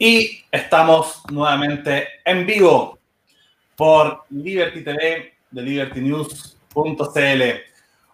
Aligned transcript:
Y 0.00 0.44
estamos 0.52 1.24
nuevamente 1.28 2.06
en 2.24 2.46
vivo 2.46 3.00
por 3.74 4.22
Liberty 4.30 4.84
TV 4.84 5.34
de 5.50 5.62
libertynews.cl. 5.62 7.42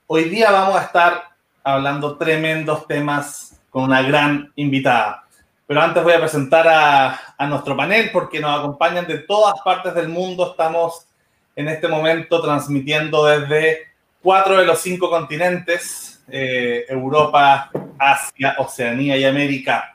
Hoy 0.07 0.25
día 0.25 0.51
vamos 0.51 0.77
a 0.77 0.85
estar 0.85 1.25
hablando 1.63 2.17
tremendos 2.17 2.87
temas 2.87 3.61
con 3.69 3.85
una 3.85 4.01
gran 4.01 4.51
invitada. 4.57 5.25
Pero 5.67 5.83
antes 5.83 6.03
voy 6.03 6.15
a 6.15 6.21
presentar 6.21 6.67
a, 6.67 7.47
nuestro 7.49 7.77
panel 7.77 8.09
porque 8.15 8.41
nos 8.41 8.61
acompañan 8.61 9.07
de 9.07 9.19
todas 9.19 9.61
partes 9.63 9.95
del 9.95 10.09
mundo. 10.09 10.53
Estamos 10.53 11.07
en 11.55 11.69
este 11.69 11.87
momento 11.87 12.41
transmitiendo 12.41 13.27
desde 13.27 13.89
cuatro 14.23 14.57
de 14.57 14.65
los 14.65 14.81
cinco 14.81 15.11
continentes, 15.11 16.25
eh, 16.29 16.87
Europa, 16.89 17.71
Asia, 17.99 18.55
Oceanía 18.57 19.19
y 19.19 19.25
América. 19.27 19.94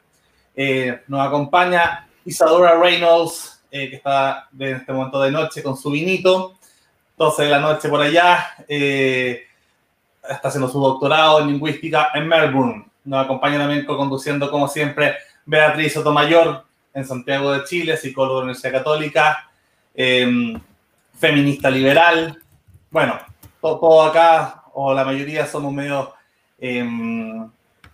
Eh, 0.62 1.04
nos 1.07 1.26
acompaña 1.26 2.05
Isadora 2.25 2.78
Reynolds, 2.78 3.64
eh, 3.71 3.89
que 3.89 3.96
está 3.96 4.50
en 4.60 4.75
este 4.75 4.92
momento 4.92 5.21
de 5.21 5.32
noche 5.32 5.64
con 5.64 5.78
su 5.78 5.89
vinito, 5.89 6.57
12 7.18 7.43
de 7.43 7.50
la 7.50 7.60
noche 7.60 7.88
por 7.88 8.02
allá, 8.02 8.56
eh, 8.68 9.43
está 10.21 10.50
haciendo 10.50 10.68
su 10.68 10.78
doctorado 10.82 11.39
en 11.39 11.47
lingüística 11.47 12.10
en 12.14 12.28
Melbourne. 12.28 12.86
Nos 13.06 13.24
acompaña 13.24 13.57
también 13.57 13.86
conduciendo, 13.86 14.52
como 14.52 14.68
siempre, 14.68 15.16
Beatriz 15.46 15.93
Sotomayor 15.93 16.66
en 16.94 17.05
Santiago 17.05 17.54
de 17.54 17.64
Chile, 17.64 17.96
psicóloga 17.96 18.33
de 18.33 18.39
la 18.39 18.44
Universidad 18.44 18.74
Católica, 18.80 19.50
em, 19.96 20.60
feminista 21.18 21.69
liberal. 21.69 22.38
Bueno, 22.91 23.18
todo, 23.61 24.04
acá, 24.04 24.64
o 24.74 24.94
la 24.94 25.05
mayoría, 25.05 25.47
somos 25.47 25.71
medio 25.71 26.14
em, 26.60 27.50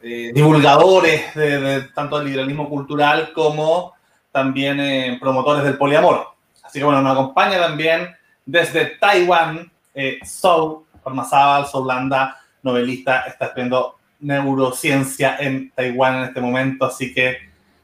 eh, 0.08 0.32
divulgadores 0.34 1.34
de, 1.34 1.90
tanto 1.95 2.18
del 2.20 2.27
liberalismo 2.27 2.70
cultural 2.70 3.34
como 3.34 3.94
también 4.31 4.80
eh, 4.80 5.18
promotores 5.20 5.64
del 5.64 5.78
poliamor. 5.78 6.28
Así 6.64 6.78
que 6.78 6.86
bueno, 6.86 7.02
nos 7.02 7.14
acompaña 7.14 7.58
también 7.58 8.16
desde 8.45 8.86
Taiwán, 8.86 9.72
eh, 9.95 10.20
Zhou 10.23 10.86
Formazábal, 11.03 11.66
Soulanda, 11.66 12.38
novelista, 12.62 13.22
está 13.22 13.45
estudiando 13.45 13.95
neurociencia 14.20 15.38
en 15.39 15.72
Taiwán 15.72 16.17
en 16.17 16.23
este 16.25 16.42
momento, 16.42 16.86
así 16.86 17.14
que 17.14 17.38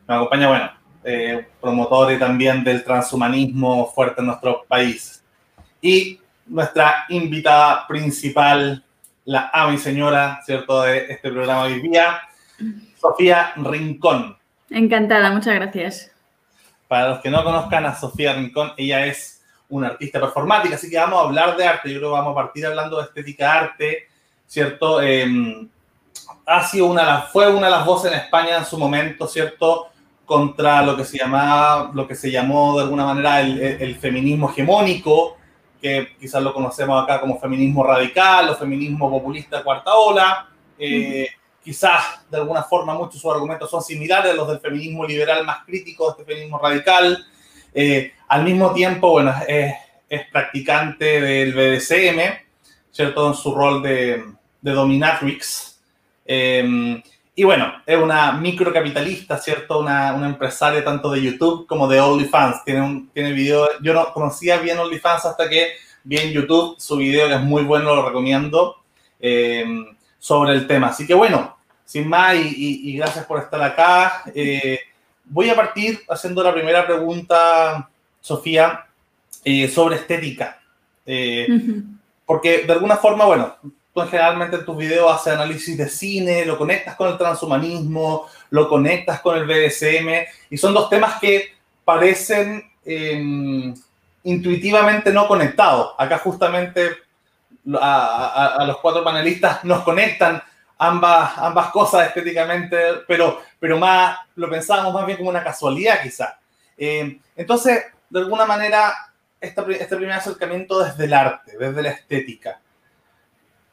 nos 0.07 0.17
acompaña, 0.17 0.47
bueno, 0.47 0.71
eh, 1.03 1.47
promotor 1.59 2.13
y 2.13 2.19
también 2.19 2.63
del 2.63 2.83
transhumanismo 2.83 3.91
fuerte 3.91 4.21
en 4.21 4.27
nuestro 4.27 4.63
país. 4.67 5.23
Y 5.81 6.19
nuestra 6.45 7.05
invitada 7.09 7.87
principal, 7.87 8.83
la 9.25 9.49
ama 9.53 9.73
y 9.73 9.77
señora, 9.77 10.41
¿cierto?, 10.45 10.81
de 10.83 11.11
este 11.11 11.31
programa 11.31 11.63
hoy 11.63 11.81
día, 11.81 12.21
Sofía 12.99 13.53
Rincón. 13.55 14.37
Encantada, 14.69 15.31
muchas 15.31 15.55
gracias. 15.55 16.11
Para 16.87 17.09
los 17.09 17.19
que 17.19 17.29
no 17.29 17.43
conozcan 17.43 17.85
a 17.85 17.95
Sofía 17.95 18.33
Rincón, 18.33 18.73
ella 18.77 19.05
es 19.05 19.43
una 19.69 19.87
artista 19.87 20.19
performática, 20.19 20.75
así 20.75 20.89
que 20.89 20.97
vamos 20.97 21.19
a 21.19 21.27
hablar 21.27 21.55
de 21.55 21.65
arte. 21.65 21.89
Yo 21.89 21.99
creo 21.99 22.11
que 22.11 22.17
vamos 22.17 22.31
a 22.33 22.35
partir 22.35 22.65
hablando 22.65 22.97
de 22.97 23.03
estética 23.03 23.53
arte, 23.53 24.07
¿cierto? 24.45 25.01
Eh, 25.01 25.67
ha 26.45 26.67
sido 26.67 26.87
una, 26.87 27.21
fue 27.21 27.49
una 27.49 27.67
de 27.67 27.71
las 27.71 27.85
voces 27.85 28.11
en 28.11 28.19
España 28.19 28.57
en 28.57 28.65
su 28.65 28.77
momento, 28.77 29.27
¿cierto? 29.27 29.87
Contra 30.25 30.81
lo 30.81 30.97
que 30.97 31.05
se 31.05 31.17
llamaba, 31.17 31.91
lo 31.93 32.07
que 32.07 32.15
se 32.15 32.29
llamó 32.29 32.77
de 32.77 32.83
alguna 32.83 33.05
manera 33.05 33.39
el, 33.41 33.59
el 33.61 33.95
feminismo 33.95 34.49
hegemónico, 34.49 35.37
que 35.81 36.15
quizás 36.19 36.43
lo 36.43 36.53
conocemos 36.53 37.03
acá 37.03 37.19
como 37.19 37.39
feminismo 37.39 37.83
radical 37.83 38.49
o 38.49 38.55
feminismo 38.55 39.09
populista 39.09 39.63
cuarta 39.63 39.93
ola. 39.95 40.47
Eh, 40.77 41.27
quizás 41.63 42.23
de 42.29 42.37
alguna 42.37 42.63
forma 42.63 42.93
muchos 42.93 43.15
de 43.15 43.19
sus 43.19 43.31
argumentos 43.31 43.69
son 43.69 43.81
similares 43.81 44.31
a 44.31 44.35
los 44.35 44.47
del 44.47 44.59
feminismo 44.59 45.05
liberal 45.05 45.45
más 45.45 45.65
crítico, 45.65 46.05
de 46.05 46.11
este 46.11 46.31
feminismo 46.31 46.59
radical. 46.59 47.25
Eh, 47.73 48.13
al 48.27 48.43
mismo 48.43 48.73
tiempo, 48.73 49.11
bueno, 49.11 49.33
es, 49.47 49.73
practicante 50.31 51.21
del 51.21 51.53
BDSM, 51.53 52.19
¿cierto? 52.91 53.29
En 53.29 53.33
su 53.33 53.55
rol 53.55 53.81
de, 53.81 54.23
dominatrix. 54.61 55.79
Y 57.33 57.43
bueno, 57.45 57.71
es 57.85 57.97
una 57.97 58.33
microcapitalista, 58.33 59.37
¿cierto? 59.37 59.79
Una, 59.79 60.13
una, 60.13 60.27
empresaria 60.27 60.83
tanto 60.83 61.11
de 61.11 61.21
YouTube 61.21 61.65
como 61.65 61.87
de 61.87 62.01
OnlyFans. 62.01 62.63
Tiene, 62.65 62.81
un, 62.81 63.09
tiene 63.09 63.31
video, 63.31 63.69
yo 63.81 63.93
no 63.93 64.11
conocía 64.11 64.57
bien 64.57 64.77
OnlyFans 64.77 65.25
hasta 65.25 65.47
que 65.47 65.71
vi 66.03 66.17
en 66.17 66.31
YouTube 66.31 66.75
su 66.77 66.97
video, 66.97 67.27
que 67.29 67.35
es 67.35 67.41
muy 67.41 67.63
bueno, 67.63 67.95
lo 67.95 68.05
recomiendo, 68.05 68.75
eh, 69.19 69.65
sobre 70.19 70.53
el 70.53 70.67
tema. 70.67 70.87
Así 70.87 71.07
que 71.07 71.13
bueno, 71.13 71.57
sin 71.85 72.09
más, 72.09 72.35
y, 72.35 72.39
y, 72.39 72.89
y 72.89 72.97
gracias 72.97 73.25
por 73.25 73.39
estar 73.39 73.61
acá. 73.61 74.23
Eh, 74.35 74.79
voy 75.23 75.49
a 75.49 75.55
partir 75.55 76.01
haciendo 76.09 76.43
la 76.43 76.53
primera 76.53 76.85
pregunta, 76.85 77.89
Sofía, 78.19 78.87
eh, 79.45 79.69
sobre 79.69 79.95
estética. 79.95 80.59
Uh 81.05 81.11
-huh. 81.11 81.97
Porque 82.25 82.63
de 82.65 82.73
alguna 82.73 82.97
forma, 82.97 83.25
bueno, 83.25 83.55
tú 83.93 84.01
generalmente 84.01 84.57
en 84.57 84.65
tus 84.65 84.77
videos 84.77 85.11
haces 85.13 85.33
análisis 85.33 85.77
de 85.77 85.89
cine, 85.89 86.45
lo 86.45 86.57
conectas 86.57 86.95
con 86.95 87.09
el 87.09 87.17
transhumanismo, 87.17 88.27
lo 88.49 88.69
conectas 88.69 89.21
con 89.21 89.37
el 89.37 89.45
BDSM, 89.45 90.27
y 90.49 90.57
son 90.57 90.73
dos 90.73 90.89
temas 90.89 91.19
que 91.19 91.53
parecen 91.83 92.63
eh, 92.85 93.73
intuitivamente 94.23 95.11
no 95.11 95.27
conectados. 95.27 95.93
Acá 95.97 96.17
justamente 96.19 96.89
a, 97.79 98.25
a, 98.25 98.45
a, 98.55 98.65
los 98.65 98.77
cuatro 98.77 99.03
panelistas 99.03 99.63
nos 99.63 99.83
conectan 99.83 100.41
ambas, 100.81 101.37
ambas 101.37 101.69
cosas 101.69 102.07
estéticamente, 102.07 102.77
pero, 103.07 103.41
pero 103.59 103.77
más 103.77 104.17
lo 104.35 104.49
pensábamos 104.49 104.93
más 104.93 105.05
bien 105.05 105.17
como 105.17 105.29
una 105.29 105.43
casualidad 105.43 106.01
quizá. 106.01 106.39
Eh, 106.75 107.19
entonces, 107.35 107.85
de 108.09 108.19
alguna 108.19 108.45
manera, 108.45 108.91
este 109.39 109.61
primer 109.61 110.13
acercamiento 110.13 110.83
desde 110.83 111.05
el 111.05 111.13
arte, 111.13 111.55
desde 111.57 111.83
la 111.83 111.89
estética, 111.91 112.59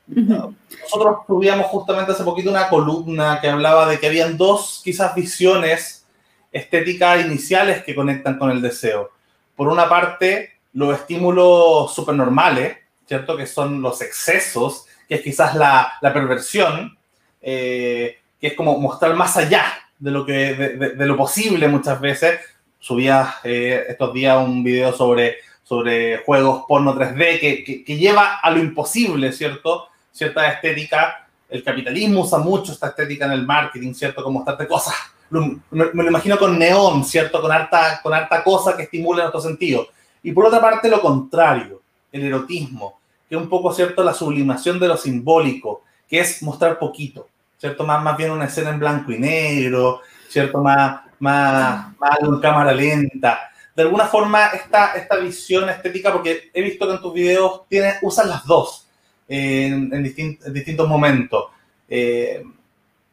nosotros 0.08 1.18
subíamos 1.26 1.66
justamente 1.66 2.12
hace 2.12 2.24
poquito 2.24 2.50
una 2.50 2.68
columna 2.68 3.40
que 3.40 3.48
hablaba 3.48 3.86
de 3.88 4.00
que 4.00 4.06
habían 4.06 4.38
dos 4.38 4.80
quizás 4.82 5.14
visiones 5.14 6.06
estéticas 6.50 7.24
iniciales 7.24 7.84
que 7.84 7.94
conectan 7.94 8.38
con 8.38 8.50
el 8.50 8.62
deseo. 8.62 9.10
Por 9.54 9.68
una 9.68 9.88
parte, 9.88 10.52
los 10.72 10.94
estímulos 10.94 11.94
supernormales, 11.94 12.78
¿cierto? 13.06 13.36
Que 13.36 13.46
son 13.46 13.82
los 13.82 14.00
excesos, 14.00 14.86
que 15.08 15.16
es 15.16 15.22
quizás 15.22 15.54
la, 15.54 15.92
la 16.00 16.12
perversión, 16.12 16.96
eh, 17.42 18.18
que 18.40 18.48
es 18.48 18.54
como 18.54 18.78
mostrar 18.78 19.14
más 19.14 19.36
allá 19.36 19.64
de 19.98 20.10
lo, 20.10 20.24
que, 20.24 20.54
de, 20.54 20.76
de, 20.76 20.88
de 20.90 21.06
lo 21.06 21.16
posible 21.16 21.68
muchas 21.68 22.00
veces. 22.00 22.40
Subía 22.78 23.34
eh, 23.44 23.84
estos 23.88 24.14
días 24.14 24.38
un 24.38 24.62
video 24.62 24.92
sobre, 24.92 25.38
sobre 25.64 26.18
juegos 26.18 26.64
porno 26.66 26.94
3D 26.94 27.40
que, 27.40 27.64
que, 27.64 27.84
que 27.84 27.96
lleva 27.96 28.36
a 28.36 28.50
lo 28.50 28.58
imposible, 28.58 29.32
¿cierto? 29.32 29.88
Cierta 30.18 30.48
estética. 30.48 31.28
El 31.48 31.62
capitalismo 31.62 32.22
usa 32.22 32.38
mucho 32.38 32.72
esta 32.72 32.88
estética 32.88 33.26
en 33.26 33.32
el 33.32 33.46
marketing, 33.46 33.94
¿cierto? 33.94 34.22
Como 34.22 34.40
mostrarte 34.40 34.66
cosas. 34.66 34.94
Me, 35.30 35.60
lo 35.70 36.08
imagino 36.08 36.38
con 36.38 36.58
neón, 36.58 37.04
¿cierto? 37.04 37.40
Con 37.40 37.52
harta, 37.52 38.00
con 38.02 38.12
harta 38.12 38.42
cosa 38.42 38.76
que 38.76 38.82
estimula 38.82 39.22
nuestro 39.22 39.40
sentido. 39.40 39.86
Y 40.22 40.32
por 40.32 40.46
otra 40.46 40.60
parte, 40.60 40.88
lo 40.88 41.00
contrario, 41.00 41.80
el 42.10 42.24
erotismo, 42.24 42.98
que 43.28 43.36
es 43.36 43.40
un 43.40 43.48
poco, 43.48 43.72
¿cierto? 43.72 44.02
La 44.02 44.12
sublimación 44.12 44.80
de 44.80 44.88
lo 44.88 44.96
simbólico, 44.96 45.84
que 46.08 46.20
es 46.20 46.42
mostrar 46.42 46.78
poquito, 46.78 47.28
¿cierto? 47.56 47.84
Más, 47.84 48.02
más 48.02 48.16
bien 48.16 48.32
una 48.32 48.46
escena 48.46 48.70
en 48.70 48.80
blanco 48.80 49.12
y 49.12 49.18
negro, 49.18 50.00
¿cierto? 50.28 50.60
Más, 50.60 51.00
más, 51.20 51.96
más 51.98 52.18
en 52.20 52.40
cámara 52.40 52.72
lenta. 52.72 53.50
De 53.74 53.82
alguna 53.84 54.06
forma, 54.06 54.48
esta, 54.48 54.94
esta 54.94 55.16
visión 55.16 55.68
estética, 55.70 56.12
porque 56.12 56.50
he 56.52 56.62
visto 56.62 56.86
que 56.86 56.94
en 56.94 57.00
tus 57.00 57.14
videos 57.14 57.62
tienes, 57.68 57.98
usan 58.02 58.28
las 58.28 58.44
dos 58.44 58.87
en, 59.28 59.92
en, 59.92 60.02
distint, 60.02 60.44
en 60.44 60.52
distintos 60.52 60.88
momentos. 60.88 61.44
Eh, 61.88 62.42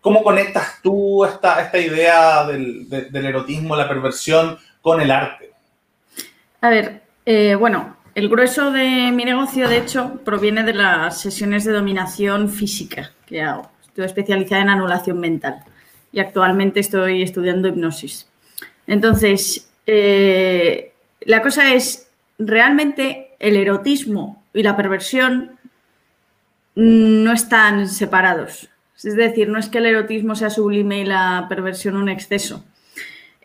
¿Cómo 0.02 0.24
conectas 0.24 0.80
tú 0.82 1.26
esta, 1.26 1.62
esta 1.62 1.78
idea 1.78 2.46
del, 2.46 2.88
de, 2.88 3.10
del, 3.10 3.26
erotismo, 3.26 3.76
la 3.76 3.88
perversión, 3.88 4.58
con 4.82 5.02
el 5.02 5.12
arte? 5.12 5.52
A 6.62 6.70
ver, 6.70 7.02
eh, 7.26 7.56
bueno, 7.56 7.98
el 8.14 8.30
grueso 8.30 8.72
de 8.72 9.12
mi 9.12 9.26
negocio, 9.26 9.68
de 9.68 9.78
hecho, 9.78 10.22
proviene 10.24 10.64
de 10.64 10.74
las 10.74 11.20
sesiones 11.20 11.66
de 11.66 11.74
dominación 11.74 12.50
física 12.50 13.12
que 13.26 13.42
hago. 13.42 13.70
Estoy 13.84 14.06
especializada 14.06 14.62
en 14.62 14.70
anulación 14.70 15.20
mental 15.20 15.64
y 16.12 16.20
actualmente 16.20 16.80
estoy 16.80 17.24
estudiando 17.24 17.68
hipnosis. 17.68 18.28
Entonces, 18.88 19.70
eh, 19.86 20.94
la 21.22 21.42
cosa 21.42 21.74
es, 21.74 22.08
realmente 22.38 23.32
el 23.40 23.56
erotismo 23.56 24.44
y 24.54 24.64
la 24.64 24.78
perversión 24.78 25.55
no 26.76 27.32
están 27.32 27.88
separados. 27.88 28.70
Es 29.04 29.16
decir, 29.16 29.50
no 29.50 29.60
es 29.60 29.70
que 29.70 29.78
el 29.80 29.86
erotismo 29.86 30.36
sea 30.36 30.50
sublime 30.50 31.02
y 31.02 31.06
la 31.06 31.46
perversión 31.48 31.96
un 31.96 32.10
exceso. 32.10 32.64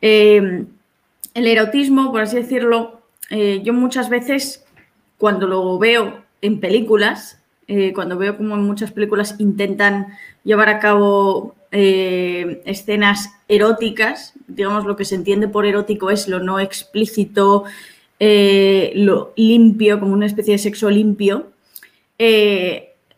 Eh, 0.00 0.64
el 1.34 1.46
erotismo, 1.46 2.10
por 2.12 2.22
así 2.22 2.36
decirlo, 2.36 3.02
eh, 3.30 3.60
yo 3.62 3.72
muchas 3.72 4.08
veces 4.08 4.64
cuando 5.18 5.46
lo 5.46 5.78
veo 5.78 6.22
en 6.40 6.60
películas, 6.60 7.38
eh, 7.68 7.92
cuando 7.92 8.16
veo 8.16 8.36
como 8.36 8.54
en 8.54 8.62
muchas 8.62 8.90
películas 8.90 9.36
intentan 9.38 10.08
llevar 10.44 10.68
a 10.68 10.78
cabo 10.80 11.54
escenas 11.72 13.30
eróticas, 13.46 14.32
digamos 14.48 14.86
lo 14.86 14.96
que 14.96 15.04
se 15.04 15.14
entiende 15.14 15.46
por 15.46 15.66
erótico 15.66 16.10
es 16.10 16.26
lo 16.26 16.40
no 16.40 16.58
explícito, 16.58 17.62
lo 18.18 19.32
limpio, 19.36 20.00
como 20.00 20.14
una 20.14 20.26
especie 20.26 20.54
de 20.54 20.58
sexo 20.58 20.90
limpio, 20.90 21.52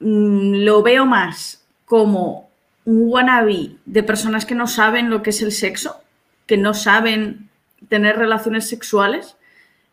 lo 0.02 0.82
veo 0.82 1.06
más 1.06 1.64
como 1.84 2.50
un 2.84 3.04
wannabe 3.08 3.76
de 3.84 4.02
personas 4.02 4.44
que 4.44 4.54
no 4.54 4.66
saben 4.66 5.10
lo 5.10 5.22
que 5.22 5.31
es 5.31 5.43
el 5.43 5.52
sexo, 5.52 6.00
que 6.46 6.56
no 6.56 6.75
saben 6.75 7.49
tener 7.88 8.16
relaciones 8.16 8.69
sexuales, 8.69 9.37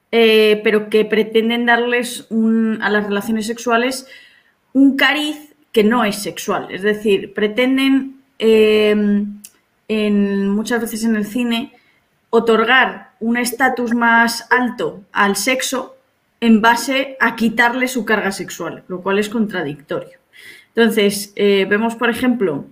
pero 0.10 0.90
que 0.90 1.06
pretenden 1.06 1.66
darles 1.68 2.28
a 2.82 2.90
las 2.90 3.04
relaciones 3.04 3.46
sexuales 3.46 4.08
un 4.74 4.98
cariz 4.98 5.54
que 5.72 5.84
no 5.84 6.04
es 6.04 6.16
sexual. 6.16 6.68
Es 6.72 6.82
decir, 6.82 7.34
pretenden 7.34 8.20
Em, 8.40 9.42
muchas 10.48 10.80
veces 10.80 11.04
en 11.04 11.16
el 11.16 11.26
cine 11.26 11.74
otorgar 12.30 13.12
un 13.20 13.38
estatus 13.38 13.94
más 13.94 14.48
alto 14.52 15.02
al 15.12 15.36
sexo 15.36 15.98
en 16.42 16.62
base 16.62 17.18
a 17.20 17.36
quitarle 17.36 17.88
su 17.88 18.06
carga 18.06 18.32
sexual, 18.32 18.84
lo 18.88 19.02
cual 19.02 19.20
es 19.20 19.30
contradictorio. 19.30 20.18
Entonces, 20.76 21.34
eh, 21.36 21.66
vemos, 21.70 21.96
por 21.96 22.10
ejemplo, 22.10 22.66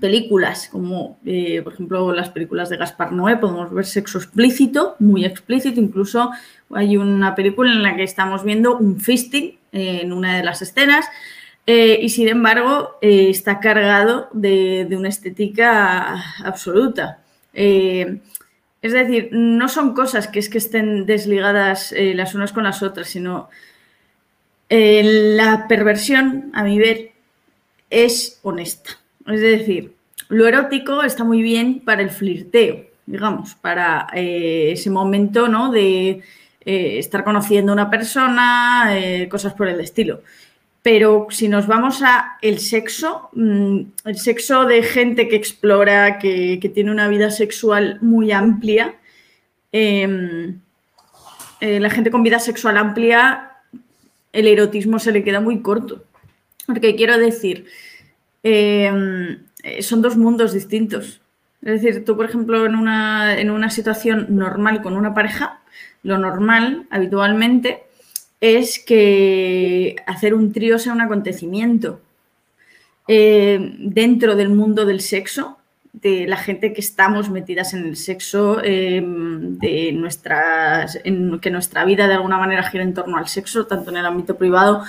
películas 0.00 0.68
como, 0.70 1.18
eh, 1.24 1.60
por 1.62 1.72
ejemplo, 1.72 2.12
las 2.12 2.30
películas 2.30 2.68
de 2.68 2.76
Gaspar 2.76 3.12
Noé, 3.12 3.36
podemos 3.36 3.72
ver 3.72 3.84
sexo 3.84 4.18
explícito, 4.18 4.96
muy 5.00 5.24
explícito, 5.24 5.80
incluso 5.80 6.30
hay 6.70 6.96
una 6.96 7.34
película 7.34 7.72
en 7.72 7.82
la 7.82 7.96
que 7.96 8.04
estamos 8.04 8.44
viendo 8.44 8.76
un 8.78 9.00
fisting 9.00 9.58
en 9.72 10.12
una 10.12 10.36
de 10.36 10.44
las 10.44 10.62
escenas, 10.62 11.06
eh, 11.66 11.98
y 12.00 12.08
sin 12.10 12.28
embargo, 12.28 12.98
está 13.00 13.60
cargado 13.60 14.28
de, 14.32 14.88
una 14.92 15.08
estética 15.08 16.14
absoluta. 16.44 17.18
Es 18.82 18.92
decir, 18.92 19.28
no 19.32 19.68
son 19.68 19.94
cosas 19.94 20.28
que 20.28 20.40
es 20.40 20.48
que 20.48 20.58
estén 20.58 21.06
desligadas 21.06 21.94
las 21.96 22.34
unas 22.34 22.52
con 22.52 22.64
las 22.64 22.82
otras, 22.82 23.08
sino 23.08 23.48
la 24.68 25.66
perversión, 25.68 26.50
a 26.52 26.64
mi 26.64 26.78
ver, 26.78 27.12
es 27.90 28.40
honesta. 28.42 28.98
Es 29.26 29.40
decir, 29.40 29.94
lo 30.28 30.48
erótico 30.48 31.02
está 31.02 31.22
muy 31.24 31.42
bien 31.42 31.80
para 31.84 32.02
el 32.02 32.10
flirteo, 32.10 32.86
digamos, 33.06 33.54
para 33.54 34.08
ese 34.14 34.90
momento 34.90 35.46
¿no? 35.46 35.70
de 35.70 36.22
estar 36.64 37.22
conociendo 37.22 37.72
a 37.72 37.74
una 37.74 37.90
persona, 37.90 38.96
cosas 39.28 39.54
por 39.54 39.68
el 39.68 39.80
estilo. 39.80 40.22
Pero 40.82 41.28
si 41.30 41.48
nos 41.48 41.68
vamos 41.68 42.02
a 42.02 42.38
el 42.42 42.58
sexo, 42.58 43.30
mm, 43.34 43.80
el 44.04 44.18
sexo 44.18 44.64
de 44.64 44.82
gente 44.82 45.28
que 45.28 45.36
explora, 45.36 46.18
que, 46.18 46.58
tiene 46.74 46.90
una 46.90 47.08
vida 47.08 47.30
sexual 47.30 47.98
muy 48.00 48.32
amplia, 48.32 48.96
em, 49.70 50.60
eh, 51.60 51.78
la 51.80 51.90
gente 51.90 52.10
con 52.10 52.24
vida 52.24 52.40
sexual 52.40 52.76
amplia, 52.76 53.52
el 54.32 54.48
erotismo 54.48 54.98
se 54.98 55.12
le 55.12 55.22
queda 55.22 55.40
muy 55.40 55.62
corto. 55.62 56.04
Porque 56.66 56.96
quiero 56.96 57.18
decir, 57.18 57.66
em, 58.42 59.38
eh, 59.62 59.82
son 59.82 60.02
dos 60.02 60.16
mundos 60.16 60.52
distintos. 60.52 61.20
Es 61.62 61.82
decir, 61.82 62.04
tú, 62.04 62.16
por 62.16 62.26
ejemplo, 62.26 62.66
en 62.66 62.74
una, 62.74 63.38
en 63.38 63.50
una 63.50 63.70
situación 63.70 64.26
normal 64.30 64.82
con 64.82 64.94
una 64.96 65.14
pareja, 65.14 65.60
lo 66.02 66.18
normal 66.18 66.86
habitualmente 66.90 67.84
es 68.42 68.80
que 68.80 69.94
hacer 70.04 70.34
un 70.34 70.52
trío 70.52 70.76
sea 70.80 70.92
un 70.92 71.00
acontecimiento 71.00 72.00
eh, 73.06 73.76
dentro 73.78 74.34
del 74.34 74.48
mundo 74.48 74.84
del 74.84 75.00
sexo, 75.00 75.58
de 75.92 76.26
la 76.26 76.36
gente 76.36 76.72
que 76.72 76.80
estamos 76.80 77.30
metidas 77.30 77.72
en 77.72 77.86
el 77.86 77.96
sexo, 77.96 78.60
em, 78.64 79.58
de 79.58 79.92
nuestras, 79.92 80.98
que 81.40 81.50
nuestra 81.50 81.84
vida 81.84 82.08
de 82.08 82.14
alguna 82.14 82.36
manera 82.36 82.64
gira 82.64 82.82
en 82.82 82.94
torno 82.94 83.16
al 83.16 83.28
sexo, 83.28 83.66
tanto 83.66 83.90
en 83.90 83.98
el 83.98 84.06
ámbito 84.06 84.36
privado 84.36 84.82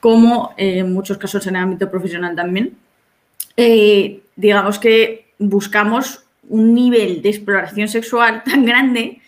como 0.00 0.54
eh, 0.56 0.78
en 0.78 0.92
muchos 0.94 1.18
casos 1.18 1.46
en 1.46 1.56
el 1.56 1.62
ámbito 1.62 1.90
profesional 1.90 2.34
también. 2.34 2.74
Eh, 3.58 4.22
digamos 4.34 4.78
que 4.78 5.26
buscamos 5.38 6.24
un 6.48 6.72
nivel 6.72 7.20
de 7.20 7.28
exploración 7.28 7.88
sexual 7.88 8.42
tan 8.44 8.64
grande 8.64 9.20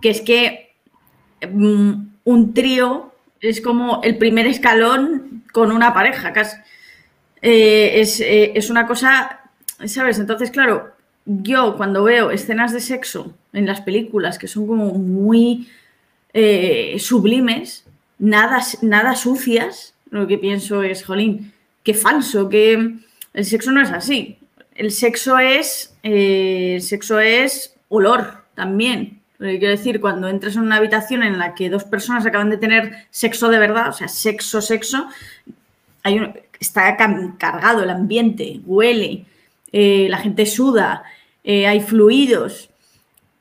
que 0.00 0.10
es 0.10 0.20
que 0.20 0.70
mm, 1.50 1.92
un 2.24 2.54
trío 2.54 3.13
es 3.44 3.60
como 3.60 4.00
el 4.02 4.16
primer 4.16 4.46
escalón 4.46 5.44
con 5.52 5.70
una 5.70 5.92
pareja, 5.92 6.32
casi. 6.32 6.56
Eh, 7.42 8.02
eh, 8.20 8.52
es, 8.54 8.70
una 8.70 8.86
cosa, 8.86 9.50
¿sabes? 9.84 10.18
Entonces, 10.18 10.50
claro, 10.50 10.94
yo 11.26 11.76
cuando 11.76 12.04
veo 12.04 12.30
escenas 12.30 12.72
de 12.72 12.80
sexo 12.80 13.34
en 13.52 13.66
las 13.66 13.82
películas 13.82 14.38
que 14.38 14.48
son 14.48 14.66
como 14.66 14.94
muy 14.94 15.68
eh, 16.32 16.96
sublimes, 16.98 17.84
nada, 18.18 18.62
nada 18.80 19.14
sucias, 19.14 19.94
lo 20.08 20.26
que 20.26 20.38
pienso 20.38 20.82
es, 20.82 21.04
jolín, 21.04 21.52
qué 21.82 21.92
falso, 21.92 22.48
que 22.48 22.94
el 23.34 23.44
sexo 23.44 23.72
no 23.72 23.82
es 23.82 23.90
así. 23.90 24.38
El 24.74 24.90
sexo 24.90 25.38
es, 25.38 25.94
el 26.02 26.80
sexo 26.80 27.20
es 27.20 27.74
olor 27.90 28.44
también. 28.54 29.20
Quiero 29.48 29.70
decir, 29.70 30.00
cuando 30.00 30.28
entras 30.28 30.56
en 30.56 30.62
una 30.62 30.76
habitación 30.76 31.22
en 31.22 31.38
la 31.38 31.54
que 31.54 31.70
dos 31.70 31.84
personas 31.84 32.26
acaban 32.26 32.50
de 32.50 32.58
tener 32.58 33.06
sexo 33.10 33.48
de 33.48 33.58
verdad, 33.58 33.88
o 33.88 33.92
sea, 33.92 34.08
sexo, 34.08 34.60
sexo, 34.60 35.08
hay 36.02 36.20
está 36.60 36.96
cargado 37.38 37.82
el 37.82 37.90
ambiente, 37.90 38.60
huele, 38.64 39.24
eh, 39.72 40.06
la 40.08 40.18
gente 40.18 40.46
suda, 40.46 41.04
eh, 41.42 41.66
hay 41.66 41.80
fluidos, 41.80 42.70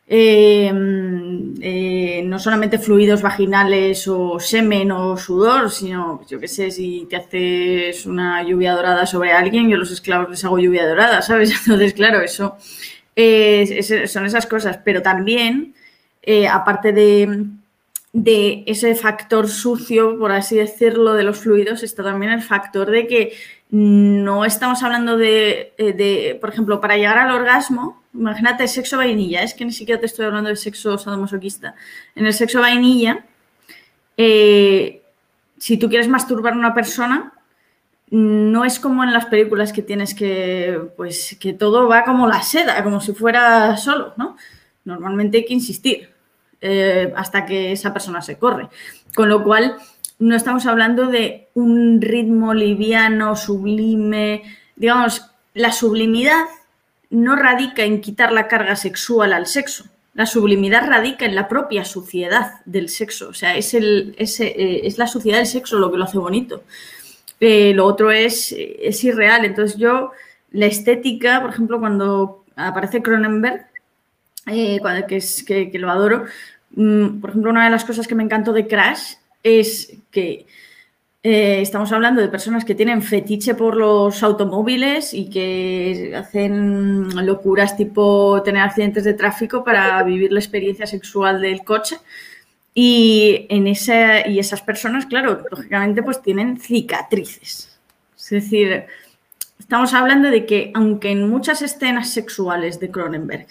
em, 0.07 1.53
eh, 1.61 2.21
no 2.25 2.37
solamente 2.39 2.77
fluidos 2.77 3.21
vaginales 3.21 4.07
o 4.07 4.39
semen 4.39 4.91
o 4.91 5.17
sudor, 5.17 5.71
sino, 5.71 6.21
yo 6.29 6.39
qué 6.39 6.47
sé, 6.47 6.71
si 6.71 7.07
te 7.09 7.15
haces 7.15 8.05
una 8.05 8.43
lluvia 8.43 8.73
dorada 8.73 9.05
sobre 9.05 9.31
alguien, 9.31 9.69
yo 9.69 9.75
a 9.75 9.79
los 9.79 9.91
esclavos 9.91 10.29
les 10.29 10.43
hago 10.43 10.59
lluvia 10.59 10.87
dorada, 10.87 11.21
¿sabes? 11.21 11.51
Entonces, 11.65 11.93
claro, 11.93 12.21
eso 12.21 12.57
son 14.07 14.25
esas 14.25 14.47
cosas, 14.47 14.79
pero 14.83 15.01
también 15.01 15.75
eh, 16.23 16.47
aparte 16.47 16.93
de, 16.93 18.63
ese 18.65 18.95
factor 18.95 19.49
sucio, 19.49 20.17
por 20.17 20.31
así 20.31 20.55
decirlo, 20.55 21.13
de 21.13 21.23
los 21.23 21.39
fluidos, 21.39 21.83
está 21.83 22.03
también 22.03 22.31
el 22.31 22.41
factor 22.41 22.89
de 22.89 23.07
que 23.07 23.33
no 23.71 24.45
estamos 24.45 24.83
hablando 24.83 25.17
de, 25.17 25.73
eh, 25.77 26.37
por 26.39 26.49
ejemplo, 26.51 26.79
para 26.79 26.95
llegar 26.95 27.17
al 27.17 27.31
orgasmo, 27.31 28.03
imagínate 28.13 28.67
sexo 28.67 28.97
vainilla, 28.97 29.43
es 29.43 29.53
que 29.53 29.65
ni 29.65 29.73
siquiera 29.73 29.99
te 29.99 30.05
estoy 30.05 30.25
hablando 30.25 30.49
de 30.49 30.55
sexo 30.55 30.97
sadomasoquista. 30.97 31.75
En 32.15 32.25
el 32.25 32.33
sexo 32.33 32.61
vainilla, 32.61 33.25
eh, 34.15 35.01
si 35.57 35.77
tú 35.77 35.89
quieres 35.89 36.07
masturbar 36.07 36.53
a 36.53 36.57
una 36.57 36.73
persona, 36.73 37.33
no 38.11 38.63
es 38.63 38.79
como 38.79 39.03
en 39.03 39.11
las 39.11 39.25
películas 39.25 39.73
que 39.73 39.81
tienes 39.81 40.13
que, 40.13 40.79
pues, 40.95 41.35
que 41.39 41.53
todo 41.53 41.87
va 41.87 42.03
como 42.03 42.27
la 42.27 42.43
seda, 42.43 42.83
como 42.83 43.01
si 43.01 43.13
fuera 43.13 43.75
solo, 43.75 44.13
¿no? 44.17 44.37
Normalmente 44.85 45.37
hay 45.37 45.45
que 45.45 45.53
insistir. 45.53 46.12
Eh, 46.65 47.11
hasta 47.17 47.45
que 47.45 47.73
esa 47.73 47.91
persona 47.91 48.21
se 48.21 48.37
corre. 48.37 48.69
Con 49.13 49.27
lo 49.27 49.43
cual, 49.43 49.75
no 50.17 50.33
estamos 50.33 50.65
hablando 50.65 51.07
de 51.07 51.49
un 51.55 51.99
ritmo 51.99 52.53
liviano, 52.53 53.35
sublime. 53.35 54.43
Digamos, 54.77 55.29
la 55.53 55.73
sublimidad 55.73 56.45
no 57.09 57.35
radica 57.35 57.83
en 57.83 57.99
quitar 57.99 58.31
la 58.31 58.47
carga 58.47 58.77
sexual 58.77 59.33
al 59.33 59.45
sexo. 59.45 59.83
La 60.13 60.25
sublimidad 60.25 60.87
radica 60.87 61.25
en 61.25 61.35
la 61.35 61.49
propia 61.49 61.83
suciedad 61.83 62.61
del 62.63 62.87
sexo. 62.87 63.27
O 63.27 63.33
sea, 63.33 63.57
es, 63.57 63.73
el, 63.73 64.15
eh, 64.17 64.81
es, 64.85 64.97
la 64.97 65.07
suciedad 65.07 65.39
del 65.39 65.47
sexo 65.47 65.79
lo 65.79 65.91
que 65.91 65.97
lo 65.97 66.05
hace 66.05 66.17
bonito. 66.17 66.63
Eh, 67.41 67.73
lo 67.73 67.85
otro 67.85 68.09
es, 68.09 68.55
es 68.57 69.03
irreal. 69.03 69.43
Entonces 69.43 69.77
yo, 69.77 70.13
la 70.51 70.67
estética, 70.67 71.41
por 71.41 71.49
ejemplo, 71.49 71.81
cuando 71.81 72.45
aparece 72.55 73.01
Cronenberg, 73.01 73.67
que, 74.45 75.15
es, 75.15 75.43
que, 75.43 75.69
lo 75.73 75.89
adoro, 75.89 76.25
por 76.75 77.29
ejemplo, 77.29 77.51
una 77.51 77.65
de 77.65 77.71
las 77.71 77.85
cosas 77.85 78.07
que 78.07 78.15
me 78.15 78.23
encantó 78.23 78.53
de 78.53 78.67
Crash 78.67 79.15
es 79.43 79.93
que 80.11 80.45
eh, 81.25 81.61
estamos 81.61 81.91
hablando 81.93 82.21
de 82.21 82.27
personas 82.27 82.65
que 82.65 82.75
tienen 82.75 83.01
fetiche 83.01 83.55
por 83.55 83.77
los 83.77 84.21
automóviles 84.23 85.13
y 85.13 85.29
que 85.29 86.13
hacen 86.17 87.25
locuras 87.25 87.77
tipo 87.77 88.41
tener 88.43 88.61
accidentes 88.61 89.05
de 89.05 89.13
tráfico 89.13 89.63
para 89.63 90.03
vivir 90.03 90.33
la 90.33 90.39
experiencia 90.39 90.85
sexual 90.85 91.39
del 91.39 91.63
coche. 91.63 91.97
Y, 92.75 93.45
en 93.49 93.67
esa, 93.67 94.27
y 94.27 94.39
esas 94.39 94.61
personas, 94.61 95.05
claro, 95.05 95.43
lógicamente 95.49 96.03
pues 96.03 96.21
tienen 96.21 96.59
cicatrices. 96.59 97.79
Es 98.17 98.29
decir, 98.29 98.85
estamos 99.59 99.93
hablando 99.93 100.29
de 100.29 100.45
que 100.45 100.71
aunque 100.73 101.11
en 101.11 101.29
muchas 101.29 101.61
escenas 101.61 102.09
sexuales 102.11 102.79
de 102.79 102.91
Cronenberg 102.91 103.47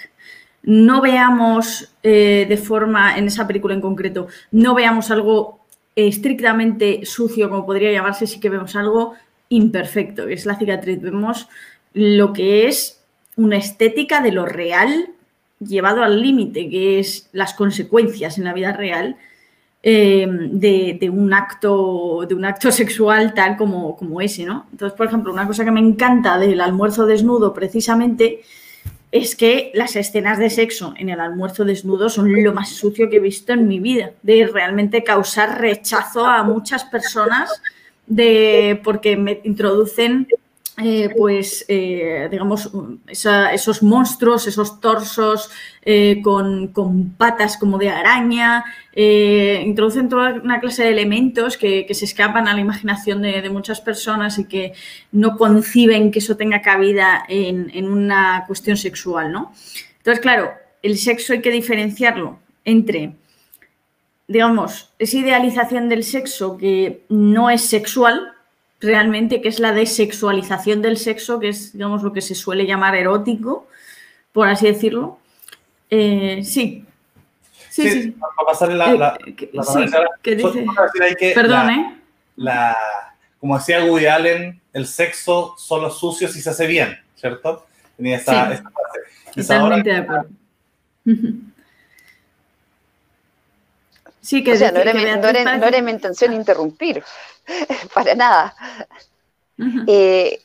no 0.63 1.01
veamos 1.01 1.93
eh, 2.03 2.47
de 2.49 2.57
forma, 2.57 3.17
en 3.17 3.27
esa 3.27 3.47
película 3.47 3.75
en 3.75 3.81
concreto, 3.81 4.29
no 4.51 4.75
veamos 4.75 5.11
algo 5.11 5.61
estrictamente 5.97 7.05
sucio, 7.05 7.51
como 7.51 7.67
podría 7.67 7.93
llamarse, 7.93 8.27
sí 8.27 8.41
que 8.41 8.49
vemos 8.49 8.77
algo 8.77 9.15
imperfecto, 9.49 10.27
que 10.27 10.35
es 10.35 10.47
la 10.47 10.57
cicatriz. 10.57 11.01
Vemos 11.01 11.49
lo 11.93 12.33
que 12.33 12.69
es 12.69 13.03
una 13.37 13.57
estética 13.57 14.21
de 14.21 14.33
lo 14.33 14.47
real 14.47 15.11
llevado 15.61 16.03
al 16.03 16.21
límite, 16.21 16.69
que 16.69 16.99
es 16.99 17.29
las 17.33 17.55
consecuencias 17.55 18.39
en 18.39 18.45
la 18.45 18.55
vida 18.55 18.73
real 18.73 19.17
eh, 19.83 20.27
de, 20.29 21.11
un 21.11 21.35
acto, 21.35 22.25
de 22.29 22.35
un 22.35 22.45
acto 22.45 22.71
sexual 22.73 23.35
tal 23.35 23.57
como, 23.57 23.97
como 23.97 24.21
ese, 24.21 24.45
¿no? 24.45 24.67
Entonces, 24.71 24.97
por 24.97 25.07
ejemplo, 25.07 25.33
una 25.33 25.47
cosa 25.47 25.65
que 25.65 25.71
me 25.71 25.81
encanta 25.81 26.39
del 26.39 26.61
almuerzo 26.61 27.05
desnudo 27.05 27.53
precisamente 27.53 28.43
es 29.13 29.37
que 29.37 29.71
las 29.75 29.95
escenas 29.95 30.39
de 30.39 30.49
sexo 30.49 30.95
en 30.97 31.11
el 31.11 31.21
almuerzo 31.21 31.67
desnudo 31.67 32.09
son 32.09 32.43
lo 32.43 32.55
más 32.55 32.71
sucio 32.71 33.11
que 33.11 33.17
he 33.17 33.21
visto 33.21 33.53
en 33.53 33.69
mi 33.69 33.79
vida, 33.79 34.13
de 34.23 34.47
realmente 34.47 35.05
causar 35.05 35.61
rechazo 35.61 36.27
a 36.27 36.43
muchas 36.43 36.85
personas 36.85 37.61
de 38.07 38.81
porque 38.83 39.17
me 39.19 39.41
introducen 39.45 40.27
eh, 40.79 41.11
pues, 41.17 41.67
eh, 41.69 42.29
digamos, 42.31 42.71
esos 43.07 43.83
monstruos, 43.83 44.47
esos 44.47 44.81
torsos 44.81 45.51
eh, 45.83 46.23
con, 46.23 47.15
patas 47.19 47.59
como 47.59 47.77
de 47.77 47.91
araña, 47.91 48.65
introducen 48.95 50.09
toda 50.09 50.35
una 50.35 50.61
clase 50.61 50.85
de 50.85 50.91
elementos 50.91 51.59
que, 51.59 51.87
se 51.93 52.07
escapan 52.07 52.49
a 52.49 52.55
la 52.55 52.61
imaginación 52.61 53.21
de, 53.23 53.51
muchas 53.51 53.83
personas 53.83 54.39
y 54.39 54.47
que 54.47 54.73
no 55.13 55.37
conciben 55.37 56.11
que 56.11 56.21
eso 56.21 56.37
tenga 56.37 56.63
cabida 56.63 57.23
en, 57.29 57.71
en 57.75 57.91
una 57.91 58.45
cuestión 58.47 58.77
sexual, 58.79 59.31
¿no? 59.31 59.53
Entonces, 59.99 60.21
claro, 60.21 60.53
el 60.83 60.97
sexo 60.97 61.35
hay 61.35 61.43
que 61.43 61.51
diferenciarlo 61.51 62.39
entre 62.65 63.13
digamos, 64.29 64.91
esa 64.99 65.19
idealización 65.19 65.91
del 65.91 66.05
sexo 66.05 66.57
que 66.57 67.05
no 67.11 67.51
es 67.51 67.63
sexual, 67.63 68.33
realmente, 68.83 69.41
que 69.41 69.49
es 69.49 69.61
la 69.61 69.73
desexualización 69.73 70.83
del 70.83 70.99
sexo, 70.99 71.39
que 71.39 71.49
es, 71.49 71.73
digamos, 71.73 72.03
lo 72.03 72.13
que 72.13 72.21
se 72.21 72.35
suele 72.35 72.67
llamar 72.67 72.95
erótico, 72.95 73.69
por 74.33 74.49
así 74.49 74.67
decirlo. 74.67 75.19
Eh, 75.89 76.43
sí. 76.45 76.85
Sí, 77.71 77.89
sí. 77.89 78.11
Para 78.11 78.33
pasarle 78.47 78.77
la, 78.77 78.93
la, 78.95 79.19
¿qué 80.23 80.37
dice? 80.37 80.67
Perdón, 81.35 81.71
¿eh? 81.71 82.01
La, 82.37 82.77
como 83.41 83.57
decía 83.57 83.85
Woody 83.85 84.07
Allen, 84.07 84.61
el 84.73 84.87
sexo 84.87 85.55
solo 85.57 85.91
sucio 85.91 86.29
si 86.29 86.43
se 86.43 86.51
hace 86.51 86.67
bien, 86.67 86.99
¿cierto? 87.17 87.67
Tenía 87.97 88.17
esta, 88.17 88.53
esta 88.53 88.71
Totalmente 89.35 89.91
de 89.91 89.97
acuerdo. 89.97 90.29
Sí, 94.23 94.45
que, 94.45 94.53
o 94.53 94.57
sea, 94.57 94.71
no, 94.71 94.79
era, 94.79 94.93
no, 95.17 95.67
era, 95.67 95.83
mi 95.83 95.91
intención 95.91 96.33
interrumpir, 96.33 97.03
para 97.95 98.15
nada. 98.15 98.55
Eh, 99.87 100.41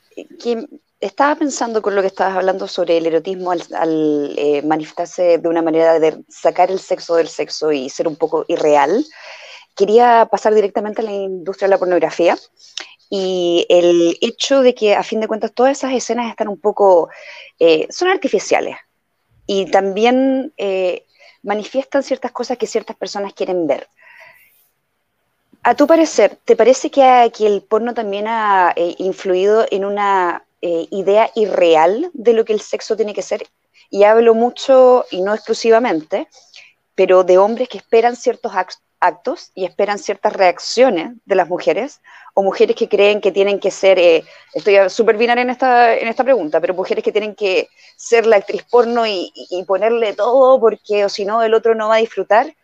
estaba 1.00 1.36
pensando 1.36 1.80
con 1.80 1.94
lo 1.94 2.00
que 2.00 2.08
estabas 2.08 2.36
hablando 2.36 2.66
sobre 2.66 2.98
el 2.98 3.06
erotismo 3.06 3.52
al, 3.52 4.34
eh, 4.36 4.62
manifestarse 4.62 5.38
de 5.38 5.48
una 5.48 5.62
manera 5.62 5.98
de 5.98 6.24
sacar 6.28 6.70
el 6.70 6.80
sexo 6.80 7.16
del 7.16 7.28
sexo 7.28 7.72
y 7.72 7.88
ser 7.88 8.08
un 8.08 8.16
poco 8.16 8.44
irreal. 8.48 9.04
Quería 9.76 10.28
pasar 10.30 10.54
directamente 10.54 11.02
a 11.02 11.04
la 11.04 11.12
industria 11.12 11.68
de 11.68 11.74
la 11.74 11.78
pornografía 11.78 12.36
y 13.10 13.64
el 13.68 14.18
hecho 14.20 14.60
de 14.60 14.74
que 14.74 14.94
a 14.94 15.02
fin 15.02 15.20
de 15.20 15.28
cuentas 15.28 15.52
todas 15.54 15.78
esas 15.78 15.92
escenas 15.92 16.28
están 16.30 16.48
un 16.48 16.60
poco, 16.60 17.08
eh, 17.58 17.86
son 17.90 18.08
artificiales 18.08 18.76
y 19.46 19.70
también 19.70 20.52
manifiestan 21.42 22.02
ciertas 22.02 22.32
cosas 22.32 22.58
que 22.58 22.66
ciertas 22.66 22.96
personas 22.96 23.32
quieren 23.32 23.66
ver. 23.66 23.88
A 25.62 25.74
tu 25.74 25.86
parecer, 25.86 26.38
¿te 26.44 26.56
parece 26.56 26.90
que, 26.90 27.30
el 27.40 27.62
porno 27.62 27.92
también 27.92 28.26
ha 28.28 28.72
eh, 28.76 28.94
influido 28.98 29.66
en 29.70 29.84
una 29.84 30.44
eh, 30.62 30.86
idea 30.90 31.30
irreal 31.34 32.10
de 32.14 32.32
lo 32.32 32.44
que 32.44 32.52
el 32.52 32.60
sexo 32.60 32.96
tiene 32.96 33.12
que 33.12 33.22
ser? 33.22 33.42
Y 33.90 34.04
hablo 34.04 34.34
mucho, 34.34 35.04
y 35.10 35.20
no 35.20 35.34
exclusivamente, 35.34 36.28
pero 36.94 37.24
de 37.24 37.38
hombres 37.38 37.68
que 37.68 37.78
esperan 37.78 38.16
ciertos 38.16 38.52
actos 39.00 39.50
y 39.54 39.64
esperan 39.64 39.98
ciertas 39.98 40.32
reacciones 40.32 41.12
de 41.24 41.34
las 41.34 41.48
mujeres, 41.48 42.00
o 42.34 42.42
mujeres 42.42 42.76
que 42.76 42.88
creen 42.88 43.20
que 43.20 43.32
tienen 43.32 43.58
que 43.58 43.70
ser, 43.70 43.98
eh, 43.98 44.24
estoy 44.54 44.76
súper 44.88 45.16
binaria 45.16 45.42
en 45.42 45.50
esta, 45.50 45.94
en 45.94 46.06
esta 46.08 46.24
pregunta, 46.24 46.60
pero 46.60 46.74
mujeres 46.74 47.02
que 47.02 47.12
tienen 47.12 47.34
que 47.34 47.68
ser 47.96 48.26
la 48.26 48.36
actriz 48.36 48.62
porno 48.70 49.06
y, 49.06 49.32
ponerle 49.66 50.14
todo 50.14 50.60
porque 50.60 51.04
o 51.04 51.08
si 51.08 51.24
no 51.24 51.42
el 51.42 51.54
otro 51.54 51.74
no 51.74 51.88
va 51.88 51.96
a 51.96 51.98
disfrutar. 51.98 52.54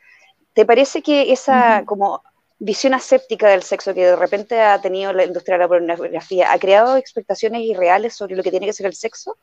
¿Te 0.52 0.64
parece 0.64 1.02
que 1.02 1.32
esa 1.32 1.82
como 1.86 2.22
visión 2.58 2.94
aséptica 2.94 3.48
del 3.48 3.62
sexo 3.62 3.94
que 3.94 4.06
de 4.06 4.16
repente 4.16 4.60
ha 4.60 4.80
tenido 4.80 5.12
la 5.12 5.24
industria 5.24 5.56
de 5.56 5.64
la 5.64 5.68
pornografía 5.68 6.52
ha 6.52 6.58
creado 6.58 6.96
expectaciones 6.96 7.62
irreales 7.62 8.14
sobre 8.14 8.36
lo 8.36 8.42
que 8.42 8.50
tiene 8.50 8.66
que 8.66 8.72
ser 8.72 8.86
el 8.86 8.94
sexo? 8.94 9.36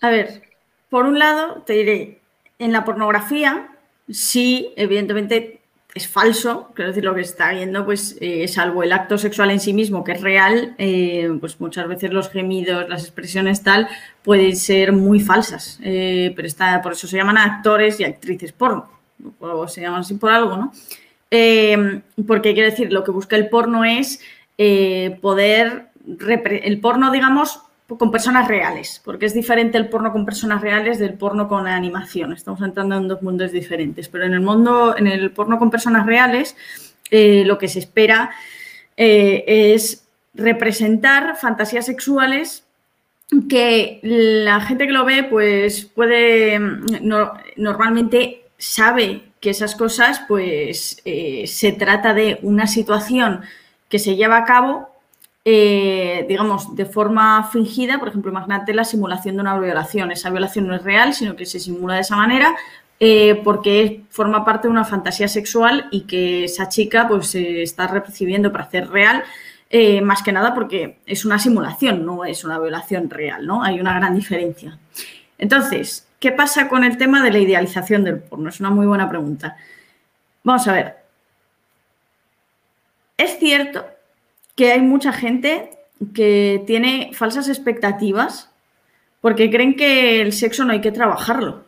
A 0.00 0.10
ver, 0.10 0.42
por 0.90 1.06
un 1.06 1.18
lado 1.18 1.62
te 1.62 1.74
diré, 1.74 2.20
en 2.58 2.72
la 2.72 2.84
pornografía 2.84 3.70
sí, 4.08 4.72
evidentemente 4.76 5.60
es 5.96 6.06
falso, 6.08 6.70
quiero 6.74 6.90
decir, 6.90 7.04
lo 7.04 7.14
que 7.14 7.22
está 7.22 7.52
viendo, 7.52 7.86
pues, 7.86 8.18
eh, 8.20 8.46
salvo 8.48 8.82
el 8.82 8.92
acto 8.92 9.16
sexual 9.16 9.50
en 9.50 9.60
sí 9.60 9.72
mismo, 9.72 10.04
que 10.04 10.12
es 10.12 10.20
real, 10.20 10.74
eh, 10.76 11.30
pues 11.40 11.58
muchas 11.58 11.88
veces 11.88 12.12
los 12.12 12.28
gemidos, 12.28 12.86
las 12.90 13.02
expresiones 13.02 13.62
tal, 13.62 13.88
pueden 14.22 14.54
ser 14.56 14.92
muy 14.92 15.20
falsas. 15.20 15.80
Eh, 15.82 16.34
pero 16.36 16.46
está, 16.46 16.82
por 16.82 16.92
eso 16.92 17.06
se 17.06 17.16
llaman 17.16 17.38
actores 17.38 17.98
y 17.98 18.04
actrices 18.04 18.52
porno, 18.52 18.90
o 19.40 19.66
se 19.68 19.80
llaman 19.80 20.00
así 20.00 20.14
por 20.14 20.30
algo, 20.30 20.58
¿no? 20.58 20.72
Porque 21.30 22.54
quiero 22.54 22.70
decir, 22.70 22.92
lo 22.92 23.04
que 23.04 23.10
busca 23.10 23.36
el 23.36 23.48
porno 23.48 23.84
es 23.84 24.20
poder, 25.20 25.88
el 26.06 26.80
porno, 26.80 27.10
digamos, 27.10 27.60
con 27.86 28.10
personas 28.10 28.48
reales, 28.48 29.00
porque 29.04 29.26
es 29.26 29.34
diferente 29.34 29.78
el 29.78 29.88
porno 29.88 30.12
con 30.12 30.24
personas 30.24 30.60
reales 30.60 30.98
del 30.98 31.14
porno 31.14 31.48
con 31.48 31.68
animación. 31.68 32.32
Estamos 32.32 32.60
entrando 32.60 32.96
en 32.96 33.06
dos 33.06 33.22
mundos 33.22 33.52
diferentes, 33.52 34.08
pero 34.08 34.24
en 34.24 34.34
el 34.34 34.40
mundo, 34.40 34.96
en 34.96 35.06
el 35.06 35.30
porno 35.30 35.58
con 35.58 35.70
personas 35.70 36.04
reales, 36.04 36.56
eh, 37.12 37.44
lo 37.46 37.58
que 37.58 37.68
se 37.68 37.78
espera 37.78 38.30
eh, 38.96 39.44
es 39.46 40.04
representar 40.34 41.36
fantasías 41.36 41.86
sexuales 41.86 42.64
que 43.48 44.00
la 44.02 44.60
gente 44.60 44.86
que 44.86 44.92
lo 44.92 45.04
ve, 45.04 45.22
pues 45.24 45.84
puede, 45.84 46.58
normalmente 47.56 48.42
sabe 48.58 49.22
que 49.40 49.50
esas 49.50 49.74
cosas, 49.74 50.22
pues 50.26 51.00
eh, 51.04 51.44
se 51.46 51.72
trata 51.72 52.14
de 52.14 52.38
una 52.42 52.66
situación 52.66 53.42
que 53.88 53.98
se 53.98 54.16
lleva 54.16 54.38
a 54.38 54.44
cabo 54.44 54.88
eh, 55.48 56.26
digamos, 56.28 56.74
de 56.74 56.86
forma 56.86 57.48
fingida, 57.52 58.00
por 58.00 58.08
ejemplo, 58.08 58.32
imagínate 58.32 58.74
la 58.74 58.84
simulación 58.84 59.36
de 59.36 59.42
una 59.42 59.56
violación. 59.56 60.10
Esa 60.10 60.28
violación 60.28 60.66
no 60.66 60.74
es 60.74 60.82
real, 60.82 61.14
sino 61.14 61.36
que 61.36 61.46
se 61.46 61.60
simula 61.60 61.94
de 61.94 62.00
esa 62.00 62.16
manera 62.16 62.56
eh, 62.98 63.40
porque 63.44 64.02
forma 64.10 64.44
parte 64.44 64.66
de 64.66 64.72
una 64.72 64.84
fantasía 64.84 65.28
sexual 65.28 65.86
y 65.92 66.00
que 66.00 66.46
esa 66.46 66.68
chica 66.68 67.06
pues 67.06 67.28
se 67.28 67.62
está 67.62 67.86
recibiendo 67.86 68.50
para 68.50 68.64
hacer 68.64 68.90
real, 68.90 69.22
más 70.02 70.24
que 70.24 70.32
nada 70.32 70.52
porque 70.52 70.98
es 71.06 71.24
una 71.24 71.38
simulación, 71.38 72.04
no 72.04 72.24
es 72.24 72.42
una 72.42 72.58
violación 72.58 73.08
real, 73.08 73.46
¿no? 73.46 73.62
Hay 73.62 73.78
una 73.78 73.94
gran 73.94 74.16
diferencia. 74.16 74.76
Entonces, 75.38 76.05
¿qué 76.26 76.32
pasa 76.32 76.68
con 76.68 76.82
el 76.82 76.98
tema 76.98 77.22
de 77.22 77.30
la 77.30 77.38
idealización 77.38 78.02
del 78.02 78.18
porno? 78.18 78.48
Es 78.48 78.58
una 78.58 78.70
muy 78.70 78.84
buena 78.84 79.08
pregunta. 79.08 79.56
Vamos 80.42 80.66
a 80.66 80.72
ver. 80.72 80.96
Es 83.16 83.38
cierto 83.38 83.86
que 84.56 84.72
hay 84.72 84.80
mucha 84.80 85.12
gente 85.12 85.78
que 86.14 86.64
tiene 86.66 87.12
falsas 87.12 87.48
expectativas 87.48 88.50
porque 89.20 89.52
creen 89.52 89.76
que 89.76 90.20
el 90.20 90.32
sexo 90.32 90.64
no 90.64 90.72
hay 90.72 90.80
que 90.80 90.90
trabajarlo. 90.90 91.64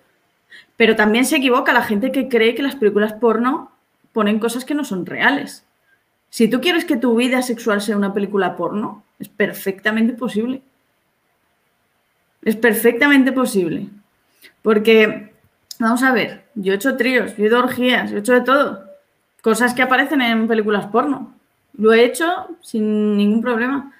Pero 0.76 0.96
también 0.96 1.24
se 1.24 1.36
equivoca 1.36 1.72
la 1.72 1.84
gente 1.84 2.10
que 2.10 2.28
cree 2.28 2.56
que 2.56 2.64
las 2.64 2.74
películas 2.74 3.12
porno 3.12 3.70
ponen 4.12 4.40
cosas 4.40 4.64
que 4.64 4.74
no 4.74 4.82
son 4.82 5.06
reales. 5.06 5.64
Si 6.30 6.48
tú 6.48 6.60
quieres 6.60 6.84
que 6.84 6.96
tu 6.96 7.14
vida 7.14 7.42
sexual 7.42 7.80
sea 7.80 7.96
una 7.96 8.12
película 8.12 8.56
porno, 8.56 9.04
es 9.20 9.28
perfectamente 9.28 10.14
posible. 10.14 10.62
Es 12.42 12.56
perfectamente 12.56 13.30
posible. 13.30 13.90
Porque, 14.62 15.33
vamos 15.78 16.02
a 16.02 16.12
ver, 16.12 16.45
yo 16.54 16.73
he 16.73 16.76
hecho 16.76 16.97
tríos, 16.97 17.37
yo 17.37 17.45
he 17.45 17.47
hecho 17.47 17.59
orgías, 17.59 18.11
yo 18.11 18.16
he 18.16 18.21
hecho 18.21 18.35
de 18.35 18.40
todo. 18.42 18.85
Cosas 19.42 19.75
que 19.75 19.83
aparecen 19.83 20.21
en 20.21 20.49
películas 20.49 20.87
porno. 20.87 21.35
Lo 21.75 21.92
he 21.92 22.04
hecho 22.04 22.49
sin 22.61 23.16
ningún 23.16 23.40
problema. 23.40 23.92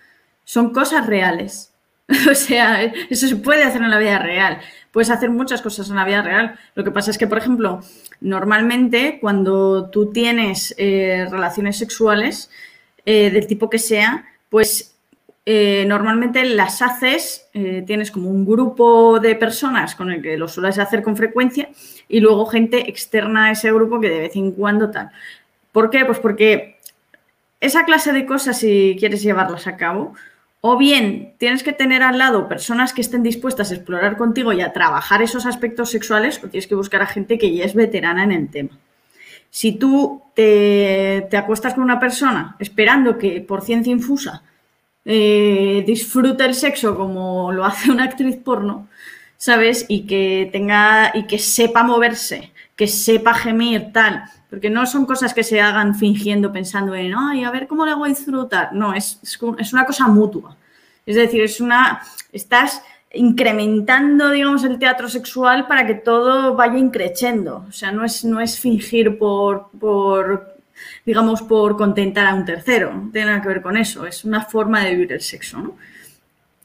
Son 0.45 0.73
cosas 0.73 1.07
reales. 1.07 1.73
o 2.31 2.35
sea, 2.35 2.83
eso 2.85 3.29
se 3.29 3.37
puede 3.37 3.65
hacer 3.65 3.83
en 3.83 3.91
la 3.91 3.99
vida 3.99 4.19
real. 4.19 4.59
Puedes 4.91 5.11
hacer 5.11 5.31
muchas 5.31 5.63
cosas 5.63 5.91
en 5.91 5.97
la 5.97 6.05
vida 6.05 6.23
real. 6.23 6.59
Lo 6.75 6.83
que 6.83 6.91
pasa 6.91 7.11
es 7.11 7.19
que, 7.19 7.27
por 7.27 7.39
ejemplo, 7.39 7.81
normalmente 8.21 9.19
cuando 9.21 9.91
tú 9.91 10.11
tienes 10.11 10.75
eh, 10.79 11.27
relaciones 11.31 11.77
sexuales, 11.77 12.51
eh, 13.11 13.31
del 13.31 13.47
tipo 13.47 13.71
que 13.71 13.79
sea, 13.79 14.27
pues 14.51 14.98
eh, 15.51 15.87
normalmente 15.87 16.45
las 16.45 16.83
haces, 16.83 17.49
tienes 17.53 18.11
como 18.11 18.29
un 18.29 18.45
grupo 18.45 19.19
de 19.19 19.35
personas 19.35 19.95
con 19.95 20.13
el 20.13 20.21
que 20.21 20.37
lo 20.37 20.47
sueles 20.47 20.79
hacer 20.79 21.03
con 21.03 21.17
frecuencia 21.17 21.71
y 22.07 22.21
luego 22.21 22.45
gente 22.45 22.91
externa 22.91 23.47
a 23.47 23.53
ese 23.53 23.73
grupo 23.73 23.99
que 23.99 24.11
de 24.11 24.21
vez 24.21 24.37
en 24.37 24.53
cuando 24.53 24.91
tal. 24.91 25.11
¿Por 25.73 25.89
qué? 25.89 26.05
Pues 26.05 26.19
porque 26.19 26.77
esa 27.61 27.87
clase 27.87 28.13
de 28.13 28.27
cosas, 28.27 28.59
si 28.59 28.97
quieres 28.99 29.23
llevarlas 29.23 29.67
a 29.67 29.77
cabo, 29.77 30.15
O 30.61 30.77
bien 30.77 31.35
tienes 31.39 31.63
que 31.63 31.73
tener 31.73 32.03
al 32.03 32.19
lado 32.19 32.49
personas 32.49 32.93
que 32.93 33.01
estén 33.01 33.23
dispuestas 33.23 33.71
a 33.71 33.75
explorar 33.77 34.17
contigo 34.17 34.53
y 34.53 34.61
a 34.61 34.73
trabajar 34.73 35.23
esos 35.23 35.47
aspectos 35.47 35.91
sexuales, 35.91 36.43
o 36.43 36.49
tienes 36.49 36.67
que 36.67 36.75
buscar 36.75 37.01
a 37.01 37.07
gente 37.07 37.39
que 37.39 37.55
ya 37.55 37.65
es 37.65 37.75
veterana 37.75 38.25
en 38.25 38.33
el 38.33 38.49
tema. 38.51 38.77
Si 39.51 39.73
tú 39.79 40.23
te, 40.35 41.29
acuestas 41.33 41.75
con 41.75 41.85
una 41.85 42.01
persona 42.01 42.57
esperando 42.59 43.17
que 43.19 43.41
por 43.41 43.63
ciencia 43.63 43.93
infusa 43.93 44.43
eh, 45.11 45.85
disfrute 45.87 46.45
el 46.45 46.55
sexo 46.55 46.95
como 46.95 47.51
lo 47.51 47.65
hace 47.65 47.91
una 47.91 48.05
actriz 48.05 48.37
porno, 48.37 48.89
¿sabes? 49.39 49.87
Y 49.89 50.07
que 50.07 50.51
tenga 50.53 51.13
y 51.15 51.27
que 51.27 51.39
sepa 51.39 51.83
moverse, 51.83 52.53
que 52.77 52.87
sepa 52.87 53.33
gemir, 53.33 53.91
tal, 53.91 54.25
porque 54.51 54.69
no 54.69 54.85
son 54.85 55.07
cosas 55.07 55.33
que 55.33 55.45
se 55.45 55.63
hagan 55.63 55.95
fingiendo, 55.95 56.53
pensando 56.53 56.95
en, 56.95 57.15
ay, 57.17 57.43
a 57.43 57.51
ver 57.51 57.67
cómo 57.67 57.87
le 57.87 57.93
hago 57.93 58.05
a 58.05 58.09
disfrutar. 58.09 58.75
No, 58.75 58.93
es, 58.93 59.19
es, 59.23 59.73
una 59.73 59.87
cosa 59.87 60.09
mutua. 60.09 60.59
Es 61.07 61.17
decir, 61.17 61.41
es 61.41 61.59
una, 61.63 62.03
estás 62.31 62.83
incrementando, 63.15 64.31
digamos, 64.31 64.63
el 64.65 64.79
teatro 64.79 65.09
sexual 65.09 65.67
para 65.67 65.87
que 65.87 65.95
todo 65.95 66.55
vaya 66.55 66.77
increciendo. 66.77 67.65
O 67.67 67.73
sea, 67.73 67.93
no 67.93 68.05
es, 68.05 68.27
no 68.27 68.41
es 68.41 68.61
fingir 68.61 69.17
por, 69.17 69.71
por, 69.81 70.58
digamos, 71.05 71.43
por 71.43 71.77
contentar 71.77 72.27
a 72.27 72.35
un 72.35 72.45
tercero. 72.45 72.93
No 72.93 73.11
tiene 73.11 73.29
nada 73.29 73.43
que 73.43 73.49
ver 73.49 73.63
con 73.63 73.77
eso. 73.77 74.07
Es 74.07 74.25
una 74.25 74.43
forma 74.43 74.85
de 74.85 74.91
vivir 74.91 75.13
el 75.13 75.21
sexo, 75.21 75.59
¿no? 75.59 75.77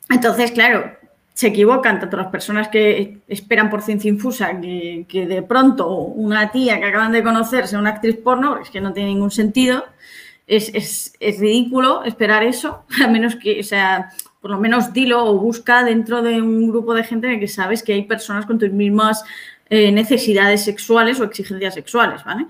Entonces, 0.10 0.52
claro, 0.52 0.98
se 1.34 1.48
equivocan 1.48 2.00
tanto 2.00 2.18
las 2.18 2.28
personas 2.28 2.68
que 2.68 3.18
esperan 3.28 3.70
por 3.70 3.82
ciencia 3.82 4.10
infusa 4.10 4.60
que, 4.62 5.26
de 5.28 5.42
pronto 5.42 5.90
una 5.90 6.52
tía 6.52 6.80
que 6.80 6.86
acaban 6.86 7.12
de 7.12 7.24
conocer 7.24 7.68
sea 7.68 7.80
una 7.80 7.92
actriz 7.92 8.18
porno, 8.18 8.60
es 8.60 8.70
que 8.70 8.82
no 8.82 8.94
tiene 8.94 9.10
ningún 9.10 9.32
sentido. 9.32 9.86
Es, 10.46 11.14
ridículo 11.20 12.04
esperar 12.04 12.44
eso, 12.44 12.86
a 13.04 13.08
menos 13.08 13.36
que, 13.36 13.60
o 13.60 13.64
sea, 13.64 14.12
por 14.42 14.52
lo 14.52 14.60
menos 14.60 14.94
dilo 14.94 15.26
o 15.26 15.40
busca 15.40 15.84
dentro 15.84 16.22
de 16.22 16.42
un 16.42 16.70
grupo 16.70 16.94
de 16.94 17.04
gente 17.04 17.40
que 17.40 17.48
sabes 17.48 17.82
que 17.82 17.94
hay 17.94 18.04
personas 18.04 18.46
con 18.46 18.60
tus 18.60 18.70
mismas 18.70 19.24
eh, 19.70 19.92
necesidades 19.92 20.64
sexuales 20.64 21.20
o 21.20 21.24
exigencias 21.24 21.74
sexuales, 21.74 22.24
¿vale? 22.24 22.46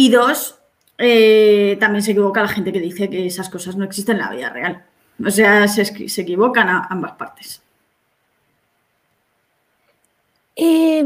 Y 0.00 0.10
dos, 0.10 0.54
eh, 0.96 1.76
también 1.80 2.04
se 2.04 2.12
equivoca 2.12 2.40
la 2.40 2.46
gente 2.46 2.72
que 2.72 2.78
dice 2.78 3.10
que 3.10 3.26
esas 3.26 3.48
cosas 3.48 3.74
no 3.74 3.84
existen 3.84 4.14
en 4.14 4.22
la 4.22 4.30
vida 4.30 4.48
real. 4.48 4.84
O 5.26 5.28
sea, 5.28 5.66
se, 5.66 5.82
equivocan 6.22 6.68
a 6.68 6.86
ambas 6.88 7.16
partes. 7.16 7.60
Eh, 10.54 11.04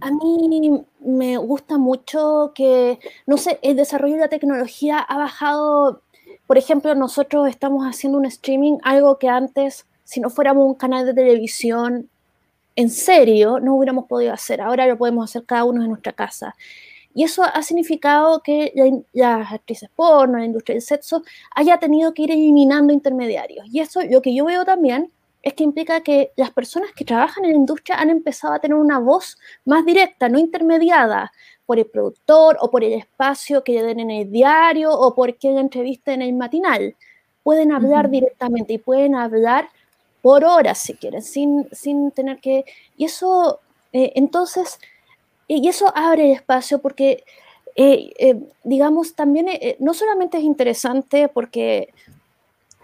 a 0.00 0.10
mí 0.12 0.84
me 1.00 1.36
gusta 1.38 1.76
mucho 1.76 2.52
que, 2.54 3.00
no 3.26 3.36
sé, 3.36 3.58
el 3.62 3.74
desarrollo 3.74 4.14
de 4.14 4.20
la 4.20 4.28
tecnología 4.28 5.00
ha 5.00 5.18
bajado, 5.18 6.02
por 6.46 6.56
ejemplo, 6.56 6.94
nosotros 6.94 7.48
estamos 7.48 7.84
haciendo 7.84 8.18
un 8.18 8.26
streaming, 8.26 8.78
algo 8.84 9.18
que 9.18 9.28
antes, 9.28 9.86
si 10.04 10.20
no 10.20 10.30
fuéramos 10.30 10.64
un 10.68 10.76
canal 10.76 11.04
de 11.04 11.14
televisión 11.14 12.08
en 12.76 12.90
serio, 12.90 13.58
no 13.58 13.74
hubiéramos 13.74 14.06
podido 14.06 14.32
hacer. 14.32 14.60
Ahora 14.60 14.86
lo 14.86 14.96
podemos 14.96 15.28
hacer 15.28 15.44
cada 15.44 15.64
uno 15.64 15.82
en 15.82 15.88
nuestra 15.88 16.12
casa. 16.12 16.54
Y 17.14 17.22
eso 17.22 17.44
ha 17.44 17.62
significado 17.62 18.40
que 18.40 18.72
las 19.12 19.52
actrices 19.52 19.88
porno, 19.94 20.38
la 20.38 20.44
industria 20.44 20.74
del 20.74 20.82
sexo, 20.82 21.22
haya 21.54 21.78
tenido 21.78 22.12
que 22.12 22.22
ir 22.22 22.32
eliminando 22.32 22.92
intermediarios. 22.92 23.66
Y 23.72 23.80
eso 23.80 24.00
lo 24.02 24.20
que 24.20 24.34
yo 24.34 24.44
veo 24.44 24.64
también 24.64 25.12
es 25.44 25.54
que 25.54 25.62
implica 25.62 26.00
que 26.00 26.32
las 26.36 26.50
personas 26.50 26.90
que 26.92 27.04
trabajan 27.04 27.44
en 27.44 27.52
la 27.52 27.56
industria 27.56 27.96
han 27.96 28.10
empezado 28.10 28.54
a 28.54 28.58
tener 28.58 28.76
una 28.76 28.98
voz 28.98 29.38
más 29.64 29.84
directa, 29.84 30.28
no 30.28 30.38
intermediada 30.38 31.30
por 31.66 31.78
el 31.78 31.86
productor 31.86 32.56
o 32.60 32.70
por 32.70 32.82
el 32.82 32.94
espacio 32.94 33.62
que 33.62 33.72
le 33.72 33.82
den 33.82 34.00
en 34.00 34.10
el 34.10 34.30
diario 34.30 34.90
o 34.92 35.14
por 35.14 35.36
quien 35.36 35.58
entrevista 35.58 36.12
en 36.12 36.22
el 36.22 36.32
matinal. 36.32 36.96
Pueden 37.42 37.72
hablar 37.72 38.08
directamente 38.10 38.72
y 38.72 38.78
pueden 38.78 39.14
hablar 39.14 39.68
por 40.22 40.44
horas 40.44 40.78
si 40.78 40.94
quieren, 40.94 41.22
sin, 41.22 41.68
sin 41.72 42.10
tener 42.10 42.38
que... 42.40 42.64
Y 42.96 43.04
eso, 43.04 43.60
eh, 43.92 44.12
entonces, 44.16 44.78
y 45.46 45.68
eso 45.68 45.92
abre 45.94 46.32
espacio 46.32 46.78
porque, 46.78 47.24
eh, 47.76 48.12
eh, 48.18 48.40
digamos, 48.62 49.14
también 49.14 49.48
eh, 49.48 49.76
no 49.78 49.94
solamente 49.94 50.38
es 50.38 50.44
interesante 50.44 51.28
porque, 51.28 51.92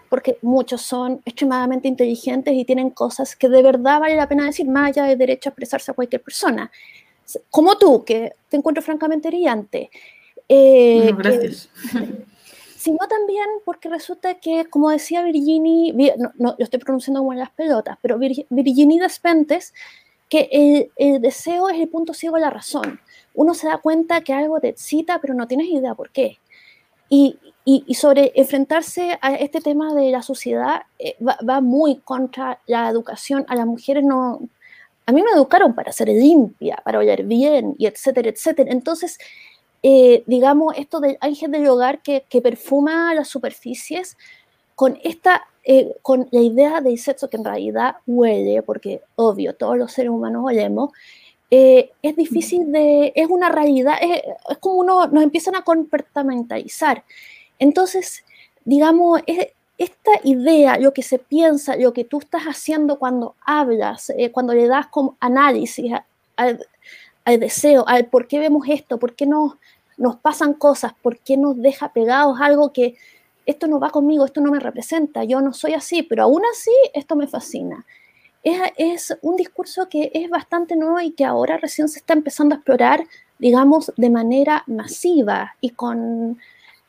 porque 0.09 0.37
muchos 0.41 0.81
son 0.81 1.21
extremadamente 1.25 1.87
inteligentes 1.87 2.53
y 2.53 2.65
tienen 2.65 2.91
cosas 2.91 3.35
que 3.35 3.49
de 3.49 3.63
verdad 3.63 3.99
vale 3.99 4.15
la 4.15 4.27
pena 4.27 4.45
decir, 4.45 4.67
más 4.67 4.89
allá 4.89 5.05
de 5.05 5.15
derecho 5.15 5.49
a 5.49 5.51
expresarse 5.51 5.91
a 5.91 5.95
cualquier 5.95 6.21
persona. 6.21 6.71
Como 7.49 7.77
tú, 7.77 8.03
que 8.03 8.33
te 8.49 8.57
encuentro 8.57 8.83
francamente 8.83 9.29
brillante. 9.29 9.89
gracias. 10.47 11.69
sino 12.81 12.97
también 13.07 13.45
porque 13.63 13.89
resulta 13.89 14.39
que, 14.39 14.65
como 14.65 14.89
decía 14.89 15.21
Virginie, 15.21 15.93
no, 16.17 16.31
no, 16.39 16.55
lo 16.57 16.63
estoy 16.63 16.79
pronunciando 16.79 17.19
como 17.19 17.31
en 17.31 17.37
las 17.37 17.51
pelotas, 17.51 17.95
pero 18.01 18.17
Virginie 18.17 18.99
Despentes 18.99 19.71
que 20.31 20.89
el, 20.95 21.21
deseo 21.21 21.67
es 21.67 21.77
el 21.77 21.89
punto 21.89 22.13
ciego 22.13 22.37
de 22.37 22.43
la 22.43 22.49
razón. 22.49 23.01
Uno 23.33 23.53
se 23.53 23.67
da 23.67 23.79
cuenta 23.79 24.21
que 24.21 24.31
algo 24.31 24.61
te 24.61 24.69
excita, 24.69 25.19
pero 25.19 25.33
no 25.33 25.45
tienes 25.45 25.67
idea 25.67 25.93
por 25.93 26.09
qué. 26.09 26.39
Y, 27.09 27.37
y, 27.65 27.93
sobre 27.95 28.31
enfrentarse 28.35 29.19
a 29.21 29.35
este 29.35 29.59
tema 29.59 29.93
de 29.93 30.09
la 30.09 30.21
sociedad 30.21 30.83
eh, 30.97 31.17
va, 31.21 31.59
muy 31.59 31.97
contra 31.97 32.61
la 32.65 32.87
educación. 32.87 33.43
A 33.49 33.55
las 33.55 33.65
mujeres 33.65 34.05
no... 34.05 34.39
A 35.05 35.11
mí 35.11 35.21
me 35.21 35.31
educaron 35.31 35.75
para 35.75 35.91
ser 35.91 36.07
limpia, 36.07 36.81
para 36.85 36.99
oler 36.99 37.23
bien, 37.25 37.75
y 37.77 37.85
etcétera, 37.85 38.29
etcétera. 38.29 38.71
Entonces, 38.71 39.17
eh, 39.83 40.23
digamos, 40.27 40.77
esto 40.77 41.01
del 41.01 41.17
ángel 41.19 41.51
del 41.51 41.67
hogar 41.67 42.01
que, 42.01 42.23
que 42.29 42.41
perfuma 42.41 43.13
las 43.13 43.27
superficies, 43.27 44.15
con 44.75 44.97
esta 45.03 45.45
eh, 45.63 45.95
con 46.01 46.27
la 46.31 46.41
idea 46.41 46.81
del 46.81 46.97
sexo 46.97 47.29
que 47.29 47.37
en 47.37 47.45
realidad 47.45 47.97
huele, 48.07 48.63
porque 48.63 49.01
obvio, 49.15 49.55
todos 49.55 49.77
los 49.77 49.91
seres 49.91 50.11
humanos 50.11 50.43
olemos, 50.45 50.91
eh, 51.51 51.91
es 52.01 52.15
difícil 52.15 52.71
de, 52.71 53.13
es 53.15 53.27
una 53.29 53.49
realidad, 53.49 53.95
es, 54.01 54.21
como 54.59 54.77
uno, 54.77 55.07
nos 55.07 55.23
empiezan 55.23 55.55
a 55.55 55.63
comportamentalizar. 55.63 57.03
Entonces, 57.59 58.23
digamos, 58.65 59.21
esta 59.77 60.11
idea, 60.23 60.77
lo 60.77 60.93
que 60.93 61.03
se 61.03 61.19
piensa, 61.19 61.75
lo 61.75 61.93
que 61.93 62.05
tú 62.05 62.19
estás 62.19 62.43
haciendo 62.43 62.97
cuando 62.97 63.35
hablas, 63.45 64.11
eh, 64.17 64.31
cuando 64.31 64.53
le 64.53 64.67
das 64.67 64.87
como 64.87 65.17
análisis 65.19 65.91
al, 66.37 66.65
al, 67.25 67.39
deseo, 67.39 67.83
al 67.87 68.05
por 68.05 68.27
qué 68.27 68.39
vemos 68.39 68.67
esto, 68.69 68.97
por 68.97 69.15
qué 69.15 69.25
nos, 69.25 69.53
nos 69.97 70.15
pasan 70.15 70.53
cosas, 70.53 70.93
por 71.01 71.19
qué 71.19 71.37
nos 71.37 71.57
deja 71.57 71.93
pegados 71.93 72.39
algo 72.39 72.73
que 72.73 72.95
esto 73.45 73.67
no 73.67 73.79
va 73.79 73.89
conmigo, 73.89 74.25
esto 74.25 74.41
no 74.41 74.51
me 74.51 74.59
representa, 74.59 75.23
yo 75.23 75.41
no 75.41 75.53
soy 75.53 75.73
así, 75.73 76.03
pero 76.03 76.23
aún 76.23 76.41
así 76.51 76.71
esto 76.93 77.15
me 77.15 77.27
fascina. 77.27 77.85
Es, 78.43 79.15
un 79.21 79.35
discurso 79.35 79.87
que 79.87 80.11
es 80.13 80.29
bastante 80.29 80.75
nuevo 80.75 80.99
y 80.99 81.11
que 81.11 81.25
ahora 81.25 81.57
recién 81.57 81.87
se 81.87 81.99
está 81.99 82.13
empezando 82.13 82.55
a 82.55 82.57
explorar, 82.57 83.05
digamos, 83.37 83.91
de 83.97 84.09
manera 84.09 84.63
masiva 84.65 85.55
y 85.61 85.71
con, 85.71 86.39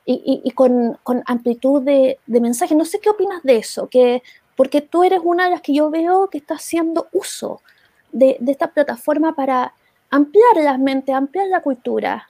y, 0.07 0.51
con, 0.53 0.99
amplitud 1.27 1.83
de, 1.83 2.19
mensaje. 2.27 2.75
No 2.75 2.87
sé 2.87 3.01
qué 3.01 3.11
opinas 3.11 3.43
de 3.43 3.57
eso, 3.57 3.89
que, 3.89 4.23
porque 4.57 4.81
tú 4.81 5.05
eres 5.05 5.21
una 5.23 5.45
de 5.45 5.51
las 5.51 5.61
que 5.61 5.75
yo 5.75 5.91
veo 5.91 6.29
que 6.29 6.39
está 6.39 6.55
haciendo 6.55 7.09
uso 7.13 7.61
de, 8.13 8.39
de 8.41 8.53
esta 8.53 8.69
plataforma 8.69 9.35
para 9.35 9.75
ampliar 10.11 10.57
la 10.57 10.79
mente, 10.79 11.13
ampliar 11.13 11.49
la 11.49 11.61
cultura. 11.61 12.29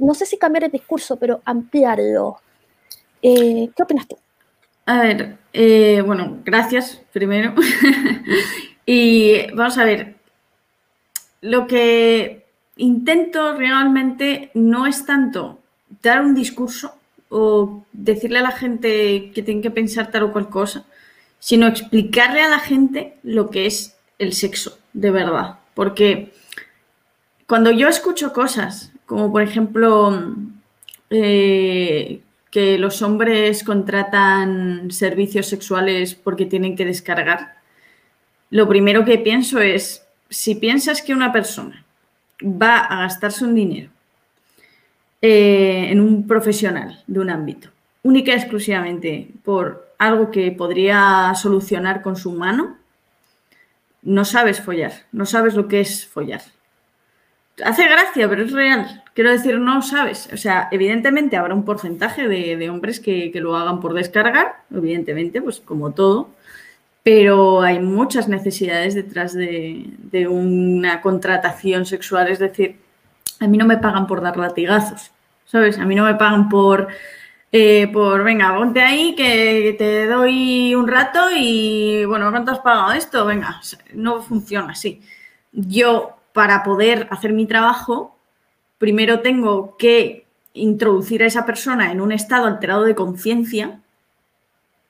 No 0.00 0.14
sé 0.14 0.26
si 0.26 0.38
cambiar 0.38 0.64
el 0.64 0.70
discurso, 0.70 1.16
pero 1.16 1.40
ampliarlo. 1.44 2.38
Eh, 3.22 3.70
¿Qué 3.74 3.82
opinas 3.82 4.06
tú? 4.06 4.18
A 4.86 5.00
ver, 5.00 5.36
eh, 5.52 6.02
bueno, 6.04 6.38
gracias 6.44 7.02
primero. 7.12 7.54
y 8.86 9.50
vamos 9.52 9.78
a 9.78 9.84
ver, 9.84 10.16
lo 11.40 11.66
que 11.66 12.46
intento 12.76 13.54
realmente 13.54 14.50
no 14.54 14.86
es 14.86 15.04
tanto 15.06 15.60
dar 16.02 16.22
un 16.22 16.34
discurso 16.34 16.94
o 17.28 17.84
decirle 17.92 18.38
a 18.38 18.42
la 18.42 18.52
gente 18.52 19.32
que 19.34 19.42
tiene 19.42 19.62
que 19.62 19.70
pensar 19.70 20.10
tal 20.10 20.24
o 20.24 20.32
cual 20.32 20.48
cosa, 20.48 20.84
sino 21.38 21.66
explicarle 21.66 22.42
a 22.42 22.48
la 22.48 22.60
gente 22.60 23.16
lo 23.22 23.50
que 23.50 23.66
es 23.66 23.96
el 24.18 24.32
sexo 24.32 24.78
de 24.92 25.10
verdad. 25.10 25.58
Porque 25.74 26.32
cuando 27.46 27.70
yo 27.70 27.88
escucho 27.88 28.32
cosas, 28.32 28.92
como 29.04 29.30
por 29.30 29.42
ejemplo 29.42 30.34
eh, 31.10 32.20
que 32.56 32.78
los 32.78 33.02
hombres 33.02 33.62
contratan 33.62 34.90
servicios 34.90 35.46
sexuales 35.46 36.14
porque 36.14 36.46
tienen 36.46 36.74
que 36.74 36.86
descargar, 36.86 37.56
lo 38.48 38.66
primero 38.66 39.04
que 39.04 39.18
pienso 39.18 39.60
es, 39.60 40.06
si 40.30 40.54
piensas 40.54 41.02
que 41.02 41.12
una 41.12 41.34
persona 41.34 41.84
va 42.42 42.78
a 42.78 43.00
gastarse 43.00 43.44
un 43.44 43.54
dinero 43.54 43.90
eh, 45.20 45.88
en 45.90 46.00
un 46.00 46.26
profesional 46.26 47.04
de 47.06 47.20
un 47.20 47.28
ámbito, 47.28 47.68
única 48.02 48.32
y 48.32 48.36
exclusivamente 48.36 49.28
por 49.44 49.92
algo 49.98 50.30
que 50.30 50.50
podría 50.50 51.34
solucionar 51.34 52.00
con 52.00 52.16
su 52.16 52.32
mano, 52.32 52.78
no 54.00 54.24
sabes 54.24 54.62
follar, 54.62 55.04
no 55.12 55.26
sabes 55.26 55.52
lo 55.56 55.68
que 55.68 55.80
es 55.80 56.06
follar. 56.06 56.40
Hace 57.64 57.88
gracia, 57.88 58.28
pero 58.28 58.44
es 58.44 58.52
real. 58.52 59.02
Quiero 59.14 59.30
decir, 59.30 59.58
no 59.58 59.82
sabes. 59.82 60.28
O 60.32 60.36
sea, 60.36 60.68
evidentemente 60.70 61.36
habrá 61.36 61.54
un 61.54 61.64
porcentaje 61.64 62.28
de, 62.28 62.70
hombres 62.70 63.00
que, 63.00 63.30
lo 63.34 63.56
hagan 63.56 63.80
por 63.80 63.94
descargar, 63.94 64.56
evidentemente, 64.74 65.40
pues 65.40 65.60
como 65.60 65.92
todo. 65.92 66.30
Pero 67.02 67.62
hay 67.62 67.78
muchas 67.78 68.28
necesidades 68.28 68.94
detrás 68.94 69.32
de, 69.32 70.26
una 70.28 71.00
contratación 71.00 71.86
sexual. 71.86 72.28
Es 72.28 72.38
decir, 72.38 72.76
a 73.40 73.46
mí 73.46 73.56
no 73.58 73.66
me 73.66 73.78
pagan 73.78 74.06
por 74.06 74.20
dar 74.20 74.36
latigazos, 74.36 75.10
¿sabes? 75.46 75.78
A 75.78 75.84
mí 75.84 75.94
no 75.94 76.04
me 76.04 76.14
pagan 76.14 76.48
por, 76.48 76.88
eh, 77.52 77.88
por 77.92 78.24
venga, 78.24 78.54
ponte 78.56 78.80
ahí 78.80 79.14
que 79.14 79.74
te 79.78 80.06
doy 80.06 80.74
un 80.74 80.88
rato 80.88 81.20
y, 81.34 82.04
bueno, 82.06 82.30
¿cuánto 82.30 82.52
has 82.52 82.60
pagado 82.60 82.92
esto? 82.92 83.24
Venga, 83.26 83.60
no 83.94 84.22
funciona 84.22 84.72
así. 84.72 85.00
Yo 85.52 86.15
para 86.36 86.62
poder 86.62 87.08
hacer 87.10 87.32
mi 87.32 87.46
trabajo, 87.46 88.14
primero 88.76 89.20
tengo 89.20 89.74
que 89.78 90.26
introducir 90.52 91.22
a 91.22 91.26
esa 91.26 91.46
persona 91.46 91.90
en 91.90 92.02
un 92.02 92.12
estado 92.12 92.44
alterado 92.44 92.84
de 92.84 92.94
conciencia 92.94 93.80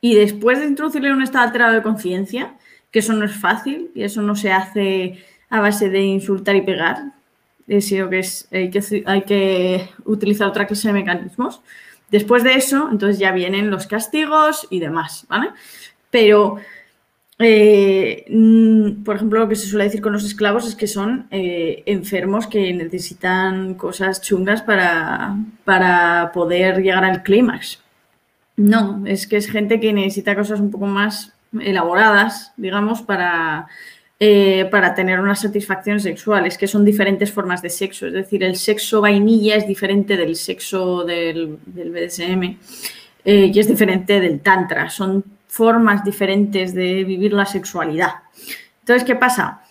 y 0.01 0.17
después 0.17 0.59
de 0.59 0.67
introducirle 0.67 1.11
en 1.11 1.15
un 1.15 1.23
estado 1.23 1.45
alterado 1.45 1.75
de 1.75 1.85
conciencia, 1.85 2.57
que 2.91 2.99
eso 2.99 3.13
no 3.13 3.25
es 3.25 3.37
fácil 3.37 3.93
y 3.95 4.03
eso 4.03 4.23
no 4.23 4.35
se 4.35 4.51
hace 4.51 5.25
a 5.49 5.61
base 5.61 5.89
de 5.89 6.01
insultar 6.01 6.57
y 6.57 6.63
pegar, 6.63 7.13
sino 7.79 8.11
que, 8.11 8.19
es, 8.19 8.49
hay, 8.51 8.69
que 8.71 9.05
hay 9.07 9.23
que 9.23 9.89
utilizar 10.05 10.49
otra 10.49 10.67
clase 10.67 10.89
de 10.89 10.95
mecanismos. 10.95 11.61
Después 12.11 12.43
de 12.43 12.55
eso, 12.55 12.89
entonces 12.91 13.21
ya 13.21 13.31
vienen 13.31 13.71
los 13.71 13.87
castigos 13.87 14.67
y 14.69 14.81
demás, 14.81 15.27
¿vale? 15.29 15.51
Pero 16.11 16.57
eh, 17.39 18.25
mm, 18.31 19.05
por 19.05 19.17
ejemplo, 19.17 19.41
lo 19.41 19.49
que 19.49 19.57
se 19.57 19.67
suele 19.67 19.85
decir 19.85 20.01
con 20.01 20.13
los 20.13 20.25
esclavos 20.25 20.67
es 20.67 20.75
que 20.75 20.87
son 20.87 21.27
eh, 21.31 21.83
enfermos 21.87 22.47
que 22.47 22.73
necesitan 22.73 23.75
cosas 23.75 24.23
chungas 24.23 24.63
para, 24.63 25.37
para 25.65 26.31
poder 26.33 26.83
llegar 26.83 27.05
al 27.05 27.23
clímax. 27.23 27.83
No, 28.57 29.03
es 29.07 29.27
que 29.27 29.37
es 29.37 29.51
gente 29.51 29.81
que 29.81 29.93
necesita 29.93 30.35
cosas 30.35 30.61
un 30.61 30.71
poco 30.71 30.87
más 30.87 31.35
elaboradas, 31.61 32.53
digamos, 32.57 33.03
para, 33.03 33.67
eh, 34.19 34.67
para 34.71 34.95
tener 34.95 35.21
unas 35.21 35.43
satisfacciones 35.43 36.05
sexuales, 36.05 36.57
que 36.57 36.67
son 36.67 36.87
diferentes 36.87 37.31
formas 37.31 37.61
de 37.61 37.69
sexo. 37.69 38.07
Es 38.07 38.15
decir, 38.15 38.43
el 38.45 38.57
sexo 38.57 39.03
vainilla 39.03 39.57
es 39.57 39.69
diferente 39.69 40.17
del 40.17 40.37
sexo 40.37 41.05
del 41.05 41.59
BDSM 41.67 42.57
y 43.27 43.59
es 43.59 43.69
diferente 43.69 44.21
del 44.21 44.41
tantra. 44.41 44.89
Son 44.89 45.23
formas 45.57 46.05
diferentes 46.05 46.75
de 46.75 47.03
vivir 47.05 47.33
la 47.33 47.47
sexualidad. 47.47 48.13
Entonces, 48.81 49.05
¿qué 49.05 49.17
pasa? 49.17 49.63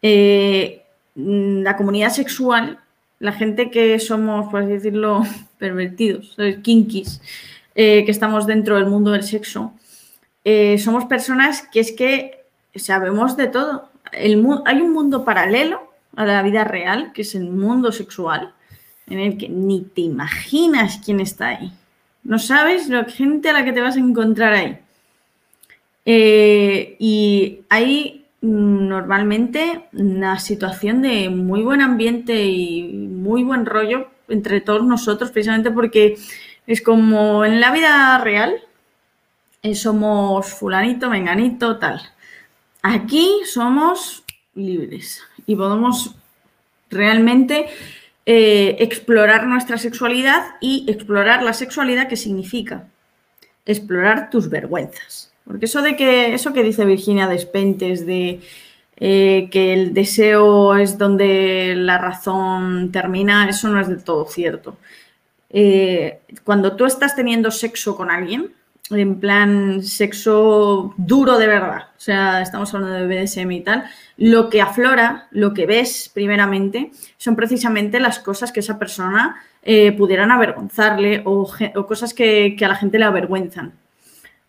Eh, 0.00 0.82
la 1.16 1.76
comunidad 1.76 2.10
sexual, 2.10 2.78
la 3.18 3.32
gente 3.32 3.70
que 3.70 3.98
somos, 3.98 4.48
por 4.50 4.62
así 4.62 4.72
decirlo, 4.72 5.24
pervertidos, 5.58 6.36
kinkis, 6.62 7.20
eh, 7.74 8.04
que 8.04 8.10
estamos 8.12 8.46
dentro 8.46 8.76
del 8.76 8.86
mundo 8.86 9.10
del 9.10 9.24
sexo, 9.24 9.72
eh, 10.44 10.78
somos 10.78 11.06
personas 11.06 11.62
que 11.72 11.80
es 11.80 11.92
que 11.92 12.44
sabemos 12.76 13.36
de 13.36 13.48
todo. 13.48 13.90
hay 14.12 14.80
un 14.80 14.92
mundo 14.92 15.24
paralelo 15.24 15.82
a 16.14 16.24
la 16.24 16.42
vida 16.42 16.62
real, 16.62 17.12
que 17.12 17.22
es 17.22 17.34
el 17.34 17.50
mundo 17.50 17.90
sexual, 17.90 18.54
en 19.08 19.18
el 19.18 19.36
que 19.36 19.48
ni 19.48 19.82
te 19.82 20.02
imaginas 20.02 21.00
quién 21.04 21.18
está 21.18 21.48
ahí. 21.48 21.72
No 22.22 22.38
sabes 22.38 22.88
la 22.88 23.04
gente 23.04 23.50
a 23.50 23.52
la 23.52 23.64
que 23.64 23.72
te 23.72 23.80
vas 23.80 23.96
a 23.96 24.00
encontrar 24.00 24.52
ahí. 24.52 24.78
Eh, 26.06 26.96
y 26.98 27.60
hay 27.68 28.26
normalmente 28.40 29.88
una 29.94 30.38
situación 30.38 31.00
de 31.00 31.30
muy 31.30 31.62
buen 31.62 31.80
ambiente 31.80 32.44
y 32.44 32.82
muy 32.92 33.42
buen 33.42 33.64
rollo 33.64 34.08
entre 34.28 34.60
todos 34.60 34.84
nosotros, 34.84 35.30
precisamente 35.30 35.70
porque 35.70 36.18
es 36.66 36.82
como 36.82 37.44
en 37.44 37.60
la 37.60 37.70
vida 37.72 38.18
real, 38.18 38.54
eh, 39.62 39.74
somos 39.74 40.46
fulanito, 40.48 41.08
menganito, 41.08 41.78
tal. 41.78 42.00
Aquí 42.82 43.40
somos 43.46 44.24
libres 44.54 45.22
y 45.46 45.56
podemos 45.56 46.14
realmente 46.90 47.66
eh, 48.26 48.76
explorar 48.78 49.46
nuestra 49.46 49.78
sexualidad 49.78 50.56
y 50.60 50.84
explorar 50.88 51.42
la 51.42 51.54
sexualidad, 51.54 52.08
¿qué 52.08 52.16
significa? 52.16 52.88
Explorar 53.66 54.30
tus 54.30 54.48
vergüenzas. 54.48 55.33
Porque 55.44 55.66
eso 55.66 55.82
de 55.82 55.96
que, 55.96 56.34
eso 56.34 56.52
que 56.52 56.62
dice 56.62 56.84
Virginia 56.84 57.28
Despentes 57.28 58.06
de 58.06 58.40
eh, 58.96 59.48
que 59.50 59.72
el 59.72 59.92
deseo 59.92 60.76
es 60.76 60.98
donde 60.98 61.74
la 61.76 61.98
razón 61.98 62.92
termina, 62.92 63.48
eso 63.48 63.68
no 63.68 63.80
es 63.80 63.88
de 63.88 63.96
todo 63.96 64.26
cierto. 64.26 64.76
Eh, 65.50 66.20
cuando 66.44 66.76
tú 66.76 66.86
estás 66.86 67.16
teniendo 67.16 67.50
sexo 67.50 67.96
con 67.96 68.10
alguien, 68.10 68.52
en 68.90 69.18
plan 69.18 69.82
sexo 69.82 70.94
duro 70.96 71.38
de 71.38 71.46
verdad, 71.46 71.88
o 71.96 72.00
sea, 72.00 72.42
estamos 72.42 72.72
hablando 72.74 72.96
de 72.96 73.06
BDSM 73.06 73.50
y 73.50 73.60
tal, 73.62 73.84
lo 74.16 74.48
que 74.48 74.60
aflora, 74.60 75.28
lo 75.30 75.54
que 75.54 75.66
ves 75.66 76.10
primeramente, 76.12 76.92
son 77.16 77.34
precisamente 77.34 77.98
las 78.00 78.18
cosas 78.20 78.52
que 78.52 78.60
esa 78.60 78.78
persona 78.78 79.42
eh, 79.62 79.92
pudieran 79.92 80.30
avergonzarle 80.30 81.22
o, 81.24 81.50
cosas 81.86 82.14
que 82.14 82.56
a 82.60 82.68
la 82.68 82.76
gente 82.76 82.98
le 82.98 83.06
avergüenzan. 83.06 83.72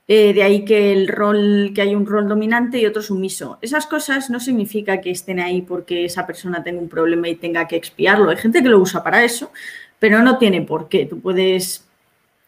Eh, 0.08 0.34
de 0.34 0.44
ahí 0.44 0.66
que 0.66 0.92
el 0.92 1.08
rol, 1.08 1.72
que 1.74 1.82
hay 1.82 1.96
un 1.96 2.06
rol 2.06 2.28
dominante 2.28 2.80
y 2.80 2.86
otro 2.86 3.02
sumiso. 3.02 3.58
Esas 3.62 3.88
cosas 3.88 4.30
no 4.30 4.40
significa 4.40 5.02
que 5.02 5.10
estén 5.10 5.40
ahí 5.40 5.64
porque 5.64 6.06
esa 6.06 6.28
persona 6.28 6.64
tenga 6.64 6.80
un 6.80 6.90
problema 6.90 7.28
y 7.28 7.36
tenga 7.36 7.68
que 7.68 7.76
expiarlo. 7.76 8.30
Hay 8.30 8.38
gente 8.38 8.62
que 8.62 8.70
lo 8.70 8.80
usa 8.80 9.04
para 9.04 9.24
eso, 9.24 9.52
pero 9.98 10.22
no 10.22 10.38
tiene 10.38 10.62
por 10.62 10.90
qué. 10.90 11.08
Tú 11.08 11.20
puedes, 11.20 11.88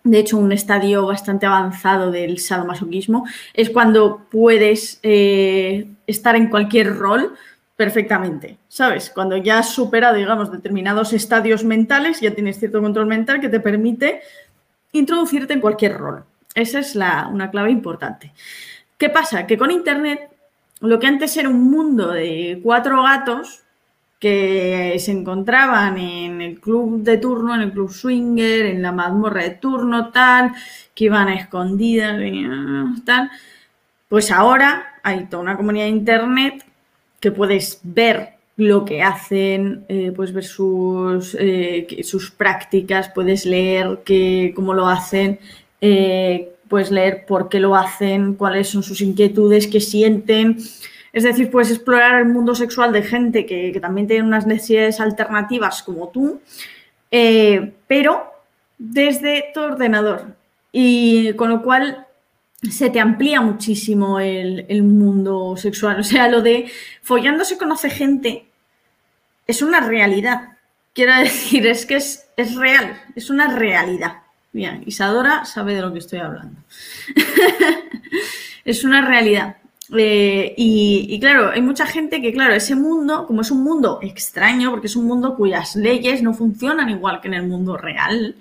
de 0.03 0.19
hecho, 0.19 0.37
un 0.37 0.51
estadio 0.51 1.07
bastante 1.07 1.47
avanzado 1.47 2.11
del 2.11 2.37
sadomasoquismo 2.37 3.25
es 3.55 3.71
cuando 3.71 4.27
puedes 4.29 4.99
eh, 5.01 5.87
estar 6.05 6.35
en 6.35 6.49
cualquier 6.49 6.95
rol 6.95 7.33
perfectamente, 7.75 8.57
¿sabes? 8.67 9.09
Cuando 9.09 9.37
ya 9.37 9.59
has 9.59 9.69
superado, 9.71 10.15
digamos, 10.15 10.51
determinados 10.51 11.13
estadios 11.13 11.63
mentales, 11.63 12.21
ya 12.21 12.31
tienes 12.35 12.59
cierto 12.59 12.81
control 12.81 13.07
mental 13.07 13.39
que 13.39 13.49
te 13.49 13.59
permite 13.59 14.21
introducirte 14.91 15.53
en 15.53 15.61
cualquier 15.61 15.97
rol. 15.97 16.23
Esa 16.57 16.79
es 16.79 16.95
una 16.95 17.51
clave 17.51 17.69
importante. 17.69 18.33
¿Qué 18.97 19.09
pasa? 19.09 19.45
Que 19.45 19.59
con 19.59 19.69
Internet, 19.69 20.27
lo 20.79 20.97
que 20.97 21.05
antes 21.05 21.37
era 21.37 21.49
un 21.49 21.69
mundo 21.69 22.11
de 22.11 22.59
cuatro 22.63 23.03
gatos 23.03 23.61
que 24.19 24.95
se 24.97 25.11
encontraban 25.11 25.99
en 25.99 26.41
el 26.41 26.59
club 26.59 27.03
de 27.03 27.19
turno, 27.19 27.53
en 27.53 27.61
el 27.61 27.71
club 27.71 27.91
swinger, 27.91 28.65
en 28.65 28.81
la 28.81 28.91
mazmorra 28.91 29.43
de 29.43 29.51
turno, 29.51 30.09
tal, 30.09 30.51
que 30.95 31.05
iban 31.05 31.27
a 31.27 31.35
escondidas, 31.35 32.19
tal, 33.05 33.29
pues 34.09 34.31
ahora 34.31 34.95
hay 35.03 35.25
toda 35.25 35.43
una 35.43 35.57
comunidad 35.57 35.85
de 35.85 35.91
Internet 35.91 36.65
que 37.19 37.31
puedes 37.31 37.81
ver 37.83 38.29
lo 38.55 38.83
que 38.83 39.03
hacen, 39.03 39.85
eh, 39.89 40.11
puedes 40.15 40.33
ver 40.33 40.43
sus, 40.43 41.37
eh, 41.39 42.01
sus 42.03 42.31
prácticas, 42.31 43.11
puedes 43.13 43.45
leer 43.45 43.99
que, 44.03 44.53
cómo 44.55 44.73
lo 44.73 44.87
hacen, 44.87 45.39
eh, 45.81 46.53
pues 46.67 46.91
leer 46.91 47.25
por 47.25 47.49
qué 47.49 47.59
lo 47.59 47.75
hacen, 47.75 48.35
cuáles 48.35 48.69
son 48.69 48.83
sus 48.83 49.01
inquietudes, 49.01 49.67
qué 49.67 49.79
sienten. 49.79 50.57
Es 51.13 51.23
decir, 51.23 51.49
puedes 51.49 51.71
explorar 51.71 52.19
el 52.19 52.27
mundo 52.27 52.55
sexual 52.55 52.91
de 52.91 53.03
gente 53.03 53.45
que, 53.45 53.77
también 53.81 54.07
tiene 54.07 54.27
unas 54.27 54.45
necesidades 54.45 54.99
alternativas 54.99 55.81
como 55.83 56.09
tú, 56.09 56.41
eh, 57.11 57.73
pero 57.87 58.31
desde 58.77 59.45
tu 59.53 59.61
ordenador. 59.61 60.35
Y 60.71 61.33
con 61.33 61.49
lo 61.49 61.63
cual 61.63 62.05
se 62.69 62.89
te 62.89 62.99
amplía 62.99 63.41
muchísimo 63.41 64.19
el, 64.19 64.65
el 64.67 64.83
mundo 64.83 65.55
sexual. 65.57 65.99
O 66.01 66.03
sea, 66.03 66.27
lo 66.27 66.41
de 66.41 66.69
follando 67.01 67.45
se 67.45 67.57
conoce 67.57 67.89
gente 67.89 68.47
es 69.47 69.61
una 69.61 69.79
realidad. 69.79 70.57
Quiero 70.93 71.15
decir, 71.15 71.65
es 71.65 71.85
que 71.85 71.95
es, 71.95 72.27
es 72.35 72.55
real, 72.55 73.01
es 73.15 73.29
una 73.29 73.55
realidad. 73.55 74.23
Bien, 74.51 74.83
Isadora 74.85 75.45
sabe 75.45 75.75
de 75.75 75.81
lo 75.81 75.93
que 75.93 75.99
estoy 75.99 76.19
hablando. 76.19 76.61
es 78.65 78.83
una 78.83 79.05
realidad. 79.07 79.57
Eh, 79.95 80.53
y, 80.57 81.17
claro, 81.19 81.51
hay 81.51 81.61
mucha 81.61 81.85
gente 81.85 82.21
que, 82.21 82.33
claro, 82.33 82.53
ese 82.53 82.75
mundo, 82.75 83.25
como 83.25 83.41
es 83.41 83.51
un 83.51 83.63
mundo 83.63 83.99
extraño, 84.01 84.71
porque 84.71 84.87
es 84.87 84.95
un 84.95 85.05
mundo 85.05 85.35
cuyas 85.35 85.75
leyes 85.75 86.21
no 86.21 86.33
funcionan 86.33 86.89
igual 86.89 87.21
que 87.21 87.27
en 87.29 87.35
el 87.35 87.47
mundo 87.47 87.77
real, 87.77 88.35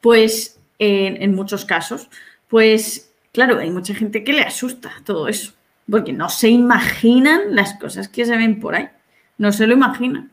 pues 0.00 0.58
en, 0.78 1.34
muchos 1.34 1.64
casos, 1.64 2.08
pues 2.48 3.10
claro, 3.32 3.58
hay 3.58 3.70
mucha 3.70 3.94
gente 3.94 4.24
que 4.24 4.32
le 4.32 4.42
asusta 4.42 4.90
todo 5.04 5.28
eso, 5.28 5.52
porque 5.90 6.12
no 6.12 6.30
se 6.30 6.48
imaginan 6.48 7.54
las 7.54 7.74
cosas 7.74 8.08
que 8.08 8.24
se 8.24 8.36
ven 8.36 8.60
por 8.60 8.74
ahí, 8.74 8.88
no 9.36 9.52
se 9.52 9.66
lo 9.66 9.74
imaginan. 9.74 10.30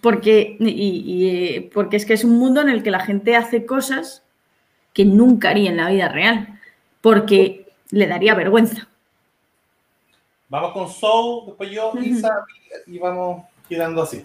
Porque, 0.00 0.56
y, 0.58 1.28
eh, 1.28 1.70
porque 1.72 1.96
es 1.96 2.06
que 2.06 2.14
es 2.14 2.24
un 2.24 2.38
mundo 2.38 2.60
en 2.60 2.68
el 2.68 2.82
que 2.82 2.90
la 2.90 3.00
gente 3.00 3.36
hace 3.36 3.66
cosas 3.66 4.22
que 4.92 5.04
nunca 5.04 5.50
haría 5.50 5.70
en 5.70 5.76
la 5.76 5.90
vida 5.90 6.08
real, 6.08 6.60
porque 7.00 7.66
le 7.90 8.06
daría 8.06 8.34
vergüenza. 8.34 8.88
Vamos 10.48 10.72
con 10.72 10.88
Soul, 10.88 11.46
después 11.46 11.70
yo, 11.70 11.92
Isa, 12.02 12.44
y 12.86 12.98
vamos 12.98 13.44
quedando 13.68 14.02
así. 14.02 14.22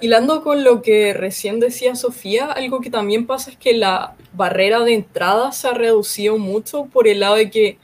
hilando 0.00 0.42
con 0.42 0.64
lo 0.64 0.80
que 0.80 1.12
recién 1.12 1.60
decía 1.60 1.94
Sofía, 1.96 2.52
algo 2.52 2.80
que 2.80 2.90
también 2.90 3.26
pasa 3.26 3.50
es 3.50 3.56
que 3.56 3.74
la 3.74 4.14
barrera 4.32 4.80
de 4.80 4.94
entrada 4.94 5.52
se 5.52 5.68
ha 5.68 5.74
reducido 5.74 6.38
mucho 6.38 6.86
por 6.86 7.08
el 7.08 7.20
lado 7.20 7.36
de 7.36 7.50
que 7.50 7.78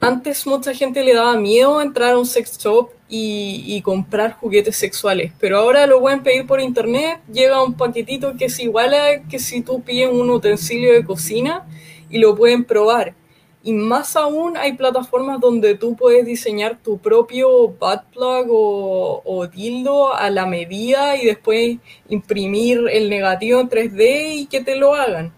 antes 0.00 0.46
mucha 0.46 0.74
gente 0.74 1.02
le 1.04 1.14
daba 1.14 1.36
miedo 1.36 1.80
entrar 1.80 2.12
a 2.12 2.18
un 2.18 2.26
sex 2.26 2.58
shop 2.58 2.90
y, 3.16 3.80
comprar 3.82 4.32
juguetes 4.34 4.76
sexuales, 4.76 5.32
pero 5.38 5.58
ahora 5.58 5.86
lo 5.86 6.00
pueden 6.00 6.22
pedir 6.22 6.46
por 6.46 6.60
internet, 6.60 7.20
llega 7.32 7.62
un 7.62 7.74
paquetito 7.74 8.34
que 8.36 8.46
es 8.46 8.58
igual 8.60 8.94
a 8.94 9.22
que 9.28 9.38
si 9.38 9.60
tú 9.62 9.82
pides 9.82 10.10
un 10.10 10.30
utensilio 10.30 10.92
de 10.92 11.04
cocina 11.04 11.66
y 12.10 12.18
lo 12.18 12.34
pueden 12.34 12.64
probar. 12.64 13.14
Y 13.62 13.72
más 13.72 14.16
aún 14.16 14.56
hay 14.56 14.74
plataformas 14.74 15.40
donde 15.40 15.74
tú 15.74 15.96
puedes 15.96 16.26
diseñar 16.26 16.78
tu 16.82 16.98
propio 16.98 17.68
butt 17.68 18.02
plug 18.12 18.46
o, 18.50 19.22
o, 19.24 19.46
dildo 19.46 20.14
a 20.14 20.28
la 20.30 20.44
medida 20.44 21.16
y 21.16 21.24
después 21.24 21.78
imprimir 22.08 22.82
el 22.90 23.08
negativo 23.08 23.60
en 23.60 23.70
3D 23.70 24.34
y 24.34 24.46
que 24.46 24.60
te 24.62 24.76
lo 24.76 24.94
hagan. 24.94 25.32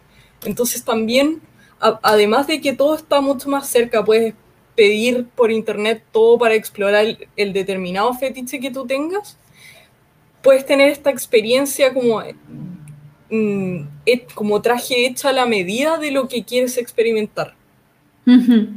Entonces 0.45 0.85
también, 0.85 1.41
además 1.79 2.47
de 2.47 2.61
que 2.61 2.73
todo 2.73 2.97
está 2.97 3.21
mucho 3.21 3.49
más 3.49 3.69
cerca, 3.69 4.05
puedes 4.05 4.35
pedir 4.77 5.27
por 5.35 5.51
internet 5.51 6.05
todo 6.13 6.39
para 6.39 6.55
explorar 6.55 7.17
el, 7.37 7.53
determinado 7.53 8.13
fetiche 8.15 8.61
que 8.61 8.71
tú 8.71 8.87
tengas, 8.87 9.39
puedes 10.43 10.65
tener 10.65 10.91
esta 10.91 11.11
experiencia 11.11 11.93
como, 11.93 12.23
mm, 13.31 13.81
como 14.35 14.63
traje 14.63 15.07
hecha 15.07 15.31
a 15.31 15.33
la 15.33 15.47
medida 15.47 15.99
de 15.99 16.13
lo 16.13 16.29
que 16.29 16.45
quieres 16.45 16.77
experimentar. 16.77 17.55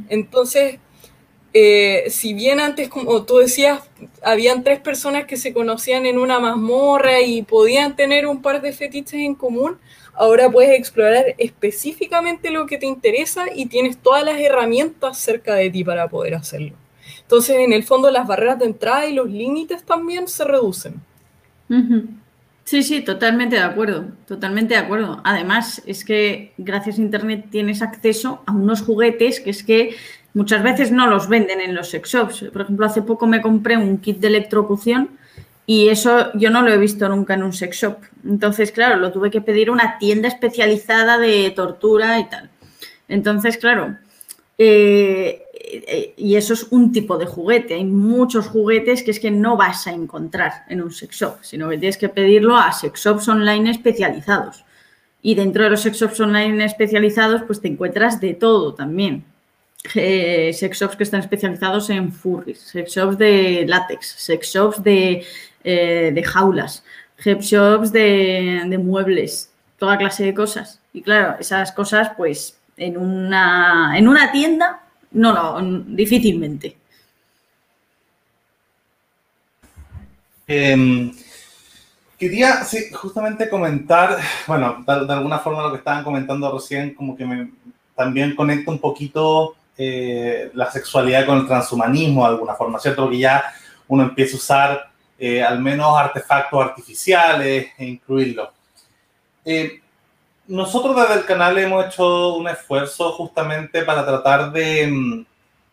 Entonces, 0.08 0.78
eh, 1.52 2.04
si 2.08 2.34
bien 2.34 2.60
antes, 2.60 2.88
como 2.88 3.24
tú 3.24 3.38
decías, 3.38 3.80
habían 4.22 4.62
tres 4.62 4.78
personas 4.78 5.24
que 5.24 5.36
se 5.36 5.52
conocían 5.52 6.06
en 6.06 6.18
una 6.18 6.38
mazmorra 6.38 7.20
y 7.20 7.42
podían 7.42 7.96
tener 7.96 8.26
un 8.26 8.40
par 8.42 8.62
de 8.62 8.72
fetiches 8.72 9.14
en 9.20 9.34
común, 9.34 9.78
ahora 10.20 10.50
puedes 10.50 10.78
explorar 10.78 11.34
específicamente 11.38 12.50
lo 12.50 12.66
que 12.66 12.76
te 12.76 12.84
interesa 12.84 13.46
y 13.54 13.66
tienes 13.66 13.96
todas 13.96 14.22
las 14.22 14.38
herramientas 14.38 15.16
cerca 15.16 15.54
de 15.54 15.70
ti 15.70 15.82
para 15.82 16.08
poder 16.08 16.34
hacerlo. 16.34 16.74
Entonces, 17.22 17.56
en 17.56 17.72
el 17.72 17.84
fondo, 17.84 18.10
las 18.10 18.26
barreras 18.26 18.58
de 18.58 18.66
entrada 18.66 19.06
y 19.06 19.14
los 19.14 19.30
límites 19.30 19.82
también 19.82 20.28
se 20.28 20.44
reducen. 20.44 21.00
Sí, 22.64 22.82
sí, 22.82 23.00
totalmente 23.00 23.56
de 23.56 23.62
acuerdo, 23.62 24.08
totalmente 24.26 24.74
de 24.74 24.80
acuerdo. 24.80 25.22
Además, 25.24 25.82
es 25.86 26.04
que 26.04 26.52
gracias 26.58 26.98
a 26.98 27.02
Internet 27.02 27.46
tienes 27.50 27.80
acceso 27.80 28.42
a 28.44 28.52
unos 28.52 28.82
juguetes 28.82 29.40
que 29.40 29.50
es 29.50 29.62
que 29.62 29.96
muchas 30.34 30.62
veces 30.62 30.92
no 30.92 31.06
los 31.06 31.30
venden 31.30 31.60
en 31.62 31.74
los 31.74 31.88
sex 31.88 32.10
shops. 32.10 32.44
Por 32.52 32.62
ejemplo, 32.62 32.84
hace 32.84 33.00
poco 33.00 33.26
me 33.26 33.40
compré 33.40 33.78
un 33.78 33.96
kit 33.96 34.18
de 34.18 34.28
electrocución 34.28 35.18
y 35.70 35.88
eso 35.88 36.32
yo 36.34 36.50
no 36.50 36.62
lo 36.62 36.72
he 36.72 36.78
visto 36.78 37.08
nunca 37.08 37.34
en 37.34 37.44
un 37.44 37.52
sex 37.52 37.76
shop. 37.76 37.98
Entonces, 38.24 38.72
claro, 38.72 38.96
lo 38.96 39.12
tuve 39.12 39.30
que 39.30 39.40
pedir 39.40 39.70
una 39.70 39.98
tienda 39.98 40.26
especializada 40.26 41.16
de 41.16 41.48
tortura 41.50 42.18
y 42.18 42.28
tal. 42.28 42.50
Entonces, 43.06 43.56
claro, 43.56 43.96
eh, 44.58 45.44
eh, 45.54 46.14
y 46.16 46.34
eso 46.34 46.54
es 46.54 46.66
un 46.72 46.90
tipo 46.90 47.18
de 47.18 47.26
juguete. 47.26 47.74
Hay 47.74 47.84
muchos 47.84 48.48
juguetes 48.48 49.04
que 49.04 49.12
es 49.12 49.20
que 49.20 49.30
no 49.30 49.56
vas 49.56 49.86
a 49.86 49.92
encontrar 49.92 50.64
en 50.68 50.82
un 50.82 50.90
sex 50.90 51.14
shop, 51.14 51.36
sino 51.42 51.68
que 51.68 51.78
tienes 51.78 51.98
que 51.98 52.08
pedirlo 52.08 52.56
a 52.56 52.72
sex 52.72 53.04
shops 53.04 53.28
online 53.28 53.70
especializados. 53.70 54.64
Y 55.22 55.36
dentro 55.36 55.62
de 55.62 55.70
los 55.70 55.82
sex 55.82 56.00
shops 56.00 56.18
online 56.18 56.64
especializados, 56.64 57.44
pues 57.44 57.60
te 57.60 57.68
encuentras 57.68 58.20
de 58.20 58.34
todo 58.34 58.74
también. 58.74 59.24
Eh, 59.94 60.52
sex 60.52 60.80
shops 60.80 60.96
que 60.96 61.04
están 61.04 61.20
especializados 61.20 61.88
en 61.90 62.12
furries, 62.12 62.58
sex 62.58 62.92
shops 62.92 63.16
de 63.16 63.64
látex, 63.66 64.14
sex 64.18 64.52
shops 64.52 64.82
de 64.82 65.24
eh, 65.64 66.10
de 66.14 66.22
jaulas, 66.22 66.84
head 67.24 67.40
shops 67.40 67.92
de, 67.92 68.78
muebles, 68.82 69.52
toda 69.78 69.98
clase 69.98 70.24
de 70.24 70.34
cosas. 70.34 70.80
Y 70.92 71.02
claro, 71.02 71.36
esas 71.38 71.72
cosas, 71.72 72.12
pues, 72.16 72.58
en 72.76 72.96
una, 72.96 73.94
en 73.96 74.08
una 74.08 74.32
tienda, 74.32 74.80
no 75.12 75.32
lo, 75.32 75.60
difícilmente. 75.86 76.76
Em, 80.46 81.12
quería 82.18 82.60
justamente 82.92 83.48
comentar, 83.48 84.18
bueno, 84.46 84.84
de, 84.86 85.12
alguna 85.12 85.38
forma 85.38 85.62
lo 85.62 85.72
que 85.72 85.78
estaban 85.78 86.02
comentando 86.02 86.52
recién, 86.52 86.94
como 86.94 87.16
que 87.16 87.24
me, 87.24 87.50
también 87.94 88.34
conecta 88.34 88.70
un 88.70 88.78
poquito 88.78 89.56
eh, 89.76 90.50
la 90.54 90.70
sexualidad 90.70 91.24
con 91.24 91.38
el 91.38 91.46
transhumanismo 91.46 92.22
de 92.22 92.30
alguna 92.30 92.54
forma, 92.54 92.78
¿cierto? 92.78 93.02
Porque 93.02 93.18
ya 93.18 93.44
uno 93.88 94.02
empieza 94.02 94.34
a 94.34 94.38
usar 94.38 94.89
eh, 95.22 95.42
al 95.42 95.60
menos 95.60 95.94
artefactos 95.98 96.64
artificiales 96.64 97.72
e 97.76 97.84
incluirlo. 97.84 98.50
Eh, 99.44 99.82
nosotros 100.46 100.96
desde 100.96 101.20
el 101.20 101.26
canal 101.26 101.58
hemos 101.58 101.84
hecho 101.84 102.36
un 102.36 102.48
esfuerzo 102.48 103.12
justamente 103.12 103.82
para 103.82 104.06
tratar 104.06 104.50
de, 104.50 104.86
mm, 104.86 105.26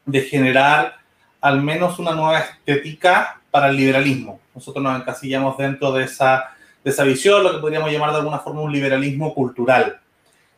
de, 0.05 0.21
generar 0.23 0.97
al 1.39 1.61
menos 1.61 1.97
una 1.97 2.11
nueva 2.11 2.39
estética 2.39 3.39
para 3.49 3.69
el 3.69 3.77
liberalismo. 3.77 4.41
Nosotros 4.53 4.83
nos 4.83 4.99
encasillamos 4.99 5.57
dentro 5.57 5.93
de 5.93 6.03
esa, 6.03 6.49
de 6.83 6.91
esa 6.91 7.05
visión, 7.05 7.41
lo 7.41 7.53
que 7.53 7.59
podríamos 7.59 7.89
llamar 7.89 8.11
de 8.11 8.17
alguna 8.17 8.39
forma 8.39 8.59
un 8.59 8.73
liberalismo 8.73 9.33
cultural. 9.33 9.97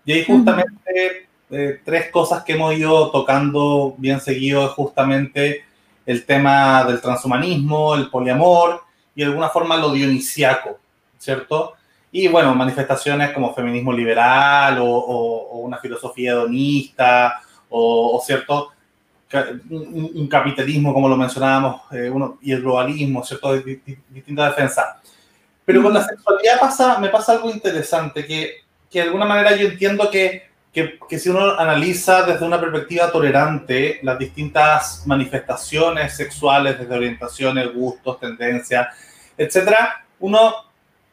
Y 0.04 0.14
hay 0.14 0.26
justamente 0.26 1.28
eh, 1.52 1.80
tres 1.86 2.10
cosas 2.10 2.44
que 2.44 2.54
hemos 2.54 2.74
ido 2.74 3.12
tocando 3.12 3.94
bien 4.00 4.20
seguido, 4.20 4.68
justamente 4.70 5.64
el 6.10 6.26
tema 6.26 6.84
del 6.86 7.00
transhumanismo, 7.00 7.94
el 7.94 8.10
poliamor 8.10 8.82
y 9.14 9.22
de 9.22 9.28
alguna 9.28 9.50
forma 9.50 9.78
lo 9.78 9.92
dionisiaco, 9.92 10.80
¿cierto? 11.20 11.76
Y 12.12 12.28
bueno, 12.28 12.56
manifestaciones 12.56 13.32
como 13.32 13.54
feminismo 13.54 13.94
liberal 13.94 14.80
o, 14.82 15.60
una 15.62 15.78
filosofía 15.78 16.32
hedonista 16.32 17.42
o, 17.70 18.20
¿cierto? 18.26 18.72
Un, 19.70 20.28
capitalismo, 20.28 20.96
como 20.96 21.08
lo 21.08 21.16
mencionábamos, 21.16 21.82
eh, 21.92 22.12
y 22.42 22.54
el 22.54 22.62
globalismo, 22.62 23.24
¿cierto? 23.24 23.54
De, 23.54 23.80
distinta 24.10 24.50
defensa. 24.50 25.00
Pero 25.64 25.84
con 25.84 25.94
la 25.94 26.04
sexualidad 26.04 26.60
pasa, 26.60 26.98
me 26.98 27.10
pasa 27.10 27.34
algo 27.34 27.52
interesante, 27.52 28.26
que, 28.26 28.64
que 28.90 28.98
de 29.02 29.06
alguna 29.06 29.26
manera 29.26 29.56
yo 29.56 29.68
entiendo 29.68 30.10
que 30.10 30.49
que, 30.74 31.20
si 31.20 31.30
uno 31.30 31.60
analiza 31.60 32.24
desde 32.24 32.46
una 32.46 32.60
perspectiva 32.60 33.12
tolerante 33.12 34.00
las 34.04 34.20
distintas 34.20 35.04
manifestaciones 35.06 36.16
sexuales, 36.16 36.80
desde 36.80 36.96
orientaciones, 36.96 37.74
gustos, 37.74 38.20
tendencias, 38.20 38.88
etcétera, 39.38 40.06
uno 40.20 40.54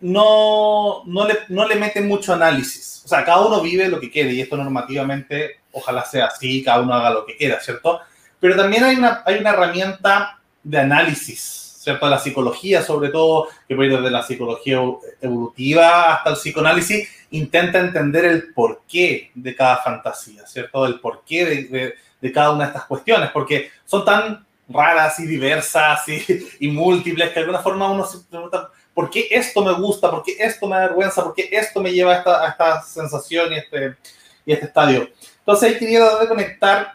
no, 0.01 1.03
no, 1.07 1.27
le, 1.27 1.39
no 1.49 1.67
le 1.67 1.77
mete 1.77 2.01
mucho 2.01 2.35
análisis. 2.35 3.03
O 3.05 3.09
sea, 3.09 3.25
cada 3.25 3.41
uno 3.47 3.61
vive 3.63 3.89
lo 3.89 3.99
que 3.99 4.11
quiere 4.11 4.33
y 4.33 4.41
esto 4.41 4.57
normativamente 4.57 5.61
ojalá 5.73 6.05
sea 6.05 6.27
así, 6.27 6.63
cada 6.63 6.81
uno 6.81 6.95
haga 6.95 7.11
lo 7.11 7.27
que 7.27 7.37
quiera, 7.37 7.61
¿cierto? 7.61 8.01
Pero 8.41 8.57
también 8.57 8.85
hay 8.85 8.97
una, 8.97 9.23
hay 9.25 9.39
una 9.39 9.51
herramienta 9.51 10.39
de 10.63 10.79
análisis, 10.79 11.77
¿cierto? 11.81 12.09
La 12.09 12.19
psicología, 12.19 12.83
sobre 12.83 13.11
todo, 13.11 13.49
que 13.69 13.77
puede 13.77 13.91
ir 13.91 13.97
desde 13.97 14.11
la 14.11 14.23
psicología 14.23 14.81
evolutiva 15.21 16.15
hasta 16.15 16.31
el 16.31 16.37
psicoanálisis, 16.37 17.09
intenta 17.31 17.79
entender 17.79 18.25
el 18.25 18.53
porqué 18.53 19.31
de 19.35 19.55
cada 19.55 19.79
fantasía, 19.79 20.47
¿cierto? 20.47 20.87
El 20.87 21.01
porqué 21.01 21.45
de, 21.45 21.95
de, 22.21 22.33
cada 22.33 22.53
una 22.53 22.65
de 22.65 22.71
estas 22.71 22.87
cuestiones, 22.87 23.31
porque 23.31 23.71
son 23.85 24.05
tan 24.05 24.47
raras 24.69 25.19
y 25.21 25.27
diversas 25.27 26.03
y, 26.61 26.69
múltiples 26.69 27.29
que 27.29 27.35
de 27.35 27.41
alguna 27.41 27.61
forma 27.61 27.91
uno 27.91 28.05
se 28.05 28.19
pregunta, 28.29 28.71
¿por 28.95 29.11
qué 29.11 29.29
esto 29.31 29.65
me 29.65 29.73
gusta? 29.73 30.11
¿Por 30.11 30.23
qué 30.23 30.37
esto 30.39 30.67
me 30.67 30.77
da 30.77 30.87
vergüenza? 30.87 31.23
¿Por 31.23 31.35
qué 31.35 31.49
esto 31.53 31.81
me 31.81 31.93
lleva 31.93 32.15
a 32.15 32.19
esta, 32.19 32.49
esta 32.49 32.83
sensación 32.83 33.53
y 33.53 33.57
este, 33.59 33.97
y 34.45 34.53
este 34.53 34.67
estadio? 34.67 35.09
Entonces 35.39 35.73
ahí 35.73 35.79
quería 35.79 36.17
de 36.17 36.29
conectar 36.29 36.95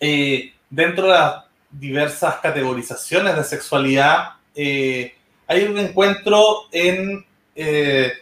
eh, 0.00 0.52
dentro 0.70 1.04
de 1.04 1.10
las 1.10 1.44
diversas 1.70 2.36
categorizaciones 2.36 3.36
de 3.36 3.44
sexualidad, 3.44 4.34
eh, 4.54 5.14
hay 5.46 5.64
un 5.64 5.78
encuentro 5.78 6.66
en... 6.72 7.24
Eh, 7.54 8.12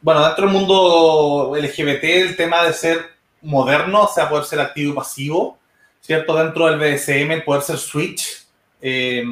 bueno, 0.00 0.24
dentro 0.24 0.44
del 0.46 0.54
mundo 0.54 1.52
LGBT, 1.56 2.04
el 2.04 2.36
tema 2.36 2.64
de 2.64 2.72
ser 2.72 3.10
moderno, 3.42 4.04
o 4.04 4.08
sea, 4.08 4.28
poder 4.28 4.44
ser 4.44 4.60
activo 4.60 4.92
y 4.92 4.96
pasivo, 4.96 5.58
¿cierto? 6.00 6.36
Dentro 6.36 6.66
del 6.66 6.78
BDSM, 6.78 7.44
poder 7.44 7.62
ser 7.62 7.78
switch 7.78 8.46
eh, 8.80 9.24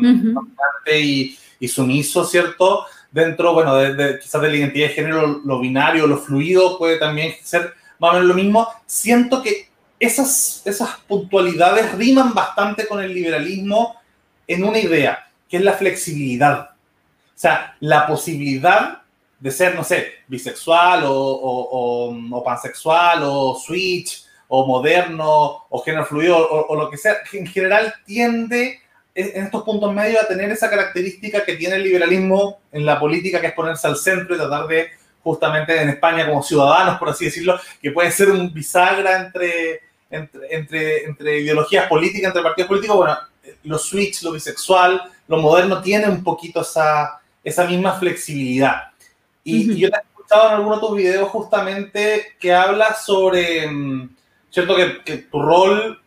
y, 0.92 1.68
sumiso, 1.68 2.24
¿cierto? 2.24 2.86
Dentro, 3.10 3.54
bueno, 3.54 3.76
de, 3.76 4.18
quizás 4.18 4.42
de 4.42 4.48
la 4.48 4.56
identidad 4.56 4.88
de 4.88 4.94
género, 4.94 5.40
lo 5.44 5.60
binario, 5.60 6.06
lo 6.06 6.18
fluido 6.18 6.78
puede 6.78 6.98
también 6.98 7.34
ser 7.42 7.74
más 7.98 8.10
o 8.10 8.14
menos 8.14 8.28
lo 8.28 8.34
mismo. 8.34 8.68
Siento 8.86 9.42
que 9.42 9.68
esas, 9.98 10.62
esas 10.64 10.98
puntualidades 11.06 11.92
riman 11.94 12.34
bastante 12.34 12.86
con 12.86 13.02
el 13.02 13.14
liberalismo 13.14 13.96
en 14.46 14.64
una 14.64 14.78
idea, 14.78 15.30
que 15.48 15.56
es 15.56 15.62
la 15.62 15.72
flexibilidad. 15.72 16.70
O 16.70 17.38
sea, 17.38 17.76
la 17.80 18.06
posibilidad 18.06 19.02
de 19.38 19.50
ser, 19.50 19.74
no 19.74 19.84
sé, 19.84 20.14
bisexual 20.26 21.04
o, 21.06 22.42
pansexual 22.44 23.22
o 23.22 23.54
switch 23.54 24.24
o 24.48 24.66
moderno 24.66 25.66
o 25.68 25.82
género 25.82 26.06
fluido 26.06 26.36
o, 26.36 26.74
lo 26.74 26.88
que 26.88 26.96
sea, 26.96 27.16
en 27.32 27.46
general 27.46 27.92
tiende 28.04 28.80
en 29.14 29.44
estos 29.44 29.62
puntos 29.62 29.92
medios 29.94 30.22
a 30.22 30.28
tener 30.28 30.50
esa 30.50 30.68
característica 30.68 31.44
que 31.44 31.56
tiene 31.56 31.76
el 31.76 31.84
liberalismo 31.84 32.58
en 32.70 32.84
la 32.84 33.00
política, 33.00 33.40
que 33.40 33.46
es 33.48 33.54
ponerse 33.54 33.86
al 33.86 33.96
centro 33.96 34.34
y 34.34 34.38
tratar 34.38 34.66
de, 34.66 34.90
justamente 35.22 35.80
en 35.80 35.88
España, 35.88 36.26
como 36.26 36.42
ciudadanos, 36.42 36.98
por 36.98 37.08
así 37.08 37.24
decirlo, 37.24 37.58
que 37.80 37.92
puede 37.92 38.10
ser 38.10 38.30
un 38.30 38.52
bisagra 38.52 39.22
entre, 39.22 39.80
entre, 40.10 41.04
entre, 41.04 41.40
ideologías 41.40 41.88
políticas, 41.88 42.28
entre 42.28 42.42
partidos 42.42 42.68
políticos. 42.68 42.96
Bueno, 42.96 43.18
lo 43.64 43.78
switch, 43.78 44.22
lo 44.22 44.32
bisexual, 44.32 45.02
lo 45.28 45.38
moderno 45.38 45.80
tiene 45.80 46.08
un 46.08 46.22
poquito 46.22 46.60
esa, 46.60 47.20
esa 47.42 47.64
misma 47.64 47.98
flexibilidad. 47.98 48.92
Y, 49.46 49.78
yo 49.78 49.90
te 49.90 49.96
he 49.96 50.00
escuchado 50.00 50.48
en 50.48 50.54
alguno 50.56 50.74
de 50.76 50.80
tus 50.80 50.96
videos 50.96 51.28
justamente 51.28 52.36
que 52.38 52.52
hablas 52.52 53.04
sobre, 53.04 53.66
mm, 53.66 54.16
¿cierto? 54.50 54.76
Que, 54.76 55.02
que 55.04 55.16
tu 55.18 55.40
rol... 55.40 56.00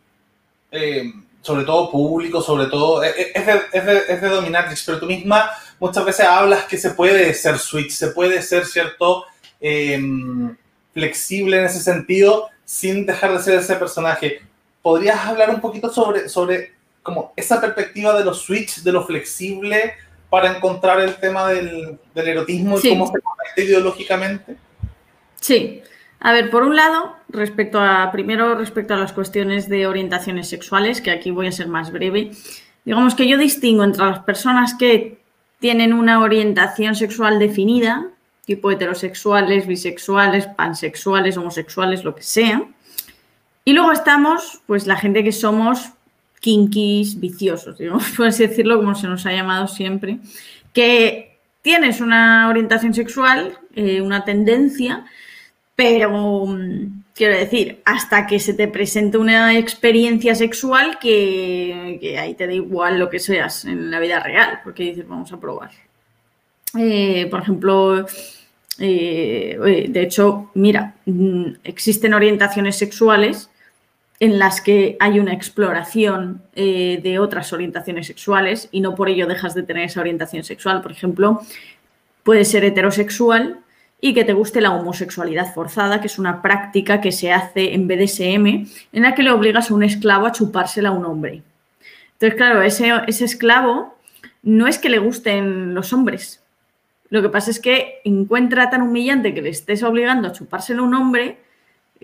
Eh, 0.72 1.12
sobre 1.42 1.64
todo 1.64 1.90
público, 1.90 2.42
sobre 2.42 2.66
todo, 2.66 3.02
eh, 3.02 3.14
eh, 3.16 3.32
es 3.34 3.46
de, 3.46 3.60
es 3.72 3.86
de, 3.86 3.98
es 4.08 4.20
de 4.20 4.28
dominatrix, 4.28 4.82
pero 4.84 5.00
tú 5.00 5.06
misma 5.06 5.50
muchas 5.78 6.04
veces 6.04 6.26
hablas 6.26 6.64
que 6.64 6.76
se 6.76 6.90
puede 6.90 7.32
ser 7.34 7.58
switch, 7.58 7.90
se 7.90 8.08
puede 8.08 8.42
ser, 8.42 8.66
¿cierto?, 8.66 9.24
em, 9.60 10.56
flexible 10.92 11.58
en 11.58 11.64
ese 11.64 11.80
sentido 11.80 12.48
sin 12.64 13.06
dejar 13.06 13.32
de 13.32 13.42
ser 13.42 13.58
ese 13.58 13.74
personaje. 13.76 14.42
¿Podrías 14.82 15.18
hablar 15.26 15.50
un 15.50 15.60
poquito 15.60 15.92
sobre, 15.92 16.28
sobre 16.28 16.74
como 17.02 17.32
esa 17.36 17.60
perspectiva 17.60 18.16
de 18.18 18.24
los 18.24 18.42
switch, 18.42 18.82
de 18.82 18.92
lo 18.92 19.06
flexible, 19.06 19.94
para 20.30 20.56
encontrar 20.56 21.00
el 21.00 21.16
tema 21.16 21.48
del, 21.48 21.98
del 22.14 22.28
erotismo 22.28 22.78
y 22.78 22.88
cómo 22.88 23.06
se 23.06 23.20
conecta 23.20 23.60
ideológicamente? 23.60 24.56
Sí, 25.40 25.82
a 26.20 26.32
ver, 26.32 26.50
por 26.50 26.62
un 26.62 26.76
lado, 26.76 27.16
respecto 27.28 27.80
a, 27.80 28.10
primero 28.12 28.54
respecto 28.54 28.94
a 28.94 28.98
las 28.98 29.12
cuestiones 29.12 29.68
de 29.68 29.86
orientaciones 29.86 30.48
sexuales, 30.48 31.00
que 31.00 31.10
aquí 31.10 31.30
voy 31.30 31.48
a 31.48 31.52
ser 31.52 31.66
más 31.66 31.90
breve, 31.90 32.30
digamos 32.84 33.14
que 33.14 33.26
yo 33.26 33.36
distingo 33.38 33.82
entre 33.82 34.04
las 34.04 34.20
personas 34.20 34.74
que 34.74 35.18
tienen 35.58 35.92
una 35.92 36.20
orientación 36.20 36.94
sexual 36.94 37.38
definida, 37.38 38.06
tipo 38.44 38.70
heterosexuales, 38.70 39.66
bisexuales, 39.66 40.46
pansexuales, 40.46 41.36
homosexuales, 41.36 42.04
lo 42.04 42.14
que 42.14 42.22
sea, 42.22 42.64
y 43.64 43.72
luego 43.72 43.92
estamos, 43.92 44.60
pues 44.66 44.86
la 44.86 44.96
gente 44.96 45.24
que 45.24 45.32
somos 45.32 45.90
kinkis, 46.40 47.20
viciosos, 47.20 47.78
digamos, 47.78 48.18
así 48.26 48.46
decirlo, 48.46 48.78
como 48.78 48.94
se 48.94 49.06
nos 49.06 49.24
ha 49.26 49.32
llamado 49.32 49.68
siempre, 49.68 50.18
que 50.72 51.38
tienes 51.62 52.00
una 52.00 52.48
orientación 52.48 52.94
sexual, 52.94 53.58
eh, 53.74 54.00
una 54.00 54.24
tendencia, 54.24 55.04
pero 55.76 56.46
mm, 56.46 57.02
quiero 57.14 57.36
decir, 57.36 57.80
hasta 57.84 58.26
que 58.26 58.38
se 58.38 58.54
te 58.54 58.68
presente 58.68 59.18
una 59.18 59.56
experiencia 59.58 60.34
sexual 60.34 60.98
que, 60.98 62.16
ahí 62.18 62.34
te 62.34 62.46
da 62.46 62.52
igual 62.52 62.98
lo 62.98 63.10
que 63.10 63.18
seas 63.18 63.64
en 63.66 63.90
la 63.90 64.00
vida 64.00 64.20
real, 64.20 64.60
porque 64.64 64.84
dices, 64.84 65.06
vamos 65.06 65.32
a 65.32 65.40
probar. 65.40 65.70
Eh, 66.78 67.26
por 67.30 67.42
ejemplo, 67.42 68.06
eh, 68.78 69.86
de 69.88 70.02
hecho, 70.02 70.50
mira, 70.54 70.94
mm, 71.04 71.44
existen 71.64 72.14
orientaciones 72.14 72.76
sexuales 72.76 73.49
en 74.20 74.38
las 74.38 74.60
que 74.60 74.98
hay 75.00 75.18
una 75.18 75.32
exploración 75.32 76.42
eh, 76.54 77.00
de 77.02 77.18
otras 77.18 77.54
orientaciones 77.54 78.06
sexuales 78.06 78.68
y 78.70 78.82
no 78.82 78.94
por 78.94 79.08
ello 79.08 79.26
dejas 79.26 79.54
de 79.54 79.62
tener 79.62 79.84
esa 79.84 80.00
orientación 80.00 80.44
sexual. 80.44 80.82
Por 80.82 80.92
ejemplo, 80.92 81.40
puede 82.22 82.44
ser 82.44 82.64
heterosexual 82.64 83.60
y 83.98 84.12
que 84.12 84.24
te 84.24 84.34
guste 84.34 84.60
la 84.60 84.72
homosexualidad 84.72 85.52
forzada, 85.54 86.00
que 86.00 86.06
es 86.06 86.18
una 86.18 86.42
práctica 86.42 87.00
que 87.00 87.12
se 87.12 87.32
hace 87.32 87.74
en 87.74 87.88
BDSM, 87.88 88.46
en 88.92 89.02
la 89.02 89.14
que 89.14 89.22
le 89.22 89.30
obligas 89.30 89.70
a 89.70 89.74
un 89.74 89.82
esclavo 89.82 90.26
a 90.26 90.32
chupársela 90.32 90.90
a 90.90 90.92
un 90.92 91.06
hombre. 91.06 91.42
Entonces, 92.12 92.36
claro, 92.36 92.62
ese, 92.62 92.92
ese 93.06 93.24
esclavo 93.24 93.96
no 94.42 94.66
es 94.66 94.78
que 94.78 94.90
le 94.90 94.98
gusten 94.98 95.74
los 95.74 95.94
hombres. 95.94 96.42
Lo 97.08 97.22
que 97.22 97.30
pasa 97.30 97.50
es 97.50 97.58
que 97.58 98.00
encuentra 98.04 98.68
tan 98.68 98.82
humillante 98.82 99.34
que 99.34 99.42
le 99.42 99.48
estés 99.48 99.82
obligando 99.82 100.28
a 100.28 100.32
chupársela 100.32 100.80
a 100.80 100.84
un 100.84 100.94
hombre 100.94 101.38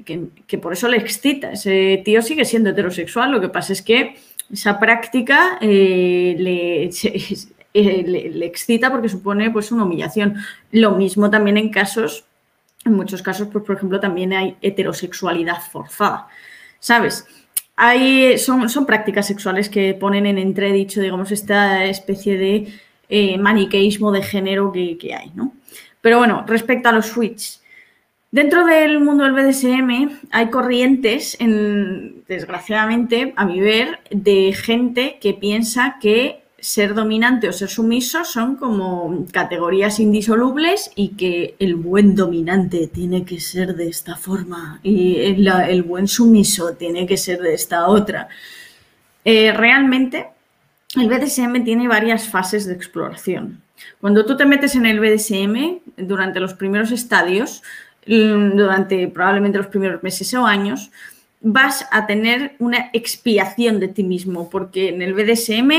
que, 0.05 0.59
por 0.59 0.73
eso 0.73 0.89
le 0.89 0.99
excita. 0.99 1.53
Ese 1.53 2.03
tío 2.05 2.23
sigue 2.23 2.45
siendo 2.45 2.71
heterosexual. 2.71 3.31
Lo 3.31 3.41
que 3.41 3.49
pasa 3.49 3.73
es 3.73 3.83
que 3.83 4.17
esa 4.53 4.79
práctica 4.79 5.59
eh, 5.61 6.37
le, 6.39 6.85
eh, 7.75 8.31
le, 8.33 8.47
excita 8.47 8.91
porque 8.91 9.09
supone 9.09 9.51
pues 9.51 9.73
una 9.73 9.85
humillación. 9.85 10.37
Lo 10.73 10.93
mismo 10.93 11.31
también 11.31 11.57
en 11.57 11.71
casos, 11.71 12.25
en 12.85 12.95
muchos 12.95 13.23
casos, 13.23 13.49
pues, 13.53 13.65
por 13.65 13.77
ejemplo, 13.77 14.01
también 14.01 14.33
hay 14.33 14.57
heterosexualidad 14.61 15.61
forzada, 15.61 16.29
¿sabes? 16.79 17.27
Hay, 17.77 18.39
son, 18.39 18.71
son 18.71 18.87
prácticas 18.87 19.27
sexuales 19.27 19.69
que 19.69 19.93
ponen 19.93 20.25
en 20.27 20.39
entredicho, 20.39 21.01
digamos, 21.01 21.31
esta 21.31 21.85
especie 21.85 22.39
de 22.39 22.73
eh, 23.09 23.37
maniqueísmo 23.37 24.13
de 24.13 24.23
género 24.23 24.73
que, 24.73 24.97
que, 24.97 25.15
hay, 25.15 25.31
¿no? 25.35 25.53
Pero 26.01 26.19
bueno, 26.19 26.45
respecto 26.47 26.89
a 26.89 26.93
los 26.93 27.07
switch, 27.07 27.61
dentro 28.31 28.67
del 28.67 29.01
mundo 29.01 29.25
del 29.25 29.33
BDSM 29.33 30.29
hay 30.31 30.51
corrientes, 30.51 31.37
en, 31.41 32.25
desgraciadamente, 32.29 33.33
a 33.37 33.45
mi 33.45 33.61
ver, 33.61 34.01
de 34.11 34.53
gente 34.53 35.19
que 35.21 35.35
piensa 35.35 35.97
que 36.01 36.47
ser 36.59 36.95
dominante 36.95 37.49
o 37.49 37.53
ser 37.53 37.69
sumiso 37.69 38.25
son 38.25 38.57
como 38.57 39.27
categorías 39.31 40.01
indisolubles 40.01 40.91
y 40.97 41.11
que 41.11 41.55
el 41.59 41.77
buen 41.77 42.17
dominante 42.17 42.89
tiene 42.89 43.25
que 43.25 43.39
ser 43.39 43.77
de 43.77 43.89
esta 43.89 44.17
forma 44.17 44.81
y 44.83 45.21
el, 45.21 45.83
buen 45.85 46.09
sumiso 46.09 46.73
tiene 46.73 47.07
que 47.07 47.17
ser 47.17 47.41
de 47.41 47.55
esta 47.55 47.87
otra. 47.87 48.29
Eh, 49.25 49.53
realmente, 49.53 50.27
el 50.97 51.09
BDSM 51.09 51.63
tiene 51.63 51.89
varias 51.89 52.29
fases 52.29 52.67
de 52.67 52.75
exploración. 52.75 53.63
Cuando 54.01 54.25
tú 54.25 54.37
te 54.37 54.47
metes 54.47 54.75
en 54.75 54.87
el 54.87 54.99
BDSM, 54.99 55.81
durante 55.97 56.41
los 56.41 56.55
primeros 56.55 56.91
estadios, 56.91 57.63
durante 58.07 59.09
probablemente 59.09 59.59
los 59.59 59.67
primeros 59.67 60.03
meses 60.03 60.33
o 60.35 60.47
años, 60.47 60.91
vas 61.41 61.87
a 61.91 62.07
tener 62.07 62.55
una 62.59 62.91
expiación 62.93 63.81
de 63.81 63.89
ti 63.89 64.03
mismo, 64.03 64.49
porque 64.51 64.89
en 64.89 65.03
el 65.03 65.15
BDSM 65.15 65.71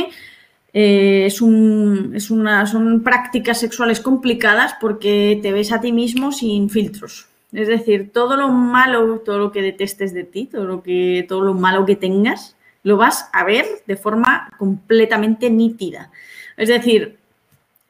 eh, 0.74 1.26
es, 1.26 1.42
una, 1.42 2.66
son 2.66 3.04
prácticas 3.04 3.60
sexuales 3.60 4.00
complicadas 4.00 4.76
porque 4.80 5.40
te 5.42 5.52
ves 5.52 5.72
a 5.72 5.82
ti 5.82 5.92
mismo 5.92 6.32
sin 6.32 6.70
filtros. 6.70 7.28
Es 7.54 7.68
decir, 7.68 8.12
todo 8.12 8.36
lo 8.36 8.50
malo, 8.50 9.20
todo 9.20 9.40
lo 9.40 9.52
que 9.52 9.62
detestes 9.62 10.14
de 10.14 10.24
ti, 10.24 10.46
todo 10.46 10.66
lo, 10.66 10.84
que, 10.84 11.26
todo 11.28 11.42
lo 11.42 11.54
malo 11.54 11.86
que 11.86 11.96
tengas, 11.96 12.56
lo 12.84 12.98
vas 12.98 13.30
a 13.34 13.44
ver 13.44 13.66
de 13.88 13.96
forma 13.96 14.52
completamente 14.58 15.50
nítida. 15.50 16.12
Es 16.58 16.70
decir, 16.70 17.18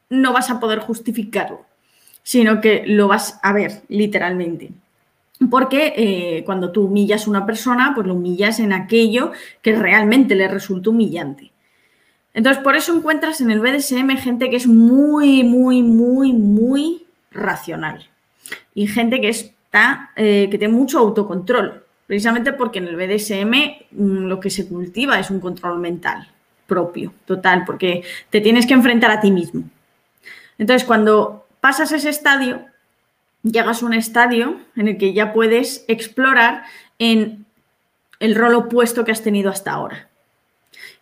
no 0.09 0.31
vas 0.31 0.49
a 0.49 0.59
poder 0.59 0.79
justificarlo, 0.79 1.65
sino 2.27 2.59
que 2.59 2.83
lo 2.85 3.07
vas 3.07 3.39
a 3.41 3.53
ver 3.53 3.83
literalmente. 3.87 4.71
Porque 5.49 5.93
eh, 5.95 6.43
cuando 6.43 6.73
tú 6.73 6.87
humillas 6.87 7.25
a 7.25 7.29
una 7.29 7.45
persona, 7.45 7.93
pues 7.95 8.05
lo 8.05 8.15
humillas 8.15 8.59
en 8.59 8.73
aquello 8.73 9.31
que 9.61 9.73
realmente 9.73 10.35
le 10.35 10.49
resulta 10.49 10.89
humillante. 10.89 11.53
Entonces, 12.33 12.61
por 12.61 12.75
eso 12.75 12.93
encuentras 12.93 13.39
en 13.39 13.49
el 13.49 13.61
BDSM 13.61 14.17
gente 14.17 14.49
que 14.49 14.57
es 14.57 14.67
muy, 14.67 15.45
muy, 15.45 15.81
muy, 15.81 16.33
muy 16.33 17.05
racional. 17.31 18.09
Y 18.75 18.87
gente 18.87 19.21
que 19.21 19.29
está, 19.29 20.11
eh, 20.17 20.49
que 20.51 20.57
tiene 20.57 20.73
mucho 20.73 20.99
autocontrol. 20.99 21.85
Precisamente 22.07 22.51
porque 22.51 22.79
en 22.79 22.89
el 22.89 22.97
BDSM 22.97 23.53
mm, 23.91 24.25
lo 24.25 24.41
que 24.41 24.49
se 24.49 24.67
cultiva 24.67 25.17
es 25.17 25.31
un 25.31 25.39
control 25.39 25.79
mental 25.79 26.27
propio, 26.65 27.13
total, 27.23 27.63
porque 27.65 28.03
te 28.29 28.41
tienes 28.41 28.65
que 28.65 28.73
enfrentar 28.73 29.11
a 29.11 29.21
ti 29.21 29.31
mismo. 29.31 29.63
Entonces, 30.57 30.85
cuando 30.85 31.46
pasas 31.59 31.91
ese 31.91 32.09
estadio, 32.09 32.65
llegas 33.43 33.81
a 33.81 33.85
un 33.85 33.93
estadio 33.93 34.59
en 34.75 34.87
el 34.87 34.97
que 34.97 35.13
ya 35.13 35.33
puedes 35.33 35.85
explorar 35.87 36.63
en 36.99 37.45
el 38.19 38.35
rol 38.35 38.55
opuesto 38.55 39.05
que 39.05 39.11
has 39.11 39.23
tenido 39.23 39.49
hasta 39.49 39.71
ahora. 39.71 40.07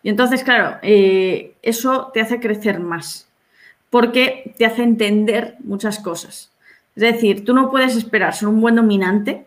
Y 0.02 0.08
entonces, 0.08 0.44
claro, 0.44 0.78
eh, 0.82 1.54
eso 1.62 2.10
te 2.12 2.20
hace 2.20 2.40
crecer 2.40 2.80
más, 2.80 3.28
porque 3.90 4.54
te 4.56 4.66
hace 4.66 4.82
entender 4.82 5.56
muchas 5.64 5.98
cosas. 5.98 6.50
Es 6.94 7.02
decir, 7.02 7.44
tú 7.44 7.54
no 7.54 7.70
puedes 7.70 7.96
esperar 7.96 8.34
ser 8.34 8.48
un 8.48 8.60
buen 8.60 8.76
dominante 8.76 9.46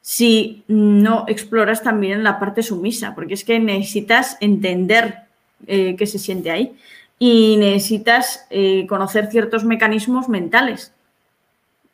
si 0.00 0.62
no 0.68 1.24
exploras 1.28 1.82
también 1.82 2.22
la 2.22 2.38
parte 2.38 2.62
sumisa, 2.62 3.14
porque 3.14 3.34
es 3.34 3.44
que 3.44 3.58
necesitas 3.58 4.36
entender 4.40 5.20
eh, 5.66 5.96
qué 5.96 6.06
se 6.06 6.18
siente 6.18 6.50
ahí 6.50 6.76
y 7.18 7.56
necesitas 7.56 8.46
eh, 8.50 8.86
conocer 8.88 9.30
ciertos 9.30 9.64
mecanismos 9.64 10.28
mentales, 10.28 10.92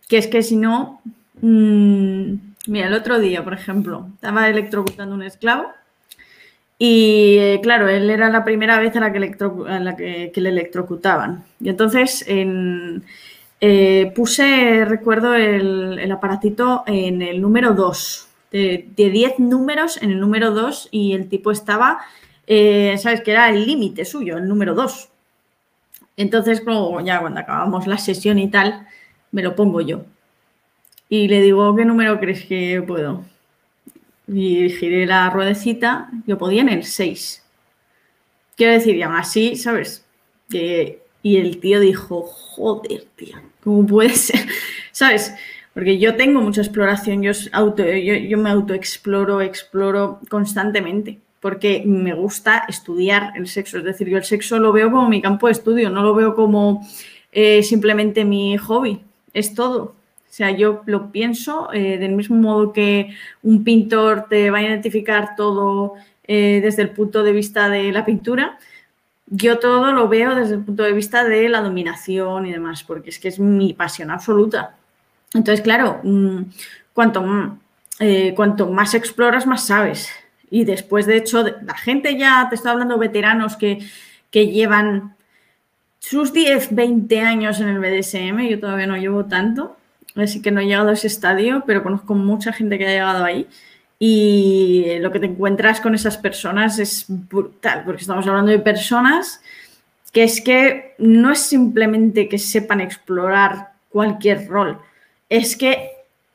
que 0.08 0.18
es 0.18 0.26
que 0.26 0.42
si 0.42 0.56
no, 0.56 1.00
mm, 1.40 2.34
mira, 2.66 2.86
el 2.86 2.94
otro 2.94 3.18
día, 3.18 3.44
por 3.44 3.54
ejemplo, 3.54 4.08
estaba 4.14 4.48
electrocutando 4.48 5.14
un 5.14 5.22
esclavo 5.22 5.66
y 6.78 7.36
eh, 7.38 7.60
claro, 7.62 7.88
él 7.88 8.08
era 8.08 8.30
la 8.30 8.44
primera 8.44 8.80
vez 8.80 8.96
a 8.96 9.00
la 9.00 9.12
que, 9.12 9.20
la 9.20 9.96
que, 9.96 10.32
le 10.34 10.48
electrocutaban. 10.48 11.44
Y 11.60 11.68
entonces 11.68 12.24
eh, 12.26 14.12
puse, 14.14 14.84
recuerdo, 14.86 15.34
el, 15.34 16.10
aparatito 16.10 16.82
en 16.86 17.20
el 17.20 17.42
número 17.42 17.74
2, 17.74 18.28
de 18.50 18.86
10 18.96 19.38
números 19.40 20.02
en 20.02 20.10
el 20.10 20.18
número 20.18 20.50
2 20.52 20.88
y 20.90 21.12
el 21.12 21.28
tipo 21.28 21.52
estaba 21.52 22.00
eh, 22.52 22.98
¿sabes? 22.98 23.20
Que 23.20 23.30
era 23.30 23.48
el 23.48 23.64
límite 23.64 24.04
suyo, 24.04 24.36
el 24.36 24.48
número 24.48 24.74
dos. 24.74 25.08
Entonces, 26.16 26.60
como 26.60 27.00
ya 27.00 27.20
cuando 27.20 27.38
acabamos 27.38 27.86
la 27.86 27.96
sesión 27.96 28.40
y 28.40 28.50
tal, 28.50 28.88
me 29.30 29.40
lo 29.40 29.54
pongo 29.54 29.80
yo. 29.80 30.04
Y 31.08 31.28
le 31.28 31.42
digo, 31.42 31.76
¿qué 31.76 31.84
número 31.84 32.18
crees 32.18 32.44
que 32.46 32.82
puedo? 32.84 33.24
Y 34.26 34.68
giré 34.70 35.06
la 35.06 35.30
ruedecita, 35.30 36.10
yo 36.26 36.38
podía 36.38 36.62
en 36.62 36.70
el 36.70 36.84
6. 36.84 37.44
Quiero 38.56 38.72
decir, 38.72 38.96
y 38.96 39.02
así, 39.02 39.54
¿sabes? 39.54 40.04
y 41.22 41.36
el 41.36 41.60
tío 41.60 41.78
dijo, 41.78 42.22
joder, 42.22 43.04
tío, 43.14 43.36
¿cómo 43.62 43.86
puede 43.86 44.10
ser? 44.10 44.48
¿Sabes? 44.90 45.32
Porque 45.72 46.00
yo 46.00 46.16
tengo 46.16 46.40
mucha 46.40 46.62
exploración, 46.62 47.22
yo, 47.22 47.30
auto, 47.52 47.84
yo, 47.84 48.14
yo 48.14 48.38
me 48.38 48.50
autoexploro, 48.50 49.40
exploro 49.40 50.18
constantemente, 50.28 51.20
porque 51.40 51.82
me 51.86 52.14
gusta 52.14 52.64
estudiar 52.68 53.32
el 53.36 53.48
sexo. 53.48 53.78
Es 53.78 53.84
decir, 53.84 54.08
yo 54.08 54.18
el 54.18 54.24
sexo 54.24 54.58
lo 54.58 54.72
veo 54.72 54.90
como 54.90 55.08
mi 55.08 55.22
campo 55.22 55.46
de 55.46 55.52
estudio, 55.52 55.90
no 55.90 56.02
lo 56.02 56.14
veo 56.14 56.34
como 56.34 56.86
eh, 57.32 57.62
simplemente 57.62 58.24
mi 58.24 58.56
hobby, 58.58 59.00
es 59.32 59.54
todo. 59.54 59.94
O 60.30 60.32
sea, 60.32 60.52
yo 60.52 60.82
lo 60.86 61.10
pienso 61.10 61.72
eh, 61.72 61.98
del 61.98 62.12
mismo 62.12 62.36
modo 62.36 62.72
que 62.72 63.16
un 63.42 63.64
pintor 63.64 64.26
te 64.28 64.50
va 64.50 64.58
a 64.58 64.62
identificar 64.62 65.34
todo 65.34 65.94
eh, 66.24 66.60
desde 66.62 66.82
el 66.82 66.90
punto 66.90 67.24
de 67.24 67.32
vista 67.32 67.68
de 67.68 67.90
la 67.90 68.04
pintura. 68.04 68.58
Yo 69.26 69.58
todo 69.58 69.92
lo 69.92 70.08
veo 70.08 70.36
desde 70.36 70.54
el 70.54 70.60
punto 70.60 70.84
de 70.84 70.92
vista 70.92 71.24
de 71.24 71.48
la 71.48 71.62
dominación 71.62 72.46
y 72.46 72.52
demás, 72.52 72.84
porque 72.84 73.10
es 73.10 73.18
que 73.18 73.28
es 73.28 73.40
mi 73.40 73.72
pasión 73.74 74.10
absoluta. 74.12 74.76
Entonces, 75.34 75.62
claro, 75.62 76.00
mm, 76.04 76.42
cuanto, 76.92 77.58
eh, 77.98 78.32
cuanto 78.36 78.68
más 78.68 78.94
exploras, 78.94 79.46
más 79.46 79.66
sabes. 79.66 80.10
Y 80.50 80.64
después, 80.64 81.06
de 81.06 81.16
hecho, 81.16 81.44
la 81.44 81.76
gente 81.76 82.18
ya, 82.18 82.46
te 82.48 82.56
estoy 82.56 82.72
hablando 82.72 82.98
veteranos 82.98 83.56
que, 83.56 83.78
que 84.30 84.48
llevan 84.48 85.14
sus 86.00 86.32
10, 86.32 86.74
20 86.74 87.20
años 87.20 87.60
en 87.60 87.68
el 87.68 87.78
BDSM, 87.78 88.48
yo 88.48 88.58
todavía 88.58 88.86
no 88.86 88.96
llevo 88.96 89.26
tanto, 89.26 89.76
así 90.16 90.42
que 90.42 90.50
no 90.50 90.60
he 90.60 90.66
llegado 90.66 90.88
a 90.88 90.94
ese 90.94 91.06
estadio, 91.06 91.62
pero 91.66 91.82
conozco 91.82 92.14
mucha 92.14 92.52
gente 92.52 92.78
que 92.78 92.86
ha 92.86 92.90
llegado 92.90 93.24
ahí 93.24 93.46
y 94.02 94.98
lo 95.00 95.12
que 95.12 95.20
te 95.20 95.26
encuentras 95.26 95.80
con 95.80 95.94
esas 95.94 96.16
personas 96.16 96.78
es 96.78 97.04
brutal, 97.06 97.82
porque 97.84 98.00
estamos 98.00 98.26
hablando 98.26 98.50
de 98.50 98.58
personas 98.58 99.42
que 100.10 100.24
es 100.24 100.40
que 100.40 100.94
no 100.98 101.30
es 101.30 101.40
simplemente 101.40 102.28
que 102.28 102.38
sepan 102.38 102.80
explorar 102.80 103.72
cualquier 103.90 104.48
rol, 104.48 104.78
es 105.28 105.54
que 105.54 105.90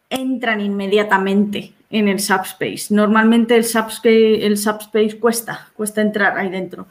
entran 0.09 0.61
inmediatamente 0.61 1.74
en 1.98 2.10
el 2.10 2.20
subspace. 2.20 2.88
Normalmente 2.89 3.56
el 3.56 3.64
subspace, 3.64 4.46
el 4.46 4.58
subspace 4.58 5.18
cuesta, 5.18 5.70
cuesta 5.74 6.02
entrar 6.02 6.38
ahí 6.38 6.50
dentro. 6.50 6.88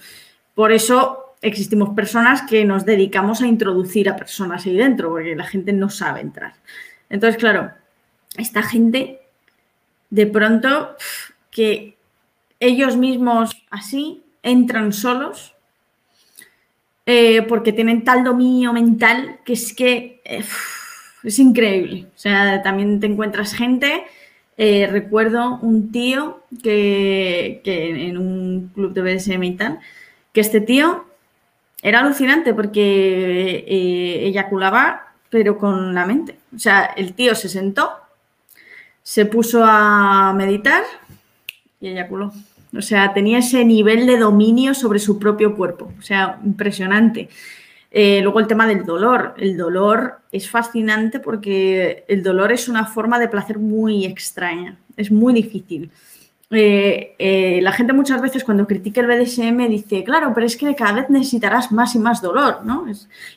Por 0.55 0.73
eso 0.73 1.35
existimos 1.43 1.91
personas 1.95 2.41
que 2.43 2.65
nos 2.65 2.87
dedicamos 2.87 3.43
a 3.43 3.47
introducir 3.47 4.09
a 4.09 4.17
personas 4.17 4.65
ahí 4.65 4.77
dentro, 4.77 5.11
porque 5.11 5.37
la 5.37 5.45
gente 5.45 5.75
no 5.75 5.91
sabe 5.91 6.23
entrar. 6.23 6.55
Entonces, 7.11 7.39
claro, 7.39 7.71
esta 8.39 8.63
gente 8.63 9.21
de 10.09 10.27
pronto 10.27 10.97
que 11.51 11.99
ellos 12.59 12.97
mismos 12.97 13.63
así 13.71 14.25
entran 14.43 14.95
solos 14.95 15.55
eh, 17.05 17.43
porque 17.43 17.75
tienen 17.75 18.05
tal 18.05 18.25
dominio 18.25 18.73
mental 18.73 19.41
que 19.45 19.53
es 19.53 19.75
que 19.75 20.23
eh, 20.25 20.45
es 21.25 21.39
increíble. 21.39 22.07
O 22.15 22.19
sea, 22.19 22.63
también 22.63 23.01
te 23.01 23.07
encuentras 23.07 23.53
gente. 23.53 24.05
Eh, 24.57 24.87
recuerdo 24.91 25.59
un 25.63 25.91
tío 25.91 26.43
que, 26.63 27.61
en 27.65 28.19
un 28.19 28.71
club 28.75 28.93
de 28.93 29.03
BDSM 29.03 29.43
y 29.43 29.57
tal, 29.57 29.81
que 30.33 30.41
este 30.41 30.61
tío 30.61 31.05
era 31.83 32.01
alucinante 32.01 32.55
porque 32.55 33.65
eyaculaba, 34.27 35.13
pero 35.31 35.59
con 35.59 35.95
la 35.95 36.07
mente. 36.07 36.37
O 36.55 36.59
sea, 36.59 36.85
el 36.85 37.15
tío 37.15 37.35
se 37.35 37.49
sentó 37.49 38.05
se 39.05 39.27
puso 39.27 39.63
a 39.63 40.33
meditar 40.35 40.83
y 41.81 41.89
eyaculó. 41.89 42.33
O 42.77 42.83
sea, 42.83 43.13
tenía 43.13 43.39
ese 43.39 43.65
nivel 43.65 44.07
de 44.07 44.19
dominio 44.19 44.75
sobre 44.75 44.99
su 44.99 45.21
propio 45.21 45.55
cuerpo. 45.55 45.93
O 45.97 46.03
sea, 46.03 46.41
impresionante. 46.45 47.29
Eh, 47.97 48.21
luego 48.23 48.41
el 48.41 48.49
tema 48.49 48.67
del 48.67 48.85
dolor. 48.85 49.35
El 49.37 49.57
dolor 49.57 50.19
es 50.33 50.51
fascinante 50.51 51.21
porque 51.21 52.05
el 52.09 52.25
dolor 52.25 52.51
es 52.51 52.69
una 52.69 52.87
forma 52.87 53.21
de 53.21 53.29
placer 53.29 53.61
muy 53.61 54.05
extraña. 54.05 54.77
Es 54.97 55.13
muy 55.13 55.33
difícil. 55.33 55.93
Eh, 56.51 57.15
eh, 57.21 57.61
la 57.63 57.71
gente 57.71 57.93
muchas 57.93 58.21
veces 58.21 58.43
cuando 58.43 58.67
critica 58.67 59.01
el 59.01 59.07
BDSM 59.07 59.69
dice, 59.69 60.03
claro, 60.03 60.33
pero 60.35 60.45
es 60.45 60.57
que 60.57 60.75
cada 60.75 60.93
vez 60.93 61.09
necesitarás 61.09 61.71
más 61.71 61.95
y 61.95 62.01
más 62.01 62.21
dolor, 62.21 62.65
¿no? 62.65 62.85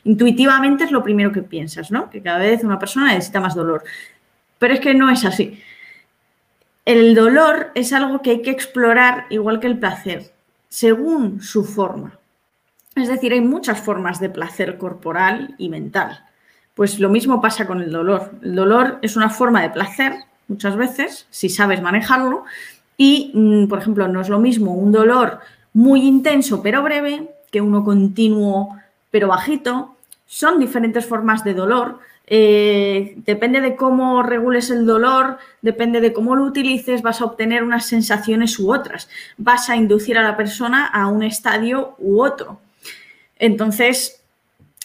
intuitivamente 0.04 0.84
es 0.84 0.90
lo 0.90 1.04
primero 1.04 1.30
que 1.30 1.42
piensas, 1.42 1.92
¿no? 1.92 2.10
Que 2.10 2.20
cada 2.20 2.38
vez 2.38 2.64
una 2.64 2.80
persona 2.80 3.14
necesita 3.14 3.40
más 3.40 3.54
dolor. 3.54 3.84
Pero 4.58 4.74
es 4.74 4.80
que 4.80 4.92
no 4.92 5.08
es 5.08 5.24
así. 5.24 5.60
El 6.84 7.14
dolor 7.14 7.70
es 7.76 7.92
algo 7.92 8.22
que 8.22 8.30
hay 8.30 8.42
que 8.42 8.50
explorar 8.50 9.26
igual 9.30 9.60
que 9.60 9.68
el 9.68 9.78
placer, 9.78 10.32
según 10.68 11.40
su 11.42 11.64
forma. 11.64 12.17
Es 13.00 13.08
decir, 13.08 13.32
hay 13.32 13.40
muchas 13.40 13.80
formas 13.80 14.20
de 14.20 14.30
placer 14.30 14.78
corporal 14.78 15.54
y 15.58 15.68
mental. 15.68 16.24
Pues 16.74 17.00
lo 17.00 17.08
mismo 17.08 17.40
pasa 17.40 17.66
con 17.66 17.80
el 17.82 17.90
dolor. 17.90 18.32
El 18.42 18.54
dolor 18.54 18.98
es 19.02 19.16
una 19.16 19.30
forma 19.30 19.62
de 19.62 19.70
placer, 19.70 20.14
muchas 20.46 20.76
veces, 20.76 21.26
si 21.30 21.48
sabes 21.48 21.82
manejarlo. 21.82 22.44
Y, 22.96 23.32
mm, 23.34 23.68
por 23.68 23.78
ejemplo, 23.80 24.08
no 24.08 24.20
es 24.20 24.28
lo 24.28 24.38
mismo 24.38 24.74
un 24.74 24.92
dolor 24.92 25.40
muy 25.72 26.00
intenso 26.06 26.62
pero 26.62 26.82
breve 26.82 27.34
que 27.52 27.60
uno 27.60 27.84
continuo 27.84 28.76
pero 29.10 29.28
bajito. 29.28 29.96
Son 30.26 30.58
diferentes 30.58 31.06
formas 31.06 31.44
de 31.44 31.54
dolor 31.54 32.00
eh, 32.30 33.14
depende 33.24 33.62
de 33.62 33.74
cómo 33.74 34.22
regules 34.22 34.68
el 34.68 34.84
dolor, 34.84 35.38
depende 35.62 36.02
de 36.02 36.12
cómo 36.12 36.36
lo 36.36 36.44
utilices, 36.44 37.00
vas 37.00 37.22
a 37.22 37.24
obtener 37.24 37.62
unas 37.62 37.86
sensaciones 37.86 38.58
u 38.58 38.70
otras. 38.70 39.08
Vas 39.38 39.70
a 39.70 39.76
inducir 39.76 40.18
a 40.18 40.22
la 40.22 40.36
persona 40.36 40.86
a 40.86 41.06
un 41.06 41.22
estadio 41.22 41.94
u 41.98 42.22
otro. 42.22 42.60
Entonces, 43.38 44.22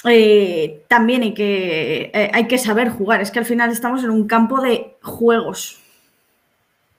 eh, 0.05 0.83
también 0.87 1.21
hay 1.21 1.33
que, 1.33 2.11
eh, 2.13 2.31
hay 2.33 2.47
que 2.47 2.57
saber 2.57 2.89
jugar. 2.89 3.21
Es 3.21 3.31
que 3.31 3.39
al 3.39 3.45
final 3.45 3.71
estamos 3.71 4.03
en 4.03 4.09
un 4.09 4.27
campo 4.27 4.61
de 4.61 4.95
juegos. 5.01 5.79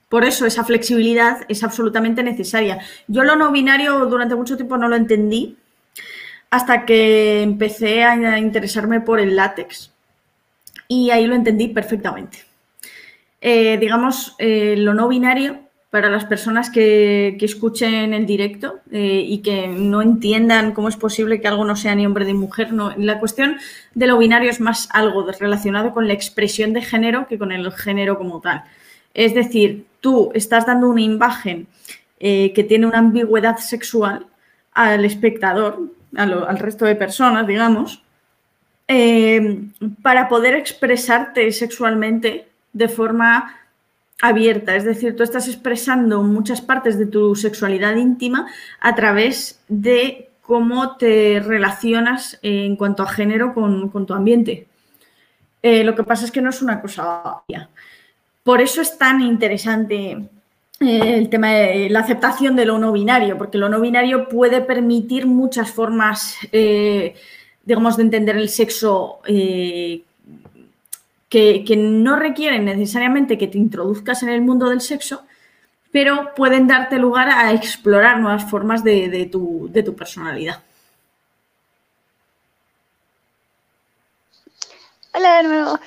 Por 0.09 0.23
eso 0.23 0.45
esa 0.45 0.63
flexibilidad 0.63 1.39
es 1.49 1.63
absolutamente 1.63 2.23
necesaria. 2.23 2.79
Yo 3.07 3.23
lo 3.23 3.35
no 3.35 3.51
binario 3.51 4.05
durante 4.05 4.35
mucho 4.35 4.55
tiempo 4.55 4.77
no 4.77 4.87
lo 4.87 4.95
entendí 4.95 5.57
hasta 6.49 6.85
que 6.85 7.41
empecé 7.41 8.03
a 8.03 8.39
interesarme 8.39 9.01
por 9.01 9.19
el 9.19 9.35
látex 9.35 9.91
y 10.87 11.09
ahí 11.09 11.25
lo 11.25 11.35
entendí 11.35 11.67
perfectamente. 11.67 12.45
Eh, 13.41 13.77
digamos, 13.77 14.35
lo 14.39 14.93
no 14.93 15.07
binario 15.07 15.64
para 15.95 16.09
las 16.09 16.25
personas 16.25 16.69
que, 16.69 17.37
escuchen 17.39 18.13
el 18.13 18.25
directo 18.25 18.81
eh, 18.91 19.23
y 19.25 19.37
que 19.37 19.69
no 19.69 20.01
entiendan 20.01 20.73
cómo 20.73 20.89
es 20.89 20.97
posible 20.97 21.39
que 21.39 21.47
algo 21.47 21.63
no 21.63 21.77
sea 21.77 21.95
ni 21.95 22.05
hombre 22.05 22.25
ni 22.25 22.33
mujer. 22.33 22.73
La 22.97 23.17
cuestión 23.17 23.55
de 23.93 24.05
lo 24.05 24.17
binario 24.17 24.49
es 24.49 24.59
más 24.59 24.89
algo 24.91 25.25
relacionado 25.39 25.93
con 25.93 26.05
la 26.05 26.13
expresión 26.13 26.73
de 26.73 26.81
género 26.81 27.27
que 27.29 27.37
con 27.37 27.53
el 27.53 27.71
género 27.71 28.17
como 28.17 28.41
tal. 28.41 28.65
Es 29.13 29.33
decir, 29.33 29.85
tú 30.01 30.31
estás 30.33 30.65
dando 30.65 30.89
una 30.89 31.01
imagen 31.01 31.67
que 32.19 32.65
tiene 32.67 32.87
una 32.87 32.97
ambigüedad 32.97 33.55
sexual 33.55 34.25
al 34.73 35.05
espectador, 35.05 35.79
al 36.17 36.59
resto 36.59 36.83
de 36.83 36.95
personas, 36.95 37.47
digamos, 37.47 38.03
eh, 38.89 39.61
para 40.01 40.27
poder 40.27 40.55
expresarte 40.55 41.53
sexualmente 41.53 42.49
de 42.73 42.89
forma 42.89 43.55
abierta. 44.21 44.75
Es 44.75 44.83
decir, 44.83 45.15
tú 45.15 45.23
estás 45.23 45.47
expresando 45.47 46.21
muchas 46.23 46.61
partes 46.61 46.97
de 46.97 47.05
tu 47.05 47.35
sexualidad 47.35 47.95
íntima 47.95 48.47
a 48.79 48.95
través 48.95 49.59
de 49.67 50.29
cómo 50.41 50.97
te 50.97 51.41
relacionas 51.43 52.39
en 52.41 52.75
cuanto 52.75 53.03
a 53.03 53.09
género 53.09 53.53
con, 53.53 54.05
tu 54.05 54.13
ambiente. 54.13 54.67
Eh, 55.61 55.83
lo 55.83 55.95
que 55.95 56.03
pasa 56.03 56.25
es 56.25 56.31
que 56.31 56.41
no 56.41 56.49
es 56.49 56.61
una 56.61 56.81
cosa 56.81 57.41
obvia. 57.47 57.69
Por 58.43 58.61
eso 58.61 58.81
es 58.81 58.97
tan 58.97 59.21
interesante 59.21 60.11
eh, 60.79 61.17
el 61.17 61.29
tema 61.29 61.49
de 61.49 61.89
la 61.89 62.01
aceptación 62.01 62.55
de 62.55 62.65
lo 62.65 62.77
no 62.77 62.91
binario, 62.91 63.37
porque 63.37 63.57
lo 63.57 63.69
no 63.69 63.81
binario 63.81 64.29
puede 64.29 64.61
permitir 64.61 65.25
muchas 65.25 65.71
formas 65.71 66.37
digamos, 67.65 67.97
de 67.97 68.03
entender 68.03 68.37
el 68.37 68.49
sexo 68.49 69.19
eh, 69.27 70.03
que, 71.29 71.63
no 71.77 72.15
requieren 72.15 72.65
necesariamente 72.65 73.37
que 73.37 73.47
te 73.47 73.57
introduzcas 73.57 74.23
en 74.23 74.29
el 74.29 74.41
mundo 74.41 74.69
del 74.69 74.81
sexo, 74.81 75.23
pero 75.91 76.33
pueden 76.35 76.67
darte 76.67 76.97
lugar 76.97 77.29
a 77.29 77.53
explorar 77.53 78.19
nuevas 78.19 78.49
formas 78.49 78.83
de, 78.83 79.29
tu, 79.31 79.69
de 79.71 79.83
tu 79.83 79.95
personalidad. 79.95 80.61
Hola 85.13 85.37
de 85.37 85.43
nuevo. 85.43 85.79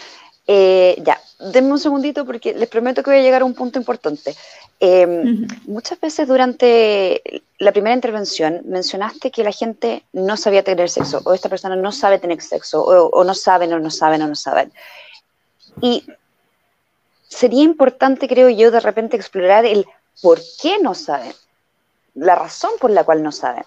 Eh, 0.47 0.97
ya, 1.05 1.21
denme 1.53 1.73
un 1.73 1.79
segundito 1.79 2.25
porque 2.25 2.55
les 2.55 2.69
prometo 2.71 3.03
que 3.03 3.11
voy 3.11 3.21
a 3.21 3.23
llegar 3.23 3.43
a 3.43 3.45
un 3.45 3.55
punto 3.55 3.79
importante. 3.79 4.35
Em, 4.81 5.47
muchas 5.67 6.01
veces 6.01 6.27
durante 6.27 7.43
la 7.59 7.73
primera 7.73 7.95
intervención 7.95 8.63
mencionaste 8.65 9.31
que 9.31 9.43
la 9.43 9.53
gente 9.53 10.05
no 10.13 10.37
sabía 10.37 10.63
tener 10.63 10.89
sexo, 10.89 11.21
o 11.25 11.35
esta 11.35 11.49
persona 11.49 11.77
no 11.77 11.93
sabe 11.93 12.19
tener 12.19 12.41
sexo, 12.41 12.83
o, 12.83 13.25
no 13.25 13.35
saben, 13.35 13.73
o 13.75 13.79
no 13.79 13.91
saben, 13.91 14.23
o 14.23 14.29
no 14.29 14.35
saben. 14.35 14.73
Y 15.81 16.05
sería 17.29 17.63
importante, 17.63 18.29
creo 18.29 18.49
yo, 18.49 18.71
de 18.71 18.81
repente 18.81 19.17
explorar 19.17 19.65
el 19.65 19.87
por 20.23 20.41
qué 20.61 20.79
no 20.81 20.95
saben, 20.95 21.33
la 22.15 22.35
razón 22.35 22.73
por 22.81 22.91
la 22.91 23.05
cual 23.05 23.23
no 23.23 23.33
saben. 23.33 23.65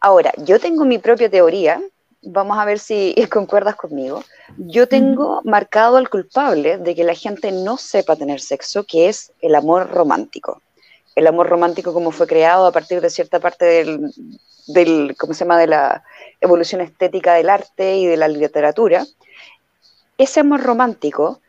Ahora, 0.00 0.32
yo 0.38 0.60
tengo 0.60 0.84
mi 0.84 0.98
propia 0.98 1.30
teoría, 1.30 1.80
vamos 2.22 2.58
a 2.58 2.64
ver 2.64 2.78
si 2.78 3.14
concuerdas 3.30 3.76
conmigo. 3.76 4.22
Yo 4.58 4.88
tengo 4.88 5.40
marcado 5.44 5.96
al 5.96 6.10
culpable 6.10 6.78
de 6.78 6.94
que 6.94 7.04
la 7.04 7.14
gente 7.14 7.52
no 7.52 7.76
sepa 7.76 8.16
tener 8.16 8.40
sexo, 8.40 8.84
que 8.84 9.08
es 9.08 9.32
el 9.40 9.54
amor 9.54 9.90
romántico. 9.90 10.60
El 11.14 11.26
amor 11.26 11.48
romántico 11.48 11.92
como 11.92 12.10
fue 12.10 12.26
creado 12.26 12.66
a 12.66 12.72
partir 12.72 13.00
de 13.00 13.08
cierta 13.08 13.38
parte 13.38 13.64
del, 13.64 14.12
del 14.66 15.16
¿cómo 15.16 15.32
se 15.32 15.44
llama?, 15.44 15.58
de 15.58 15.68
la 15.68 16.02
evolución 16.40 16.80
estética 16.80 17.34
del 17.34 17.48
arte 17.48 17.96
y 17.96 18.06
de 18.06 18.16
la 18.16 18.28
literatura. 18.28 19.06
Ese 20.18 20.40
amor 20.40 20.62
romántico 20.62 21.40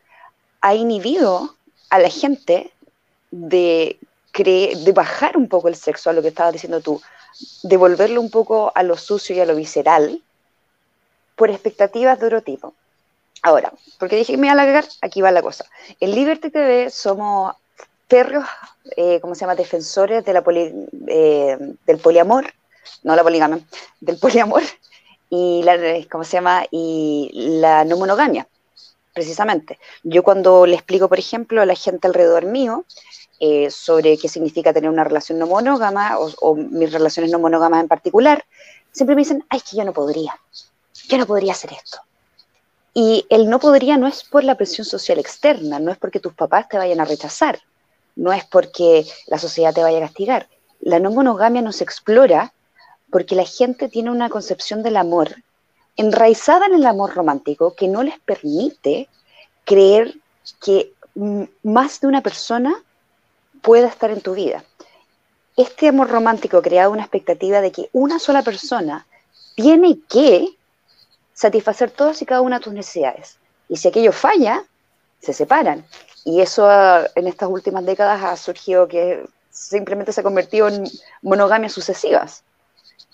ha 0.60 0.74
inhibido 0.74 1.54
a 1.90 1.98
la 1.98 2.10
gente 2.10 2.72
de, 3.30 3.98
bajar 4.94 5.36
un 5.36 5.48
poco 5.48 5.68
el 5.68 5.76
sexo, 5.76 6.10
a 6.10 6.12
lo 6.12 6.22
que 6.22 6.28
estabas 6.28 6.52
diciendo 6.52 6.80
tú, 6.80 7.00
devolverlo 7.62 8.20
un 8.20 8.30
poco 8.30 8.72
a 8.74 8.82
lo 8.82 8.96
sucio 8.96 9.36
y 9.36 9.40
a 9.40 9.46
lo 9.46 9.54
visceral, 9.54 10.22
por 11.34 11.50
expectativas 11.50 12.18
de 12.18 12.26
otro 12.26 12.42
tipo. 12.42 12.74
Ahora, 13.42 13.72
porque 13.98 14.16
dije 14.16 14.32
que 14.32 14.38
me 14.38 14.48
iba 14.48 14.60
a 14.60 14.66
cagar, 14.66 14.86
aquí 15.02 15.20
va 15.20 15.30
la 15.30 15.42
cosa. 15.42 15.66
En 16.00 16.14
Liberty 16.14 16.50
TV 16.50 16.90
somos 16.90 17.54
férreos, 18.08 18.44
eh, 18.96 19.20
¿cómo 19.20 19.34
se 19.34 19.42
llama?, 19.42 19.54
defensores 19.54 20.24
de 20.24 20.32
la 20.32 20.42
eh, 21.08 21.58
del 21.86 21.98
poliamor, 21.98 22.52
no 23.02 23.14
la 23.14 23.22
poligamia, 23.22 23.60
del 24.00 24.18
poliamor 24.24 24.62
y 25.28 25.64
¿cómo 26.10 26.24
se 26.24 26.32
llama?, 26.32 26.64
y 26.70 27.30
la 27.60 27.84
no 27.84 27.96
monogamia, 27.96 28.46
precisamente. 29.16 29.80
Yo 30.04 30.22
cuando 30.22 30.64
le 30.66 30.76
explico, 30.76 31.08
por 31.08 31.18
ejemplo, 31.18 31.60
a 31.60 31.66
la 31.66 31.74
gente 31.74 32.06
alrededor 32.06 32.44
mío 32.44 32.84
eh, 33.40 33.70
sobre 33.70 34.16
qué 34.16 34.28
significa 34.28 34.72
tener 34.72 34.90
una 34.90 35.02
relación 35.02 35.40
no 35.40 35.48
monógama 35.48 36.18
o, 36.18 36.30
o 36.40 36.54
mis 36.54 36.92
relaciones 36.92 37.32
no 37.32 37.40
monógamas 37.40 37.80
en 37.80 37.88
particular, 37.88 38.44
siempre 38.92 39.16
me 39.16 39.22
dicen, 39.22 39.44
ay, 39.48 39.58
es 39.58 39.64
que 39.64 39.76
yo 39.76 39.84
no 39.84 39.92
podría 39.92 40.38
yo 41.08 41.18
no 41.18 41.26
podría 41.26 41.52
hacer 41.52 41.72
esto. 41.72 41.98
Y 42.94 43.26
el 43.28 43.48
no 43.48 43.58
podría 43.58 43.96
no 43.96 44.06
es 44.06 44.24
por 44.24 44.44
la 44.44 44.54
presión 44.54 44.84
social 44.84 45.18
externa, 45.18 45.78
no 45.78 45.92
es 45.92 45.98
porque 45.98 46.20
tus 46.20 46.32
papás 46.34 46.68
te 46.68 46.78
vayan 46.78 47.00
a 47.00 47.04
rechazar, 47.04 47.60
no 48.14 48.32
es 48.32 48.44
porque 48.44 49.06
la 49.26 49.38
sociedad 49.38 49.74
te 49.74 49.82
vaya 49.82 49.98
a 49.98 50.02
castigar. 50.02 50.48
La 50.80 50.98
no 50.98 51.10
monogamia 51.10 51.62
no 51.62 51.72
se 51.72 51.84
explora 51.84 52.52
porque 53.10 53.34
la 53.34 53.44
gente 53.44 53.88
tiene 53.88 54.10
una 54.10 54.30
concepción 54.30 54.82
del 54.82 54.96
amor 54.96 55.36
enraizada 55.96 56.66
en 56.66 56.74
el 56.74 56.86
amor 56.86 57.14
romántico 57.14 57.74
que 57.74 57.88
no 57.88 58.02
les 58.02 58.18
permite 58.20 59.08
creer 59.64 60.14
que 60.62 60.92
más 61.62 62.00
de 62.00 62.06
una 62.06 62.22
persona 62.22 62.82
pueda 63.62 63.88
estar 63.88 64.10
en 64.10 64.20
tu 64.20 64.34
vida. 64.34 64.64
Este 65.56 65.88
amor 65.88 66.10
romántico 66.10 66.60
crea 66.60 66.88
una 66.90 67.02
expectativa 67.02 67.60
de 67.60 67.72
que 67.72 67.88
una 67.92 68.18
sola 68.18 68.42
persona 68.42 69.06
tiene 69.54 69.98
que 70.08 70.48
satisfacer 71.32 71.90
todas 71.90 72.20
y 72.20 72.26
cada 72.26 72.42
una 72.42 72.58
de 72.58 72.64
tus 72.64 72.74
necesidades. 72.74 73.38
Y 73.68 73.78
si 73.78 73.88
aquello 73.88 74.12
falla, 74.12 74.64
se 75.20 75.32
separan. 75.32 75.84
Y 76.24 76.40
eso 76.40 76.66
ah, 76.68 77.06
en 77.14 77.26
estas 77.26 77.48
últimas 77.48 77.84
décadas 77.84 78.22
ha 78.22 78.36
surgido 78.36 78.86
que 78.86 79.24
simplemente 79.50 80.12
se 80.12 80.20
ha 80.20 80.24
convertido 80.24 80.68
en 80.68 80.84
monogamias 81.22 81.72
sucesivas. 81.72 82.42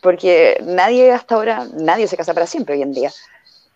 Porque 0.02 0.62
nadie 0.66 1.12
hasta 1.12 1.36
ahora, 1.36 1.66
nadie 1.74 2.06
se 2.06 2.18
casa 2.18 2.34
para 2.34 2.46
siempre 2.46 2.74
hoy 2.74 2.82
en 2.82 2.92
día. 2.92 3.10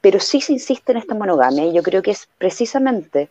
Pero 0.02 0.20
sí 0.20 0.42
se 0.42 0.52
insiste 0.52 0.92
en 0.92 0.98
esta 0.98 1.14
monogamia 1.14 1.64
y 1.64 1.72
yo 1.72 1.82
creo 1.82 2.02
que 2.02 2.10
es 2.10 2.28
precisamente 2.36 3.30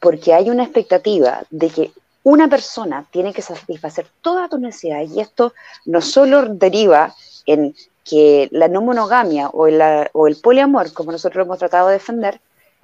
porque 0.00 0.34
hay 0.34 0.50
una 0.50 0.64
expectativa 0.64 1.42
de 1.48 1.70
que 1.70 1.92
una 2.24 2.48
persona 2.48 3.06
tiene 3.10 3.32
que 3.32 3.42
satisfacer 3.42 4.06
todas 4.20 4.50
tus 4.50 4.60
necesidades 4.60 5.10
y 5.12 5.20
esto 5.20 5.54
no 5.86 6.00
solo 6.00 6.44
deriva 6.46 7.14
en 7.46 7.74
que 8.04 8.48
la 8.50 8.68
no 8.68 8.82
monogamia 8.82 9.48
o 9.48 9.66
el, 9.66 9.80
o 10.12 10.26
el 10.26 10.36
poliamor, 10.36 10.92
como 10.92 11.12
nosotros 11.12 11.44
hemos 11.44 11.58
tratado 11.58 11.88
de 11.88 11.94
defender, 11.94 12.40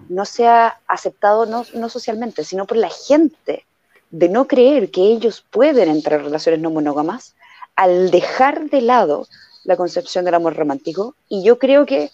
no 0.08 0.24
sea 0.24 0.78
aceptado 0.86 1.46
no, 1.46 1.64
no, 1.74 1.88
socialmente, 1.88 2.44
sino 2.44 2.66
por 2.66 2.76
la 2.76 2.90
gente, 2.90 3.64
de 4.10 4.28
no 4.28 4.46
creer 4.46 4.90
que 4.90 5.02
ellos 5.02 5.44
pueden 5.50 5.88
entrar 5.88 6.20
en 6.20 6.26
relaciones 6.26 6.60
no 6.60 6.70
monógamas, 6.70 7.34
al 7.76 8.10
dejar 8.10 8.70
de 8.70 8.80
lado 8.80 9.26
la 9.68 9.76
concepción 9.76 10.24
del 10.24 10.34
amor 10.34 10.56
romántico. 10.56 11.14
Y 11.28 11.44
yo 11.44 11.58
creo 11.58 11.84
que, 11.84 12.10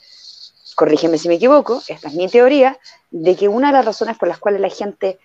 corrígeme 0.75 1.19
si 1.19 1.29
me 1.29 1.37
equivoco, 1.37 1.81
esta 1.87 2.09
es 2.09 2.15
mi 2.15 2.29
teoría, 2.29 2.77
de 3.13 3.37
que 3.37 3.47
una 3.47 3.69
de 3.69 3.75
las 3.75 3.85
razones 3.85 4.19
por 4.19 4.29
las 4.29 4.39
cuales 4.39 4.61
la 4.61 4.71
gente 4.71 5.21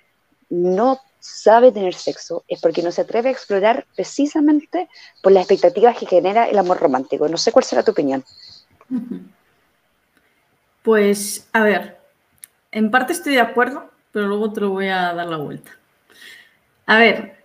no 0.50 1.02
sabe 1.20 1.72
tener 1.72 1.96
sexo 1.96 2.44
es 2.48 2.62
porque 2.62 2.84
no 2.84 2.92
se 2.92 3.02
atreve 3.02 3.30
a 3.30 3.32
explorar 3.32 3.88
precisamente 3.96 4.88
por 5.24 5.32
las 5.32 5.42
expectativas 5.42 5.98
que 5.98 6.06
genera 6.06 6.48
el 6.48 6.60
amor 6.60 6.80
romántico. 6.80 7.28
No 7.28 7.38
sé 7.38 7.52
cuál 7.52 7.66
será 7.66 7.82
tu 7.82 7.92
opinión. 7.92 8.24
Pues, 10.84 11.48
a 11.52 11.64
ver, 11.64 11.98
en 12.72 12.92
parte 12.92 13.14
estoy 13.14 13.34
de 13.34 13.42
acuerdo, 13.42 13.90
pero 14.12 14.28
luego 14.28 14.54
te 14.54 14.62
lo 14.62 14.70
voy 14.70 14.88
a 14.88 15.14
dar 15.14 15.26
la 15.26 15.38
vuelta. 15.38 15.72
A 16.86 17.00
ver, 17.00 17.39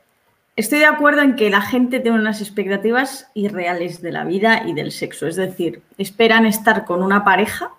estoy 0.56 0.80
de 0.80 0.86
acuerdo 0.86 1.22
en 1.22 1.36
que 1.36 1.50
la 1.50 1.60
gente 1.60 2.00
tiene 2.00 2.18
unas 2.18 2.40
expectativas 2.40 3.30
irreales 3.34 4.00
de 4.02 4.12
la 4.12 4.24
vida 4.24 4.62
y 4.66 4.74
del 4.74 4.92
sexo. 4.92 5.26
Es 5.26 5.36
decir, 5.36 5.82
esperan 5.98 6.46
estar 6.46 6.84
con 6.84 7.02
una 7.02 7.24
pareja 7.24 7.70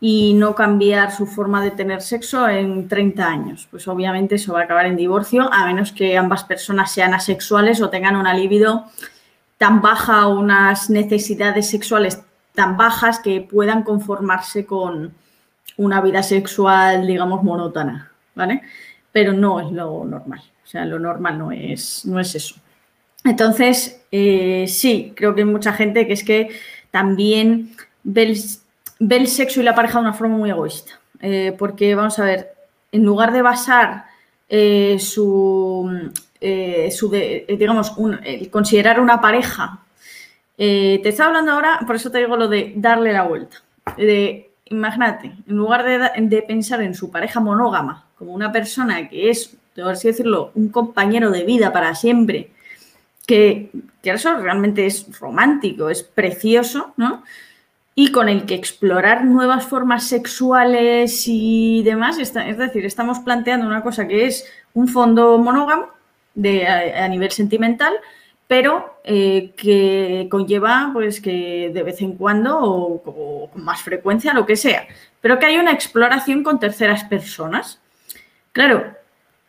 y 0.00 0.34
no 0.34 0.54
cambiar 0.54 1.10
su 1.10 1.26
forma 1.26 1.62
de 1.62 1.72
tener 1.72 2.02
sexo 2.02 2.48
en 2.48 2.86
30 2.88 3.26
años. 3.26 3.68
Pues 3.70 3.88
obviamente 3.88 4.36
eso 4.36 4.52
va 4.52 4.60
a 4.60 4.64
acabar 4.64 4.86
en 4.86 4.96
divorcio, 4.96 5.52
a 5.52 5.66
menos 5.66 5.92
que 5.92 6.16
ambas 6.16 6.44
personas 6.44 6.92
sean 6.92 7.14
asexuales 7.14 7.80
o 7.80 7.90
tengan 7.90 8.16
una 8.16 8.34
libido 8.34 8.84
tan 9.56 9.80
baja 9.80 10.28
o 10.28 10.38
unas 10.38 10.88
necesidades 10.88 11.68
sexuales 11.68 12.22
tan 12.54 12.76
bajas 12.76 13.18
que 13.18 13.40
puedan 13.40 13.82
conformarse 13.82 14.66
con 14.66 15.14
una 15.76 16.00
vida 16.00 16.22
sexual, 16.22 17.06
digamos, 17.06 17.42
monótona, 17.42 18.12
¿vale? 18.34 18.62
Pero 19.12 19.32
no 19.32 19.60
es 19.60 19.70
lo 19.72 20.04
normal, 20.04 20.42
o 20.68 20.70
sea, 20.70 20.84
lo 20.84 20.98
normal 20.98 21.38
no 21.38 21.50
es, 21.50 22.04
no 22.04 22.20
es 22.20 22.34
eso. 22.34 22.56
Entonces, 23.24 24.04
eh, 24.12 24.66
sí, 24.68 25.14
creo 25.16 25.34
que 25.34 25.40
hay 25.40 25.46
mucha 25.46 25.72
gente 25.72 26.06
que 26.06 26.12
es 26.12 26.22
que 26.22 26.50
también 26.90 27.70
ve 28.02 28.36
el 28.98 29.26
sexo 29.28 29.62
y 29.62 29.64
la 29.64 29.74
pareja 29.74 29.94
de 29.94 30.02
una 30.02 30.12
forma 30.12 30.36
muy 30.36 30.50
egoísta. 30.50 31.00
Eh, 31.22 31.54
porque, 31.58 31.94
vamos 31.94 32.18
a 32.18 32.24
ver, 32.26 32.52
en 32.92 33.02
lugar 33.02 33.32
de 33.32 33.40
basar 33.40 34.04
eh, 34.46 34.98
su, 35.00 36.12
digamos, 36.38 37.96
considerar 38.50 39.00
una 39.00 39.22
pareja, 39.22 39.80
te 40.54 41.08
estaba 41.08 41.28
hablando 41.28 41.52
ahora, 41.52 41.80
por 41.86 41.96
eso 41.96 42.10
te 42.10 42.18
digo 42.18 42.36
lo 42.36 42.46
de 42.46 42.74
darle 42.76 43.14
la 43.14 43.22
vuelta. 43.22 43.62
De, 43.96 44.50
imagínate, 44.66 45.32
en 45.46 45.56
lugar 45.56 46.12
de, 46.14 46.42
pensar 46.42 46.82
en 46.82 46.94
su 46.94 47.10
pareja 47.10 47.40
monógama 47.40 48.04
como 48.18 48.34
una 48.34 48.52
persona 48.52 49.08
que 49.08 49.30
es, 49.30 49.56
por 49.82 49.92
así 49.92 50.08
decirlo, 50.08 50.50
un 50.54 50.68
compañero 50.68 51.30
de 51.30 51.44
vida 51.44 51.72
para 51.72 51.94
siempre, 51.94 52.50
que, 53.26 53.70
eso 54.02 54.38
realmente 54.38 54.86
es 54.86 55.18
romántico, 55.18 55.90
es 55.90 56.02
precioso, 56.02 56.94
¿no? 56.96 57.24
y 57.94 58.12
con 58.12 58.28
el 58.28 58.46
que 58.46 58.54
explorar 58.54 59.24
nuevas 59.24 59.66
formas 59.66 60.04
sexuales 60.06 61.24
y 61.26 61.82
demás. 61.82 62.16
es 62.18 62.32
decir, 62.32 62.86
estamos 62.86 63.18
planteando 63.18 63.66
una 63.66 63.82
cosa 63.82 64.06
que 64.06 64.26
es 64.26 64.46
un 64.72 64.86
fondo 64.86 65.36
monógamo 65.38 65.88
a, 66.36 67.08
nivel 67.08 67.30
sentimental, 67.32 67.94
pero 68.46 69.00
eh, 69.02 69.52
que 69.56 70.28
conlleva 70.30 70.90
pues 70.92 71.20
que 71.20 71.70
de 71.74 71.82
vez 71.82 72.00
en 72.00 72.12
cuando 72.12 72.58
o, 72.60 73.50
con 73.50 73.64
más 73.64 73.82
frecuencia, 73.82 74.32
lo 74.32 74.46
que 74.46 74.54
sea, 74.54 74.86
pero 75.20 75.40
que 75.40 75.46
hay 75.46 75.58
una 75.58 75.72
exploración 75.72 76.44
con 76.44 76.60
terceras 76.60 77.02
personas. 77.02 77.80
Claro, 78.52 78.94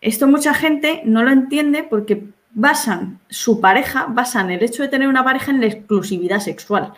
esto 0.01 0.27
mucha 0.27 0.53
gente 0.53 1.01
no 1.05 1.23
lo 1.23 1.31
entiende 1.31 1.83
porque 1.83 2.25
basan 2.51 3.19
su 3.29 3.59
pareja, 3.59 4.07
basan 4.09 4.51
el 4.51 4.63
hecho 4.63 4.83
de 4.83 4.89
tener 4.89 5.07
una 5.07 5.23
pareja 5.23 5.51
en 5.51 5.61
la 5.61 5.67
exclusividad 5.67 6.39
sexual 6.39 6.93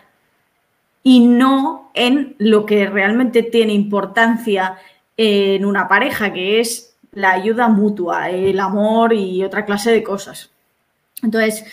y 1.02 1.26
no 1.26 1.90
en 1.94 2.36
lo 2.38 2.64
que 2.64 2.86
realmente 2.86 3.42
tiene 3.42 3.72
importancia 3.72 4.78
en 5.16 5.64
una 5.64 5.88
pareja, 5.88 6.32
que 6.32 6.60
es 6.60 6.96
la 7.12 7.32
ayuda 7.32 7.68
mutua, 7.68 8.30
el 8.30 8.58
amor 8.60 9.12
y 9.12 9.44
otra 9.44 9.64
clase 9.64 9.90
de 9.90 10.02
cosas. 10.02 10.50
Entonces, 11.22 11.64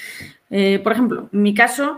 eh, 0.50 0.80
por 0.84 0.94
ejemplo, 0.94 1.30
en 1.32 1.42
mi 1.42 1.54
caso, 1.54 1.98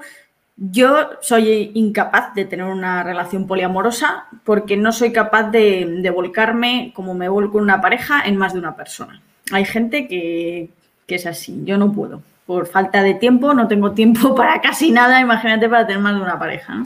yo 0.63 1.09
soy 1.21 1.71
incapaz 1.73 2.35
de 2.35 2.45
tener 2.45 2.67
una 2.67 3.01
relación 3.01 3.47
poliamorosa 3.47 4.27
porque 4.43 4.77
no 4.77 4.91
soy 4.91 5.11
capaz 5.11 5.49
de, 5.49 6.11
volcarme 6.13 6.91
como 6.95 7.15
me 7.15 7.29
vuelco 7.29 7.57
en 7.57 7.63
una 7.63 7.81
pareja 7.81 8.21
en 8.23 8.37
más 8.37 8.53
de 8.53 8.59
una 8.59 8.75
persona. 8.75 9.19
Hay 9.51 9.65
gente 9.65 10.07
que, 10.07 10.69
es 11.07 11.25
así, 11.25 11.61
yo 11.65 11.79
no 11.79 11.91
puedo. 11.91 12.21
Por 12.45 12.67
falta 12.67 13.01
de 13.01 13.15
tiempo, 13.15 13.55
no 13.55 13.67
tengo 13.67 13.93
tiempo 13.93 14.35
para 14.35 14.61
casi 14.61 14.91
nada, 14.91 15.19
imagínate 15.19 15.67
para 15.67 15.87
tener 15.87 16.01
más 16.01 16.13
de 16.13 16.21
una 16.21 16.37
pareja. 16.37 16.83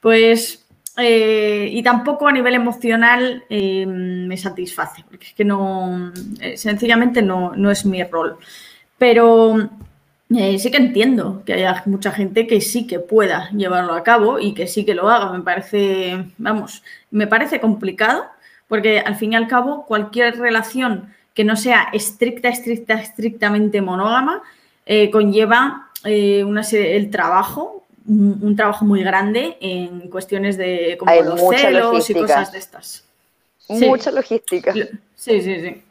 Pues, 0.00 0.64
eh, 0.96 1.68
y 1.70 1.82
tampoco 1.82 2.26
a 2.26 2.32
nivel 2.32 2.54
emocional 2.54 3.44
eh, 3.50 3.84
me 3.86 4.38
satisface, 4.38 5.04
porque 5.06 5.26
es 5.26 5.34
que 5.34 5.44
no, 5.44 6.12
eh, 6.40 6.56
sencillamente 6.56 7.20
no, 7.20 7.52
no 7.54 7.70
es 7.70 7.84
mi 7.84 8.02
rol. 8.04 8.38
Pero 8.96 9.68
eh, 10.36 10.58
sí 10.58 10.70
que 10.70 10.76
entiendo 10.76 11.42
que 11.44 11.54
haya 11.54 11.82
mucha 11.86 12.12
gente 12.12 12.46
que 12.46 12.60
sí 12.60 12.86
que 12.86 12.98
pueda 12.98 13.50
llevarlo 13.50 13.94
a 13.94 14.02
cabo 14.02 14.38
y 14.38 14.54
que 14.54 14.66
sí 14.66 14.84
que 14.84 14.94
lo 14.94 15.08
haga. 15.08 15.32
Me 15.32 15.42
parece, 15.42 16.24
vamos, 16.38 16.82
me 17.10 17.26
parece 17.26 17.60
complicado 17.60 18.24
porque 18.68 19.00
al 19.00 19.16
fin 19.16 19.32
y 19.32 19.36
al 19.36 19.48
cabo 19.48 19.84
cualquier 19.86 20.38
relación 20.38 21.12
que 21.34 21.44
no 21.44 21.56
sea 21.56 21.88
estricta, 21.92 22.48
estricta, 22.48 22.94
estrictamente 22.94 23.80
monógama 23.80 24.42
eh, 24.86 25.10
conlleva 25.10 25.90
eh, 26.04 26.44
una 26.44 26.62
el 26.62 27.10
trabajo, 27.10 27.84
un, 28.06 28.54
trabajo 28.56 28.84
muy 28.84 29.02
grande 29.02 29.56
en 29.60 30.08
cuestiones 30.10 30.56
de 30.56 30.96
como 30.98 31.14
los 31.22 31.40
celos 31.50 32.10
y 32.10 32.14
cosas 32.14 32.52
de 32.52 32.58
estas. 32.58 33.04
Mucha 33.68 34.10
logística. 34.10 34.72
Sí, 34.72 35.40
sí, 35.40 35.60
sí. 35.60 35.82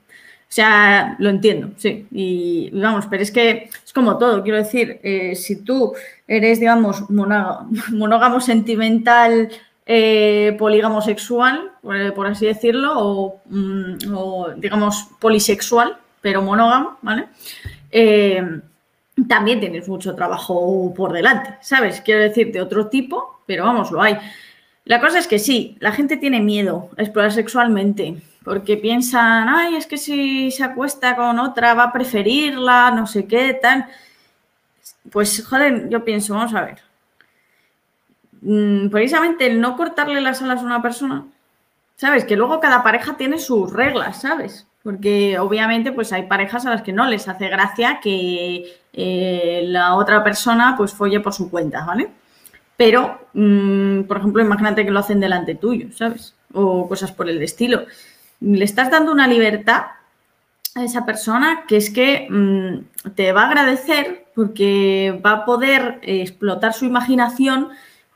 O 0.52 0.54
sea, 0.54 1.16
lo 1.20 1.30
entiendo, 1.30 1.70
sí. 1.78 2.08
Y 2.12 2.72
vamos, 2.74 3.06
pero 3.10 3.24
es 3.24 3.32
que 3.32 3.70
es 3.86 3.94
como 3.94 4.18
todo. 4.18 4.44
Quiero 4.44 4.58
decir, 4.58 5.00
eh, 5.02 5.34
si 5.34 5.64
tú 5.64 5.94
eres, 6.28 6.60
digamos, 6.60 7.10
monógamo, 7.10 8.42
sentimental, 8.42 9.48
eh, 9.86 10.54
polígamo 10.60 11.02
sexual, 11.02 11.72
por, 11.82 12.28
así 12.28 12.48
decirlo, 12.48 13.36
mm, 13.46 14.14
o, 14.14 14.50
digamos, 14.58 15.08
polisexual, 15.22 15.98
pero 16.20 16.42
monógamo, 16.42 16.98
¿vale? 17.02 17.28
Eh, 17.90 18.44
también 19.30 19.62
tienes 19.62 19.88
mucho 19.88 20.16
trabajo 20.16 20.94
por 20.94 21.14
delante, 21.14 21.60
¿sabes? 21.62 22.02
Quiero 22.02 22.24
decir, 22.24 22.52
de 22.52 22.60
otro 22.60 22.88
tipo, 22.88 23.40
pero 23.46 23.64
vamos, 23.64 23.90
lo 23.90 24.02
hay. 24.02 24.18
La 24.84 25.00
cosa 25.00 25.20
es 25.20 25.28
que 25.28 25.40
sí, 25.40 25.78
la 25.80 25.94
gente 25.94 26.18
tiene 26.18 26.42
miedo 26.42 26.90
a 26.98 27.04
explorar 27.04 27.32
sexualmente 27.32 28.18
porque 28.44 28.78
piensan, 28.78 29.50
ay, 29.50 29.76
es 29.76 29.86
que 29.86 29.98
si 29.98 30.52
se 30.52 30.64
acuesta 30.64 31.16
con 31.16 31.40
otra 31.40 31.74
va 31.74 31.84
a 31.86 31.94
preferirla, 31.94 32.92
no 32.92 33.06
sé 33.06 33.28
qué, 33.28 33.54
tal. 33.62 33.86
Pues, 35.12 35.46
joder, 35.46 35.90
yo 35.90 36.04
pienso, 36.04 36.34
vamos 36.34 36.54
a 36.56 36.62
ver. 36.62 36.80
Mm, 38.42 38.90
precisamente 38.90 39.46
el 39.46 39.62
no 39.62 39.78
cortarle 39.78 40.20
las 40.22 40.42
alas 40.42 40.62
a 40.62 40.66
una 40.66 40.82
persona, 40.82 41.26
¿sabes? 41.96 42.26
Que 42.26 42.36
luego 42.36 42.60
cada 42.60 42.84
pareja 42.84 43.16
tiene 43.18 43.38
sus 43.38 43.72
reglas, 43.72 44.22
¿sabes? 44.22 44.68
Porque 44.84 45.38
obviamente 45.38 45.92
pues 45.92 46.12
hay 46.12 46.24
parejas 46.24 46.66
a 46.66 46.72
las 46.72 46.82
que 46.82 46.94
no 46.94 47.06
les 47.06 47.28
hace 47.28 47.50
gracia 47.50 48.00
que 48.02 48.80
eh, 48.94 49.64
la 49.68 49.96
otra 49.96 50.24
persona 50.24 50.74
pues 50.76 50.94
folle 50.94 51.20
por 51.20 51.34
su 51.34 51.52
cuenta, 51.52 51.86
¿vale? 51.86 52.10
Pero, 52.78 53.28
mm, 53.34 54.04
por 54.04 54.18
ejemplo, 54.18 54.44
imagínate 54.44 54.84
que 54.86 54.92
lo 54.92 55.00
hacen 55.00 55.20
delante 55.20 55.56
tuyo, 55.56 55.92
¿sabes? 55.94 56.36
O 56.54 56.88
cosas 56.90 57.12
por 57.12 57.30
el 57.30 57.42
estilo 57.44 57.86
le 58.42 58.66
estás 58.66 58.92
dando 58.92 59.12
una 59.12 59.28
libertad 59.28 59.84
a 60.76 60.84
esa 60.84 61.06
persona 61.06 61.64
que 61.68 61.78
es 61.78 61.90
que 61.90 62.28
mm, 62.30 63.12
te 63.16 63.32
va 63.32 63.44
a 63.44 63.48
agradecer 63.48 64.26
porque 64.36 65.20
va 65.26 65.32
a 65.32 65.46
poder 65.46 66.00
explotar 66.02 66.74
su 66.74 66.86
imaginación 66.86 67.70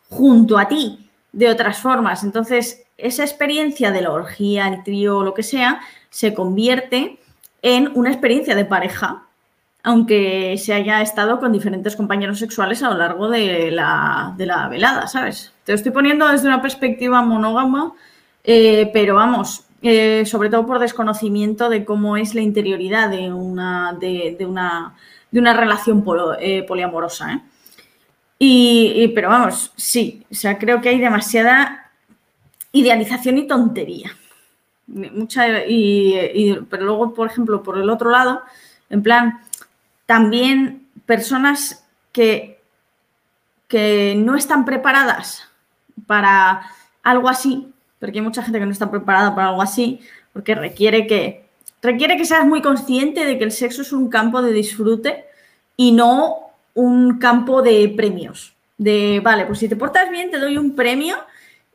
junto 0.10 0.58
a 0.58 0.68
ti 0.68 1.10
de 1.32 1.50
otras 1.50 1.80
formas. 1.80 2.24
Entonces, 2.24 2.84
esa 2.98 3.24
experiencia 3.24 3.92
de 3.92 4.02
la 4.02 4.12
orgía, 4.12 4.68
el 4.68 4.84
trío, 4.84 5.24
lo 5.24 5.34
que 5.34 5.44
sea, 5.44 5.82
se 6.10 6.34
convierte 6.34 7.20
en 7.62 7.92
una 7.96 8.12
experiencia 8.12 8.56
de 8.56 8.64
pareja, 8.64 9.24
aunque 9.84 10.56
se 10.58 10.74
haya 10.74 11.02
estado 11.02 11.40
con 11.40 11.52
diferentes 11.52 11.96
compañeros 11.96 12.40
sexuales 12.40 12.82
a 12.82 12.90
lo 12.90 12.98
largo 12.98 13.28
de 13.28 13.70
la, 13.72 14.34
velada, 14.70 15.08
¿sabes? 15.08 15.52
Te 15.66 15.74
lo 15.74 15.76
estoy 15.76 15.92
poniendo 15.92 16.28
desde 16.28 16.48
una 16.48 16.62
perspectiva 16.62 17.22
monógama, 17.22 17.94
eh, 18.44 18.90
pero 18.94 19.16
vamos, 19.16 19.64
eh, 19.88 20.26
sobre 20.26 20.50
todo 20.50 20.66
por 20.66 20.80
desconocimiento 20.80 21.70
de 21.70 21.86
cómo 21.86 22.18
es 22.18 22.34
la 22.34 22.42
interioridad 22.42 23.08
de 23.08 23.32
una, 23.32 23.94
de, 23.94 24.36
una, 24.44 24.96
de 25.30 25.40
una 25.40 25.54
relación 25.54 26.04
eh, 26.40 26.64
poliamorosa. 26.64 27.34
¿eh? 27.34 27.42
Y, 28.40 29.10
pero 29.10 29.30
vamos, 29.30 29.72
sí, 29.76 30.26
o 30.32 30.34
sea, 30.34 30.58
creo 30.58 30.82
que 30.82 30.90
hay 30.90 31.00
demasiada 31.00 31.92
idealización 32.72 33.38
y 33.38 33.46
tontería. 33.46 34.10
Mucha, 34.88 35.64
y, 35.68 36.58
pero 36.68 36.86
luego, 36.86 37.14
por 37.14 37.30
ejemplo, 37.30 37.62
por 37.62 37.78
el 37.78 37.92
otro 37.92 38.10
lado, 38.10 38.42
en 38.90 39.04
plan, 39.04 39.40
también 40.08 40.88
personas 41.06 41.86
que, 42.12 42.60
que 43.68 44.16
no 44.18 44.36
están 44.36 44.66
preparadas 44.66 45.48
para 46.08 46.72
algo 47.04 47.30
así, 47.30 47.72
porque 48.06 48.20
hay 48.20 48.24
mucha 48.24 48.43
gente 48.43 48.60
que 48.60 48.66
no 48.68 48.72
está 48.72 48.91
preparada 48.91 49.34
para 49.34 49.49
algo 49.49 49.64
así, 49.64 49.99
porque 50.32 50.53
requiere 50.53 51.08
que, 51.08 51.45
requiere 51.82 52.18
que 52.18 52.26
seas 52.26 52.45
muy 52.45 52.62
consciente 52.62 53.26
de 53.26 53.39
que 53.39 53.45
el 53.45 53.51
sexo 53.51 53.82
es 53.82 53.91
un 53.91 54.10
campo 54.10 54.43
de 54.43 54.53
disfrute 54.53 55.26
y 55.76 55.91
no 55.91 56.51
un 56.76 57.18
campo 57.18 57.64
de 57.64 57.91
premios. 57.97 58.53
De, 58.78 59.22
vale, 59.24 59.47
pues 59.47 59.58
si 59.58 59.68
te 59.68 59.76
portas 59.76 60.12
bien, 60.12 60.30
te 60.30 60.38
doy 60.38 60.56
un 60.56 60.76
premio 60.76 61.18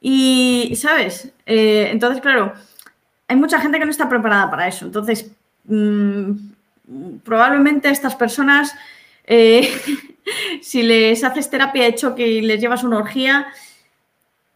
y, 0.01 0.73
¿sabes? 0.77 1.33
Eh, 1.47 1.89
entonces, 1.91 2.21
claro, 2.21 2.53
hay 3.27 3.35
mucha 3.35 3.61
gente 3.61 3.81
que 3.81 3.85
no 3.85 3.91
está 3.91 4.09
preparada 4.09 4.49
para 4.53 4.69
eso. 4.69 4.85
Entonces, 4.85 5.33
mm, 5.65 6.31
probablemente 7.25 7.89
a 7.89 7.91
estas 7.91 8.15
personas, 8.15 8.73
eh, 9.27 9.69
si 10.63 10.85
les 10.85 11.25
haces 11.25 11.51
terapia 11.51 11.83
de 11.83 11.97
choque 11.97 12.25
y 12.25 12.41
les 12.41 12.61
llevas 12.61 12.85
una 12.85 12.99
orgía, 12.99 13.49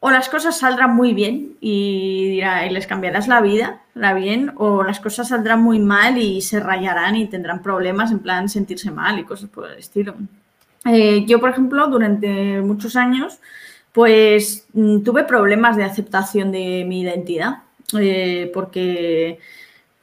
o 0.07 0.11
las 0.11 0.29
cosas 0.29 0.59
saldrán 0.59 0.95
muy 0.95 1.15
bien 1.15 1.57
y, 1.63 2.39
les 2.71 2.87
cambiarás 2.87 3.27
la 3.27 3.41
vida, 3.41 3.81
la 3.95 4.13
bien, 4.13 4.53
o 4.57 4.83
las 4.83 5.01
cosas 5.01 5.29
saldrán 5.29 5.63
muy 5.63 5.79
mal 5.79 6.19
y 6.19 6.43
se 6.43 6.61
rayarán 6.61 7.17
y 7.17 7.27
tendrán 7.27 7.63
problemas 7.63 8.11
en 8.11 8.19
plan 8.19 8.51
sentirse 8.51 8.91
mal 8.91 9.19
y 9.19 9.25
cosas 9.25 9.49
por 9.49 9.71
el 9.71 9.79
estilo. 9.79 10.15
Eh, 10.85 11.25
yo, 11.25 11.41
por 11.41 11.49
ejemplo, 11.49 11.87
durante 11.87 12.61
muchos 12.61 12.97
años, 12.97 13.39
pues 13.93 14.67
mm, 14.75 15.05
tuve 15.05 15.25
problemas 15.25 15.75
de 15.79 15.85
aceptación 15.85 16.53
de 16.53 16.85
mi 16.87 17.01
identidad, 17.01 17.63
eh, 17.99 18.51
porque 18.53 19.39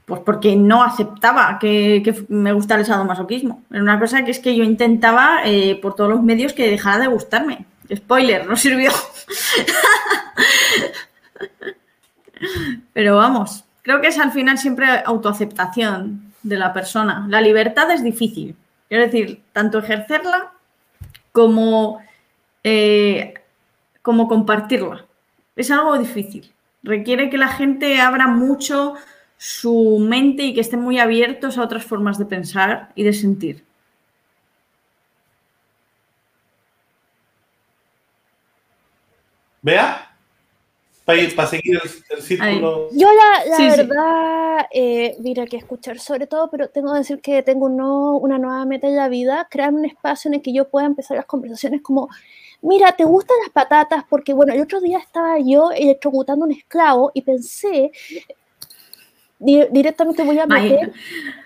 pues 0.06 0.22
porque 0.22 0.56
no 0.56 0.82
aceptaba 0.82 1.60
que, 1.60 2.26
me 2.28 2.54
gustara 2.54 2.80
el 2.80 2.88
sadomasoquismo. 2.88 3.62
Era 3.70 3.84
una 3.84 4.00
cosa 4.00 4.26
que 4.26 4.32
es 4.32 4.40
que 4.40 4.56
yo 4.56 4.64
intentaba 4.64 5.42
eh, 5.46 5.78
por 5.80 5.94
todos 5.94 6.10
los 6.10 6.24
medios 6.24 6.54
que 6.54 6.72
dejara 6.72 6.98
de 6.98 7.08
gustarme. 7.08 7.68
Spoiler, 7.94 8.48
no 8.48 8.56
sirvió. 8.56 8.92
Pero 12.94 13.18
vamos, 13.18 13.64
creo 13.82 14.02
que 14.02 14.08
es 14.08 14.20
al 14.20 14.32
final 14.32 14.58
siempre 14.58 14.88
autoaceptación 15.06 16.34
de 16.44 16.58
la 16.58 16.74
persona. 16.74 17.26
La 17.30 17.42
libertad 17.42 17.92
es 17.92 18.04
difícil. 18.04 18.56
Quiero 18.88 19.06
decir, 19.06 19.42
tanto 19.54 19.80
ejercerla 19.80 20.52
como, 21.32 22.02
eh, 22.64 23.34
como 24.02 24.28
compartirla. 24.28 25.06
Es 25.56 25.72
algo 25.72 25.98
difícil. 25.98 26.52
Requiere 26.84 27.30
que 27.30 27.38
la 27.38 27.50
gente 27.50 28.02
abra 28.02 28.28
mucho 28.28 28.96
su 29.38 30.00
mente 30.00 30.44
y 30.44 30.54
que 30.54 30.62
estén 30.62 30.82
muy 30.82 31.00
abiertos 31.00 31.58
a 31.58 31.64
otras 31.64 31.84
formas 31.84 32.18
de 32.18 32.26
pensar 32.26 32.92
y 32.96 33.04
de 33.04 33.14
sentir. 33.14 33.64
¿Vea? 39.62 40.08
Para, 41.04 41.48
seguir 41.48 41.80
el, 42.10 42.22
círculo. 42.22 42.90
Yo 42.94 43.08
la, 43.12 43.76
verdad, 43.76 44.68
eh, 44.72 45.16
mira 45.20 45.46
que 45.46 45.58
escuchar 45.58 46.00
sobre 46.00 46.28
todo, 46.28 46.50
pero 46.50 46.70
tengo 46.70 46.94
que 46.94 47.00
decir 47.00 47.20
que 47.20 47.42
tengo 47.44 47.66
una 47.66 48.38
nueva 48.38 48.66
meta 48.66 48.88
en 48.88 48.96
la 48.96 49.10
vida, 49.10 49.48
crear 49.50 49.74
un 49.74 49.84
espacio 49.84 50.30
en 50.30 50.36
el 50.36 50.42
que 50.42 50.54
yo 50.54 50.70
pueda 50.70 50.86
empezar 50.86 51.18
las 51.18 51.26
conversaciones 51.26 51.82
como, 51.82 52.08
mira, 52.62 52.94
¿te 52.94 53.04
gustan 53.04 53.36
las 53.42 53.50
patatas? 53.50 54.06
Porque 54.08 54.32
bueno, 54.34 54.54
el 54.54 54.62
otro 54.62 54.80
día 54.80 55.00
estaba 55.00 55.38
yo 55.40 55.72
electrocutando 55.72 56.46
un 56.46 56.52
esclavo 56.52 57.12
y 57.14 57.24
pensé, 57.24 57.92
directamente 59.40 60.24
voy 60.24 60.40
a 60.40 60.46
meter, 60.46 60.94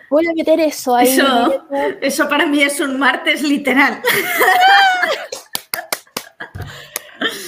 voy 0.10 0.28
a 0.28 0.34
meter 0.34 0.60
eso 0.60 0.96
ahí. 0.96 1.08
Eso, 1.08 1.66
eso 2.02 2.30
para 2.30 2.46
mí 2.46 2.62
es 2.62 2.80
un 2.82 3.00
martes 3.00 3.42
literal. 3.42 4.02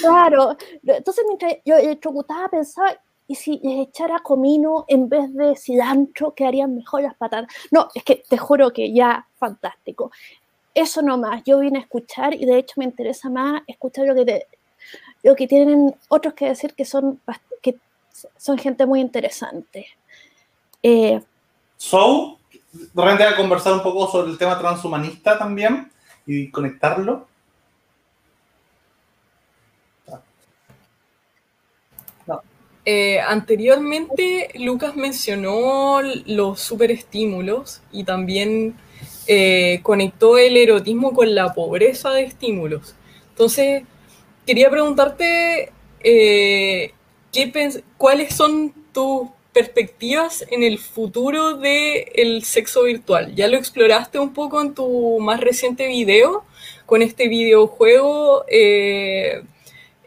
Claro, 0.02 0.58
entonces 0.84 1.24
mientras 1.28 1.56
yo 1.66 1.76
electrocutaba 1.76 2.50
pensaba, 2.50 2.98
¿y 3.28 3.36
si 3.36 3.60
les 3.64 3.88
echara 3.88 4.20
comino 4.20 4.86
en 4.88 5.10
vez 5.10 5.34
de 5.34 5.56
cilantro, 5.56 6.34
quedarían 6.34 6.76
mejor 6.76 7.02
las 7.04 7.16
patatas? 7.16 7.54
No, 7.72 7.90
es 7.94 8.04
que 8.04 8.24
te 8.28 8.38
juro 8.38 8.72
que 8.72 8.94
ya 8.94 9.28
fantástico. 9.38 10.12
eso 10.74 11.02
nomás, 11.02 11.44
yo 11.44 11.60
vine 11.60 11.80
a 11.80 11.82
escuchar 11.82 12.36
y 12.36 12.46
de 12.46 12.60
hecho 12.60 12.76
me 12.78 12.86
interesa 12.86 13.30
más 13.30 13.64
escuchar 13.66 14.06
lo 14.06 14.14
que, 14.14 14.46
lo 15.24 15.36
que 15.36 15.48
tienen 15.48 15.96
otros 16.08 16.34
que 16.36 16.50
decir 16.50 16.74
que 16.76 16.86
son, 16.86 17.20
que 17.62 17.76
son 18.38 18.58
gente 18.58 18.86
muy 18.86 19.00
interesante. 19.02 19.88
Eh, 20.84 21.20
so, 21.78 22.38
realmente 22.94 23.24
a 23.24 23.36
conversar 23.36 23.74
un 23.74 23.82
poco 23.82 24.08
sobre 24.08 24.32
el 24.32 24.38
tema 24.38 24.60
transhumanista 24.60 25.38
también 25.38 25.92
y 26.26 26.50
conectarlo. 26.52 27.28
Eh, 32.90 33.20
anteriormente, 33.20 34.48
Lucas 34.56 34.96
mencionó 34.96 36.00
los 36.26 36.62
superestímulos 36.62 37.82
y 37.92 38.06
también 38.06 38.76
eh, 39.28 39.82
conectó 39.84 40.38
el 40.38 40.56
erotismo 40.56 41.12
con 41.12 41.36
la 41.36 41.54
pobreza 41.54 42.12
de 42.12 42.24
estímulos. 42.24 42.96
Entonces, 43.32 43.84
quería 44.46 44.70
preguntarte 44.70 45.74
eh, 46.02 46.94
¿qué 47.34 47.82
cuáles 47.98 48.34
son 48.34 48.74
tus 48.94 49.28
perspectivas 49.52 50.46
en 50.50 50.64
el 50.64 50.80
futuro 50.80 51.58
del 51.58 52.44
sexo 52.46 52.84
virtual. 52.84 53.36
Ya 53.36 53.50
lo 53.50 53.58
exploraste 53.58 54.18
un 54.18 54.32
poco 54.32 54.62
en 54.62 54.74
tu 54.74 55.20
más 55.20 55.42
reciente 55.42 55.88
video, 55.88 56.46
con 56.86 57.02
este 57.02 57.28
videojuego 57.28 58.46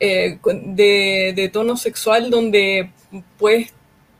eh, 0.02 0.38
de, 0.42 1.50
tono 1.52 1.76
sexual 1.76 2.30
donde 2.30 2.90
puedes, 3.38 3.74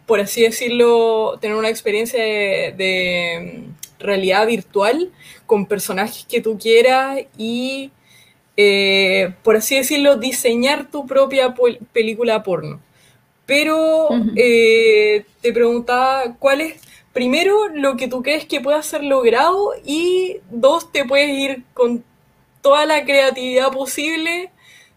por 0.05 0.20
así 0.20 0.43
decirlo, 0.43 1.39
tener 1.41 1.57
una 1.57 1.70
experiencia 1.70 2.22
de, 2.22 3.64
mm, 3.64 4.03
realidad 4.03 4.47
virtual 4.47 5.11
con 5.47 5.64
personajes 5.64 6.26
que 6.28 6.43
tú 6.43 6.59
quieras 6.59 7.20
y, 7.39 7.91
eh, 8.59 9.33
por 9.43 9.57
así 9.57 9.76
decirlo, 9.76 10.16
diseñar 10.16 10.91
tu 10.91 11.07
propia 11.07 11.55
película 11.93 12.43
porno. 12.43 12.81
Pero 13.47 14.09
eh, 14.37 15.24
te 15.41 15.53
preguntaba 15.53 16.37
cuál 16.39 16.61
es, 16.61 16.74
primero, 17.14 17.68
lo 17.68 17.97
que 17.97 18.07
tú 18.07 18.22
crees 18.22 18.45
que 18.45 18.61
pueda 18.61 18.83
ser 18.83 19.03
logrado 19.03 19.72
y 19.85 20.37
dos, 20.51 20.93
te 20.93 21.07
puedes 21.07 21.31
ir 21.31 21.62
con 21.72 22.05
toda 22.61 22.85
la 22.87 23.05
creatividad 23.05 23.72
posible 23.72 24.51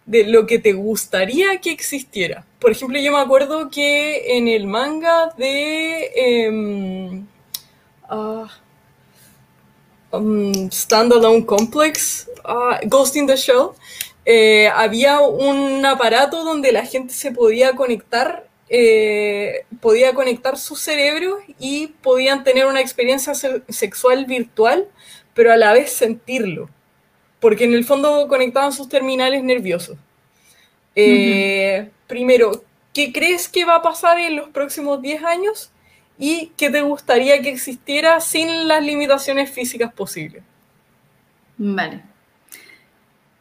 de 0.06 0.26
lo 0.26 0.46
que 0.46 0.60
te 0.60 0.74
gustaría 0.74 1.60
que 1.60 1.72
existiera. 1.72 2.46
Por 2.60 2.72
ejemplo, 2.72 3.00
yo 3.00 3.12
me 3.12 3.20
acuerdo 3.20 3.70
que 3.70 4.38
en 4.38 4.48
el 4.48 4.68
manga 4.68 5.34
de 5.38 6.12
eh, 6.16 7.24
um, 10.12 10.70
Standalone 10.72 11.46
Complex, 11.46 12.30
ah, 12.44 12.80
Ghost 12.86 13.16
in 13.16 13.28
the 13.28 13.36
Shell, 13.36 13.70
eh, 14.26 14.70
había 14.74 15.20
un 15.20 15.86
aparato 15.86 16.44
donde 16.44 16.72
la 16.72 16.86
gente 16.86 17.14
se 17.14 17.32
podía 17.32 17.76
conectar, 17.76 18.48
eh, 18.70 19.66
podía 19.82 20.14
conectar 20.14 20.58
su 20.58 20.76
cerebro 20.76 21.40
y 21.60 21.88
podían 22.02 22.44
tener 22.44 22.66
una 22.66 22.82
experiencia 22.82 23.34
sexual 23.70 24.26
virtual, 24.26 24.88
pero 25.34 25.52
a 25.52 25.58
la 25.58 25.74
vez 25.74 25.92
sentirlo, 25.92 26.70
porque 27.44 27.66
en 27.66 27.74
el 27.74 27.84
fondo 27.84 28.26
conectaban 28.30 28.72
sus 28.72 28.88
terminales 28.88 29.44
nerviosos. 29.44 29.98
Eh, 30.96 31.90
primero, 32.08 32.64
¿qué 32.94 33.12
crees 33.12 33.50
que 33.50 33.66
va 33.66 33.76
a 33.76 33.82
pasar 33.82 34.18
en 34.18 34.38
los 34.38 34.48
próximos 34.48 35.02
10 35.02 35.24
años? 35.26 35.70
¿Y 36.18 36.54
qué 36.56 36.70
te 36.70 36.82
gustaría 36.82 37.42
que 37.42 37.50
existiera 37.50 38.22
sin 38.22 38.70
las 38.70 38.82
limitaciones 38.82 39.52
físicas 39.52 39.92
posibles? 39.94 40.42
Vale. 41.58 42.00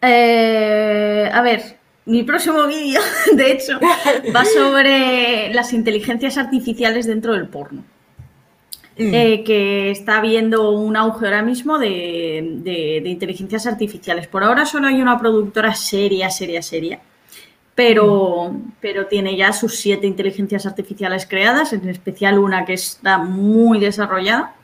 Eh, 0.01 1.31
a 1.33 1.41
ver, 1.43 1.79
mi 2.05 2.25
próximo 2.25 2.67
vídeo, 2.67 3.01
de 3.35 3.53
hecho, 3.53 3.79
va 4.35 4.45
sobre 4.45 5.55
las 5.55 5.73
inteligencias 5.73 6.39
artificiales 6.39 7.07
dentro 7.07 7.35
del 7.35 7.47
porno. 7.47 7.85
Mm. 8.99 9.15
Eh, 9.15 9.45
que 9.45 9.91
está 9.91 10.19
habiendo 10.19 10.71
un 10.73 10.97
auge 10.97 11.25
ahora 11.25 11.43
mismo 11.43 11.79
de, 11.79 13.03
inteligencias 13.07 13.67
artificiales. 13.67 14.27
Por 14.27 14.45
ahora 14.45 14.67
solo 14.67 14.89
hay 14.89 15.01
una 15.01 15.19
productora 15.19 15.75
seria, 15.75 16.29
seria, 16.29 16.61
seria, 16.61 17.01
pero, 17.75 18.51
mm. 18.53 18.73
pero 18.81 19.07
tiene 19.07 19.35
ya 19.37 19.53
sus 19.55 19.77
siete 19.77 20.07
inteligencias 20.07 20.67
artificiales 20.67 21.27
creadas, 21.27 21.73
en 21.73 21.89
especial 21.89 22.39
una 22.39 22.67
que 22.67 22.75
está 22.75 23.17
muy 23.19 23.81
desarrollada. 23.81 24.55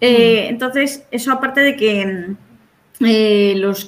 Eh, 0.00 0.46
mm. 0.46 0.52
Entonces, 0.52 1.04
eso 1.10 1.30
aparte 1.30 1.60
de 1.60 1.76
que 1.76 2.34
eh, 3.04 3.54
los, 3.56 3.86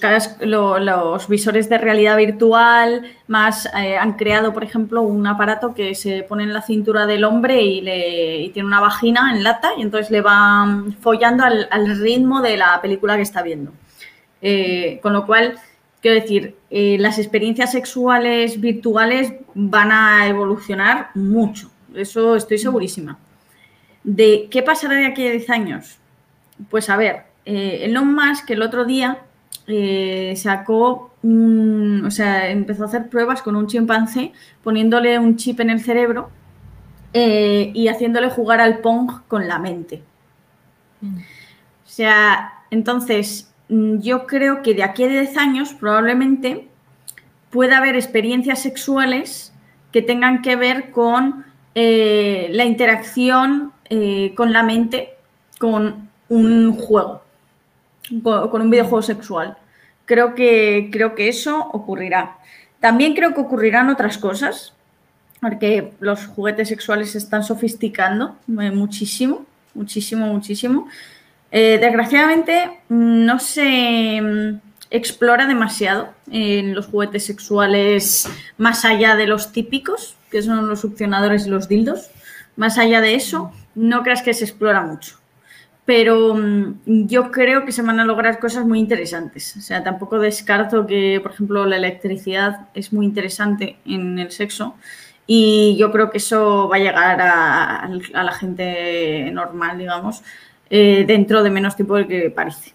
visores 1.28 1.68
de 1.68 1.78
realidad 1.78 2.16
virtual 2.16 3.02
más 3.28 3.66
eh, 3.76 3.96
han 3.96 4.14
creado, 4.14 4.52
por 4.52 4.64
ejemplo, 4.64 5.02
un 5.02 5.26
aparato 5.26 5.74
que 5.74 5.94
se 5.94 6.22
pone 6.22 6.44
en 6.44 6.52
la 6.52 6.62
cintura 6.62 7.06
del 7.06 7.24
hombre 7.24 7.62
y, 7.62 7.80
le, 7.80 8.50
tiene 8.52 8.66
una 8.66 8.80
vagina 8.80 9.32
en 9.32 9.44
lata 9.44 9.70
y 9.76 9.82
entonces 9.82 10.10
le 10.10 10.20
van 10.20 10.94
follando 10.94 11.44
al, 11.44 12.00
ritmo 12.00 12.42
de 12.42 12.56
la 12.56 12.80
película 12.82 13.16
que 13.16 13.22
está 13.22 13.42
viendo. 13.42 13.72
Eh, 14.42 14.98
con 15.02 15.12
lo 15.12 15.26
cual, 15.26 15.58
quiero 16.00 16.20
decir, 16.20 16.56
las 16.70 17.18
experiencias 17.18 17.72
sexuales 17.72 18.60
virtuales 18.60 19.32
van 19.54 19.92
a 19.92 20.26
evolucionar 20.28 21.10
mucho. 21.14 21.70
Eso 21.94 22.36
estoy 22.36 22.58
segurísima. 22.58 23.18
¿De 24.02 24.48
qué 24.50 24.62
pasará 24.62 24.96
de 24.96 25.06
aquí 25.06 25.26
a 25.26 25.30
10 25.30 25.50
años? 25.50 25.98
Pues 26.68 26.90
a 26.90 26.96
ver, 26.96 27.33
eh, 27.46 27.84
Elon 27.84 28.14
Musk 28.14 28.50
el 28.50 28.62
otro 28.62 28.84
día 28.84 29.18
eh, 29.66 30.34
sacó, 30.36 31.12
o 31.22 32.10
sea, 32.10 32.50
empezó 32.50 32.84
a 32.84 32.86
hacer 32.86 33.08
pruebas 33.08 33.42
con 33.42 33.56
un 33.56 33.66
chimpancé 33.66 34.32
poniéndole 34.62 35.18
un 35.18 35.36
chip 35.36 35.60
en 35.60 35.70
el 35.70 35.80
cerebro 35.80 36.30
eh, 37.12 37.70
y 37.74 37.88
haciéndole 37.88 38.30
jugar 38.30 38.60
al 38.60 38.78
Pong 38.78 39.10
con 39.28 39.46
la 39.46 39.58
mente. 39.58 40.02
Mm. 41.00 41.16
O 41.16 41.88
sea, 41.88 42.64
entonces 42.70 43.52
mm, 43.68 44.00
yo 44.00 44.26
creo 44.26 44.62
que 44.62 44.74
de 44.74 44.82
aquí 44.82 45.04
a 45.04 45.08
10 45.08 45.36
años 45.36 45.74
probablemente 45.74 46.68
pueda 47.50 47.78
haber 47.78 47.94
experiencias 47.94 48.62
sexuales 48.62 49.52
que 49.92 50.02
tengan 50.02 50.42
que 50.42 50.56
ver 50.56 50.90
con 50.90 51.44
la 51.76 52.64
interacción 52.64 53.72
con 54.36 54.52
la 54.52 54.62
mente 54.62 55.16
con 55.58 56.08
un 56.28 56.72
juego 56.72 57.23
con, 58.22 58.62
un 58.62 58.70
videojuego 58.70 59.02
sexual. 59.02 59.56
Creo 60.04 60.34
que, 60.34 60.90
creo 60.92 61.14
que 61.14 61.28
eso 61.28 61.58
ocurrirá. 61.72 62.38
También 62.80 63.14
creo 63.14 63.34
que 63.34 63.40
ocurrirán 63.40 63.88
otras 63.88 64.18
cosas, 64.18 64.74
porque 65.40 65.92
los 66.00 66.26
juguetes 66.26 66.68
sexuales 66.68 67.12
se 67.12 67.18
están 67.18 67.42
sofisticando 67.44 68.36
eh, 68.60 68.70
muchísimo, 68.70 69.46
muchísimo, 69.74 70.26
muchísimo. 70.26 70.88
Eh, 71.50 71.78
desgraciadamente 71.80 72.80
no 72.88 73.38
se 73.38 74.20
mm, 74.20 74.60
explora 74.90 75.46
demasiado 75.46 76.12
en 76.30 76.74
los 76.74 76.86
juguetes 76.86 77.24
sexuales 77.24 78.28
más 78.58 78.84
allá 78.84 79.16
de 79.16 79.26
los 79.26 79.52
típicos, 79.52 80.16
que 80.30 80.42
son 80.42 80.68
los 80.68 80.80
succionadores 80.80 81.46
y 81.46 81.50
los 81.50 81.68
dildos. 81.68 82.10
Más 82.56 82.76
allá 82.78 83.00
de 83.00 83.14
eso, 83.14 83.52
no 83.74 84.02
creas 84.02 84.22
que 84.22 84.34
se 84.34 84.44
explora 84.44 84.82
mucho 84.82 85.23
pero 85.84 86.34
mm, 86.34 87.06
yo 87.06 87.30
creo 87.30 87.64
que 87.64 87.72
se 87.72 87.82
van 87.82 88.00
a 88.00 88.04
lograr 88.04 88.38
cosas 88.38 88.66
muy 88.66 88.78
interesantes. 88.78 89.56
O 89.56 89.60
sea, 89.60 89.82
tampoco 89.82 90.18
descarto 90.18 90.86
que, 90.86 91.20
por 91.22 91.32
ejemplo, 91.32 91.66
la 91.66 91.76
electricidad 91.76 92.68
es 92.74 92.92
muy 92.92 93.06
interesante 93.06 93.76
en 93.84 94.18
el 94.18 94.30
sexo 94.30 94.76
y 95.26 95.76
yo 95.78 95.90
creo 95.90 96.10
que 96.10 96.18
eso 96.18 96.68
va 96.68 96.76
a 96.76 96.78
llegar 96.80 97.20
a, 97.20 97.88
la 98.12 98.32
gente 98.32 99.30
normal, 99.32 99.78
digamos, 99.78 100.22
eh, 100.70 101.04
dentro 101.06 101.42
de 101.42 101.50
menos 101.50 101.76
tiempo 101.76 101.96
del 101.96 102.08
que 102.08 102.30
parece. 102.30 102.72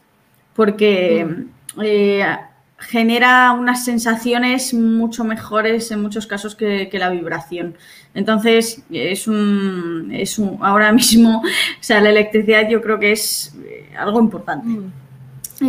Porque 0.56 1.26
mm. 1.26 1.82
eh, 1.84 2.38
genera 2.80 3.52
unas 3.52 3.84
sensaciones 3.84 4.74
mucho 4.74 5.24
mejores 5.24 5.92
en 5.92 6.02
muchos 6.02 6.26
casos 6.28 6.56
que, 6.56 6.90
la 6.94 7.10
vibración. 7.10 7.76
Entonces, 8.14 8.84
es 8.92 9.28
un, 9.28 10.12
es 10.14 10.40
un, 10.40 10.58
ahora 10.62 10.92
mismo, 10.94 11.40
o 11.40 11.84
sea, 11.84 12.02
la 12.02 12.10
electricidad 12.10 12.70
yo 12.70 12.82
creo 12.82 13.00
que 13.00 13.12
es 13.12 13.54
eh, 13.66 13.90
algo 13.98 14.20
importante. 14.20 14.68
Mm. 14.68 14.92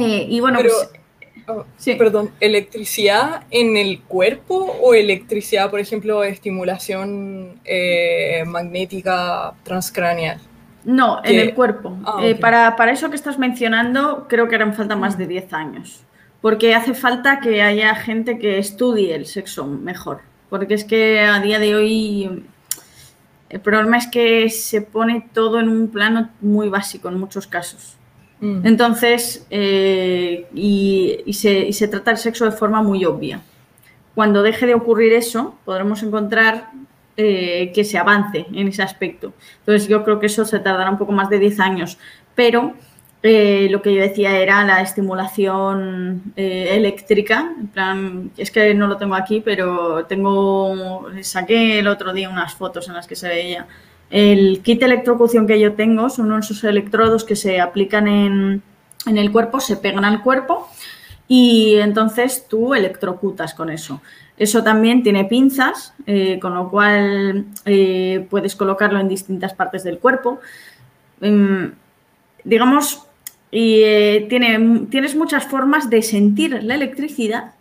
Eh, 0.01 0.27
y 0.29 0.41
bueno, 0.41 0.61
pues, 0.61 0.73
oh, 1.49 1.65
sí. 1.77 1.97
perdón, 1.97 2.31
¿electricidad 2.39 3.43
en 3.51 3.77
el 3.77 4.01
cuerpo 4.03 4.79
o 4.81 4.95
electricidad, 4.95 5.69
por 5.69 5.81
ejemplo, 5.81 6.23
estimulación 6.23 7.61
eh, 7.65 8.45
magnética 8.47 9.55
transcraneal? 9.65 10.39
No, 10.85 11.21
en 11.25 11.39
el 11.39 11.55
cuerpo. 11.55 11.99
Ah, 12.07 12.23
para, 12.41 12.75
para, 12.77 12.93
eso 12.93 13.11
que 13.11 13.17
estás 13.17 13.39
mencionando, 13.39 14.27
creo 14.29 14.49
que 14.49 14.55
harán 14.55 14.73
falta 14.73 14.97
más 14.97 15.19
de 15.19 15.27
10 15.27 15.53
años 15.53 16.05
porque 16.41 16.75
hace 16.75 16.95
falta 16.95 17.41
que 17.41 17.63
haya 17.63 17.95
gente 17.95 18.39
que 18.39 18.59
estudie 18.59 19.15
el 19.15 19.27
sexo 19.27 19.67
mejor, 19.67 20.21
porque 20.49 20.75
es 20.75 20.85
que 20.85 21.21
a 21.21 21.41
día 21.41 21.59
de 21.59 21.75
hoy 21.75 22.45
el 23.51 23.61
problema 23.61 23.99
es 23.99 24.07
que 24.07 24.49
se 24.49 24.81
pone 24.81 25.29
todo 25.33 25.59
en 25.59 25.69
un 25.69 25.89
plano 25.89 26.31
muy 26.41 26.69
básico 26.69 27.09
en 27.09 27.19
muchos 27.19 27.47
casos. 27.49 27.97
Mm. 28.41 28.67
Entonces, 28.67 29.47
eh, 29.51 30.47
y, 30.55 31.33
se, 31.33 31.73
se, 31.73 31.89
trata 31.89 32.13
el 32.13 32.17
sexo 32.17 32.45
de 32.45 32.53
forma 32.53 32.81
muy 32.81 33.05
obvia. 33.05 33.43
Cuando 34.15 34.43
deje 34.43 34.67
de 34.67 34.75
ocurrir 34.75 35.13
eso, 35.13 35.57
podremos 35.65 36.03
encontrar 36.03 36.71
eh, 37.17 37.73
que 37.75 37.85
se 37.85 37.99
avance 37.99 38.47
en 38.53 38.69
ese 38.69 38.83
aspecto. 38.83 39.35
Entonces, 39.59 39.89
yo 39.89 40.05
creo 40.05 40.21
que 40.21 40.27
eso 40.27 40.45
se 40.45 40.61
tardará 40.61 40.91
un 40.91 40.99
poco 40.99 41.13
más 41.13 41.29
de 41.29 41.39
10 41.41 41.61
años, 41.61 41.99
pero 42.35 42.75
eh, 43.23 43.69
lo 43.71 43.83
que 43.83 43.95
yo 43.95 44.01
decía 44.01 44.39
era 44.39 44.65
la 44.65 44.81
estimulación 44.81 46.33
eléctrica. 46.37 47.53
En 47.59 47.69
plan, 47.69 48.31
es 48.37 48.51
que 48.51 48.75
no 48.75 48.87
lo 48.87 48.97
tengo 48.97 49.15
aquí, 49.15 49.41
pero 49.41 50.07
tengo, 50.07 51.07
saqué 51.23 51.79
el 51.81 51.89
otro 51.89 52.13
día 52.13 52.31
unas 52.31 52.55
fotos 52.55 52.89
en 52.89 52.95
las 52.95 53.07
que 53.07 53.17
se 53.17 53.29
veía 53.29 53.67
el 54.11 54.61
kit 54.63 54.81
de 54.81 54.87
electrocución 54.87 55.47
que 55.47 55.61
yo 55.61 55.75
tengo 55.75 56.11
son 56.11 56.37
esos 56.37 56.65
electrodos 56.65 57.25
que 57.25 57.37
se 57.37 57.61
aplican 57.61 58.09
en, 58.09 58.63
el 59.07 59.33
cuerpo, 59.33 59.61
se 59.61 59.77
pegan 59.77 60.05
al 60.05 60.23
cuerpo 60.23 60.69
y 61.29 61.77
entonces 61.77 62.47
tú 62.49 62.75
electrocutas 62.75 63.55
con 63.55 63.71
eso. 63.71 64.03
Eso 64.37 64.65
también 64.65 65.03
tiene 65.03 65.27
pinzas, 65.27 65.95
eh, 66.07 66.39
con 66.41 66.55
lo 66.55 66.71
cual 66.71 67.47
eh, 67.65 68.27
puedes 68.29 68.57
colocarlo 68.57 68.99
en 68.99 69.09
distintas 69.09 69.55
partes 69.55 69.85
del 69.85 69.99
cuerpo. 69.99 70.41
Em, 71.21 71.73
digamos, 72.43 73.07
y 73.51 73.83
eh, 73.83 74.27
tiene, 74.29 74.87
tienes 74.91 75.17
muchas 75.17 75.45
formas 75.45 75.91
de 75.91 76.03
sentir 76.03 76.63
la 76.63 76.75
electricidad 76.75 77.53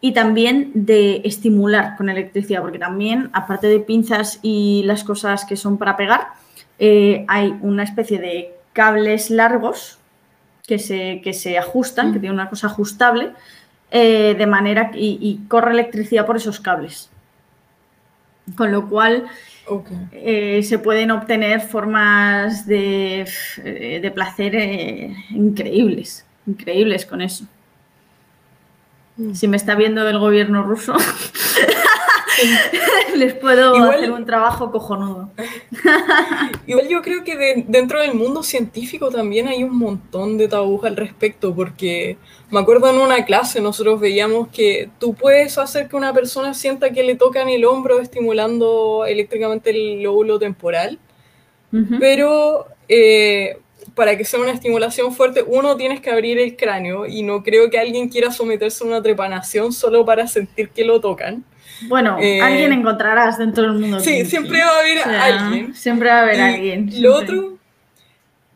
y 0.00 0.12
también 0.12 0.70
de 0.74 1.22
estimular 1.24 1.96
con 1.96 2.08
electricidad, 2.08 2.60
porque 2.60 2.78
también, 2.78 3.30
aparte 3.32 3.68
de 3.68 3.80
pinzas 3.80 4.38
y 4.42 4.82
las 4.84 5.04
cosas 5.04 5.44
que 5.44 5.56
son 5.56 5.78
para 5.78 5.96
pegar, 5.96 6.28
eh, 6.78 7.24
hay 7.28 7.56
una 7.62 7.84
especie 7.84 8.18
de 8.18 8.54
cables 8.72 9.30
largos 9.30 9.98
que 10.66 10.78
se, 10.78 11.20
que 11.22 11.32
se 11.32 11.58
ajustan, 11.58 12.12
que 12.12 12.18
mm. 12.18 12.20
tienen 12.20 12.38
una 12.38 12.50
cosa 12.50 12.66
ajustable, 12.66 13.30
eh, 13.90 14.34
de 14.36 14.46
manera 14.46 14.90
y, 14.94 15.18
y, 15.20 15.46
corre 15.48 15.72
electricidad 15.72 16.26
por 16.26 16.36
esos 16.36 16.60
cables. 16.60 17.10
Con 18.56 18.72
lo 18.72 18.88
cual 18.88 19.24
eh, 20.12 20.62
se 20.62 20.78
pueden 20.78 21.10
obtener 21.10 21.60
formas 21.60 22.66
de, 22.66 23.28
de 23.64 24.10
placer 24.10 24.54
increíbles, 25.30 26.24
increíbles 26.46 27.06
con 27.06 27.20
eso. 27.20 27.46
Mm. 29.16 29.34
Si 29.34 29.48
me 29.48 29.56
está 29.56 29.74
viendo 29.74 30.06
el 30.08 30.18
gobierno 30.18 30.62
ruso, 30.62 30.94
les 33.16 33.34
puedo 33.34 33.74
hacer 33.74 34.10
un 34.10 34.24
trabajo 34.24 34.70
cojonudo. 34.70 35.30
Igual 36.66 36.88
yo 36.88 37.02
creo 37.02 37.24
que 37.24 37.64
dentro 37.66 38.00
del 38.00 38.14
mundo 38.14 38.42
científico 38.42 39.10
también 39.10 39.48
hay 39.48 39.64
un 39.64 39.76
montón 39.76 40.38
de 40.38 40.48
tabús 40.48 40.84
al 40.84 40.96
respecto, 40.96 41.54
porque 41.54 42.16
me 42.50 42.60
acuerdo 42.60 42.90
en 42.90 42.98
una 42.98 43.24
clase 43.24 43.60
nosotros 43.60 44.00
veíamos 44.00 44.48
que 44.48 44.90
tú 44.98 45.14
puedes 45.14 45.58
hacer 45.58 45.88
que 45.88 45.96
una 45.96 46.12
persona 46.12 46.54
sienta 46.54 46.90
que 46.90 47.02
le 47.02 47.14
tocan 47.14 47.48
el 47.48 47.64
hombro 47.64 48.00
estimulando 48.00 49.04
eléctricamente 49.06 49.70
el 49.70 50.02
lóbulo 50.02 50.38
temporal, 50.38 50.98
pero 51.98 52.66
eh, 52.88 53.58
para 53.94 54.16
que 54.16 54.24
sea 54.24 54.40
una 54.40 54.52
estimulación 54.52 55.12
fuerte, 55.12 55.42
uno 55.42 55.76
tienes 55.76 56.00
que 56.00 56.10
abrir 56.10 56.38
el 56.38 56.56
cráneo 56.56 57.06
y 57.06 57.22
no 57.22 57.42
creo 57.42 57.70
que 57.70 57.78
alguien 57.78 58.08
quiera 58.08 58.30
someterse 58.30 58.84
a 58.84 58.86
una 58.86 59.02
trepanación 59.02 59.72
solo 59.72 60.04
para 60.04 60.26
sentir 60.26 60.70
que 60.70 60.84
lo 60.84 61.00
tocan. 61.00 61.44
Bueno, 61.82 62.18
eh, 62.20 62.40
alguien 62.40 62.72
encontrarás 62.72 63.38
dentro 63.38 63.64
del 63.64 63.72
mundo. 63.74 64.00
Sí, 64.00 64.24
siempre 64.24 64.60
va 64.60 64.70
a 64.70 64.78
haber 64.80 64.98
alguien. 65.02 65.74
Siempre 65.74 66.08
va 66.08 66.18
a 66.18 66.22
haber 66.22 66.40
alguien. 66.40 66.90
Lo 67.02 67.16
otro, 67.16 67.58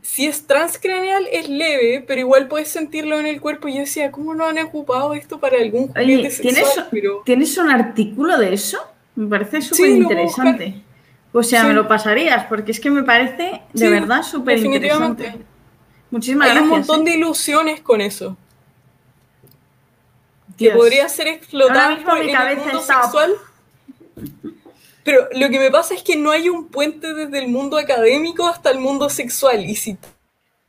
si 0.03 0.27
es 0.27 0.47
transcraneal 0.47 1.27
es 1.31 1.49
leve, 1.49 2.05
pero 2.07 2.21
igual 2.21 2.49
puedes 2.49 2.69
sentirlo 2.69 3.19
en 3.19 3.27
el 3.27 3.41
cuerpo. 3.41 3.69
Y 3.69 3.75
yo 3.75 3.81
decía, 3.81 4.11
¿cómo 4.11 4.35
no 4.35 4.47
han 4.47 4.59
ocupado 4.59 5.15
esto 5.15 5.39
para 5.39 5.59
algún 5.59 5.89
juguete 5.89 6.31
¿tienes, 6.41 6.83
¿Tienes 7.25 7.59
un 7.59 7.71
artículo 7.71 8.39
de 8.39 8.55
eso? 8.55 8.79
Me 9.15 9.27
parece 9.27 9.61
súper 9.61 9.91
interesante. 9.91 10.83
O 11.33 11.43
sea, 11.43 11.65
me 11.65 11.75
lo 11.75 11.87
pasarías, 11.87 12.47
porque 12.47 12.73
es 12.73 12.81
que 12.81 12.91
me 12.91 13.03
parece 13.03 13.61
de 13.73 13.91
verdad 13.91 14.23
súper 14.23 14.59
interesante. 14.59 15.35
Muchísimas 16.11 16.49
gracias. 16.49 16.65
Hay 16.65 16.71
un 16.71 16.79
montón 16.79 17.01
¿eh? 17.03 17.11
de 17.11 17.17
ilusiones 17.19 17.81
con 17.81 18.01
eso. 18.01 18.37
Que 20.59 20.71
podría 20.73 21.09
ser 21.09 21.29
explotado 21.29 21.93
en 22.17 22.29
el 22.29 22.57
mundo 22.57 22.83
sexual. 22.83 23.35
Pero 25.05 25.29
lo 25.33 25.49
que 25.49 25.59
me 25.59 25.71
pasa 25.71 25.95
es 25.95 26.03
que 26.03 26.17
no 26.17 26.31
hay 26.31 26.49
un 26.49 26.69
puente 26.69 27.15
desde 27.15 27.39
el 27.39 27.49
mundo 27.49 27.79
académico 27.79 28.47
hasta 28.47 28.71
el 28.71 28.79
mundo 28.79 29.09
sexual. 29.09 29.65
Y 29.65 29.75
si 29.75 29.97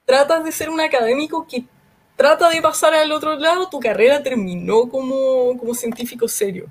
tratas 0.05 0.45
de 0.45 0.51
ser 0.51 0.69
un 0.69 0.79
académico 0.79 1.45
que 1.47 1.65
trata 2.15 2.49
de 2.49 2.61
pasar 2.61 2.93
al 2.93 3.11
otro 3.11 3.35
lado, 3.35 3.67
tu 3.69 3.79
carrera 3.79 4.23
terminó 4.23 4.87
como, 4.87 5.57
como 5.57 5.73
científico 5.73 6.27
serio. 6.27 6.67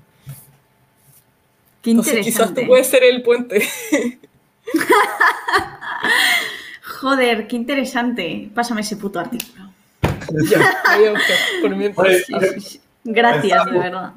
Qué 1.81 1.91
interesante. 1.91 2.23
quizás 2.23 2.53
tú 2.53 2.61
puedes 2.67 2.87
ser 2.87 3.03
el 3.03 3.21
puente. 3.21 3.67
Joder, 7.01 7.47
qué 7.47 7.55
interesante. 7.55 8.49
Pásame 8.53 8.81
ese 8.81 8.97
puto 8.97 9.19
artículo. 9.19 9.71
Gracias, 13.03 13.65
de 13.65 13.79
verdad. 13.79 14.13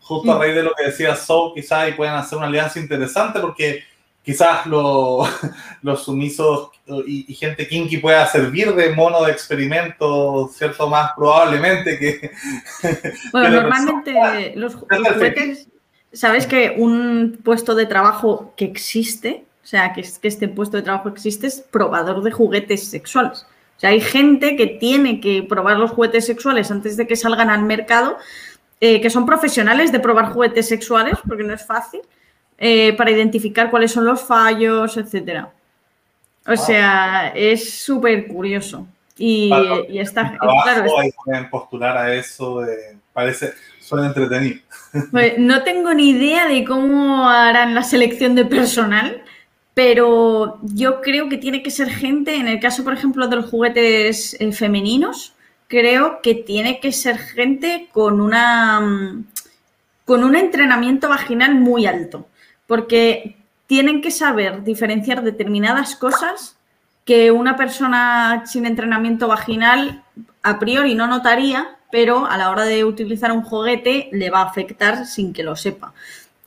Justo 0.00 0.32
a 0.32 0.38
raíz 0.38 0.54
de 0.54 0.62
lo 0.62 0.72
que 0.74 0.84
decía 0.84 1.16
Soul, 1.16 1.52
quizás 1.54 1.80
ahí 1.80 1.92
pueden 1.92 2.14
hacer 2.14 2.38
una 2.38 2.46
alianza 2.46 2.78
interesante 2.78 3.40
porque 3.40 3.82
quizás 4.22 4.66
los 4.66 6.04
sumisos 6.04 6.70
y, 7.06 7.34
gente 7.34 7.66
kinky 7.66 7.98
pueda 7.98 8.26
servir 8.26 8.74
de 8.74 8.94
mono 8.94 9.24
de 9.24 9.32
experimento, 9.32 10.48
¿cierto? 10.52 10.88
Más 10.88 11.12
probablemente 11.16 11.98
que... 11.98 12.30
Bueno, 13.32 13.62
normalmente 13.62 14.52
los, 14.56 14.74
juguetes 14.76 15.68
¿Sabes 16.12 16.46
que 16.46 16.74
un 16.78 17.40
puesto 17.44 17.74
de 17.74 17.84
trabajo 17.84 18.54
que 18.56 18.64
existe, 18.64 19.44
o 19.62 19.66
sea, 19.66 19.92
que, 19.92 20.02
que 20.02 20.28
este 20.28 20.48
puesto 20.48 20.78
de 20.78 20.82
trabajo 20.82 21.10
existe, 21.10 21.46
es 21.46 21.60
probador 21.60 22.22
de 22.22 22.30
juguetes 22.30 22.88
sexuales? 22.88 23.46
O 23.76 23.80
sea, 23.80 23.90
hay 23.90 24.00
gente 24.00 24.56
que 24.56 24.66
tiene 24.66 25.20
que 25.20 25.42
probar 25.42 25.76
los 25.76 25.90
juguetes 25.90 26.24
sexuales 26.24 26.70
antes 26.70 26.96
de 26.96 27.06
que 27.06 27.14
salgan 27.14 27.50
al 27.50 27.62
mercado, 27.62 28.16
eh, 28.80 29.00
que 29.00 29.10
son 29.10 29.26
profesionales 29.26 29.92
de 29.92 30.00
probar 30.00 30.32
juguetes 30.32 30.68
sexuales, 30.68 31.18
porque 31.26 31.44
no 31.44 31.52
es 31.52 31.64
fácil, 31.64 32.00
eh, 32.58 32.94
para 32.94 33.10
identificar 33.10 33.70
cuáles 33.70 33.92
son 33.92 34.06
los 34.06 34.22
fallos, 34.22 34.96
etcétera. 34.96 35.50
O 36.46 36.56
sea, 36.56 37.32
es 37.34 37.78
súper 37.78 38.28
curioso. 38.28 38.86
Y, 39.18 39.50
está, 39.98 40.36
claro. 40.38 40.84
pueden 41.24 41.50
postular 41.50 41.96
a 41.96 42.14
eso, 42.14 42.62
parece, 43.12 43.54
suena 43.80 44.08
entretenido. 44.08 44.60
Pues 45.10 45.38
no 45.38 45.62
tengo 45.64 45.92
ni 45.94 46.10
idea 46.10 46.46
de 46.48 46.64
cómo 46.64 47.28
harán 47.28 47.74
la 47.74 47.82
selección 47.82 48.34
de 48.34 48.44
personal, 48.44 49.22
pero 49.76 50.58
yo 50.62 51.02
creo 51.02 51.28
que 51.28 51.36
tiene 51.36 51.62
que 51.62 51.70
ser 51.70 51.90
gente, 51.90 52.36
en 52.36 52.48
el 52.48 52.60
caso, 52.60 52.82
por 52.82 52.94
ejemplo, 52.94 53.28
de 53.28 53.36
los 53.36 53.50
juguetes 53.50 54.34
eh, 54.40 54.50
femeninos, 54.52 55.34
creo 55.68 56.22
que 56.22 56.34
tiene 56.34 56.80
que 56.80 56.92
ser 56.92 57.18
gente 57.18 57.90
con 57.92 58.22
una 58.22 58.80
mm, 58.80 59.26
con 60.06 60.24
un 60.24 60.34
entrenamiento 60.34 61.10
vaginal 61.10 61.56
muy 61.56 61.84
alto, 61.84 62.26
porque 62.66 63.36
tienen 63.66 64.00
que 64.00 64.10
saber 64.10 64.64
diferenciar 64.64 65.22
determinadas 65.22 65.94
cosas 65.94 66.56
que 67.04 67.30
una 67.30 67.56
persona 67.56 68.44
sin 68.46 68.64
entrenamiento 68.64 69.28
vaginal 69.28 70.02
a 70.42 70.58
priori 70.58 70.94
no 70.94 71.06
notaría 71.06 71.76
pero 71.90 72.26
a 72.26 72.36
la 72.36 72.50
hora 72.50 72.64
de 72.64 72.84
utilizar 72.84 73.32
un 73.32 73.42
juguete 73.42 74.08
le 74.12 74.30
va 74.30 74.40
a 74.40 74.46
afectar 74.46 75.06
sin 75.06 75.32
que 75.32 75.42
lo 75.42 75.56
sepa. 75.56 75.92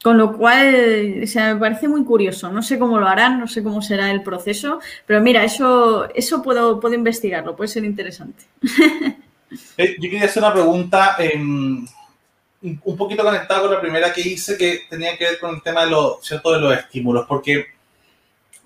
Con 0.02 0.18
lo 0.18 0.38
cual, 0.38 1.26
me 1.36 1.56
parece 1.58 1.88
muy 1.88 2.06
curioso. 2.06 2.50
No 2.50 2.62
sé 2.62 2.80
cómo 2.80 3.00
lo 3.00 3.08
harán, 3.08 3.40
no 3.40 3.48
sé 3.48 3.62
cómo 3.62 3.82
será 3.82 4.12
el 4.12 4.24
proceso, 4.24 4.80
pero 5.06 5.20
mira, 5.20 5.44
eso, 5.44 6.08
eso 6.16 6.42
puedo, 6.42 6.80
puedo 6.80 6.96
investigarlo, 6.96 7.56
puede 7.56 7.68
ser 7.68 7.84
interesante. 7.84 8.44
Eh, 9.78 9.96
yo 10.00 10.12
quería 10.12 10.26
hacer 10.26 10.44
una 10.44 10.54
pregunta 10.54 11.16
em, 11.18 11.84
un 12.62 12.98
poquito 12.98 13.24
conectada 13.24 13.62
con 13.62 13.74
la 13.74 13.82
primera 13.82 14.14
que 14.14 14.22
hice, 14.22 14.56
que 14.56 14.82
tenía 14.88 15.18
que 15.18 15.24
ver 15.24 15.40
con 15.40 15.56
el 15.56 15.64
tema 15.64 15.86
de, 15.86 15.90
lo, 15.90 16.20
¿cierto? 16.22 16.52
de 16.52 16.60
los 16.60 16.78
estímulos, 16.78 17.26
porque 17.28 17.66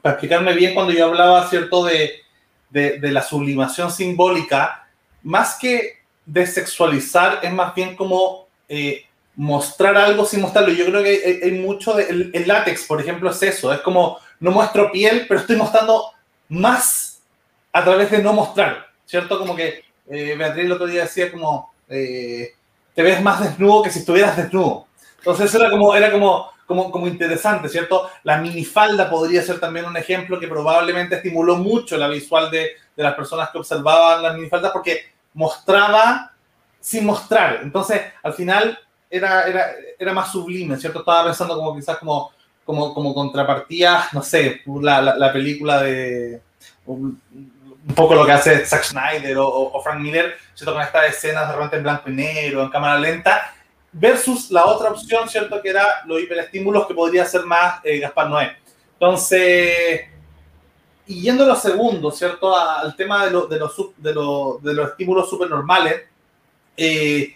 para 0.01 0.15
explicarme 0.15 0.53
bien, 0.53 0.73
cuando 0.73 0.91
yo 0.91 1.05
hablaba 1.05 1.47
¿cierto? 1.47 1.85
De, 1.85 2.23
de, 2.69 2.99
de 2.99 3.11
la 3.13 3.21
sublimación 3.21 3.91
simbólica, 3.91 4.89
más 5.21 5.57
que 5.57 6.03
desexualizar 6.25 7.39
es 7.43 7.53
más 7.53 7.73
bien 7.75 7.95
como 7.95 8.47
eh, 8.67 9.05
mostrar 9.35 9.97
algo 9.97 10.25
sin 10.25 10.41
mostrarlo. 10.41 10.73
Yo 10.73 10.85
creo 10.85 11.03
que 11.03 11.41
hay, 11.43 11.51
mucho 11.51 11.93
de, 11.93 12.31
el, 12.33 12.47
látex, 12.47 12.85
por 12.85 13.01
ejemplo, 13.01 13.29
es 13.29 13.41
eso. 13.43 13.73
Es 13.73 13.81
como 13.81 14.19
no 14.39 14.51
muestro 14.51 14.91
piel, 14.91 15.25
pero 15.27 15.39
estoy 15.39 15.55
mostrando 15.55 16.11
más 16.49 17.21
a 17.71 17.83
través 17.83 18.11
de 18.11 18.21
no 18.21 18.33
mostrar, 18.33 18.87
¿cierto? 19.05 19.39
Como 19.39 19.55
que 19.55 19.83
eh, 20.09 20.35
Beatriz 20.37 20.65
el 20.65 20.71
otro 20.71 20.85
día 20.85 21.03
decía 21.03 21.31
como 21.31 21.73
eh, 21.89 22.53
te 22.93 23.01
ves 23.01 23.21
más 23.21 23.41
desnudo 23.41 23.83
que 23.83 23.89
si 23.89 23.99
estuvieras 23.99 24.37
desnudo. 24.37 24.87
Entonces 25.17 25.53
era 25.55 25.69
como, 25.69 25.95
era 25.95 26.11
como, 26.11 26.51
como, 26.67 26.91
como 26.91 27.07
interesante, 27.07 27.69
¿cierto? 27.69 28.09
La 28.23 28.37
minifalda 28.37 29.09
podría 29.09 29.41
ser 29.41 29.59
también 29.59 29.85
un 29.85 29.97
ejemplo 29.97 30.39
que 30.39 30.47
probablemente 30.47 31.15
estimuló 31.15 31.55
mucho 31.55 31.97
la 31.97 32.07
visual 32.07 32.51
de, 32.51 32.71
de 32.95 33.03
las 33.03 33.15
personas 33.15 33.49
que 33.49 33.57
observaban 33.57 34.21
las 34.21 34.35
minifaldas 34.35 34.71
porque 34.71 35.13
mostraba 35.33 36.33
sin 36.79 37.05
mostrar. 37.05 37.61
Entonces, 37.63 38.01
al 38.21 38.33
final 38.33 38.77
era, 39.13 39.43
era, 39.43 39.75
era 39.99 40.11
más 40.11 40.31
sublime, 40.31 40.75
¿cierto? 40.77 40.99
Estaba 40.99 41.25
pensando 41.25 41.55
como 41.55 41.75
quizás 41.75 41.97
como, 41.97 42.31
como, 42.65 42.93
como 42.95 43.13
contrapartida, 43.13 44.09
no 44.11 44.23
sé, 44.23 44.61
la, 44.81 45.01
la, 45.01 45.31
película 45.31 45.83
de... 45.83 46.41
Un, 46.87 47.21
poco 47.95 48.15
lo 48.15 48.25
que 48.25 48.31
hace 48.31 48.65
Zack 48.65 48.83
Snyder 48.83 49.37
o, 49.37 49.79
Frank 49.83 49.99
Miller, 49.99 50.35
¿cierto? 50.55 50.73
Con 50.73 50.81
estas 50.81 51.09
escenas 51.09 51.47
de 51.47 51.53
repente 51.53 51.75
en 51.77 51.83
blanco 51.83 52.09
y 52.09 52.13
negro, 52.13 52.63
en 52.63 52.69
cámara 52.69 52.97
lenta, 52.97 53.53
versus 53.91 54.49
la 54.49 54.65
otra 54.65 54.89
opción, 54.89 55.29
¿cierto? 55.29 55.61
Que 55.61 55.69
era 55.69 55.85
los 56.05 56.19
hiperestímulos 56.19 56.87
que 56.87 56.95
podría 56.95 57.23
ser 57.25 57.45
más 57.45 57.81
eh, 57.83 57.99
Gaspar 57.99 58.29
Noé. 58.29 58.57
Entonces, 58.93 60.01
y 61.05 61.21
yendo 61.21 61.43
a 61.43 61.47
lo 61.47 61.55
segundo, 61.55 62.09
¿cierto? 62.09 62.57
Al 62.57 62.95
tema 62.95 63.25
de, 63.25 63.31
lo, 63.31 63.45
de, 63.45 63.59
los, 63.59 63.75
de, 63.97 64.09
de 64.09 64.73
los 64.73 64.89
estímulos 64.89 65.29
supernormales, 65.29 66.03
eh, 66.75 67.35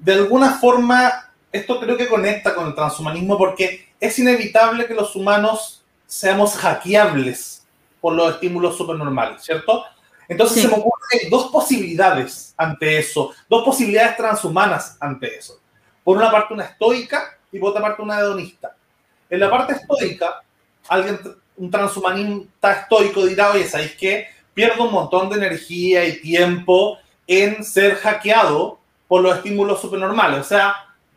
de 0.00 0.14
alguna 0.14 0.54
forma, 0.54 1.30
esto 1.52 1.78
creo 1.78 1.96
que 1.96 2.08
conecta 2.08 2.54
con 2.54 2.66
el 2.66 2.74
transhumanismo 2.74 3.36
porque 3.36 3.88
es 4.00 4.18
inevitable 4.18 4.86
que 4.86 4.94
los 4.94 5.14
humanos 5.14 5.84
seamos 6.06 6.56
hackeables 6.56 7.66
por 8.00 8.14
los 8.14 8.34
estímulos 8.34 8.78
supernormales, 8.78 9.42
¿cierto? 9.42 9.84
Entonces 10.26 10.62
se 10.62 10.68
me 10.68 10.74
ocurren 10.74 11.28
dos 11.28 11.50
posibilidades 11.50 12.54
ante 12.56 12.98
eso, 12.98 13.32
dos 13.48 13.62
posibilidades 13.62 14.16
transhumanas 14.16 14.96
ante 15.00 15.36
eso. 15.36 15.60
Por 16.02 16.16
una 16.16 16.30
parte 16.30 16.54
una 16.54 16.64
estoica 16.64 17.38
y 17.52 17.58
por 17.58 17.70
otra 17.70 17.82
parte 17.82 18.00
una 18.00 18.18
hedonista. 18.18 18.74
En 19.28 19.40
la 19.40 19.50
parte 19.50 19.74
estoica, 19.74 20.42
alguien, 20.88 21.20
un 21.56 21.70
transhumanista 21.70 22.72
estoico 22.72 23.26
dirá, 23.26 23.50
oye, 23.50 23.68
¿sabéis 23.68 23.96
qué? 23.96 24.28
Pierdo 24.54 24.84
un 24.84 24.92
montón 24.92 25.28
de 25.28 25.36
energía 25.36 26.06
y 26.06 26.20
tiempo 26.20 26.98
en 27.26 27.62
ser 27.62 27.96
hackeado 27.96 28.79
por 29.10 29.22
los 29.22 29.38
estímulos 29.38 29.80
supernormales. 29.80 30.38
O 30.38 30.44
sea, 30.44 30.72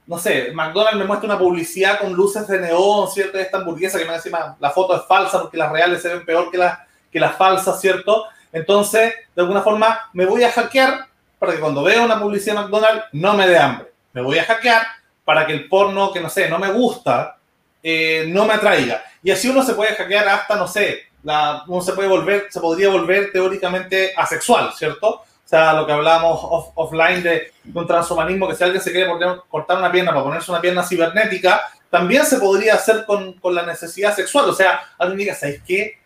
no 0.08 0.18
sé, 0.18 0.52
McDonald's 0.52 0.98
me 0.98 1.06
muestra 1.06 1.30
una 1.30 1.38
publicidad 1.38 2.00
con 2.00 2.12
luces 2.14 2.48
de 2.48 2.60
neón, 2.60 3.08
¿cierto? 3.08 3.38
Esta 3.38 3.58
hamburguesa 3.58 4.00
que 4.00 4.06
me 4.06 4.16
encima 4.16 4.58
la 4.60 4.72
foto 4.72 4.96
es 4.96 5.04
falsa 5.06 5.40
porque 5.40 5.58
las 5.58 5.72
reales 5.72 6.02
se 6.02 6.10
ven 6.10 6.26
peor 6.26 6.50
que 6.50 6.58
las, 6.58 6.80
que 7.12 7.20
las 7.20 7.36
falsas, 7.38 7.80
¿cierto? 7.80 8.26
Entonces, 8.52 9.14
de 9.36 9.42
alguna 9.44 9.62
forma, 9.62 10.10
me 10.14 10.26
voy 10.26 10.42
a 10.44 10.52
hackear 10.52 11.06
para 11.38 11.54
que 11.54 11.60
cuando 11.60 11.84
vea 11.84 12.02
una 12.02 12.20
publicidad 12.20 12.56
de 12.56 12.62
McDonald's 12.62 13.06
no 13.12 13.36
me 13.36 13.48
dé 13.48 13.60
hambre. 13.60 13.92
Me 14.14 14.24
voy 14.24 14.40
a 14.40 14.46
hackear 14.46 14.88
para 15.24 15.46
que 15.46 15.54
el 15.54 15.70
porno, 15.70 16.12
que 16.12 16.20
no 16.20 16.32
sé, 16.32 16.50
no 16.50 16.58
me 16.58 16.72
gusta, 16.72 17.38
eh, 17.84 18.26
no 18.28 18.46
me 18.46 18.56
atraiga. 18.56 19.04
Y 19.22 19.30
así 19.30 19.50
uno 19.50 19.62
se 19.62 19.76
puede 19.76 19.94
hackear 19.94 20.28
hasta, 20.30 20.56
no 20.56 20.68
sé, 20.68 21.10
la, 21.22 21.64
uno 21.68 21.84
se 21.84 21.94
puede 21.94 22.08
volver, 22.08 22.48
se 22.50 22.60
podría 22.60 22.90
volver 22.90 23.32
teóricamente 23.32 24.14
asexual, 24.18 24.74
¿cierto? 24.74 25.22
Lo 25.54 25.86
que 25.86 25.92
hablábamos 25.92 26.72
offline 26.76 27.22
de, 27.22 27.52
un 27.74 27.86
transhumanismo, 27.86 28.48
que 28.48 28.56
si 28.56 28.64
alguien 28.64 28.82
se 28.82 28.92
quiere 28.92 29.12
cortar 29.48 29.78
una 29.78 29.92
pierna 29.92 30.12
para 30.12 30.24
ponerse 30.24 30.50
una 30.50 30.62
pierna 30.62 30.84
cibernética, 30.84 31.62
también 31.92 32.26
se 32.26 32.40
podría 32.40 32.74
hacer 32.74 33.06
con, 33.06 33.36
la 33.54 33.64
necesidad 33.64 34.16
sexual. 34.16 34.50
O 34.50 34.54
sea, 34.54 34.82
alguien 34.98 35.20
diga, 35.20 35.36
¿sabes 35.36 35.62
qué? 35.66 36.00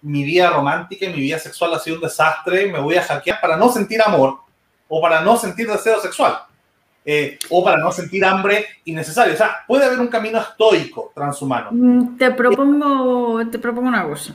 Mi 0.00 0.24
vida 0.24 0.48
romántica 0.48 1.04
y 1.04 1.10
mi 1.10 1.20
vida 1.20 1.38
sexual 1.38 1.74
ha 1.74 1.78
sido 1.80 1.96
un 1.96 2.02
desastre, 2.02 2.72
me 2.72 2.80
voy 2.80 2.96
a 2.96 3.02
hackear 3.02 3.40
para 3.42 3.58
no 3.58 3.70
sentir 3.70 4.00
amor 4.00 4.38
o 4.88 5.02
para 5.02 5.20
no 5.20 5.36
sentir 5.36 5.70
deseo 5.70 6.00
sexual. 6.00 6.38
Eh, 7.06 7.38
o 7.50 7.62
para 7.62 7.76
no 7.76 7.92
sentir 7.92 8.24
hambre 8.24 8.64
innecesaria. 8.86 9.34
O 9.34 9.36
sea, 9.36 9.56
puede 9.66 9.84
haber 9.84 10.00
un 10.00 10.08
camino 10.08 10.40
estoico 10.40 11.12
transhumano. 11.14 11.68
Mm, 11.70 12.16
te 12.16 12.30
propongo, 12.30 13.42
te 13.50 13.58
propongo 13.58 13.88
una 13.88 14.04
cosa. 14.04 14.34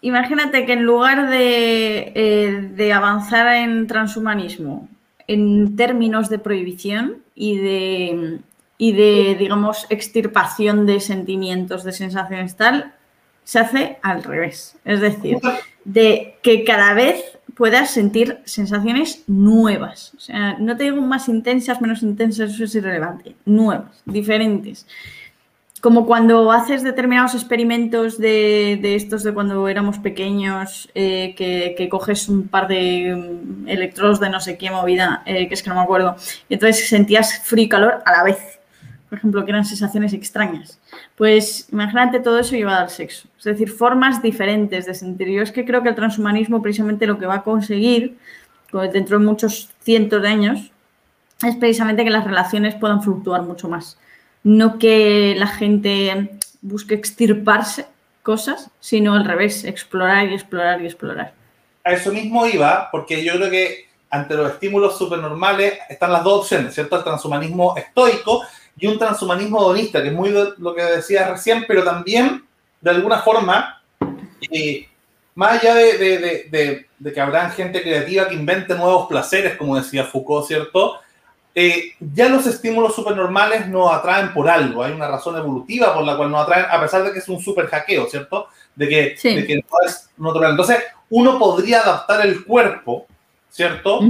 Imagínate 0.00 0.66
que 0.66 0.72
en 0.72 0.82
lugar 0.82 1.28
eh, 1.32 2.70
de, 2.74 2.92
avanzar 2.92 3.54
en 3.54 3.86
transhumanismo 3.86 4.88
en 5.28 5.76
términos 5.76 6.28
de 6.28 6.38
prohibición 6.38 7.18
y 7.34 7.58
de, 7.58 8.40
y 8.76 8.92
de, 8.92 9.36
digamos, 9.38 9.86
extirpación 9.88 10.84
de 10.84 11.00
sentimientos, 11.00 11.84
de 11.84 11.92
sensaciones 11.92 12.56
tal, 12.56 12.94
se 13.44 13.60
hace 13.60 13.98
al 14.02 14.24
revés. 14.24 14.76
Es 14.84 15.00
decir, 15.00 15.38
de 15.84 16.36
que 16.42 16.64
cada 16.64 16.92
vez 16.94 17.22
puedas 17.54 17.90
sentir 17.90 18.38
sensaciones 18.44 19.22
nuevas. 19.28 20.12
O 20.16 20.20
sea, 20.20 20.58
no 20.58 20.76
te 20.76 20.84
digo 20.84 21.00
más 21.00 21.28
intensas, 21.28 21.80
menos 21.80 22.02
intensas, 22.02 22.50
eso 22.50 22.64
es 22.64 22.74
irrelevante. 22.74 23.36
Nuevas, 23.44 24.02
diferentes 24.04 24.86
como 25.82 26.06
cuando 26.06 26.52
haces 26.52 26.84
determinados 26.84 27.34
experimentos 27.34 28.16
de, 28.16 28.78
estos 28.94 29.24
de 29.24 29.34
cuando 29.34 29.66
éramos 29.66 29.98
pequeños, 29.98 30.88
eh, 30.94 31.34
que, 31.36 31.88
coges 31.88 32.28
un 32.28 32.46
par 32.46 32.68
de 32.68 33.12
mm, 33.12 33.68
electrodos 33.68 34.20
de 34.20 34.30
no 34.30 34.40
sé 34.40 34.56
qué 34.56 34.70
movida, 34.70 35.24
eh, 35.26 35.48
que 35.48 35.54
es 35.54 35.62
que 35.62 35.70
no 35.70 35.74
me 35.74 35.82
acuerdo, 35.82 36.14
y 36.48 36.54
entonces 36.54 36.88
sentías 36.88 37.40
frío 37.42 37.64
y 37.64 37.68
calor 37.68 38.00
a 38.06 38.12
la 38.12 38.22
vez. 38.22 38.60
Por 39.08 39.18
ejemplo, 39.18 39.44
que 39.44 39.50
eran 39.50 39.64
sensaciones 39.64 40.12
extrañas. 40.12 40.78
Pues 41.16 41.68
imagínate 41.72 42.20
todo 42.20 42.38
eso 42.38 42.54
llevado 42.54 42.82
al 42.82 42.88
sexo. 42.88 43.26
Es 43.36 43.44
decir, 43.44 43.68
formas 43.68 44.22
diferentes 44.22 44.86
de 44.86 44.94
sentir. 44.94 45.28
Yo 45.30 45.42
es 45.42 45.50
que 45.50 45.64
creo 45.64 45.82
que 45.82 45.88
el 45.88 45.96
transhumanismo 45.96 46.62
precisamente 46.62 47.08
lo 47.08 47.18
que 47.18 47.26
va 47.26 47.34
a 47.34 47.42
conseguir, 47.42 48.16
dentro 48.92 49.18
de 49.18 49.24
muchos 49.26 49.68
cientos 49.80 50.22
de 50.22 50.28
años, 50.28 50.70
es 51.44 51.56
precisamente 51.56 52.04
que 52.04 52.10
las 52.10 52.24
relaciones 52.24 52.76
puedan 52.76 53.02
fluctuar 53.02 53.42
mucho 53.42 53.68
más 53.68 53.98
no 54.44 54.78
que 54.78 55.34
la 55.36 55.46
gente 55.46 56.38
busque 56.60 56.94
extirparse 56.94 57.86
cosas, 58.22 58.70
sino 58.80 59.14
al 59.14 59.24
revés, 59.24 59.64
explorar 59.64 60.28
y 60.28 60.34
explorar 60.34 60.80
y 60.80 60.86
explorar. 60.86 61.34
A 61.84 61.92
eso 61.92 62.12
mismo 62.12 62.46
iba, 62.46 62.88
porque 62.90 63.24
yo 63.24 63.34
creo 63.34 63.50
que 63.50 63.86
ante 64.10 64.34
los 64.34 64.52
estímulos 64.52 64.96
supernormales 64.96 65.78
están 65.88 66.12
las 66.12 66.22
dos 66.22 66.40
opciones, 66.42 66.74
¿cierto? 66.74 66.96
El 66.96 67.04
transhumanismo 67.04 67.74
estoico 67.76 68.42
y 68.78 68.86
un 68.86 68.98
transhumanismo 68.98 69.60
hedonista, 69.60 70.02
que 70.02 70.08
es 70.08 70.14
muy 70.14 70.30
lo 70.30 70.74
que 70.74 70.82
decías 70.82 71.28
recién, 71.30 71.64
pero 71.66 71.82
también, 71.82 72.44
de 72.80 72.90
alguna 72.90 73.18
forma, 73.22 73.82
eh, 74.50 74.86
más 75.34 75.60
allá 75.60 75.74
de, 75.74 76.86
de, 76.98 77.12
que 77.12 77.20
habrá 77.20 77.50
gente 77.50 77.82
creativa 77.82 78.28
que 78.28 78.34
invente 78.34 78.74
nuevos 78.74 79.08
placeres, 79.08 79.56
como 79.56 79.76
decía 79.76 80.04
Foucault, 80.04 80.46
¿cierto? 80.46 81.00
Eh, 81.54 81.92
ya 82.00 82.30
los 82.30 82.46
estímulos 82.46 82.94
supernormales 82.94 83.68
nos 83.68 83.92
atraen 83.92 84.32
por 84.32 84.48
algo, 84.48 84.82
hay 84.82 84.92
una 84.92 85.08
razón 85.08 85.36
evolutiva 85.36 85.92
por 85.92 86.02
la 86.02 86.16
cual 86.16 86.30
nos 86.30 86.42
atraen, 86.42 86.66
a 86.70 86.80
pesar 86.80 87.04
de 87.04 87.12
que 87.12 87.18
es 87.18 87.28
un 87.28 87.40
super 87.40 87.66
hackeo, 87.66 88.06
¿cierto? 88.06 88.48
De 88.74 88.88
que, 88.88 89.62
no 89.70 89.86
es 89.86 90.08
natural. 90.16 90.52
Entonces, 90.52 90.78
uno 91.10 91.38
podría 91.38 91.80
adaptar 91.80 92.24
el 92.24 92.44
cuerpo, 92.44 93.06
¿cierto? 93.50 94.00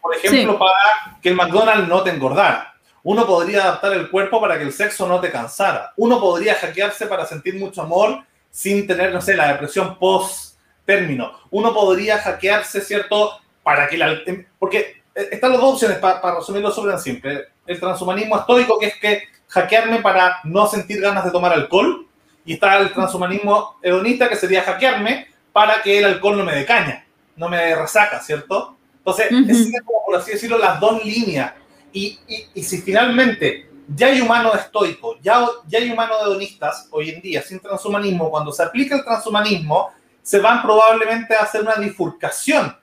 Por 0.00 0.16
ejemplo, 0.16 0.58
para 0.58 1.20
que 1.22 1.28
el 1.28 1.36
McDonald's 1.36 1.88
no 1.88 2.02
te 2.02 2.10
engordara. 2.10 2.74
Uno 3.04 3.24
podría 3.26 3.62
adaptar 3.62 3.92
el 3.92 4.10
cuerpo 4.10 4.40
para 4.40 4.58
que 4.58 4.64
el 4.64 4.72
sexo 4.72 5.06
no 5.06 5.20
te 5.20 5.30
cansara. 5.30 5.92
Uno 5.96 6.20
podría 6.20 6.56
hackearse 6.56 7.06
para 7.06 7.24
sentir 7.26 7.54
mucho 7.54 7.82
amor 7.82 8.24
sin 8.50 8.88
tener, 8.88 9.12
no 9.12 9.20
sé, 9.20 9.36
la 9.36 9.52
depresión 9.52 9.96
post-término. 9.98 11.32
Uno 11.50 11.72
podría 11.72 12.18
hackearse, 12.18 12.80
¿cierto? 12.80 13.38
Para 13.62 13.86
que 13.88 13.98
la... 13.98 14.18
Porque 14.58 14.97
están 15.30 15.52
las 15.52 15.60
dos 15.60 15.74
opciones 15.74 15.98
para, 15.98 16.36
resumirlo 16.36 16.70
sobre 16.70 16.96
siempre. 16.98 17.48
El 17.66 17.80
transhumanismo 17.80 18.38
estoico, 18.38 18.78
que 18.78 18.86
es 18.86 18.96
que 18.96 19.22
hackearme 19.48 20.00
para 20.00 20.40
no 20.44 20.66
sentir 20.66 21.00
ganas 21.00 21.24
de 21.24 21.30
tomar 21.30 21.52
alcohol, 21.52 22.06
y 22.44 22.54
está 22.54 22.78
el 22.78 22.92
transhumanismo 22.92 23.78
hedonista, 23.82 24.28
que 24.28 24.36
sería 24.36 24.62
hackearme 24.62 25.26
para 25.52 25.82
que 25.82 25.98
el 25.98 26.04
alcohol 26.04 26.38
no 26.38 26.44
me 26.44 26.54
dé 26.54 26.64
caña, 26.64 27.04
no 27.36 27.48
me 27.48 27.74
resaca, 27.74 28.20
¿cierto? 28.20 28.76
Entonces, 28.98 29.26
es 29.30 29.82
como, 29.84 30.04
por 30.06 30.16
así 30.16 30.32
decirlo, 30.32 30.58
las 30.58 30.78
dos 30.80 31.04
líneas. 31.04 31.52
Y, 31.92 32.18
y, 32.54 32.62
si 32.62 32.82
finalmente 32.82 33.68
ya 33.88 34.08
hay 34.08 34.20
humanos 34.20 34.54
estoicos, 34.54 35.18
ya, 35.22 35.46
ya 35.66 35.78
hay 35.78 35.90
humanos 35.90 36.18
hedonistas 36.22 36.86
hoy 36.90 37.10
en 37.10 37.20
día 37.22 37.42
sin 37.42 37.60
transhumanismo, 37.60 38.30
cuando 38.30 38.52
se 38.52 38.62
aplica 38.62 38.94
el 38.96 39.04
transhumanismo, 39.04 39.90
se 40.22 40.38
van 40.38 40.62
probablemente 40.62 41.34
a 41.34 41.42
hacer 41.42 41.62
una 41.62 41.74
bifurcación 41.76 42.76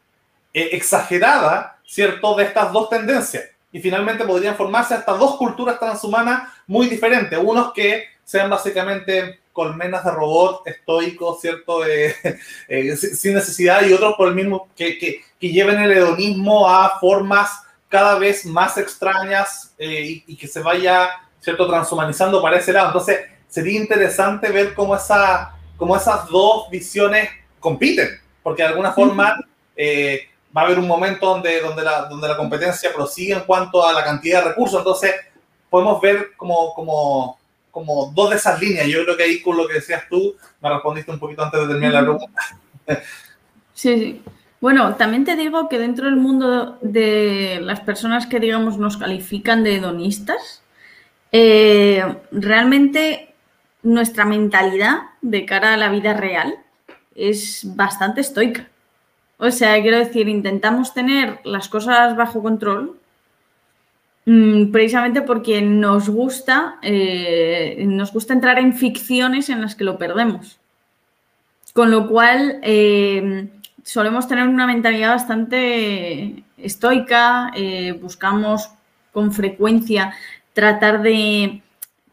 eh, 0.52 0.70
exagerada 0.72 1.75
¿cierto?, 1.86 2.36
de 2.36 2.44
estas 2.46 2.72
dos 2.72 2.90
tendencias. 2.90 3.46
Y 3.72 3.80
finalmente 3.80 4.24
podrían 4.24 4.56
formarse 4.56 4.96
estas 4.96 5.20
dos 5.20 5.36
culturas 5.36 5.80
transhumanas 5.80 6.50
muy 6.66 6.88
diferentes. 6.88 7.38
Unos 7.42 7.74
que 7.74 8.06
sean 8.24 8.50
básicamente 8.50 9.42
colmenas 9.52 10.04
de 10.04 10.12
robot 10.12 10.68
estoicos, 10.68 11.40
¿cierto?, 11.42 11.86
eh, 11.88 12.16
eh, 12.68 12.96
sin 12.98 13.34
necesidad, 13.34 13.86
y 13.86 13.94
otros 13.94 14.16
por 14.16 14.28
el 14.28 14.36
mismo, 14.36 14.70
que, 14.76 14.98
que, 14.98 15.22
que, 15.40 15.50
lleven 15.50 15.82
el 15.82 15.92
hedonismo 15.92 16.70
a 16.70 17.00
formas 17.00 17.64
cada 17.88 18.20
vez 18.20 18.46
más 18.46 18.78
extrañas 18.78 19.74
eh, 19.78 20.24
y, 20.28 20.36
que 20.36 20.48
se 20.48 20.60
vaya, 20.62 21.10
¿cierto?, 21.40 21.68
transhumanizando 21.68 22.42
para 22.42 22.58
ese 22.58 22.74
lado. 22.74 22.88
Entonces, 22.88 23.20
sería 23.48 23.80
interesante 23.80 24.50
ver 24.52 24.74
cómo, 24.74 24.96
esa, 24.96 25.56
cómo 25.78 25.96
esas 25.96 26.28
dos 26.28 26.70
visiones 26.70 27.30
compiten, 27.60 28.10
porque 28.44 28.64
de 28.64 28.70
alguna 28.70 28.92
forma 28.92 29.40
va 30.56 30.62
a 30.62 30.66
haber 30.66 30.80
un 30.80 30.88
momento 30.88 31.26
donde, 31.26 31.60
donde, 31.60 31.84
la, 31.84 32.06
donde 32.06 32.28
la 32.28 32.38
competencia 32.38 32.93
prosigue 32.93 33.34
en 33.34 33.41
cuanto 33.41 33.86
a 33.86 33.93
la 33.93 34.03
cantidad 34.03 34.41
de 34.41 34.49
recursos. 34.49 34.80
Entonces, 34.80 35.14
podemos 35.70 35.99
ver 36.01 36.32
como, 36.38 36.74
como, 36.74 37.38
como 37.72 38.12
dos 38.14 38.30
de 38.30 38.38
esas 38.38 38.60
líneas. 38.62 38.88
Yo 38.88 39.03
creo 39.03 39.18
que 39.18 39.24
ahí 39.24 39.41
con 39.41 39.58
lo 39.58 39.68
que 39.68 39.76
decías 39.76 40.03
tú 40.10 40.36
me 40.62 40.70
respondiste 40.70 41.12
un 41.12 41.20
poquito 41.20 41.43
antes 41.43 41.60
de 41.60 41.68
terminar 41.68 41.93
la 41.93 42.01
pregunta. 42.01 42.41
Sí, 43.74 43.99
sí. 43.99 44.22
Bueno, 44.62 44.95
también 44.95 45.26
te 45.26 45.36
digo 45.36 45.68
que 45.68 45.78
dentro 45.78 46.06
del 46.06 46.16
mundo 46.16 46.80
de 46.82 47.60
las 47.62 47.82
personas 47.82 48.26
que, 48.26 48.39
digamos, 48.39 48.78
nos 48.78 48.97
califican 48.97 49.64
de 49.64 49.76
hedonistas, 49.76 50.64
eh, 51.32 52.03
realmente 52.32 53.36
nuestra 53.84 54.24
mentalidad 54.24 55.01
de 55.22 55.45
cara 55.45 55.74
a 55.74 55.78
la 55.78 55.89
vida 55.89 56.14
real 56.14 56.56
es 57.14 57.76
bastante 57.76 58.22
estoica. 58.22 58.70
O 59.38 59.52
sea, 59.52 59.82
quiero 59.82 59.98
decir, 59.98 60.28
intentamos 60.28 60.94
tener 60.94 61.40
las 61.44 61.68
cosas 61.70 62.16
bajo 62.16 62.42
control 62.42 62.98
mm, 64.26 64.72
precisamente 64.72 65.22
porque 65.22 65.62
nos 65.62 66.10
gusta, 66.10 66.78
eh, 66.82 67.84
nos 67.88 68.14
gusta 68.14 68.34
entrar 68.34 68.60
en 68.60 68.74
ficciones 68.74 69.50
en 69.50 69.62
las 69.62 69.76
que 69.76 69.84
lo 69.84 69.98
perdemos. 69.98 70.60
Con 71.74 71.92
lo 71.92 72.08
cual, 72.08 72.60
eh, 72.64 73.50
solemos 73.84 74.28
tener 74.28 74.48
una 74.48 74.66
mentalidad 74.66 75.12
bastante 75.12 76.44
estoica, 76.58 77.52
eh, 77.56 77.98
buscamos 78.02 78.72
con 79.12 79.32
frecuencia 79.32 80.14
tratar 80.54 81.02
de 81.02 81.62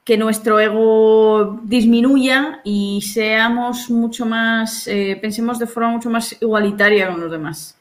que 0.05 0.17
nuestro 0.17 0.59
ego 0.59 1.61
disminuya 1.63 2.61
y 2.65 3.03
seamos 3.03 3.89
mucho 3.91 4.27
más, 4.27 4.87
eh, 4.89 5.19
pensemos 5.21 5.59
de 5.59 5.67
forma 5.67 5.91
mucho 5.91 6.11
más 6.11 6.37
igualitaria 6.41 7.09
con 7.09 7.21
los 7.21 7.31
demás. 7.31 7.77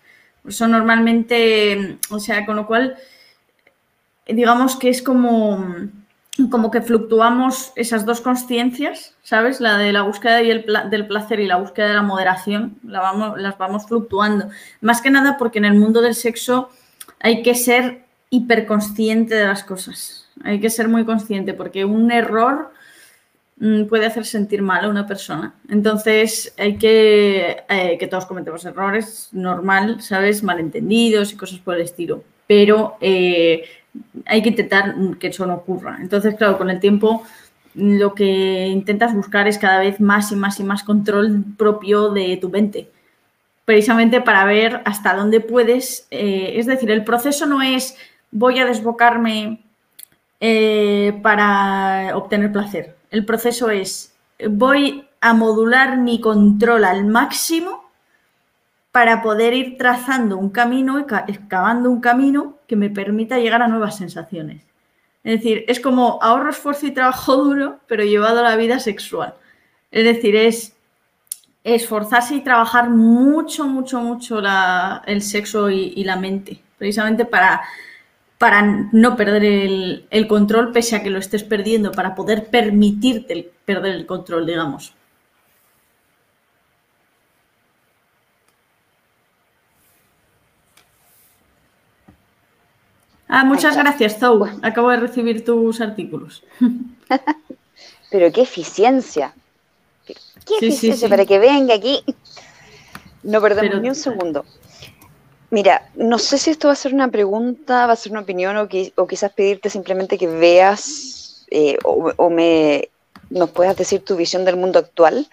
Eso 0.47 0.67
normalmente, 0.67 1.97
o 2.09 2.19
sea, 2.19 2.45
con 2.45 2.55
lo 2.55 2.67
cual, 2.67 2.95
digamos 4.27 4.75
que 4.75 4.89
es 4.89 5.01
como 5.01 5.65
como 6.49 6.71
que 6.71 6.81
fluctuamos 6.81 7.73
esas 7.75 8.05
dos 8.05 8.21
conciencias, 8.21 9.15
¿sabes? 9.21 9.59
La 9.59 9.77
de 9.77 9.91
la 9.91 10.03
búsqueda 10.03 10.41
y 10.41 10.49
el 10.49 10.65
del 10.89 11.07
placer 11.07 11.39
y 11.39 11.45
la 11.45 11.57
búsqueda 11.57 11.89
de 11.89 11.93
la 11.95 12.01
moderación, 12.01 12.79
la 12.83 13.35
las 13.37 13.57
vamos 13.57 13.85
fluctuando. 13.85 14.49
Más 14.79 15.01
que 15.01 15.11
nada 15.11 15.37
porque 15.37 15.59
en 15.59 15.65
el 15.65 15.73
mundo 15.73 16.01
del 16.01 16.15
sexo 16.15 16.69
hay 17.19 17.43
que 17.43 17.53
ser 17.53 18.05
hiperconsciente 18.31 19.35
de 19.35 19.45
las 19.45 19.63
cosas. 19.63 20.27
Hay 20.43 20.59
que 20.59 20.71
ser 20.71 20.87
muy 20.87 21.05
consciente 21.05 21.53
porque 21.53 21.85
un 21.85 22.11
error 22.11 22.71
mm, 23.57 23.83
puede 23.83 24.07
hacer 24.07 24.25
sentir 24.25 24.63
mal 24.63 24.85
a 24.85 24.89
una 24.89 25.05
persona. 25.05 25.53
Entonces 25.69 26.53
hay 26.57 26.77
que, 26.77 27.63
eh, 27.69 27.97
que 27.99 28.07
todos 28.07 28.25
cometemos 28.25 28.65
errores, 28.65 29.29
normal, 29.33 30.01
¿sabes? 30.01 30.41
Malentendidos 30.41 31.33
y 31.33 31.37
cosas 31.37 31.59
por 31.59 31.75
el 31.75 31.81
estilo. 31.81 32.23
Pero 32.47 32.97
eh, 33.01 33.63
hay 34.25 34.41
que 34.41 34.49
intentar 34.49 34.95
que 35.19 35.27
eso 35.27 35.45
no 35.45 35.55
ocurra. 35.55 35.97
Entonces, 36.01 36.33
claro, 36.35 36.57
con 36.57 36.69
el 36.69 36.79
tiempo 36.79 37.23
lo 37.73 38.15
que 38.15 38.67
intentas 38.67 39.13
buscar 39.13 39.47
es 39.47 39.57
cada 39.57 39.79
vez 39.79 39.99
más 39.99 40.31
y 40.31 40.35
más 40.35 40.59
y 40.59 40.63
más 40.63 40.83
control 40.83 41.43
propio 41.57 42.09
de 42.09 42.37
tu 42.37 42.49
mente, 42.49 42.89
precisamente 43.65 44.21
para 44.21 44.43
ver 44.45 44.81
hasta 44.85 45.15
dónde 45.15 45.39
puedes, 45.39 46.07
eh, 46.11 46.53
es 46.55 46.65
decir, 46.65 46.91
el 46.91 47.03
proceso 47.05 47.45
no 47.45 47.61
es 47.61 47.95
voy 48.31 48.59
a 48.59 48.65
desbocarme 48.65 49.63
eh, 50.39 51.19
para 51.21 52.15
obtener 52.15 52.51
placer, 52.51 52.95
el 53.09 53.25
proceso 53.25 53.69
es 53.69 54.13
voy 54.49 55.07
a 55.19 55.33
modular 55.33 55.97
mi 55.97 56.19
control 56.19 56.83
al 56.85 57.05
máximo 57.05 57.91
para 58.91 59.21
poder 59.21 59.53
ir 59.53 59.77
trazando 59.77 60.37
un 60.37 60.49
camino, 60.49 61.05
excavando 61.27 61.89
un 61.89 62.01
camino 62.01 62.57
que 62.67 62.75
me 62.75 62.89
permita 62.89 63.39
llegar 63.39 63.61
a 63.61 63.67
nuevas 63.67 63.97
sensaciones. 63.97 64.63
Es 65.23 65.39
decir, 65.39 65.63
es 65.67 65.79
como 65.79 66.19
ahorro, 66.21 66.49
esfuerzo 66.49 66.87
y 66.87 66.91
trabajo 66.91 67.35
duro, 67.43 67.79
pero 67.87 68.03
llevado 68.03 68.39
a 68.39 68.49
la 68.49 68.55
vida 68.55 68.79
sexual. 68.79 69.35
Es 69.91 70.03
decir, 70.03 70.35
es 70.35 70.75
esforzarse 71.63 72.35
y 72.35 72.41
trabajar 72.41 72.89
mucho, 72.89 73.65
mucho, 73.65 74.01
mucho 74.01 74.41
el 75.05 75.21
sexo 75.21 75.69
y, 75.69 76.03
la 76.03 76.15
mente, 76.15 76.59
precisamente 76.77 77.23
para, 77.23 77.61
para 78.41 78.63
no 78.91 79.15
perder 79.15 79.43
el, 79.43 80.07
el, 80.09 80.27
control 80.27 80.71
pese 80.71 80.95
a 80.95 81.03
que 81.03 81.11
lo 81.11 81.19
estés 81.19 81.43
perdiendo, 81.43 81.91
para 81.91 82.15
poder 82.15 82.47
permitirte 82.49 83.51
perder 83.65 83.93
el 83.93 84.07
control, 84.07 84.47
digamos. 84.47 84.95
Ah, 93.27 93.43
muchas 93.43 93.77
gracias, 93.77 94.17
Zou. 94.17 94.47
Acabo 94.63 94.89
de 94.89 94.97
recibir 94.97 95.45
tus 95.45 95.79
artículos. 95.79 96.43
Pero 98.09 98.31
qué 98.31 98.41
eficiencia. 98.41 99.35
Qué 100.47 100.55
eficiencia 100.59 101.07
para 101.07 101.27
que 101.27 101.37
venga 101.37 101.75
aquí. 101.75 102.03
No 103.21 103.39
perdemos 103.39 103.79
ni 103.83 103.89
un 103.89 103.95
segundo. 103.95 104.45
Mira, 105.51 105.89
no 105.95 106.17
sé 106.17 106.37
si 106.37 106.49
esto 106.49 106.69
va 106.69 106.73
a 106.73 106.77
ser 106.77 106.93
una 106.93 107.09
pregunta, 107.09 107.85
va 107.85 107.93
a 107.93 107.97
ser 107.97 108.13
una 108.13 108.21
opinión 108.21 108.55
o, 108.57 109.07
quizás 109.07 109.33
pedirte 109.33 109.69
simplemente 109.69 110.17
que 110.17 110.27
veas 110.27 111.45
eh, 111.51 111.77
o, 111.83 112.29
me 112.29 112.89
nos 113.29 113.49
puedas 113.51 113.75
decir 113.77 114.03
tu 114.03 114.15
visión 114.15 114.45
del 114.45 114.55
mundo 114.55 114.79
actual. 114.79 115.27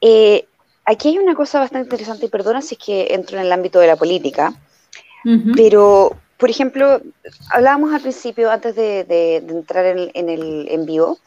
Eh, 0.00 0.46
aquí 0.84 1.08
hay 1.08 1.18
una 1.18 1.34
cosa 1.34 1.60
bastante 1.60 1.86
interesante 1.86 2.26
y 2.26 2.28
perdona 2.28 2.62
si 2.62 2.74
es 2.74 2.84
que 2.84 3.06
entro 3.10 3.38
en 3.38 3.46
el 3.46 3.52
ámbito 3.52 3.78
de 3.78 3.86
la 3.86 3.96
política, 3.96 4.52
pero 5.54 6.16
por 6.36 6.50
ejemplo, 6.50 7.00
hablábamos 7.50 7.94
al 7.94 8.02
principio, 8.02 8.50
antes 8.50 8.74
de, 8.74 9.36
entrar 9.36 9.86
en, 9.86 10.28
el 10.28 10.66
en 10.68 10.84
vivo, 10.84 11.18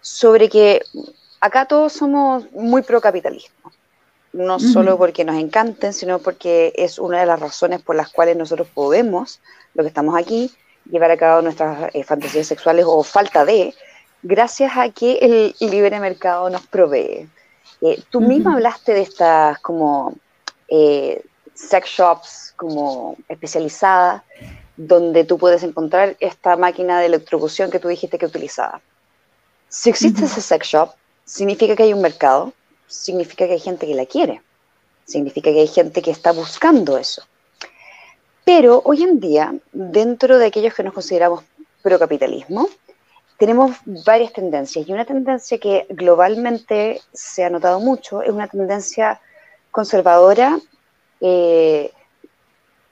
sobre 0.00 0.48
que 0.48 0.82
acá 1.40 1.64
todos 1.64 1.94
somos 1.94 2.44
muy 2.52 2.82
No 4.36 4.58
solo 4.60 4.98
porque 4.98 5.24
nos 5.24 5.36
encanten, 5.36 5.92
sino 5.94 6.18
porque 6.18 6.72
es 6.76 6.98
una 6.98 7.20
de 7.20 7.26
las 7.26 7.40
razones 7.40 7.80
por 7.80 7.96
las 7.96 8.10
cuales 8.10 8.36
nosotros 8.36 8.68
podemos, 8.72 9.40
lo 9.74 9.82
que 9.82 9.88
estamos 9.88 10.14
aquí, 10.14 10.52
llevar 10.90 11.10
a 11.10 11.16
cabo 11.16 11.40
nuestras 11.40 11.90
eh, 11.94 12.04
fantasías 12.04 12.46
sexuales 12.46 12.84
o 12.86 13.02
falta 13.02 13.46
de, 13.46 13.74
gracias 14.22 14.72
a 14.76 14.90
que 14.90 15.18
el 15.22 15.70
libre 15.70 15.98
mercado 16.00 16.50
nos 16.50 16.66
provee. 16.66 17.28
Eh, 17.80 18.02
tú 18.10 18.20
misma 18.20 18.54
hablaste 18.54 18.92
de 18.92 19.02
estas 19.02 19.58
como 19.60 20.14
eh, 20.68 21.22
sex 21.54 21.88
shops 21.88 22.54
como 22.56 23.16
especializadas, 23.28 24.22
donde 24.76 25.24
tú 25.24 25.38
puedes 25.38 25.62
encontrar 25.62 26.16
esta 26.20 26.56
máquina 26.56 27.00
de 27.00 27.06
electrocución 27.06 27.70
que 27.70 27.78
tú 27.78 27.88
dijiste 27.88 28.18
que 28.18 28.26
utilizaba. 28.26 28.80
Si 29.68 29.90
existe 29.90 30.24
ese 30.24 30.40
sex 30.40 30.66
shop, 30.66 30.90
significa 31.24 31.74
que 31.74 31.84
hay 31.84 31.92
un 31.92 32.02
mercado, 32.02 32.52
significa 32.86 33.46
que 33.46 33.54
hay 33.54 33.60
gente 33.60 33.86
que 33.86 33.94
la 33.94 34.06
quiere, 34.06 34.42
significa 35.04 35.50
que 35.50 35.60
hay 35.60 35.68
gente 35.68 36.02
que 36.02 36.10
está 36.10 36.32
buscando 36.32 36.98
eso. 36.98 37.22
Pero 38.44 38.82
hoy 38.84 39.02
en 39.02 39.18
día, 39.18 39.54
dentro 39.72 40.38
de 40.38 40.46
aquellos 40.46 40.74
que 40.74 40.82
nos 40.82 40.94
consideramos 40.94 41.42
procapitalismo, 41.82 42.68
tenemos 43.38 43.76
varias 43.84 44.32
tendencias 44.32 44.88
y 44.88 44.92
una 44.92 45.04
tendencia 45.04 45.58
que 45.58 45.86
globalmente 45.90 47.00
se 47.12 47.44
ha 47.44 47.50
notado 47.50 47.80
mucho 47.80 48.22
es 48.22 48.30
una 48.30 48.48
tendencia 48.48 49.20
conservadora 49.70 50.58
eh, 51.20 51.92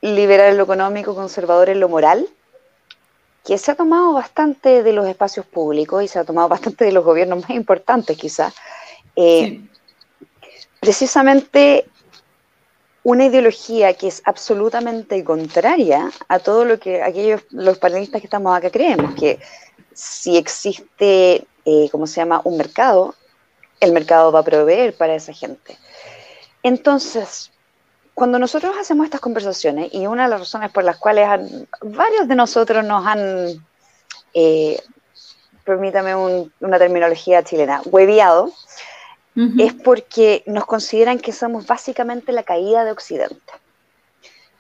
liberal 0.00 0.50
en 0.50 0.58
lo 0.58 0.64
económico, 0.64 1.14
conservador 1.14 1.70
en 1.70 1.80
lo 1.80 1.88
moral, 1.88 2.28
que 3.44 3.58
se 3.58 3.70
ha 3.70 3.74
tomado 3.74 4.12
bastante 4.12 4.82
de 4.82 4.92
los 4.92 5.06
espacios 5.06 5.46
públicos 5.46 6.02
y 6.02 6.08
se 6.08 6.18
ha 6.18 6.24
tomado 6.24 6.48
bastante 6.48 6.84
de 6.84 6.92
los 6.92 7.04
gobiernos 7.04 7.40
más 7.40 7.50
importantes 7.50 8.16
quizás. 8.16 8.54
Eh, 9.16 9.60
precisamente 10.84 11.86
una 13.04 13.24
ideología 13.24 13.94
que 13.94 14.08
es 14.08 14.20
absolutamente 14.26 15.24
contraria 15.24 16.10
a 16.28 16.38
todo 16.38 16.66
lo 16.66 16.78
que 16.78 17.02
aquellos 17.02 17.40
los 17.50 17.78
panelistas 17.78 18.20
que 18.20 18.26
estamos 18.26 18.54
acá 18.54 18.70
creemos, 18.70 19.14
que 19.14 19.40
si 19.94 20.36
existe, 20.36 21.46
eh, 21.64 21.88
¿cómo 21.90 22.06
se 22.06 22.16
llama?, 22.16 22.42
un 22.44 22.58
mercado, 22.58 23.14
el 23.80 23.92
mercado 23.92 24.30
va 24.30 24.40
a 24.40 24.44
proveer 24.44 24.94
para 24.94 25.14
esa 25.14 25.32
gente. 25.32 25.78
Entonces, 26.62 27.50
cuando 28.12 28.38
nosotros 28.38 28.76
hacemos 28.78 29.06
estas 29.06 29.22
conversaciones, 29.22 29.88
y 29.94 30.06
una 30.06 30.24
de 30.24 30.28
las 30.28 30.40
razones 30.40 30.70
por 30.70 30.84
las 30.84 30.98
cuales 30.98 31.26
varios 31.80 32.28
de 32.28 32.34
nosotros 32.34 32.84
nos 32.84 33.06
han, 33.06 33.66
eh, 34.34 34.78
permítame 35.64 36.14
una 36.14 36.78
terminología 36.78 37.42
chilena, 37.42 37.80
hueviado, 37.86 38.52
es 39.36 39.74
porque 39.74 40.44
nos 40.46 40.64
consideran 40.64 41.18
que 41.18 41.32
somos 41.32 41.66
básicamente 41.66 42.32
la 42.32 42.44
caída 42.44 42.84
de 42.84 42.92
Occidente. 42.92 43.52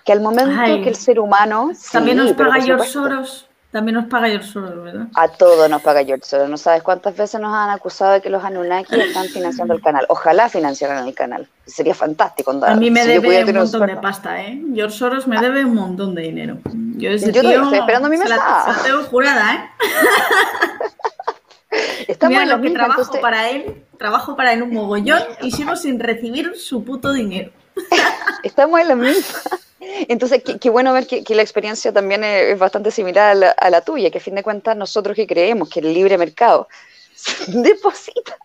Que 0.04 0.12
al 0.12 0.20
momento 0.20 0.60
que 0.82 0.88
el 0.88 0.96
ser 0.96 1.20
humano... 1.20 1.70
También 1.92 2.18
nos 2.18 2.32
paga 2.32 2.60
George 2.60 2.88
Soros. 2.88 3.48
También 3.70 3.96
nos 3.96 4.04
paga 4.04 4.28
George 4.28 4.46
Soros, 4.46 4.84
¿verdad? 4.84 5.06
A 5.16 5.26
todo 5.28 5.68
nos 5.68 5.82
paga 5.82 6.04
George 6.04 6.24
Soros. 6.24 6.48
No 6.48 6.56
sabes 6.56 6.82
cuántas 6.82 7.16
veces 7.16 7.40
nos 7.40 7.52
han 7.52 7.70
acusado 7.70 8.12
de 8.12 8.22
que 8.22 8.30
los 8.30 8.44
Anunnaki 8.44 9.00
están 9.00 9.26
financiando 9.26 9.74
el 9.74 9.82
canal. 9.82 10.06
Ojalá 10.08 10.48
financiaran 10.48 11.06
el 11.08 11.12
canal. 11.14 11.48
Sería 11.66 11.94
fantástico. 11.94 12.52
a 12.64 12.76
mí 12.76 12.90
me 12.90 13.04
debe 13.04 13.44
un 13.44 13.54
montón 13.56 13.86
de 13.86 13.96
pasta, 13.96 14.40
¿eh? 14.42 14.62
George 14.74 14.96
Soros 14.96 15.26
me 15.26 15.40
debe 15.40 15.64
un 15.64 15.74
montón 15.74 16.14
de 16.14 16.22
dinero. 16.22 16.58
Yo, 16.96 17.10
ese 17.10 17.32
Yo 17.32 17.40
estoy 17.40 17.78
esperando 17.78 18.08
mi 18.08 18.16
mensaje. 18.16 18.40
La, 18.40 18.82
tengo 18.84 19.02
jurada, 19.04 19.54
¿eh? 19.54 19.70
Estamos 22.08 22.38
Mira 22.38 22.56
lo 22.56 22.62
que 22.62 22.70
trabajo 22.70 23.20
para 23.20 23.50
él, 23.50 23.82
trabajo 23.98 24.36
para 24.36 24.52
él 24.52 24.62
un 24.62 24.72
mogollón 24.72 25.22
y 25.42 25.50
sigo 25.50 25.76
sin 25.76 26.00
recibir 26.00 26.56
su 26.56 26.84
puto 26.84 27.12
dinero. 27.12 27.50
Estamos 28.42 28.80
en 28.80 28.88
la 28.88 28.94
misma. 28.94 29.38
Entonces, 30.08 30.42
qué, 30.60 30.70
bueno 30.70 30.92
ver 30.92 31.06
que, 31.06 31.34
la 31.34 31.42
experiencia 31.42 31.92
también 31.92 32.24
es, 32.24 32.58
bastante 32.58 32.90
similar 32.90 33.54
a 33.56 33.70
la, 33.70 33.80
tuya, 33.82 34.10
que 34.10 34.18
a 34.18 34.20
fin 34.20 34.34
de 34.34 34.42
cuentas 34.42 34.76
nosotros 34.76 35.14
que 35.14 35.26
creemos 35.26 35.68
que 35.68 35.80
el 35.80 35.92
libre 35.92 36.16
mercado 36.18 36.68
deposita, 37.48 38.36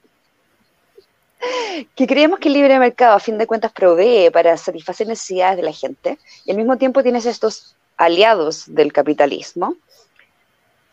que 1.95 2.07
creemos 2.07 2.39
que 2.39 2.49
el 2.49 2.55
libre 2.55 2.77
mercado 2.77 3.15
a 3.15 3.19
fin 3.19 3.37
de 3.37 3.47
cuentas 3.47 3.71
provee 3.71 4.29
para 4.31 4.57
satisfacer 4.57 5.07
necesidades 5.07 5.57
de 5.57 5.63
la 5.63 5.71
gente, 5.71 6.19
y 6.45 6.51
al 6.51 6.57
mismo 6.57 6.77
tiempo 6.77 7.03
tienes 7.03 7.25
estos 7.25 7.75
aliados 7.97 8.63
del 8.67 8.93
capitalismo 8.93 9.75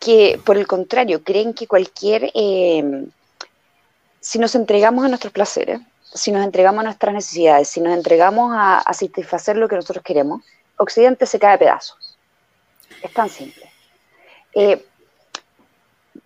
que, 0.07 0.39
por 0.45 0.55
el 0.55 0.65
contrario, 0.65 1.21
creen 1.21 1.53
que 1.53 1.67
cualquier, 1.67 2.31
eh, 2.33 3.07
si 4.21 4.39
nos 4.39 4.55
entregamos 4.55 5.03
a 5.03 5.09
nuestros 5.09 5.33
placeres, 5.33 5.81
si 6.13 6.31
nos 6.31 6.45
entregamos 6.45 6.79
a 6.79 6.83
nuestras 6.85 7.13
necesidades, 7.13 7.67
si 7.67 7.81
nos 7.81 7.93
entregamos 7.93 8.53
a, 8.55 8.85
satisfacer 8.93 9.57
lo 9.57 9.67
que 9.67 9.75
nosotros 9.75 10.01
queremos, 10.05 10.43
Occidente 10.77 11.25
se 11.25 11.37
cae 11.39 11.55
a 11.55 11.59
pedazos. 11.59 12.17
Es 13.03 13.11
tan 13.11 13.27
simple. 13.27 13.69
Eh, 14.53 14.85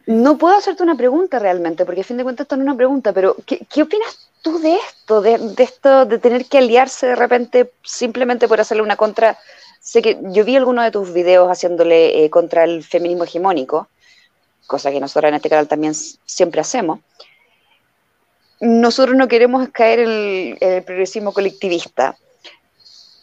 no 0.05 0.37
puedo 0.37 0.55
hacerte 0.55 0.83
una 0.83 0.95
pregunta 0.95 1.39
realmente, 1.39 1.83
porque 1.83 2.01
a 2.01 2.03
fin 2.03 2.17
de 2.17 2.23
cuentas 2.23 2.45
esto 2.45 2.57
no 2.57 2.61
es 2.61 2.67
una 2.67 2.77
pregunta, 2.77 3.13
pero 3.13 3.35
¿qué, 3.47 3.81
opinas 3.81 4.29
tú 4.43 4.59
de 4.59 4.75
esto, 4.75 5.21
de, 5.23 5.55
esto, 5.57 6.05
de 6.05 6.19
tener 6.19 6.45
que 6.45 6.59
aliarse 6.59 7.07
de 7.07 7.15
repente 7.15 7.73
simplemente 7.81 8.47
por 8.47 8.61
hacerle 8.61 8.83
una 8.83 8.95
contra? 8.95 9.39
Sé 9.81 10.01
que 10.01 10.17
yo 10.31 10.45
vi 10.45 10.55
algunos 10.55 10.85
de 10.85 10.91
tus 10.91 11.11
videos 11.11 11.49
haciéndole 11.49 12.23
eh, 12.23 12.29
contra 12.29 12.63
el 12.63 12.83
feminismo 12.83 13.25
hegemónico, 13.25 13.89
cosa 14.67 14.91
que 14.91 15.01
nosotros 15.01 15.29
en 15.29 15.35
este 15.35 15.49
canal 15.49 15.67
también 15.67 15.93
siempre 15.93 16.61
hacemos 16.61 16.99
nosotros 18.61 19.17
no 19.17 19.27
queremos 19.27 19.67
caer 19.69 19.99
en 19.99 20.57
el, 20.61 20.83
progresismo 20.83 21.33
colectivista. 21.33 22.15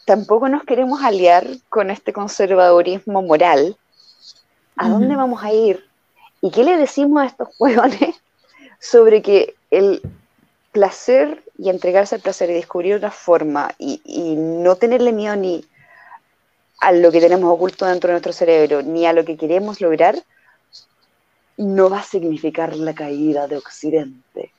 Tampoco 0.04 0.48
nos 0.48 0.64
queremos 0.64 1.02
aliar 1.02 1.46
con 1.68 1.90
este 1.90 2.12
conservadurismo 2.12 3.22
moral. 3.22 3.76
¿A 4.76 4.88
dónde 4.88 5.14
vamos 5.14 5.42
a 5.42 5.52
ir? 5.52 5.84
¿Y 6.40 6.50
qué 6.50 6.64
le 6.64 6.76
decimos 6.76 7.22
a 7.22 7.26
estos 7.26 7.48
jóvenes 7.56 8.16
sobre 8.80 9.22
que 9.22 9.54
el 9.70 10.02
placer 10.72 11.42
y 11.56 11.70
entregarse 11.70 12.16
al 12.16 12.20
placer 12.20 12.50
y 12.50 12.54
descubrir 12.54 12.96
otra 12.96 13.10
forma 13.10 13.72
y, 13.78 14.00
y, 14.04 14.34
no 14.36 14.76
tenerle 14.76 15.12
miedo 15.12 15.34
ni 15.36 15.64
a 16.78 16.92
lo 16.92 17.10
que 17.10 17.20
tenemos 17.20 17.52
oculto 17.52 17.86
dentro 17.86 18.08
de 18.08 18.14
nuestro 18.14 18.32
cerebro, 18.32 18.82
ni 18.82 19.06
a 19.06 19.12
lo 19.12 19.24
que 19.24 19.36
queremos 19.36 19.80
lograr, 19.80 20.22
no 21.56 21.90
va 21.90 22.00
a 22.00 22.04
significar 22.04 22.76
la 22.76 22.94
caída 22.94 23.48
de 23.48 23.56
Occidente 23.56 24.52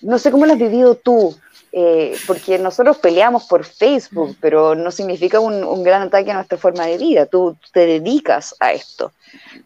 no 0.00 0.18
sé 0.18 0.30
cómo 0.30 0.46
lo 0.46 0.52
has 0.52 0.58
vivido 0.58 0.94
tú, 0.94 1.36
eh, 1.72 2.16
porque 2.26 2.58
nosotros 2.58 2.98
peleamos 2.98 3.44
por 3.44 3.64
Facebook, 3.64 4.36
pero 4.40 4.74
no 4.74 4.90
significa 4.90 5.40
un, 5.40 5.82
gran 5.82 6.02
ataque 6.02 6.30
a 6.30 6.34
nuestra 6.34 6.58
forma 6.58 6.86
de 6.86 6.98
vida. 6.98 7.26
Tú 7.26 7.56
te 7.72 7.80
dedicas 7.80 8.54
a 8.60 8.72
esto. 8.72 9.12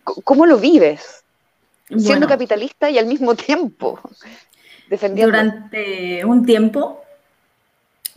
¿Cómo 0.02 0.46
lo 0.46 0.58
vives? 0.58 1.22
Siendo 1.96 2.26
capitalista 2.26 2.88
y 2.88 2.98
al 2.98 3.06
mismo 3.06 3.34
tiempo 3.34 4.00
defendiendo. 4.88 5.36
Durante 5.36 6.24
un 6.24 6.46
tiempo, 6.46 7.02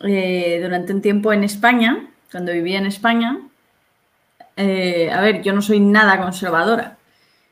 eh, 0.03 0.59
durante 0.61 0.93
un 0.93 1.01
tiempo 1.01 1.33
en 1.33 1.43
España, 1.43 2.09
cuando 2.31 2.53
vivía 2.53 2.77
en 2.77 2.85
España, 2.85 3.39
eh, 4.56 5.11
a 5.11 5.22
ver, 5.22 5.41
yo 5.41 5.53
no 5.53 5.61
soy 5.61 5.80
nada 5.80 6.19
conservadora 6.19 6.98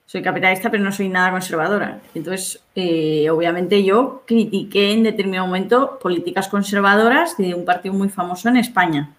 soy 0.05 0.21
capitalista, 0.21 0.69
pero 0.69 0.83
no 0.83 0.91
soy 0.91 1.09
nada 1.09 1.31
conservadora. 1.31 1.99
Entonces, 2.13 2.61
eh, 2.75 3.29
obviamente 3.31 3.83
yo 3.83 4.21
critiqué 4.27 4.91
en 4.91 5.01
determinado 5.03 5.47
momento 5.47 5.97
políticas 5.99 6.47
conservadoras 6.49 7.35
de 7.37 7.55
un 7.55 7.65
partido 7.65 7.95
muy 7.95 8.09
famoso 8.09 8.47
en 8.49 8.57
España. 8.57 9.09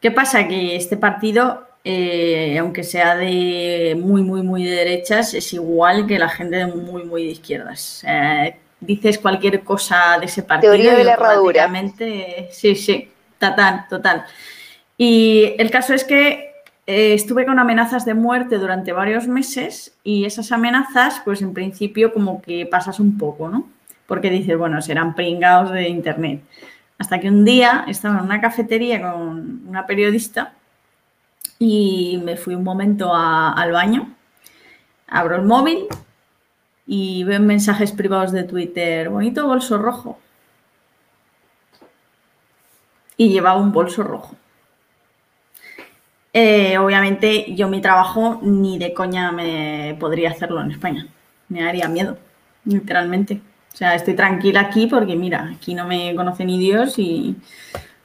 ¿Qué 0.00 0.10
pasa? 0.10 0.46
Que 0.46 0.76
este 0.76 0.98
partido, 0.98 1.66
eh, 1.84 2.58
aunque 2.58 2.82
sea 2.82 3.16
de 3.16 3.96
muy, 3.98 4.22
muy, 4.22 4.42
muy 4.42 4.64
de 4.64 4.72
derechas, 4.72 5.32
es 5.32 5.52
igual 5.54 6.06
que 6.06 6.18
la 6.18 6.28
gente 6.28 6.56
de 6.56 6.66
muy, 6.66 7.04
muy 7.04 7.24
de 7.24 7.32
izquierdas. 7.32 8.04
dices 8.80 9.18
cualquier 9.18 9.62
cosa 9.62 10.18
de 10.20 10.26
ese 10.26 10.42
partido. 10.42 10.74
Teoría 10.74 10.94
de 10.94 11.04
la 11.04 11.12
herradura. 11.14 11.70
Sí, 12.50 12.74
sí, 12.74 13.08
total, 13.38 13.86
total. 13.88 14.26
Y 14.98 15.54
el 15.56 15.70
caso 15.70 15.94
es 15.94 16.04
que 16.04 16.53
eh, 16.86 17.14
estuve 17.14 17.46
con 17.46 17.58
amenazas 17.58 18.04
de 18.04 18.14
muerte 18.14 18.58
durante 18.58 18.92
varios 18.92 19.26
meses 19.26 19.96
y 20.04 20.26
esas 20.26 20.52
amenazas, 20.52 21.22
pues 21.24 21.40
en 21.40 21.54
principio 21.54 22.12
como 22.12 22.42
que 22.42 22.66
pasas 22.66 23.00
un 23.00 23.16
poco, 23.16 23.48
¿no? 23.48 23.68
Porque 24.06 24.30
dices, 24.30 24.58
bueno, 24.58 24.82
serán 24.82 25.14
pringados 25.14 25.70
de 25.70 25.88
internet. 25.88 26.42
Hasta 26.98 27.20
que 27.20 27.28
un 27.28 27.44
día 27.44 27.84
estaba 27.88 28.18
en 28.18 28.24
una 28.24 28.40
cafetería 28.40 29.00
con 29.00 29.62
una 29.66 29.86
periodista 29.86 30.52
y 31.58 32.20
me 32.22 32.36
fui 32.36 32.54
un 32.54 32.64
momento 32.64 33.14
al 33.14 33.72
baño, 33.72 34.14
abro 35.08 35.36
el 35.36 35.42
móvil 35.42 35.86
y 36.86 37.24
veo 37.24 37.40
mensajes 37.40 37.92
privados 37.92 38.32
de 38.32 38.44
Twitter, 38.44 39.08
bonito 39.08 39.46
bolso 39.46 39.78
rojo. 39.78 40.18
Y 43.16 43.30
llevaba 43.30 43.60
un 43.60 43.72
bolso 43.72 44.02
rojo. 44.02 44.36
Eh, 46.36 46.76
obviamente 46.78 47.54
yo 47.54 47.68
mi 47.68 47.80
trabajo 47.80 48.40
ni 48.42 48.76
de 48.76 48.92
coña 48.92 49.30
me 49.30 49.96
podría 50.00 50.30
hacerlo 50.30 50.60
en 50.60 50.72
España. 50.72 51.06
Me 51.48 51.62
daría 51.62 51.88
miedo, 51.88 52.18
literalmente. 52.64 53.40
O 53.72 53.76
sea, 53.76 53.94
estoy 53.94 54.14
tranquila 54.14 54.62
aquí 54.62 54.88
porque 54.88 55.14
mira, 55.14 55.52
aquí 55.54 55.74
no 55.74 55.86
me 55.86 56.14
conoce 56.16 56.44
ni 56.44 56.58
Dios 56.58 56.98
y 56.98 57.36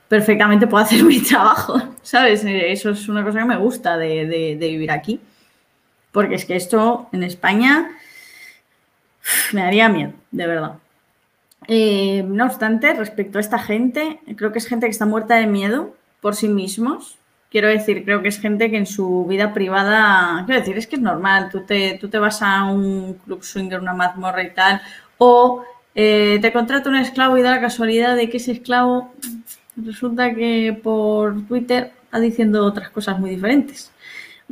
perfectamente 0.08 0.68
puedo 0.68 0.84
hacer 0.84 1.04
mi 1.06 1.22
trabajo, 1.22 1.82
¿sabes? 2.04 2.46
Eh, 2.46 2.72
eso 2.72 2.92
es 2.92 3.10
una 3.10 3.24
cosa 3.24 3.40
que 3.40 3.46
me 3.46 3.58
gusta 3.58 3.98
de, 3.98 4.58
vivir 4.60 4.92
aquí. 4.92 5.20
Porque 6.12 6.36
es 6.36 6.46
que 6.46 6.56
esto 6.56 7.10
en 7.12 7.24
España 7.24 7.98
me 9.54 9.62
daría 9.64 9.90
miedo, 9.90 10.14
de 10.32 10.48
verdad. 10.48 10.76
Eh, 11.68 12.24
no 12.28 12.46
obstante, 12.46 12.94
respecto 12.94 13.40
a 13.40 13.42
esta 13.42 13.60
gente, 13.60 14.20
creo 14.38 14.52
que 14.52 14.60
es 14.60 14.68
gente 14.68 14.86
que 14.88 14.92
está 14.92 15.06
muerta 15.06 15.36
de 15.36 15.48
miedo 15.48 15.96
por 16.22 16.36
sí 16.36 16.48
mismos 16.48 17.19
quiero 17.50 17.68
decir, 17.68 18.04
creo 18.06 18.22
que 18.22 18.30
es 18.30 18.40
gente 18.40 18.70
que 18.70 18.78
en 18.78 18.86
su 18.86 19.26
vida 19.26 19.54
privada, 19.54 20.44
quiero 20.46 20.62
decir, 20.62 20.78
es 20.78 20.88
que 20.88 20.96
es 20.96 21.02
normal, 21.02 21.50
tú 21.52 21.62
te, 21.66 21.98
tú 22.00 22.10
te 22.10 22.20
vas 22.20 22.42
a 22.42 22.66
un 22.66 23.16
club 23.26 23.44
swinger, 23.44 23.80
una 23.80 23.94
mazmorra 23.94 24.44
y 24.44 24.54
tal, 24.54 24.82
o 25.18 25.64
eh, 25.96 26.40
te 26.42 26.54
contrata 26.54 26.90
un 26.90 26.96
esclavo 26.96 27.38
y 27.38 27.42
da 27.42 27.52
la 27.52 27.62
casualidad 27.62 28.16
de 28.16 28.30
que 28.30 28.38
ese 28.38 28.54
esclavo 28.54 29.14
resulta 29.76 30.34
que 30.34 30.80
por 30.82 31.46
Twitter 31.48 31.92
está 32.04 32.20
diciendo 32.20 32.66
otras 32.66 32.90
cosas 32.90 33.20
muy 33.20 33.32
diferentes. 33.32 33.92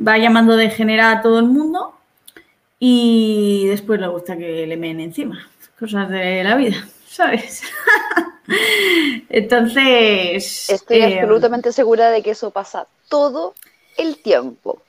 Va 0.04 0.18
llamando 0.18 0.56
de 0.56 0.70
generar 0.70 1.16
a 1.18 1.22
todo 1.22 1.38
el 1.38 1.46
mundo 1.46 1.94
y 2.78 3.66
después 3.68 4.00
le 4.00 4.08
gusta 4.08 4.36
que 4.36 4.66
le 4.66 4.76
meen 4.76 5.00
encima. 5.00 5.48
Cosas 5.78 6.08
de 6.08 6.42
la 6.44 6.56
vida, 6.56 6.86
¿sabes? 7.06 7.62
Entonces. 9.28 10.70
Estoy 10.70 10.98
eh, 10.98 11.20
absolutamente 11.20 11.72
segura 11.72 12.10
de 12.10 12.22
que 12.22 12.30
eso 12.30 12.50
pasa 12.50 12.86
todo 13.08 13.54
el 13.96 14.18
tiempo. 14.22 14.82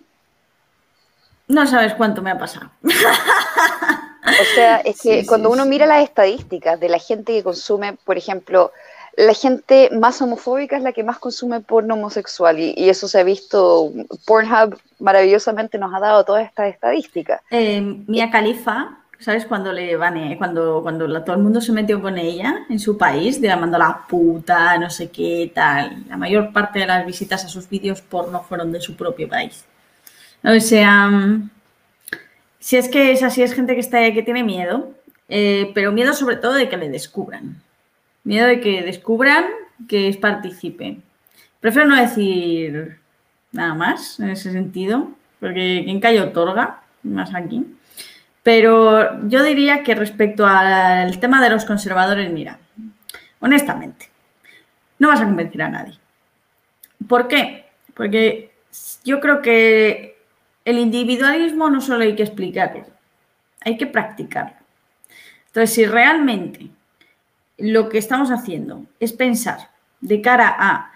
No 1.47 1.65
sabes 1.65 1.93
cuánto 1.95 2.21
me 2.21 2.31
ha 2.31 2.37
pasado. 2.37 2.69
O 2.83 4.45
sea, 4.55 4.77
es 4.77 4.99
que 5.01 5.25
cuando 5.25 5.49
uno 5.49 5.65
mira 5.65 5.85
las 5.85 6.03
estadísticas 6.03 6.79
de 6.79 6.89
la 6.89 6.99
gente 6.99 7.33
que 7.33 7.43
consume, 7.43 7.93
por 8.05 8.17
ejemplo, 8.17 8.71
la 9.17 9.33
gente 9.33 9.89
más 9.91 10.21
homofóbica 10.21 10.77
es 10.77 10.83
la 10.83 10.93
que 10.93 11.03
más 11.03 11.19
consume 11.19 11.59
porno 11.59 11.95
homosexual 11.95 12.57
y, 12.59 12.89
eso 12.89 13.07
se 13.07 13.19
ha 13.19 13.23
visto, 13.23 13.91
Pornhub 14.25 14.79
maravillosamente 14.99 15.77
nos 15.77 15.93
ha 15.93 15.99
dado 15.99 16.23
todas 16.23 16.45
estas 16.45 16.73
estadísticas. 16.73 17.41
Eh, 17.49 17.81
Mia 17.81 18.29
Khalifa 18.29 18.98
¿Sabes? 19.19 19.45
Cuando 19.45 19.73
le 19.73 19.97
van, 19.97 20.15
eh, 20.15 20.37
cuando, 20.37 20.81
cuando 20.81 21.23
todo 21.23 21.35
el 21.35 21.41
mundo 21.41 21.59
se 21.59 21.73
metió 21.73 22.01
con 22.01 22.17
ella 22.17 22.65
en 22.69 22.79
su 22.79 22.97
país, 22.97 23.41
llamando 23.41 23.77
la 23.77 24.05
puta, 24.07 24.77
no 24.77 24.89
sé 24.89 25.09
qué, 25.09 25.51
tal. 25.53 26.05
La 26.07 26.15
mayor 26.15 26.53
parte 26.53 26.79
de 26.79 26.87
las 26.87 27.05
visitas 27.05 27.43
a 27.43 27.49
sus 27.49 27.67
vídeos 27.69 28.01
porno 28.01 28.41
fueron 28.43 28.71
de 28.71 28.79
su 28.79 28.95
propio 28.95 29.27
país. 29.27 29.65
O 30.43 30.59
sea, 30.61 31.07
mm, 31.09 31.49
si 32.59 32.77
es 32.77 32.87
que 32.89 33.11
es 33.11 33.23
así, 33.23 33.41
es 33.41 33.53
gente 33.53 33.73
que 33.73 33.81
está 33.81 33.99
que 34.13 34.23
tiene 34.23 34.43
miedo, 34.43 34.93
eh, 35.27 35.71
pero 35.75 35.91
miedo 35.91 36.13
sobre 36.13 36.37
todo 36.37 36.53
de 36.53 36.69
que 36.69 36.77
le 36.77 36.89
descubran. 36.89 37.61
Miedo 38.23 38.47
de 38.47 38.61
que 38.61 38.83
descubran 38.83 39.45
que 39.87 40.07
es 40.09 40.17
participe. 40.17 40.97
Prefiero 41.59 41.87
no 41.89 41.95
decir 41.97 42.99
nada 43.51 43.73
más 43.73 44.19
en 44.19 44.29
ese 44.29 44.51
sentido, 44.51 45.11
porque 45.39 45.81
quien 45.85 45.99
calla 45.99 46.23
otorga, 46.23 46.83
más 47.03 47.33
aquí. 47.35 47.65
Pero 48.51 49.27
yo 49.27 49.43
diría 49.43 49.83
que 49.83 49.93
respecto 49.93 50.43
al 50.47 51.19
tema 51.19 51.39
de 51.39 51.51
los 51.51 51.65
conservadores, 51.65 52.31
mira, 52.31 52.57
honestamente, 53.41 54.09
no 54.97 55.09
vas 55.09 55.21
a 55.21 55.25
convencer 55.25 55.61
a 55.61 55.69
nadie. 55.69 55.99
¿Por 57.07 57.27
qué? 57.27 57.67
Porque 57.93 58.51
yo 59.05 59.19
creo 59.19 59.43
que 59.43 60.17
el 60.65 60.79
individualismo 60.79 61.69
no 61.69 61.79
solo 61.79 62.05
hay 62.05 62.15
que 62.15 62.23
explicarlo, 62.23 62.87
hay 63.61 63.77
que 63.77 63.85
practicarlo. 63.85 64.57
Entonces, 65.45 65.75
si 65.75 65.85
realmente 65.85 66.69
lo 67.59 67.87
que 67.87 67.99
estamos 67.99 68.31
haciendo 68.31 68.83
es 68.99 69.13
pensar 69.13 69.69
de 70.01 70.21
cara 70.23 70.55
a 70.57 70.91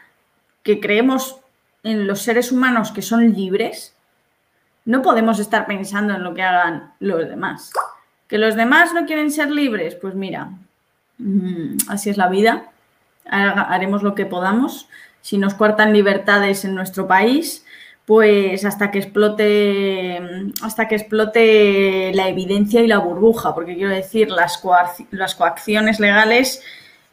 que 0.63 0.79
creemos 0.79 1.39
en 1.83 2.07
los 2.07 2.23
seres 2.23 2.51
humanos 2.51 2.91
que 2.91 3.03
son 3.03 3.31
libres, 3.31 3.95
no 4.85 5.01
podemos 5.01 5.39
estar 5.39 5.65
pensando 5.65 6.13
en 6.13 6.23
lo 6.23 6.33
que 6.33 6.43
hagan 6.43 6.93
los 6.99 7.27
demás. 7.27 7.71
¿Que 8.27 8.37
los 8.37 8.55
demás 8.55 8.93
no 8.93 9.05
quieren 9.05 9.31
ser 9.31 9.51
libres? 9.51 9.95
Pues 9.95 10.15
mira, 10.15 10.49
mm, 11.17 11.77
así 11.87 12.09
es 12.09 12.17
la 12.17 12.29
vida. 12.29 12.71
Haremos 13.25 14.03
lo 14.03 14.15
que 14.15 14.25
podamos. 14.25 14.89
Si 15.21 15.37
nos 15.37 15.53
cuartan 15.53 15.93
libertades 15.93 16.65
en 16.65 16.75
nuestro 16.75 17.07
país, 17.07 17.65
pues 18.05 18.65
hasta 18.65 18.91
que 18.91 18.99
explote 18.99 20.51
hasta 20.61 20.87
que 20.87 20.95
explote 20.95 22.11
la 22.13 22.27
evidencia 22.27 22.81
y 22.81 22.87
la 22.87 22.97
burbuja, 22.97 23.55
porque 23.55 23.75
quiero 23.75 23.91
decir, 23.91 24.29
las, 24.29 24.61
las 25.11 25.35
coacciones 25.35 25.99
legales 26.01 26.61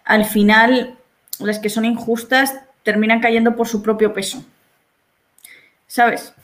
al 0.05 0.25
final 0.25 0.97
las 1.39 1.59
que 1.59 1.71
son 1.71 1.85
injustas 1.85 2.55
terminan 2.83 3.21
cayendo 3.21 3.57
por 3.57 3.69
su 3.69 3.83
propio 3.83 4.13
peso. 4.13 4.45
¿Sabes? 5.87 6.35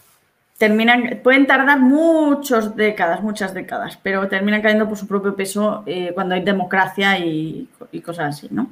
Terminan, 0.58 1.20
pueden 1.22 1.46
tardar 1.46 1.78
muchas 1.80 2.74
décadas, 2.76 3.22
muchas 3.22 3.52
décadas, 3.52 3.98
pero 4.02 4.26
terminan 4.28 4.62
cayendo 4.62 4.88
por 4.88 4.96
su 4.96 5.06
propio 5.06 5.36
peso 5.36 5.82
eh, 5.86 6.12
cuando 6.14 6.34
hay 6.34 6.42
democracia 6.42 7.18
y, 7.18 7.68
cosas 8.04 8.36
así, 8.36 8.48
¿no? 8.50 8.70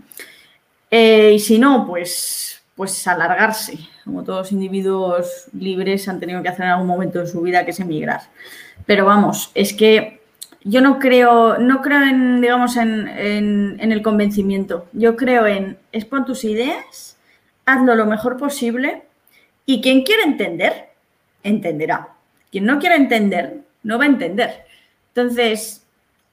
Eh, 0.90 1.32
y 1.34 1.38
si 1.38 1.58
no, 1.58 1.86
pues, 1.86 2.62
pues 2.74 3.06
alargarse, 3.06 3.78
como 4.04 4.24
todos 4.24 4.38
los 4.38 4.52
individuos 4.52 5.46
libres 5.52 6.08
han 6.08 6.20
tenido 6.20 6.42
que 6.42 6.48
hacer 6.48 6.64
en 6.64 6.72
algún 6.72 6.86
momento 6.86 7.18
de 7.18 7.26
su 7.26 7.40
vida, 7.42 7.64
que 7.64 7.72
es 7.72 7.80
emigrar. 7.80 8.22
Pero 8.86 9.04
vamos, 9.04 9.50
es 9.54 9.74
que 9.74 10.20
yo 10.64 10.80
no 10.80 10.98
creo, 10.98 11.58
no 11.58 11.82
creo 11.82 12.02
en, 12.02 12.40
digamos, 12.40 12.76
en, 12.76 13.78
el 13.78 14.02
convencimiento. 14.02 14.86
Yo 14.92 15.14
creo 15.14 15.46
en 15.46 15.78
expon 15.92 16.24
tus 16.24 16.44
ideas, 16.44 17.18
hazlo 17.66 17.94
lo 17.94 18.06
mejor 18.06 18.38
posible 18.38 19.02
y 19.66 19.82
quien 19.82 20.02
quiera 20.02 20.24
entender, 20.24 20.93
entenderá. 21.44 22.08
Quien 22.50 22.66
no 22.66 22.80
quiera 22.80 22.96
entender, 22.96 23.60
no 23.84 23.98
va 23.98 24.04
a 24.04 24.08
entender. 24.08 24.64
Entonces, 25.14 25.86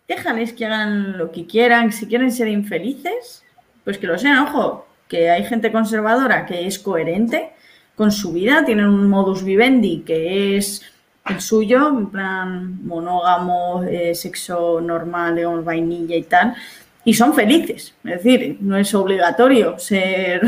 déjales 0.08 0.54
que 0.54 0.66
hagan 0.66 1.18
lo 1.18 1.32
que 1.32 1.46
quieran. 1.46 1.92
Si 1.92 2.08
quieren 2.08 2.32
ser 2.32 2.48
infelices, 2.48 3.44
pues 3.84 3.98
que 3.98 4.08
lo 4.08 4.18
sean. 4.18 4.40
Ojo, 4.40 4.88
que 5.08 5.30
hay 5.30 5.44
gente 5.44 5.72
conservadora 5.72 6.46
que 6.46 6.66
es 6.66 6.80
coherente 6.80 7.52
con 7.96 8.12
su 8.12 8.34
vida, 8.34 8.66
tienen 8.66 8.86
un 8.86 9.10
modus 9.10 9.44
vivendi 9.44 10.00
que 10.00 10.58
es 10.58 10.82
el 11.28 11.40
suyo, 11.40 11.90
en 11.90 12.10
plan 12.10 12.86
monógamo, 12.86 13.84
eh, 13.84 14.16
sexo 14.16 14.82
normal, 14.82 15.36
digamos, 15.36 15.64
vainilla 15.64 16.16
y 16.16 16.24
tal, 16.24 16.56
y 17.04 17.14
son 17.14 17.34
felices. 17.34 17.94
Es 18.04 18.24
decir, 18.24 18.58
no 18.62 18.78
es 18.78 18.94
obligatorio 18.96 19.78
ser 19.78 20.42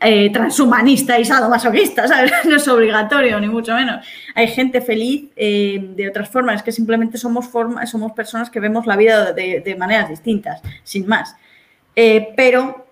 eh, 0.00 0.30
transhumanista 0.32 1.18
y 1.18 1.24
sadomasoquista, 1.24 2.06
¿sabes? 2.08 2.32
No 2.44 2.56
es 2.56 2.68
obligatorio, 2.68 3.40
ni 3.40 3.48
mucho 3.48 3.74
menos. 3.74 4.06
Hay 4.34 4.48
gente 4.48 4.80
feliz 4.80 5.30
eh, 5.36 5.92
de 5.96 6.08
otras 6.08 6.28
formas, 6.28 6.56
es 6.56 6.62
que 6.62 6.72
simplemente 6.72 7.18
somos, 7.18 7.50
somos 7.86 8.12
personas 8.12 8.50
que 8.50 8.60
vemos 8.60 8.86
la 8.86 8.96
vida 8.96 9.32
de, 9.32 9.60
de 9.60 9.76
maneras 9.76 10.08
distintas, 10.08 10.60
sin 10.84 11.06
más. 11.06 11.36
pero 12.36 12.88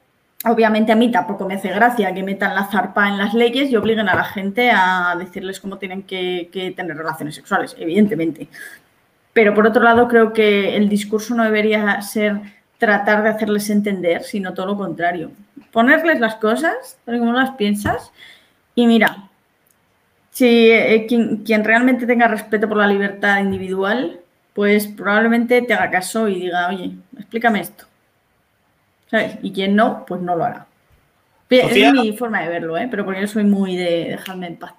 obviamente 0.46 0.92
a 0.92 0.96
mí 0.96 1.10
tampoco 1.10 1.46
me 1.46 1.54
hace 1.54 1.68
gracia 1.68 2.14
que 2.14 2.22
metan 2.22 2.54
la 2.54 2.64
zarpa 2.64 3.08
en 3.08 3.18
las 3.18 3.34
leyes 3.34 3.70
y 3.70 3.76
obliguen 3.76 4.08
a 4.08 4.14
la 4.14 4.24
gente 4.24 4.70
a 4.70 5.16
decirles 5.18 5.60
cómo 5.60 5.78
tienen 5.78 6.04
que, 6.04 6.72
tener 6.76 6.96
relaciones 6.96 7.34
sexuales, 7.34 7.76
evidentemente. 7.78 8.48
Pero 9.32 9.54
por 9.54 9.66
otro 9.66 9.82
lado, 9.82 10.08
creo 10.08 10.32
que 10.32 10.76
el 10.76 10.88
discurso 10.88 11.34
no 11.34 11.44
debería 11.44 12.00
ser 12.00 12.40
tratar 12.78 13.22
de 13.22 13.30
hacerles 13.30 13.70
entender, 13.70 14.22
sino 14.22 14.54
todo 14.54 14.66
lo 14.66 14.76
contrario. 14.76 15.30
Ponerles 15.72 16.20
las 16.20 16.36
cosas, 16.36 16.98
tal 17.04 17.18
como 17.18 17.32
las 17.32 17.50
piensas, 17.52 18.12
y 18.74 18.86
mira, 18.86 19.28
si 20.30 20.70
eh, 20.70 21.06
quien, 21.08 21.38
quien 21.38 21.64
realmente 21.64 22.06
tenga 22.06 22.28
respeto 22.28 22.68
por 22.68 22.78
la 22.78 22.86
libertad 22.86 23.40
individual, 23.40 24.20
pues 24.54 24.86
probablemente 24.86 25.62
te 25.62 25.74
haga 25.74 25.90
caso 25.90 26.28
y 26.28 26.40
diga, 26.40 26.68
oye, 26.68 26.92
explícame 27.16 27.60
esto. 27.60 27.86
¿sabes? 29.10 29.38
Y 29.42 29.52
quien 29.52 29.74
no, 29.76 30.04
pues 30.06 30.20
no 30.20 30.36
lo 30.36 30.44
hará. 30.44 30.66
Es 31.48 31.92
mi 31.92 32.16
forma 32.16 32.42
de 32.42 32.48
verlo, 32.48 32.76
¿eh? 32.76 32.88
pero 32.90 33.04
porque 33.04 33.20
yo 33.20 33.28
soy 33.28 33.44
muy 33.44 33.76
de 33.76 34.06
dejarme 34.10 34.48
en 34.48 34.56
paz 34.56 34.74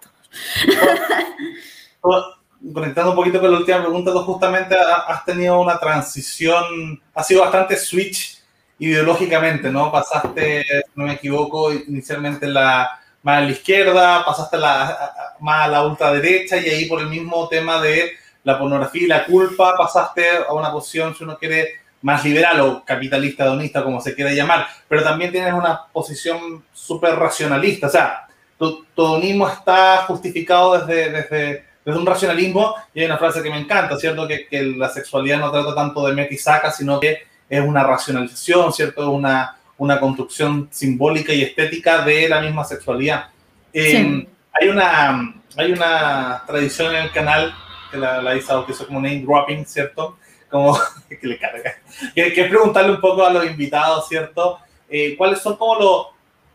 Conectando 2.73 3.11
un 3.11 3.15
poquito 3.15 3.39
con 3.39 3.51
la 3.51 3.59
última 3.59 3.81
pregunta, 3.81 4.11
tú 4.11 4.19
justamente 4.23 4.75
has 4.75 5.23
tenido 5.25 5.59
una 5.59 5.79
transición, 5.79 7.01
ha 7.13 7.23
sido 7.23 7.41
bastante 7.41 7.77
switch 7.77 8.41
ideológicamente, 8.79 9.69
¿no? 9.69 9.91
Pasaste, 9.91 10.65
no 10.95 11.05
me 11.05 11.13
equivoco, 11.13 11.71
inicialmente 11.73 12.47
la, 12.47 12.99
más 13.23 13.37
a 13.37 13.41
la 13.41 13.51
izquierda, 13.51 14.25
pasaste 14.25 14.57
la, 14.57 15.35
más 15.39 15.65
a 15.65 15.67
la 15.67 15.83
ultraderecha 15.83 16.57
y 16.57 16.69
ahí 16.69 16.85
por 16.85 16.99
el 16.99 17.07
mismo 17.07 17.47
tema 17.47 17.81
de 17.81 18.11
la 18.43 18.57
pornografía 18.57 19.03
y 19.03 19.07
la 19.07 19.25
culpa 19.25 19.75
pasaste 19.77 20.25
a 20.47 20.53
una 20.53 20.71
posición, 20.71 21.15
si 21.15 21.23
uno 21.23 21.37
quiere, 21.37 21.81
más 22.01 22.23
liberal 22.23 22.61
o 22.61 22.85
capitalista 22.85 23.45
donista, 23.45 23.83
como 23.83 23.99
se 23.99 24.15
quiera 24.15 24.31
llamar, 24.31 24.67
pero 24.87 25.03
también 25.03 25.31
tienes 25.31 25.53
una 25.53 25.87
posición 25.91 26.63
súper 26.71 27.15
racionalista. 27.15 27.87
O 27.87 27.89
sea, 27.89 28.27
tu, 28.57 28.85
todonismo 28.95 29.47
está 29.47 30.05
justificado 30.07 30.77
desde, 30.79 31.11
desde, 31.11 31.65
desde, 31.87 31.99
un 31.99 32.05
racionalismo 32.05 32.75
y 32.93 32.99
hay 32.99 33.05
una 33.05 33.17
frase 33.17 33.41
que 33.41 33.49
me 33.49 33.59
encanta, 33.59 33.97
¿cierto? 33.97 34.27
Que, 34.27 34.47
que 34.47 34.61
la 34.63 34.89
sexualidad 34.89 35.39
no 35.39 35.51
trata 35.51 35.73
tanto 35.73 36.05
de 36.05 36.13
meta 36.13 36.33
y 36.33 36.37
saca, 36.37 36.71
sino 36.71 36.99
que 36.99 37.23
es 37.49 37.61
una 37.61 37.83
racionalización, 37.83 38.73
¿cierto? 38.73 39.09
Una, 39.09 39.57
una 39.77 39.99
construcción 39.99 40.67
simbólica 40.71 41.33
y 41.33 41.43
estética 41.43 42.03
de 42.03 42.27
la 42.27 42.41
misma 42.41 42.63
sexualidad. 42.63 43.29
Em, 43.71 44.25
hay, 44.51 44.67
una, 44.67 45.33
hay 45.55 45.71
una 45.71 46.43
tradición 46.45 46.95
en 46.95 47.03
el 47.03 47.11
canal 47.11 47.55
que 47.89 47.97
la, 47.97 48.21
la 48.21 48.35
hizo, 48.35 48.65
que 48.65 48.73
es 48.73 48.79
como 48.79 48.99
name 48.99 49.21
dropping, 49.21 49.65
¿cierto? 49.65 50.17
como 50.49 50.77
que 51.09 51.27
le 51.27 51.37
carga. 51.37 51.75
Que, 52.13 52.33
que, 52.33 52.43
preguntarle 52.45 52.91
un 52.91 53.01
poco 53.01 53.25
a 53.25 53.31
los 53.31 53.45
invitados, 53.45 54.07
¿cierto? 54.07 54.59
Eh, 54.89 55.15
¿Cuáles 55.17 55.39
son 55.39 55.57
como 55.57 55.75
los, 55.75 56.07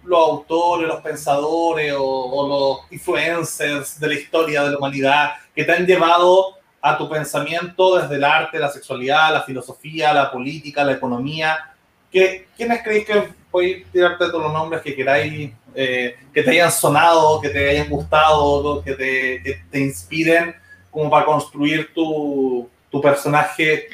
los 0.05 0.19
autores, 0.19 0.89
los 0.89 1.01
pensadores 1.01 1.95
o, 1.97 2.49
los 2.83 2.93
influencers 2.93 3.99
de 3.99 4.09
la 4.09 4.15
historia 4.15 4.65
de 4.65 4.71
la 4.71 4.79
humanidad 4.79 5.33
que 5.55 5.65
te 5.65 5.73
han 5.73 5.87
llevado 5.87 6.59
a 6.81 6.99
tu 6.99 7.09
pensamiento 7.09 7.99
desde 7.99 8.17
el 8.17 8.25
arte, 8.25 8.59
la 8.59 8.69
sexualidad, 8.69 9.33
la 9.33 9.43
filosofía, 9.43 10.13
la 10.13 10.31
política, 10.31 10.85
la 10.85 10.93
economía? 10.93 11.73
¿Qué, 12.11 12.49
¿Quiénes 12.57 12.83
creéis 12.83 13.07
que 13.07 13.29
podéis 13.51 13.87
tirarte 13.93 14.27
todos 14.27 14.43
los 14.43 14.53
nombres 14.53 14.83
que 14.83 14.95
queráis, 14.95 15.53
eh, 15.75 16.17
que 16.35 16.43
te 16.43 16.51
hayan 16.51 16.73
sonado, 16.73 17.41
que 17.41 17.51
te 17.51 17.71
hayan 17.71 17.89
gustado, 17.89 18.83
que 18.83 18.95
te, 18.95 19.43
que 19.43 19.63
te 19.71 19.81
inspiren 19.81 20.55
como 20.91 21.09
para 21.09 21.25
construir 21.25 21.95
tu, 21.95 22.69
tu 22.91 23.01
personaje 23.01 23.89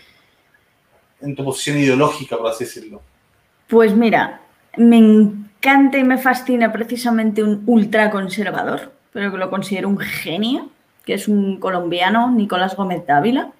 en 1.21 1.35
tu 1.35 1.45
posición 1.45 1.79
ideológica, 1.79 2.37
por 2.37 2.49
así 2.49 2.65
decirlo? 2.65 3.03
Pues 3.69 3.95
mira, 3.95 4.41
me 4.77 4.97
encanta 5.59 5.99
y 5.99 6.05
me 6.05 6.19
fascina 6.19 6.73
precisamente 6.73 7.43
un 7.43 7.63
ultraconservador, 7.67 8.93
pero 9.13 9.31
que 9.31 9.39
lo 9.39 9.51
considero 9.51 9.89
un 9.89 9.99
genio, 9.99 10.71
que 11.05 11.15
es 11.15 11.29
un 11.29 11.59
colombiano, 11.59 12.31
Nicolás 12.31 12.77
Gómez 12.77 13.07
Dávila. 13.07 13.51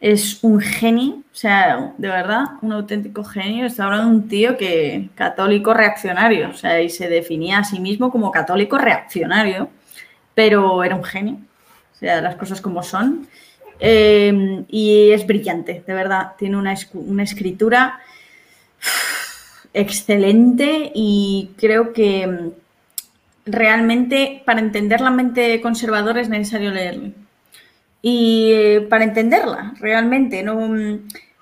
Es 0.00 0.42
un 0.42 0.60
genio, 0.60 1.16
o 1.16 1.34
sea, 1.34 1.92
de 1.98 2.08
verdad, 2.08 2.44
un 2.62 2.72
auténtico 2.72 3.22
genio. 3.22 3.66
Está 3.66 3.84
hablando 3.84 4.08
de 4.08 4.16
un 4.16 4.28
tío 4.28 4.56
que 4.56 5.10
católico 5.14 5.74
reaccionario, 5.74 6.50
o 6.50 6.54
sea, 6.54 6.80
y 6.80 6.88
se 6.88 7.08
definía 7.08 7.58
a 7.58 7.64
sí 7.64 7.80
mismo 7.80 8.10
como 8.10 8.30
católico 8.30 8.78
reaccionario, 8.78 9.68
pero 10.34 10.82
era 10.84 10.96
un 10.96 11.04
genio, 11.04 11.36
o 11.94 11.98
sea, 11.98 12.22
las 12.22 12.36
cosas 12.36 12.62
como 12.62 12.82
son. 12.82 13.28
Em, 13.80 14.66
y 14.68 15.10
es 15.10 15.26
brillante, 15.26 15.82
de 15.86 15.94
verdad. 15.94 16.32
Tiene 16.38 16.56
una, 16.58 16.72
escritura 17.22 17.98
excelente 19.72 20.90
y 20.94 21.50
creo 21.56 21.92
que 21.92 22.22
em, 22.22 22.52
realmente 23.46 24.42
para 24.44 24.60
entender 24.60 25.00
la 25.00 25.10
mente 25.10 25.60
conservadora 25.60 26.20
es 26.20 26.28
necesario 26.28 26.70
leerlo. 26.70 27.12
Y 28.02 28.52
eh, 28.52 28.86
para 28.88 29.04
entenderla 29.04 29.74
realmente, 29.78 30.42
¿no? 30.42 30.70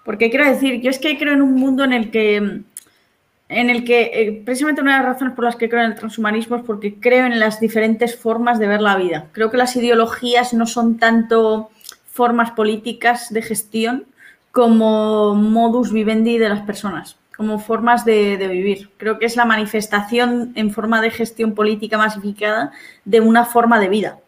Porque 0.05 0.31
quiero 0.31 0.49
decir, 0.49 0.81
yo 0.81 0.91
es 0.91 0.99
que 0.99 1.19
creo 1.19 1.35
en 1.35 1.43
un 1.43 1.55
mundo 1.55 1.85
en 1.85 1.93
el 1.93 2.11
que, 2.11 2.37
en 2.37 3.71
el 3.71 3.85
que 3.85 4.11
eh, 4.13 4.43
precisamente 4.45 4.81
una 4.81 4.97
de 4.97 5.03
las 5.03 5.13
razones 5.13 5.35
por 5.35 5.45
las 5.45 5.57
que 5.57 5.69
creo 5.69 5.85
en 5.85 5.93
el 5.93 5.99
transhumanismo 5.99 6.57
es 6.57 6.63
porque 6.63 6.95
creo 6.95 7.27
en 7.27 7.39
las 7.39 7.61
diferentes 7.61 8.17
formas 8.17 8.59
de 8.59 8.67
ver 8.67 8.81
la 8.81 8.97
vida. 8.97 9.27
Creo 9.33 9.51
que 9.51 9.57
las 9.57 9.77
ideologías 9.77 10.53
no 10.55 10.67
son 10.67 10.99
tanto 10.99 11.71
formas 12.07 12.51
políticas 12.53 13.33
de 13.33 13.43
gestión 13.43 14.07
como 14.51 15.35
modus 15.35 15.93
vivendi 15.93 16.39
de 16.39 16.49
las 16.49 16.63
personas, 16.63 17.17
como 17.39 17.61
formas 17.61 18.05
de, 18.05 18.37
vivir. 18.37 18.91
Creo 18.97 19.21
que 19.21 19.27
es 19.27 19.37
la 19.37 19.45
manifestación 19.45 20.51
en 20.57 20.73
forma 20.73 21.01
de 21.01 21.13
gestión 21.13 21.55
política 21.55 21.97
masificada 21.97 22.73
de 23.05 23.21
una 23.21 23.45
forma 23.45 23.79
de 23.79 23.89
vida. 23.89 24.19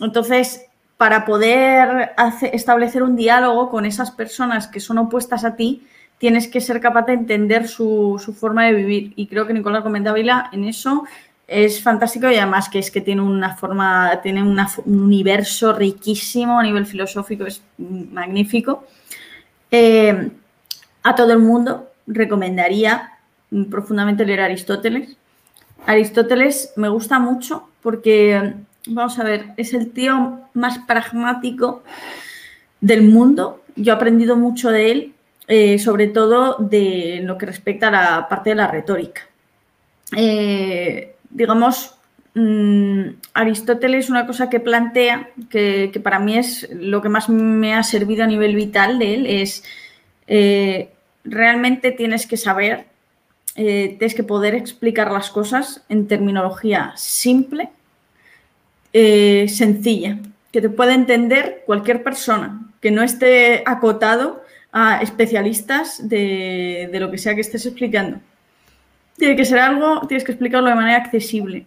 Entonces, 0.00 0.64
para 0.96 1.24
poder 1.24 2.12
establecer 2.52 3.02
un 3.02 3.16
diálogo 3.16 3.70
con 3.70 3.84
esas 3.86 4.12
personas 4.12 4.68
que 4.68 4.78
son 4.78 4.98
opuestas 4.98 5.44
a 5.44 5.56
ti, 5.56 5.84
tienes 6.18 6.46
que 6.46 6.60
ser 6.60 6.80
capaz 6.80 7.06
de 7.06 7.14
entender 7.14 7.66
su, 7.66 8.22
forma 8.38 8.66
de 8.66 8.72
vivir. 8.74 9.12
Y 9.16 9.26
creo 9.26 9.48
que 9.48 9.52
Nicolás 9.52 9.82
comentaba 9.82 10.16
en 10.52 10.64
eso 10.64 11.04
es 11.48 11.82
fantástico 11.82 12.30
y 12.30 12.36
además 12.36 12.68
que 12.68 12.78
es 12.78 12.90
que 12.90 13.00
tiene 13.00 13.20
una 13.20 13.56
forma, 13.56 14.20
tiene 14.22 14.44
un 14.44 14.58
universo 14.86 15.72
riquísimo 15.72 16.60
a 16.60 16.62
nivel 16.62 16.86
filosófico, 16.86 17.46
es 17.46 17.62
magnífico. 17.78 18.84
Eh, 19.72 20.30
a 21.02 21.14
todo 21.16 21.32
el 21.32 21.40
mundo 21.40 21.90
recomendaría 22.06 23.12
profundamente 23.70 24.24
leer 24.24 24.40
Aristóteles. 24.40 25.16
Aristóteles 25.86 26.72
me 26.76 26.88
gusta 26.88 27.18
mucho 27.18 27.68
porque, 27.82 28.54
vamos 28.86 29.18
a 29.18 29.24
ver, 29.24 29.52
es 29.56 29.74
el 29.74 29.90
tío 29.90 30.40
más 30.54 30.78
pragmático 30.78 31.82
del 32.80 33.02
mundo. 33.02 33.62
Yo 33.76 33.92
he 33.92 33.96
aprendido 33.96 34.36
mucho 34.36 34.70
de 34.70 34.90
él, 34.90 35.14
eh, 35.46 35.78
sobre 35.78 36.08
todo 36.08 36.56
de 36.58 37.20
lo 37.22 37.36
que 37.36 37.46
respecta 37.46 37.88
a 37.88 37.90
la 37.90 38.28
parte 38.28 38.50
de 38.50 38.56
la 38.56 38.66
retórica. 38.66 39.22
Eh, 40.16 41.16
digamos, 41.30 41.96
mm, 42.34 43.02
Aristóteles, 43.34 44.08
una 44.10 44.26
cosa 44.26 44.48
que 44.48 44.60
plantea, 44.60 45.30
que, 45.50 46.00
para 46.02 46.18
mí 46.18 46.38
es 46.38 46.68
lo 46.72 47.02
que 47.02 47.08
más 47.08 47.28
me 47.28 47.74
ha 47.74 47.82
servido 47.82 48.24
a 48.24 48.26
nivel 48.26 48.54
vital 48.54 48.98
de 48.98 49.14
él, 49.14 49.26
es 49.26 49.64
eh, 50.26 50.93
realmente 51.24 51.90
tienes 51.90 52.26
que 52.26 52.36
saber 52.36 52.86
eh, 53.56 53.94
tienes 53.98 54.14
que 54.14 54.24
poder 54.24 54.54
explicar 54.54 55.12
las 55.12 55.30
cosas 55.30 55.84
en 55.88 56.08
terminología 56.08 56.92
simple, 56.96 57.70
eh, 58.92 59.46
sencilla, 59.48 60.18
que 60.50 60.60
te 60.60 60.68
pueda 60.68 60.94
entender 60.94 61.62
cualquier 61.64 62.02
persona, 62.02 62.68
que 62.80 62.90
no 62.90 63.02
esté 63.02 63.62
acotado 63.64 64.42
a 64.72 65.00
especialistas 65.02 66.08
de, 66.08 66.90
lo 66.94 67.12
que 67.12 67.18
sea 67.18 67.36
que 67.36 67.42
estés 67.42 67.64
explicando. 67.64 68.18
Tiene 69.16 69.36
que 69.36 69.44
ser 69.44 69.60
algo, 69.60 70.04
tienes 70.08 70.24
que 70.24 70.32
explicarlo 70.32 70.68
de 70.68 70.74
manera 70.74 70.96
accesible. 70.96 71.64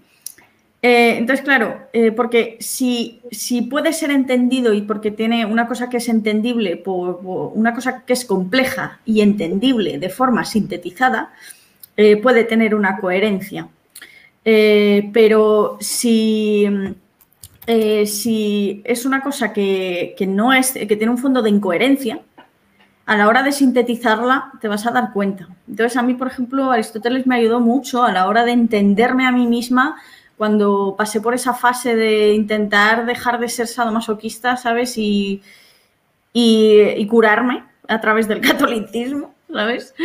Eh, 0.81 1.17
entonces, 1.17 1.43
claro, 1.43 1.87
porque 2.15 2.57
si, 2.59 3.21
si, 3.31 3.63
puede 3.63 3.93
ser 3.93 4.11
entendido 4.11 4.73
y 4.73 4.83
porque 4.83 5.09
tiene 5.11 5.45
una 5.45 5.67
cosa 5.67 5.89
que 5.89 5.97
es 5.97 6.07
entendible, 6.07 6.77
por, 6.77 7.19
una 7.23 7.73
cosa 7.73 8.03
que 8.05 8.13
es 8.13 8.25
compleja 8.25 8.99
y 9.03 9.21
entendible 9.21 9.97
de 9.97 10.09
forma 10.09 10.45
sintetizada, 10.45 11.33
eh, 11.97 12.17
puede 12.17 12.43
tener 12.43 12.75
una 12.75 12.99
coherencia. 12.99 13.67
Eh, 14.45 15.09
pero 15.11 15.77
si, 15.81 16.65
eh, 17.65 18.05
si, 18.05 18.81
es 18.85 19.05
una 19.05 19.21
cosa 19.21 19.51
que, 19.51 20.15
no 20.27 20.53
es, 20.53 20.73
que 20.73 20.95
tiene 20.95 21.09
un 21.09 21.17
fondo 21.17 21.41
de 21.41 21.49
incoherencia, 21.49 22.21
a 23.07 23.17
la 23.17 23.27
hora 23.27 23.41
de 23.41 23.51
sintetizarla 23.51 24.51
te 24.61 24.67
vas 24.67 24.85
a 24.85 24.91
dar 24.91 25.11
cuenta. 25.11 25.47
Entonces, 25.67 25.97
a 25.97 26.03
mí, 26.03 26.13
por 26.13 26.27
ejemplo, 26.27 26.71
Aristóteles 26.71 27.25
me 27.25 27.35
ayudó 27.35 27.59
mucho 27.59 28.03
a 28.03 28.11
la 28.11 28.27
hora 28.27 28.45
de 28.45 28.51
entenderme 28.51 29.25
a 29.25 29.31
mí 29.31 29.47
misma 29.47 29.97
cuando 30.37 30.95
pasé 30.97 31.21
por 31.21 31.33
esa 31.33 31.53
fase 31.53 31.95
de 31.95 32.33
intentar 32.33 33.05
dejar 33.05 33.39
de 33.39 33.49
ser 33.49 33.67
sadomasoquista, 33.67 34.57
¿sabes? 34.57 34.97
Y, 34.97 35.41
y 36.33 37.07
curarme 37.07 37.63
a 37.87 37.99
través 37.99 38.27
del 38.27 38.41
catolicismo. 38.47 39.37
¿sabes? 39.51 39.95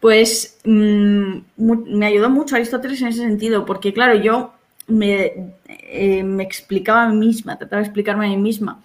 Pues 0.00 0.58
mm, 0.64 1.38
me 1.56 2.06
ayudó 2.06 2.30
mucho 2.30 2.56
Aristóteles 2.56 3.00
en 3.02 3.08
ese 3.08 3.22
sentido, 3.22 3.64
porque 3.64 3.92
claro, 3.92 4.14
yo 4.14 4.52
me, 4.86 5.52
eh, 5.66 6.36
explicaba 6.40 7.04
a 7.04 7.08
mí 7.08 7.26
misma, 7.26 7.58
trataba 7.58 7.80
de 7.80 7.86
explicarme 7.86 8.26
a 8.26 8.30
mí 8.30 8.36
misma 8.36 8.82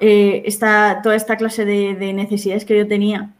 eh, 0.00 0.44
toda 1.02 1.16
esta 1.16 1.36
clase 1.36 1.64
de, 1.64 2.12
necesidades 2.12 2.64
que 2.64 2.76
yo 2.76 2.88
tenía 2.88 3.30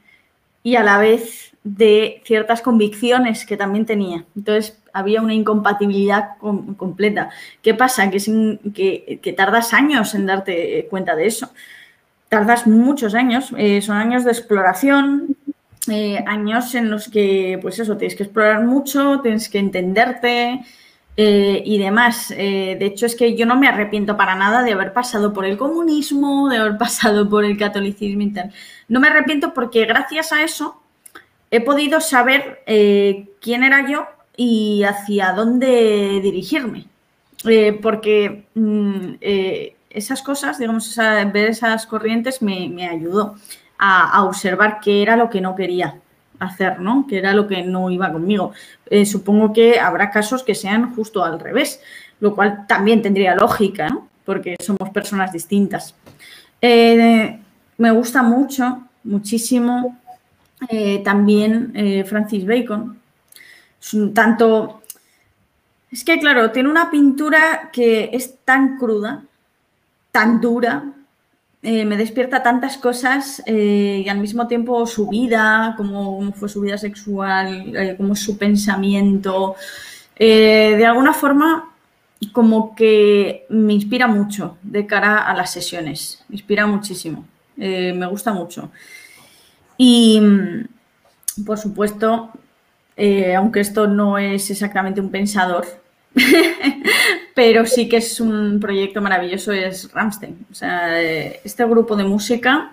y 0.62 0.76
a 0.76 0.82
la 0.82 0.98
vez 0.98 1.47
de 1.64 2.22
ciertas 2.24 2.62
convicciones 2.62 3.44
que 3.44 3.56
también 3.56 3.86
tenía. 3.86 4.24
Entonces 4.36 4.80
había 4.92 5.22
una 5.22 5.34
incompatibilidad 5.34 6.36
completa. 6.76 7.30
¿Qué 7.62 7.74
pasa? 7.74 8.10
Que, 8.10 9.20
que, 9.22 9.32
tardas 9.32 9.74
años 9.74 10.14
en 10.14 10.26
darte 10.26 10.86
cuenta 10.90 11.14
de 11.14 11.26
eso. 11.26 11.50
Tardas 12.28 12.66
muchos 12.66 13.14
años, 13.14 13.52
eh, 13.56 13.80
son 13.80 13.96
años 13.96 14.24
de 14.24 14.32
exploración, 14.32 15.36
eh, 15.90 16.22
años 16.26 16.74
en 16.74 16.90
los 16.90 17.08
que, 17.08 17.58
pues 17.62 17.78
eso, 17.78 17.96
tienes 17.96 18.16
que 18.16 18.24
explorar 18.24 18.64
mucho, 18.64 19.20
tienes 19.22 19.48
que 19.48 19.58
entenderte 19.58 20.60
eh, 21.16 21.62
y 21.64 21.78
demás. 21.78 22.30
Eh, 22.30 22.76
de 22.78 22.86
hecho, 22.86 23.06
es 23.06 23.16
que 23.16 23.34
yo 23.36 23.46
no 23.46 23.56
me 23.56 23.68
arrepiento 23.68 24.16
para 24.16 24.34
nada 24.36 24.62
de 24.62 24.72
haber 24.72 24.92
pasado 24.92 25.32
por 25.32 25.44
el 25.46 25.56
comunismo, 25.56 26.48
de 26.48 26.58
haber 26.58 26.78
pasado 26.78 27.28
por 27.28 27.44
el 27.44 27.58
catolicismo 27.58 28.22
y 28.22 28.32
tal. 28.32 28.52
No 28.88 29.00
me 29.00 29.08
arrepiento 29.08 29.54
porque 29.54 29.84
gracias 29.86 30.32
a 30.32 30.42
eso 30.42 30.82
he 31.50 31.60
podido 31.60 32.00
saber 32.00 32.62
quién 33.40 33.62
era 33.64 33.88
yo 33.88 34.06
y 34.36 34.84
hacia 34.84 35.32
dónde 35.32 36.20
dirigirme. 36.22 36.86
porque 37.82 38.44
mm, 38.54 39.14
esas 39.90 40.22
cosas, 40.22 40.58
digamos, 40.58 40.96
ver 41.32 41.48
esas 41.48 41.86
corrientes 41.86 42.42
me, 42.42 42.88
ayudó 42.88 43.36
a, 43.78 44.24
observar 44.24 44.80
qué 44.80 45.02
era 45.02 45.16
lo 45.16 45.30
que 45.30 45.40
no 45.40 45.54
quería 45.54 46.00
hacer, 46.38 46.80
¿no? 46.80 47.06
Qué 47.08 47.18
era 47.18 47.32
lo 47.32 47.46
que 47.46 47.62
no 47.62 47.90
iba 47.90 48.12
conmigo. 48.12 48.52
Eh, 48.86 49.06
supongo 49.06 49.52
que 49.52 49.80
habrá 49.80 50.10
casos 50.10 50.42
que 50.42 50.54
sean 50.54 50.94
justo 50.94 51.24
al 51.24 51.40
revés, 51.40 51.80
lo 52.20 52.34
cual 52.34 52.66
también 52.66 53.02
tendría 53.02 53.34
lógica, 53.34 53.88
¿no? 53.88 54.08
Porque 54.24 54.56
somos 54.60 54.90
personas 54.90 55.32
distintas. 55.32 55.94
Eh, 56.60 57.38
me 57.78 57.90
gusta 57.90 58.22
mucho, 58.22 58.84
muchísimo, 59.04 59.98
eh, 60.68 61.02
también 61.04 61.72
Francis 62.06 62.46
Bacon. 62.46 62.98
tanto. 64.14 64.82
Es 65.90 66.04
que, 66.04 66.18
claro, 66.18 66.50
tiene 66.50 66.68
una 66.68 66.90
pintura 66.90 67.70
que 67.72 68.10
es 68.12 68.38
tan 68.44 68.76
cruda, 68.76 69.24
tan 70.12 70.40
dura, 70.40 70.84
eh, 71.60 71.84
me 71.84 71.96
despierta 71.96 72.40
tantas 72.40 72.76
cosas 72.76 73.42
eh, 73.44 74.02
y 74.04 74.08
al 74.08 74.20
mismo 74.20 74.46
tiempo 74.46 74.86
su 74.86 75.08
vida, 75.08 75.74
cómo, 75.76 76.32
fue 76.32 76.48
su 76.48 76.60
vida 76.60 76.78
sexual, 76.78 77.74
eh, 77.76 77.94
cómo 77.96 78.12
es 78.12 78.20
su 78.20 78.38
pensamiento. 78.38 79.56
de 80.16 80.86
alguna 80.86 81.12
forma, 81.12 81.74
como 82.32 82.74
que 82.74 83.46
me 83.48 83.72
inspira 83.74 84.06
mucho 84.06 84.56
de 84.62 84.86
cara 84.86 85.18
a 85.28 85.34
las 85.34 85.52
sesiones, 85.52 86.24
me 86.28 86.36
inspira 86.36 86.66
muchísimo, 86.66 87.24
me 87.56 88.06
gusta 88.06 88.32
mucho. 88.32 88.70
Y, 89.78 90.20
por 91.46 91.56
supuesto, 91.56 92.30
aunque 93.36 93.60
esto 93.60 93.86
no 93.86 94.18
es 94.18 94.50
exactamente 94.50 95.00
un 95.00 95.10
pensador, 95.10 95.64
pero 97.34 97.64
sí 97.64 97.88
que 97.88 97.98
es 97.98 98.20
un 98.20 98.58
proyecto 98.60 99.00
maravilloso, 99.00 99.52
es 99.52 99.90
Ramstein. 99.92 100.46
O 100.50 100.54
sea, 100.54 101.00
este 101.00 101.64
grupo 101.64 101.96
de 101.96 102.04
música 102.04 102.72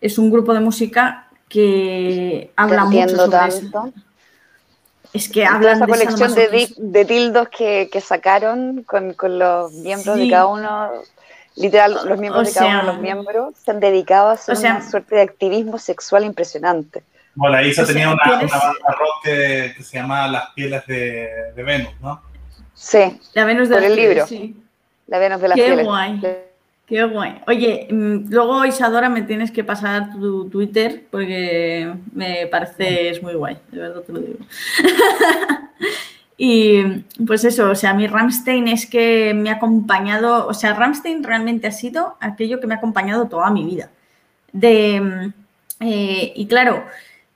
es 0.00 0.18
un 0.18 0.30
grupo 0.30 0.52
de 0.52 0.60
música 0.60 1.28
que 1.48 2.50
habla 2.56 2.86
mucho 2.86 3.08
sobre 3.08 3.30
tanto. 3.30 3.92
Es 5.12 5.28
que 5.28 5.44
hablan 5.44 5.76
esa 5.76 5.86
colección 5.86 6.34
de, 6.34 7.04
tildos 7.04 7.48
que, 7.50 8.02
sacaron 8.04 8.82
con, 8.82 9.14
los 9.38 9.72
miembros 9.72 10.16
de 10.16 10.30
cada 10.30 10.46
uno, 10.46 10.90
literal, 11.56 11.98
los 12.04 12.18
miembros 12.18 12.48
de 12.48 12.54
cada 12.54 12.70
uno 12.70 12.80
de 12.80 12.86
los 12.86 12.98
miembros 13.00 13.54
se 13.56 13.70
han 13.70 13.80
dedicado 13.80 14.30
a 14.30 14.32
hacer 14.32 14.56
una 14.56 14.88
suerte 14.88 15.16
de 15.16 15.22
activismo 15.22 15.78
sexual 15.78 16.24
impresionante. 16.24 17.02
Bueno, 17.34 17.56
la 17.56 17.66
Isa 17.66 17.86
tenía 17.86 18.10
una, 18.10 18.22
banda 18.24 18.48
rock 18.98 19.24
que, 19.24 19.74
se 19.82 19.98
llama 19.98 20.28
Las 20.28 20.50
pieles 20.50 20.86
de, 20.86 21.52
de 21.54 21.62
Venus, 21.62 21.92
¿no? 22.00 22.20
Sí. 22.74 23.20
La 23.34 23.44
Venus 23.44 23.68
de 23.68 23.74
por 23.76 23.84
el 23.84 23.96
libro. 23.96 24.26
La 25.06 25.18
Venus 25.18 25.40
de 25.40 25.48
las 25.48 25.56
Qué 25.56 25.82
guay. 25.82 26.20
Qué 26.86 27.04
guay. 27.04 27.40
Oye, 27.46 27.86
mm, 27.90 28.28
luego 28.28 28.64
Isadora 28.64 29.08
me 29.08 29.22
tienes 29.22 29.50
que 29.50 29.64
pasar 29.64 30.12
tu 30.12 30.50
Twitter 30.50 31.04
porque 31.10 31.92
me 32.12 32.46
parece 32.48 33.08
es 33.08 33.22
muy 33.22 33.34
guay, 33.34 33.56
de 33.70 33.78
verdad 33.78 34.02
te 34.02 34.12
lo 34.12 34.18
digo. 34.20 34.38
y 36.44 36.82
pues 37.24 37.44
eso, 37.44 37.70
o 37.70 37.74
sea, 37.76 37.90
a 37.90 37.94
mí 37.94 38.08
Ramstein 38.08 38.66
es 38.66 38.86
que 38.86 39.32
me 39.32 39.48
ha 39.48 39.54
acompañado, 39.54 40.48
o 40.48 40.54
sea, 40.54 40.74
Ramstein 40.74 41.22
realmente 41.22 41.68
ha 41.68 41.70
sido 41.70 42.16
aquello 42.18 42.58
que 42.58 42.66
me 42.66 42.74
ha 42.74 42.78
acompañado 42.78 43.28
toda 43.28 43.48
mi 43.52 43.64
vida. 43.64 43.90
De, 44.52 45.00
mm, 45.00 45.32
eh, 45.84 46.32
y 46.34 46.46
claro, 46.48 46.84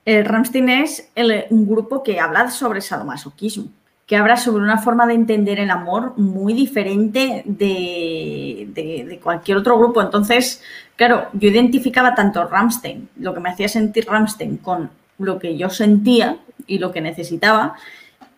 el 0.03 0.25
Ramstein 0.25 0.67
es 0.67 1.09
un 1.49 1.69
grupo 1.69 2.03
que 2.03 2.19
habla 2.19 2.51
sobre 2.51 2.81
sadomasoquismo 2.81 3.69
que 4.05 4.17
habla 4.17 4.35
sobre 4.35 4.63
una 4.63 4.77
forma 4.77 5.07
de 5.07 5.13
entender 5.13 5.59
el 5.59 5.69
amor 5.69 6.17
muy 6.17 6.53
diferente 6.53 7.43
de, 7.45 9.19
cualquier 9.23 9.57
otro 9.57 9.77
grupo. 9.77 10.01
Entonces, 10.01 10.61
claro, 10.97 11.27
yo 11.31 11.49
identificaba 11.49 12.13
tanto 12.13 12.45
Ramstein, 12.45 13.07
lo 13.17 13.33
que 13.33 13.39
me 13.39 13.49
hacía 13.51 13.69
sentir 13.69 14.05
Ramstein, 14.05 14.57
con 14.57 14.89
lo 15.17 15.39
que 15.39 15.57
yo 15.57 15.69
sentía 15.69 16.39
y 16.67 16.79
lo 16.79 16.91
que 16.91 17.01
necesitaba, 17.01 17.75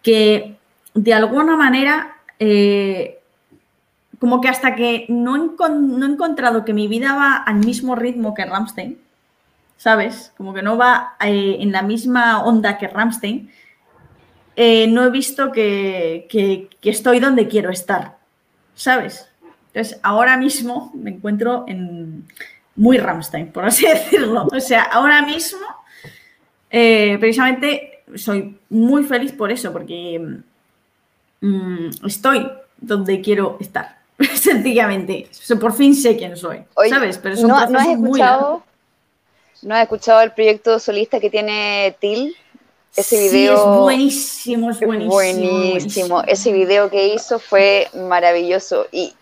que 0.02 0.59
de 1.04 1.14
alguna 1.14 1.56
manera, 1.56 2.18
eh, 2.40 3.20
como 4.20 4.42
que 4.42 4.50
hasta 4.50 4.76
que 4.76 5.06
no, 5.08 5.38
no 5.38 6.06
he 6.06 6.10
encontrado 6.10 6.66
que 6.66 6.74
mi 6.74 6.90
vida 6.90 7.16
va 7.16 7.38
al 7.38 7.56
mismo 7.56 7.96
ritmo 7.96 8.34
que 8.34 8.46
Ramstein, 8.46 9.00
¿sabes? 9.78 10.34
Como 10.36 10.54
que 10.54 10.62
no 10.62 10.78
va 10.78 11.16
eh, 11.22 11.56
en 11.62 11.72
la 11.72 11.84
misma 11.84 12.44
onda 12.44 12.78
que 12.78 12.90
Ramstein, 12.90 13.50
eh, 14.58 14.88
no 14.88 15.06
he 15.06 15.10
visto 15.10 15.54
que, 15.54 16.28
estoy 16.84 17.22
donde 17.22 17.48
quiero 17.48 17.70
estar, 17.70 18.18
¿sabes? 18.76 19.30
Entonces, 19.68 20.02
ahora 20.04 20.36
mismo 20.36 20.92
me 20.96 21.12
encuentro 21.12 21.64
en 21.66 22.26
muy 22.76 22.98
Ramstein, 22.98 23.54
por 23.54 23.64
así 23.64 23.88
decirlo. 23.88 24.50
O 24.52 24.60
sea, 24.60 24.84
ahora 24.84 25.22
mismo, 25.22 25.66
precisamente, 26.70 28.04
soy 28.16 28.60
muy 28.70 29.06
feliz 29.06 29.32
por 29.32 29.50
eso, 29.50 29.72
porque 29.72 30.42
mm, 31.42 32.06
estoy 32.06 32.50
donde 32.78 33.22
quiero 33.22 33.58
estar. 33.60 34.00
Sencillamente. 34.36 35.30
Por 35.60 35.74
fin 35.74 35.96
sé 35.96 36.18
quién 36.18 36.36
soy, 36.36 36.64
¿sabes? 36.90 37.18
Pero 37.18 37.36
es 37.36 37.42
un 37.42 37.50
¿no, 37.50 37.70
¿no 37.70 37.80
has 37.80 37.88
escuchado, 37.88 38.64
¿No 39.62 39.76
has 39.76 39.84
escuchado 39.84 40.22
el 40.22 40.32
proyecto 40.32 40.80
solista 40.80 41.20
que 41.20 41.30
tiene 41.30 41.96
Till? 42.00 42.36
Ese 42.96 43.30
video. 43.30 43.32
Sí, 43.32 43.62
es 43.62 43.82
buenísimo, 43.82 44.72
es 44.72 44.80
buenísimo, 44.80 45.12
buenísimo. 45.12 46.22
Ese 46.24 46.52
video 46.52 46.90
que 46.90 47.14
hizo 47.14 47.40
fue 47.40 47.88
maravilloso. 47.94 48.88
Y 48.92 49.14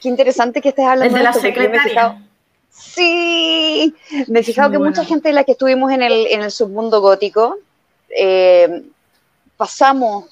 qué 0.00 0.08
interesante 0.08 0.60
que 0.60 0.70
estés 0.70 0.86
hablando 0.86 1.16
de, 1.16 1.24
la 1.24 1.32
secretaria. 1.32 2.22
Sí, 2.70 3.94
me 4.28 4.40
he 4.40 4.42
fijado 4.42 4.70
que 4.70 4.78
mucha 4.78 5.04
gente 5.04 5.28
de 5.28 5.34
la 5.34 5.44
que 5.44 5.52
estuvimos 5.52 5.90
en 5.92 6.02
el, 6.02 6.26
en 6.26 6.42
el 6.42 6.50
submundo 6.50 7.00
gótico 7.00 7.58
eh, 8.10 8.82
pasamos 9.56 10.26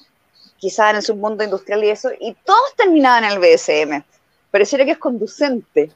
quizás 0.57 0.91
en 0.91 0.95
el 0.97 1.01
submundo 1.03 1.43
industrial 1.43 1.83
y 1.83 1.89
eso, 1.89 2.09
y 2.19 2.35
todos 2.45 2.75
terminaban 2.75 3.23
en 3.23 3.31
el 3.31 3.39
BSM. 3.39 4.03
Pareciera 4.51 4.85
que 4.85 4.91
es 4.91 4.97
conducente. 4.97 5.91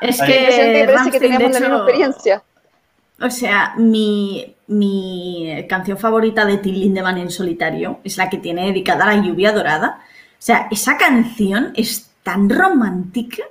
Es 0.00 0.20
que, 0.22 0.86
parece 0.86 1.10
que 1.10 1.20
teníamos 1.20 1.52
la 1.52 1.60
misma 1.60 1.76
experiencia. 1.76 2.42
O 3.20 3.28
sea, 3.28 3.74
mi, 3.76 4.56
canción 5.68 5.98
favorita 5.98 6.46
de 6.46 6.56
Till 6.56 6.80
Lindemann 6.80 7.18
en 7.18 7.30
solitario 7.30 8.00
es 8.02 8.16
la 8.16 8.30
que 8.30 8.38
tiene 8.38 8.66
dedicada 8.66 9.04
a 9.04 9.14
la 9.14 9.22
lluvia 9.22 9.52
dorada. 9.52 10.00
O 10.32 10.42
sea, 10.42 10.68
esa 10.70 10.96
canción 10.96 11.72
es 11.76 12.10
tan 12.22 12.48
romántica. 12.48 13.42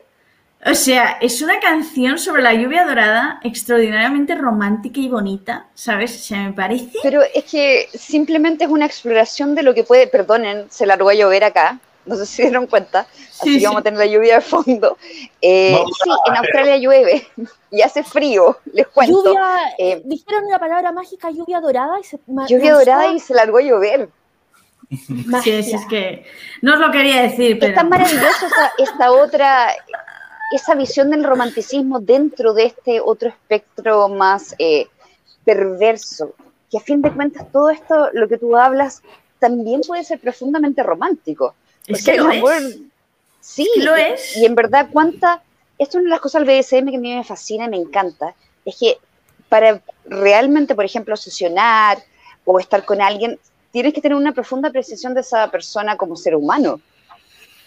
O 0.66 0.76
sea, 0.76 1.18
es 1.22 1.42
una 1.42 1.60
canción 1.60 2.18
sobre 2.18 2.42
la 2.42 2.54
lluvia 2.54 2.86
dorada 2.86 3.40
extraordinariamente 3.44 4.36
romántica 4.36 5.00
y 5.00 5.08
bonita, 5.08 5.68
¿sabes? 5.74 6.16
O 6.18 6.20
sea, 6.20 6.44
me 6.44 6.54
parece. 6.54 6.92
Pero 7.02 7.22
es 7.34 7.46
que 7.46 7.88
simplemente 7.94 8.66
es 8.66 8.70
una 8.70 8.86
exploración 8.86 9.56
de 9.56 9.64
lo 9.64 9.74
que 9.74 9.86
puede. 9.86 10.08
Perdonen, 10.08 10.66
se 10.70 10.86
largó 10.86 11.10
a 11.10 11.14
llover 11.14 11.46
acá. 11.46 11.80
No 12.06 12.16
sé 12.16 12.26
si 12.26 12.36
se 12.38 12.42
dieron 12.44 12.68
cuenta. 12.68 13.08
así 13.40 13.58
que 13.58 13.66
vamos 13.66 13.82
a 13.82 13.84
tener 13.84 14.00
la 14.00 14.06
lluvia 14.06 14.36
de 14.36 14.42
fondo. 14.42 14.98
Eh, 15.42 15.78
sí, 16.04 16.10
en 16.26 16.36
Australia 16.36 16.78
llueve 16.78 17.26
y 17.72 17.82
hace 17.82 18.04
frío, 18.04 18.58
les 18.74 18.88
cuento. 18.88 19.24
Lluvia, 19.24 19.58
eh, 19.78 20.02
dijeron 20.04 20.44
la 20.50 20.60
palabra 20.60 20.92
mágica 20.92 21.30
lluvia 21.32 21.62
dorada 21.62 22.00
y 22.00 22.04
se. 22.04 22.20
Lluvia 22.50 22.74
dorada 22.74 23.08
y 23.14 23.20
se 23.20 23.34
largó 23.34 23.60
a 23.60 23.62
llover. 23.62 24.10
Sí, 25.44 25.52
es 25.52 25.86
que 25.88 26.26
no 26.64 26.74
os 26.74 26.80
lo 26.80 26.92
quería 26.92 27.22
decir, 27.22 27.60
pero... 27.60 27.74
Es 27.74 27.76
tan 27.76 27.90
maravillosa 27.90 28.48
esta 28.80 29.12
otra, 29.12 29.72
esa 30.52 30.76
visión 30.76 31.10
del 31.10 31.24
romanticismo 31.24 32.00
dentro 32.00 32.54
de 32.54 32.66
este 32.66 33.00
otro 33.00 33.30
espectro 33.30 34.10
más 34.10 34.56
eh, 34.58 34.88
perverso, 35.46 36.34
que 36.72 36.78
a 36.78 36.82
fin 36.82 37.02
de 37.02 37.12
cuentas 37.12 37.52
todo 37.52 37.70
esto, 37.70 38.10
lo 38.14 38.28
que 38.28 38.38
tú 38.38 38.56
hablas, 38.58 39.02
también 39.40 39.82
puede 39.82 40.04
ser 40.04 40.20
profundamente 40.20 40.84
romántico. 40.84 41.56
Es 41.88 42.04
que 42.04 42.18
lo 42.18 42.30
es. 42.30 42.80
Sí, 43.42 43.68
lo 43.78 43.96
es. 43.96 44.38
Y 44.38 44.46
en 44.46 44.56
verdad, 44.56 44.88
cuánta... 44.92 45.42
Esto 45.78 45.98
es 45.98 46.02
una 46.02 46.10
de 46.10 46.16
las 46.16 46.20
cosas 46.20 46.46
del 46.46 46.60
BDSM 46.60 46.90
que 46.90 46.98
a 46.98 47.00
mí 47.00 47.16
me 47.16 47.24
fascina 47.24 47.66
y 47.66 47.70
me 47.70 47.78
encanta, 47.78 48.36
es 48.66 48.76
que 48.78 48.98
para 49.48 49.82
realmente, 50.04 50.76
por 50.76 50.84
ejemplo, 50.84 51.16
sesionar 51.16 52.00
o 52.44 52.60
estar 52.60 52.84
con 52.84 53.02
alguien, 53.02 53.40
tienes 53.72 53.94
que 53.94 54.02
tener 54.02 54.18
una 54.18 54.34
profunda 54.34 54.70
apreciación 54.70 55.14
de 55.14 55.22
esa 55.22 55.50
persona 55.50 55.96
como 55.96 56.18
ser 56.18 56.36
humano 56.36 56.82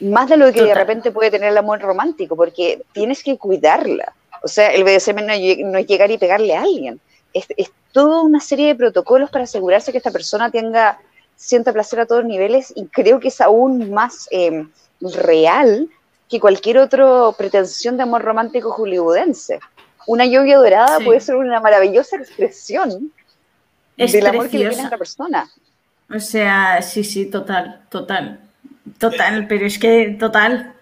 más 0.03 0.29
de 0.29 0.37
lo 0.37 0.53
que 0.53 0.63
de 0.63 0.75
repente 0.75 1.11
puede 1.11 1.31
tener 1.31 1.51
el 1.51 1.59
amor 1.59 1.81
romántico, 1.81 2.37
porque 2.37 2.83
tienes 2.93 3.23
que 3.23 3.39
cuidarla. 3.39 4.13
O 4.43 4.49
sea, 4.49 4.73
el 4.73 4.83
BDSM 4.85 5.25
no, 5.25 5.79
es 5.79 5.87
llegar 5.87 6.11
y 6.11 6.19
pegarle 6.19 6.57
a 6.57 6.63
alguien, 6.63 7.01
es, 7.33 7.47
toda 7.93 8.23
una 8.23 8.41
serie 8.41 8.69
de 8.69 8.75
protocolos 8.75 9.31
para 9.31 9.45
asegurarse 9.45 9.93
que 9.93 9.99
esta 9.99 10.11
persona 10.11 10.51
tenga, 10.51 10.99
sienta 11.37 11.73
placer 11.73 12.01
a 12.01 12.07
todos 12.07 12.25
niveles 12.25 12.73
y 12.75 12.87
creo 12.87 13.21
que 13.21 13.29
es 13.29 13.41
aún 13.41 13.91
más 13.91 14.29
em, 14.31 14.71
real 15.01 15.89
que 16.29 16.41
cualquier 16.41 16.79
otra 16.79 17.31
pretensión 17.37 17.97
de 17.97 18.05
amor 18.05 18.23
romántico 18.23 18.73
hollywoodense. 18.73 19.61
Una 20.07 20.25
lluvia 20.25 20.57
dorada 20.57 20.99
puede 21.05 21.21
ser 21.21 21.37
una 21.37 21.61
maravillosa 21.61 22.17
expresión 22.17 23.13
del 23.97 24.27
amor 24.27 24.49
que 24.49 24.59
le 24.59 24.69
tiene 24.71 24.83
a 24.83 24.87
otra 24.87 24.99
persona. 24.99 25.51
O 26.13 26.19
sea, 26.19 26.81
sí, 26.83 27.05
sí, 27.05 27.27
total, 27.27 27.83
total. 27.91 28.41
Total, 28.99 29.47
pero 29.47 29.67
es 29.67 29.79
que 29.79 30.17
total. 30.19 30.75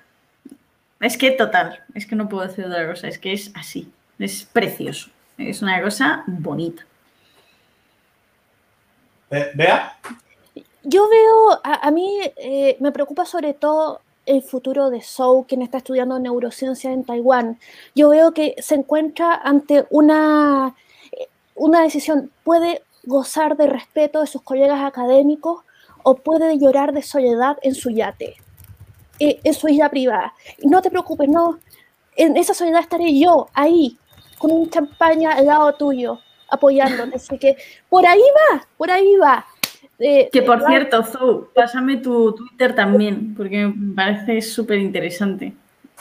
Es 1.00 1.16
que 1.16 1.30
total. 1.30 1.82
Es 1.94 2.06
que 2.06 2.16
no 2.16 2.28
puedo 2.28 2.46
decir 2.46 2.64
otra 2.64 2.86
cosa. 2.88 3.08
Es 3.08 3.18
que 3.18 3.32
es 3.32 3.50
así. 3.54 3.90
Es 4.18 4.44
precioso. 4.44 5.10
Es 5.38 5.62
una 5.62 5.80
cosa 5.82 6.24
bonita. 6.26 6.84
¿Vea? 9.30 9.96
Yo 10.82 11.08
veo, 11.08 11.60
a, 11.62 11.90
mí 11.90 12.18
eh, 12.36 12.76
me 12.80 12.90
preocupa 12.90 13.24
sobre 13.24 13.54
todo 13.54 14.00
el 14.26 14.42
futuro 14.42 14.90
de 14.90 15.00
Zhou, 15.00 15.44
quien 15.46 15.62
está 15.62 15.78
estudiando 15.78 16.18
neurociencia 16.18 16.92
en 16.92 17.04
Taiwán. 17.04 17.58
Yo 17.94 18.10
veo 18.10 18.32
que 18.32 18.54
se 18.58 18.74
encuentra 18.74 19.34
ante 19.34 19.86
una, 19.90 20.74
una 21.54 21.82
decisión. 21.82 22.30
Puede 22.44 22.82
gozar 23.04 23.56
de 23.56 23.66
respeto 23.66 24.20
de 24.20 24.26
sus 24.26 24.42
colegas 24.42 24.82
académicos 24.82 25.64
o 26.02 26.16
puede 26.16 26.58
llorar 26.58 26.92
de 26.92 27.02
soledad 27.02 27.58
en 27.62 27.74
su 27.74 27.90
yate, 27.90 28.36
eh, 29.18 29.40
en 29.42 29.54
su 29.54 29.68
isla 29.68 29.88
privada. 29.88 30.34
No 30.62 30.82
te 30.82 30.90
preocupes, 30.90 31.28
no, 31.28 31.58
en 32.16 32.36
esa 32.36 32.54
soledad 32.54 32.80
estaré 32.80 33.18
yo 33.18 33.48
ahí, 33.54 33.96
con 34.38 34.50
un 34.50 34.68
champaña 34.70 35.32
al 35.32 35.46
lado 35.46 35.72
tuyo, 35.74 36.18
apoyándote. 36.48 37.16
Así 37.16 37.38
que 37.38 37.56
por 37.88 38.06
ahí 38.06 38.20
va, 38.20 38.66
por 38.76 38.90
ahí 38.90 39.16
va. 39.16 39.46
Eh, 39.98 40.30
que 40.32 40.42
por 40.42 40.64
cierto, 40.66 41.02
Zou, 41.02 41.48
pásame 41.54 41.98
tu 41.98 42.34
Twitter 42.34 42.74
también, 42.74 43.34
porque 43.34 43.66
me 43.66 43.94
parece 43.94 44.40
súper 44.40 44.78
interesante. 44.78 45.52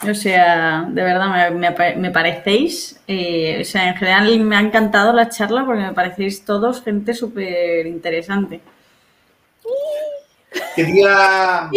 O 0.10 0.14
sea, 0.14 0.88
de 0.90 1.04
verdad, 1.04 1.52
me, 1.52 2.12
parecéis, 2.12 3.02
eh, 3.06 3.60
o 3.62 3.66
sea, 3.66 3.90
en 3.90 3.96
general 3.96 4.40
me 4.40 4.56
ha 4.56 4.62
encantado 4.62 5.12
la 5.12 5.28
charla 5.28 5.66
porque 5.66 5.82
me 5.82 5.94
parecéis 5.94 6.46
todos 6.46 6.82
gente 6.82 7.14
súper 7.14 7.86
interesante. 7.86 8.62
Quería... 10.76 11.70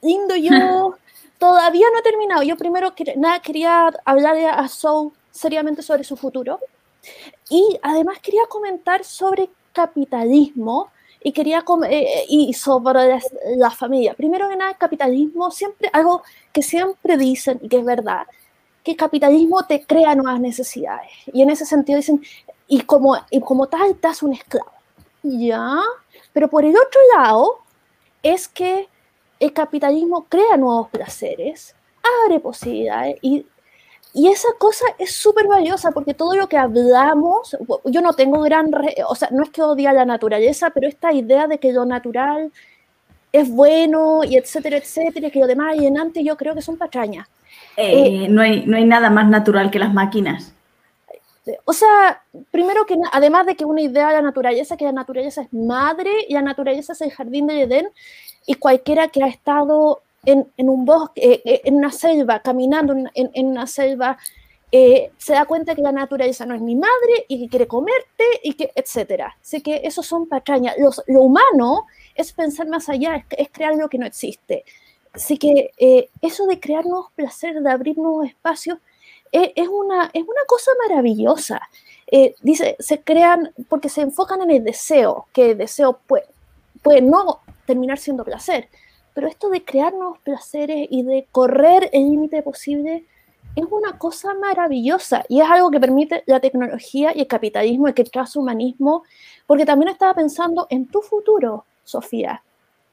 Lindo, 0.00 0.36
yo 0.36 0.94
todavía 1.38 1.86
no 1.92 1.98
he 1.98 2.02
terminado. 2.02 2.42
Yo 2.42 2.56
primero 2.56 2.92
nada, 3.16 3.40
quería 3.40 3.90
hablar 4.04 4.36
a 4.36 4.68
Soul 4.68 5.12
seriamente 5.30 5.82
sobre 5.82 6.04
su 6.04 6.16
futuro. 6.16 6.60
Y 7.48 7.78
además 7.82 8.18
quería 8.20 8.46
comentar 8.48 9.04
sobre 9.04 9.48
capitalismo 9.72 10.90
y 11.22 11.32
quería 11.32 11.64
eh, 11.88 12.24
y 12.28 12.52
sobre 12.52 13.20
la, 13.56 13.70
familia. 13.70 14.14
Primero 14.14 14.48
que 14.48 14.56
nada, 14.56 14.74
capitalismo 14.74 15.50
siempre 15.50 15.90
algo 15.92 16.22
que 16.52 16.62
siempre 16.62 17.16
dicen 17.16 17.58
y 17.62 17.68
que 17.68 17.78
es 17.78 17.84
verdad, 17.84 18.26
que 18.84 18.92
el 18.92 18.96
capitalismo 18.96 19.64
te 19.64 19.84
crea 19.84 20.14
nuevas 20.14 20.40
necesidades. 20.40 21.10
Y 21.32 21.42
en 21.42 21.50
ese 21.50 21.64
sentido 21.64 21.96
dicen, 21.96 22.22
y 22.66 22.82
como, 22.82 23.16
y 23.30 23.40
como 23.40 23.66
tal, 23.66 23.90
estás 23.90 24.22
un 24.22 24.34
esclavo. 24.34 24.72
¿Ya? 25.22 25.80
Pero 26.32 26.48
por 26.48 26.64
el 26.64 26.74
otro 26.76 27.00
lado, 27.16 27.58
es 28.22 28.48
que 28.48 28.88
el 29.40 29.52
capitalismo 29.52 30.26
crea 30.28 30.56
nuevos 30.56 30.88
placeres, 30.90 31.74
abre 32.24 32.40
posibilidades 32.40 33.16
y, 33.22 33.46
y 34.12 34.28
esa 34.28 34.48
cosa 34.58 34.84
es 34.98 35.12
súper 35.12 35.46
valiosa 35.46 35.92
porque 35.92 36.14
todo 36.14 36.34
lo 36.34 36.48
que 36.48 36.56
hablamos, 36.56 37.56
yo 37.84 38.00
no 38.00 38.12
tengo 38.14 38.40
gran, 38.40 38.70
o 39.06 39.14
sea, 39.14 39.28
no 39.30 39.42
es 39.42 39.50
que 39.50 39.62
odie 39.62 39.86
a 39.86 39.92
la 39.92 40.04
naturaleza, 40.04 40.70
pero 40.70 40.88
esta 40.88 41.12
idea 41.12 41.46
de 41.46 41.58
que 41.58 41.72
lo 41.72 41.84
natural 41.84 42.50
es 43.32 43.50
bueno 43.50 44.24
y 44.24 44.36
etcétera, 44.36 44.78
etcétera, 44.78 45.30
que 45.30 45.38
lo 45.38 45.46
demás 45.46 45.76
y 45.76 45.86
en 45.86 45.98
antes 45.98 46.24
yo 46.24 46.36
creo 46.36 46.54
que 46.54 46.62
son 46.62 46.76
patrañas. 46.76 47.28
Eh, 47.76 48.26
no, 48.28 48.42
hay, 48.42 48.66
no 48.66 48.76
hay 48.76 48.84
nada 48.84 49.10
más 49.10 49.28
natural 49.28 49.70
que 49.70 49.78
las 49.78 49.92
máquinas. 49.92 50.52
O 51.64 51.72
sea, 51.72 52.22
primero 52.50 52.84
que 52.86 52.96
además 53.12 53.46
de 53.46 53.56
que 53.56 53.64
una 53.64 53.80
idea 53.80 54.08
de 54.08 54.14
la 54.14 54.22
naturaleza, 54.22 54.76
que 54.76 54.84
la 54.84 54.92
naturaleza 54.92 55.42
es 55.42 55.52
madre 55.52 56.10
y 56.28 56.34
la 56.34 56.42
naturaleza 56.42 56.92
es 56.92 57.00
el 57.00 57.10
jardín 57.10 57.46
de 57.46 57.62
Edén, 57.62 57.88
y 58.46 58.54
cualquiera 58.54 59.08
que 59.08 59.22
ha 59.22 59.28
estado 59.28 60.02
en, 60.24 60.46
un 60.56 60.84
bosque, 60.84 61.20
eh, 61.32 61.42
eh, 61.44 61.60
en 61.64 61.76
una 61.76 61.90
selva, 61.90 62.40
caminando 62.40 62.94
en, 63.14 63.46
una 63.46 63.66
selva, 63.66 64.18
eh, 64.70 65.10
se 65.16 65.32
da 65.32 65.46
cuenta 65.46 65.74
que 65.74 65.80
la 65.80 65.92
naturaleza 65.92 66.44
no 66.44 66.54
es 66.54 66.60
mi 66.60 66.76
madre 66.76 67.24
y 67.26 67.40
que 67.40 67.48
quiere 67.48 67.66
comerte 67.66 68.24
y 68.42 68.52
que, 68.54 68.70
etcétera. 68.74 69.36
Así 69.40 69.62
que 69.62 69.80
eso 69.84 70.02
son 70.02 70.28
patrañas. 70.28 70.74
lo 71.06 71.22
humano 71.22 71.86
es 72.14 72.32
pensar 72.32 72.68
más 72.68 72.88
allá, 72.88 73.24
es, 73.30 73.48
crear 73.50 73.74
lo 73.76 73.88
que 73.88 73.98
no 73.98 74.06
existe. 74.06 74.64
Así 75.12 75.38
que 75.38 75.70
eh, 75.78 76.10
eso 76.20 76.46
de 76.46 76.60
crear 76.60 76.84
nuevos 76.84 77.10
placeres, 77.14 77.62
de 77.64 77.70
abrir 77.70 77.96
nuevos 77.96 78.26
espacios, 78.26 78.78
eh, 79.32 79.52
es, 79.56 79.68
una, 79.68 80.10
es 80.12 80.22
una 80.22 80.44
cosa 80.46 80.70
maravillosa. 80.88 81.60
Eh, 82.10 82.34
dice, 82.40 82.76
se 82.78 83.02
crean 83.02 83.52
porque 83.68 83.88
se 83.88 84.02
enfocan 84.02 84.42
en 84.42 84.50
el 84.50 84.64
deseo, 84.64 85.26
que 85.32 85.50
el 85.50 85.58
deseo 85.58 85.98
puede, 86.06 86.26
puede 86.82 87.02
no 87.02 87.40
terminar 87.66 87.98
siendo 87.98 88.24
placer, 88.24 88.68
pero 89.14 89.26
esto 89.26 89.50
de 89.50 89.64
crear 89.64 89.92
nuevos 89.92 90.18
placeres 90.20 90.86
y 90.90 91.02
de 91.02 91.26
correr 91.32 91.90
el 91.92 92.08
límite 92.10 92.42
posible 92.42 93.04
es 93.56 93.64
una 93.70 93.98
cosa 93.98 94.34
maravillosa 94.34 95.24
y 95.28 95.40
es 95.40 95.50
algo 95.50 95.70
que 95.70 95.80
permite 95.80 96.22
la 96.26 96.40
tecnología 96.40 97.12
y 97.14 97.20
el 97.20 97.26
capitalismo, 97.26 97.88
el 97.88 97.94
que 97.94 98.04
transhumanismo, 98.04 99.02
porque 99.46 99.66
también 99.66 99.90
estaba 99.90 100.14
pensando 100.14 100.66
en 100.70 100.86
tu 100.86 101.02
futuro, 101.02 101.64
Sofía. 101.84 102.42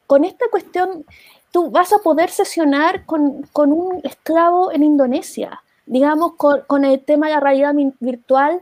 Con 0.08 0.24
esta 0.24 0.46
cuestión, 0.50 1.06
tú 1.52 1.70
vas 1.70 1.94
a 1.94 2.00
poder 2.00 2.30
sesionar 2.30 3.06
con, 3.06 3.44
con 3.54 3.72
un 3.72 4.02
esclavo 4.04 4.72
en 4.72 4.84
Indonesia, 4.84 5.62
digamos, 5.86 6.34
con, 6.36 6.62
con, 6.68 6.86
el 6.86 7.00
tema 7.00 7.28
de 7.28 7.34
la 7.34 7.40
realidad 7.40 7.74
virtual, 8.00 8.62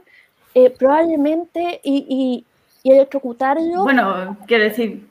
eh, 0.53 0.69
probablemente, 0.69 1.79
y, 1.83 2.05
y, 2.09 2.45
y 2.83 2.91
electrocutarlo. 2.91 3.83
Bueno, 3.83 4.37
quiero 4.47 4.63
decir, 4.65 5.07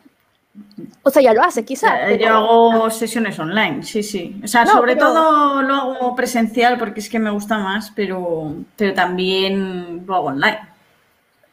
o 1.02 1.10
sea, 1.10 1.22
ya 1.22 1.32
lo 1.32 1.42
hace, 1.42 1.64
quizás. 1.64 2.18
Yo 2.18 2.28
hago 2.28 2.90
sesiones 2.90 3.38
online, 3.38 3.82
sí, 3.82 4.02
sí. 4.02 4.40
O 4.44 4.46
sea, 4.46 4.66
sobre 4.66 4.96
todo 4.96 5.62
lo 5.62 5.74
hago 5.74 6.14
presencial 6.14 6.78
porque 6.78 7.00
es 7.00 7.08
que 7.08 7.18
me 7.18 7.30
gusta 7.30 7.58
más, 7.58 7.90
pero, 7.94 8.54
pero 8.76 8.92
también 8.92 10.04
lo 10.06 10.14
hago 10.14 10.26
online. 10.26 10.60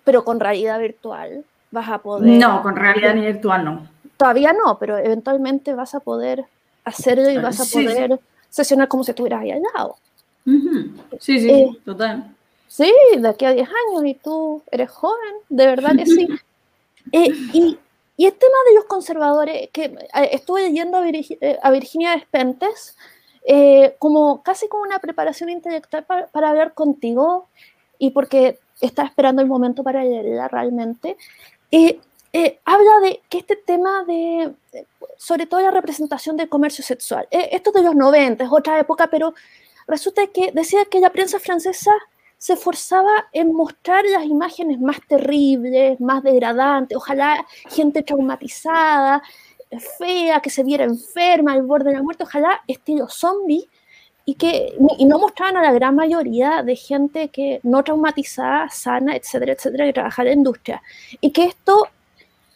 Pero 0.03 0.23
con 0.23 0.40
realidad 0.40 0.80
virtual 0.80 1.45
vas 1.72 1.90
a 1.90 1.99
poder. 1.99 2.40
No, 2.40 2.61
con 2.61 2.76
realidad 2.76 3.15
virtual 3.15 3.65
no. 3.65 3.88
Todavía 4.18 4.53
no, 4.53 4.77
pero 4.77 4.98
eventualmente 4.98 5.73
vas 5.73 5.95
a 5.95 6.02
poder 6.02 6.45
hacerlo 6.84 7.30
y 7.30 7.38
vas 7.38 7.60
a 7.61 7.65
poder 7.65 8.19
sesionar 8.49 8.90
como 8.90 9.03
si 9.03 9.11
estuvieras 9.11 9.41
ahí 9.41 9.52
al 9.52 9.61
lado. 9.76 9.95
Sí, 10.45 11.39
sí, 11.39 11.49
eh, 11.49 11.69
total. 11.85 12.35
Sí, 12.67 12.91
de 13.17 13.27
aquí 13.27 13.45
a 13.45 13.53
10 13.53 13.67
años 13.67 14.05
y 14.05 14.13
tú 14.13 14.61
eres 14.71 14.89
joven, 14.89 15.35
de 15.49 15.65
verdad 15.65 15.95
que 15.95 16.05
sí. 16.05 16.27
Eh, 17.11 17.31
y 17.53 17.79
y 18.19 18.25
el 18.25 18.33
tema 18.33 18.57
de 18.67 18.75
los 18.75 18.83
conservadores, 18.83 19.69
que 19.71 19.85
eh, 19.85 20.29
estuve 20.33 20.63
leyendo 20.63 20.97
a, 20.97 21.07
eh, 21.07 21.59
Virginia 21.71 22.11
Despentes, 22.11 22.97
eh, 23.47 23.95
como 23.97 24.43
casi 24.43 24.67
como 24.67 24.83
una 24.83 24.99
preparación 24.99 25.49
intelectual 25.49 26.03
para, 26.03 26.49
hablar 26.49 26.73
contigo 26.73 27.47
y 27.97 28.09
porque 28.09 28.59
está 28.81 29.03
esperando 29.03 29.41
el 29.41 29.47
momento 29.47 29.83
para 29.83 30.03
leerla 30.03 30.49
realmente, 30.49 31.15
habla 32.65 32.99
de 33.03 33.21
que 33.29 33.37
este 33.37 33.55
tema 33.55 34.03
de, 34.03 34.51
sobre 35.15 35.45
todo 35.45 35.61
la 35.61 35.71
representación 35.71 36.35
del 36.35 36.49
comercio 36.49 36.83
sexual, 36.83 37.25
esto 37.31 37.71
de 37.71 37.83
los 37.83 37.95
90, 37.95 38.43
es 38.43 38.49
otra 38.51 38.81
época, 38.81 39.07
pero 39.09 39.33
resulta 39.89 40.27
que 40.27 40.51
decía 40.51 40.85
que 40.85 40.99
la 40.99 41.09
prensa 41.09 41.39
francesa 41.39 41.91
se 42.37 42.53
esforzaba 42.53 43.27
en 43.33 43.53
mostrar 43.53 44.05
las 44.05 44.23
imágenes 44.23 44.79
más 44.79 44.99
terribles, 45.07 45.99
más 45.99 46.23
degradantes, 46.23 46.97
ojalá 46.97 47.45
gente 47.69 48.01
traumatizada, 48.01 49.21
fea, 49.97 50.39
que 50.39 50.49
se 50.49 50.63
viera 50.63 50.85
enferma, 50.85 51.53
al 51.53 51.63
borde 51.63 51.89
de 51.89 51.97
la 51.97 52.03
muerte, 52.03 52.23
ojalá 52.23 52.61
estilo 52.67 53.09
zombie, 53.09 53.67
y, 54.23 54.35
que, 54.35 54.77
y 54.97 55.05
no 55.05 55.19
mostraban 55.19 55.57
a 55.57 55.63
la 55.63 55.73
gran 55.73 55.95
mayoría 55.95 56.63
de 56.63 56.75
gente 56.75 57.29
que 57.29 57.59
no 57.63 57.83
traumatizada, 57.83 58.69
sana, 58.69 59.15
etcétera, 59.15 59.53
etcétera, 59.53 59.85
que 59.85 59.93
trabajara 59.93 60.29
en 60.29 60.35
la 60.35 60.39
industria. 60.39 60.81
Y 61.19 61.31
que 61.31 61.45
esto 61.45 61.87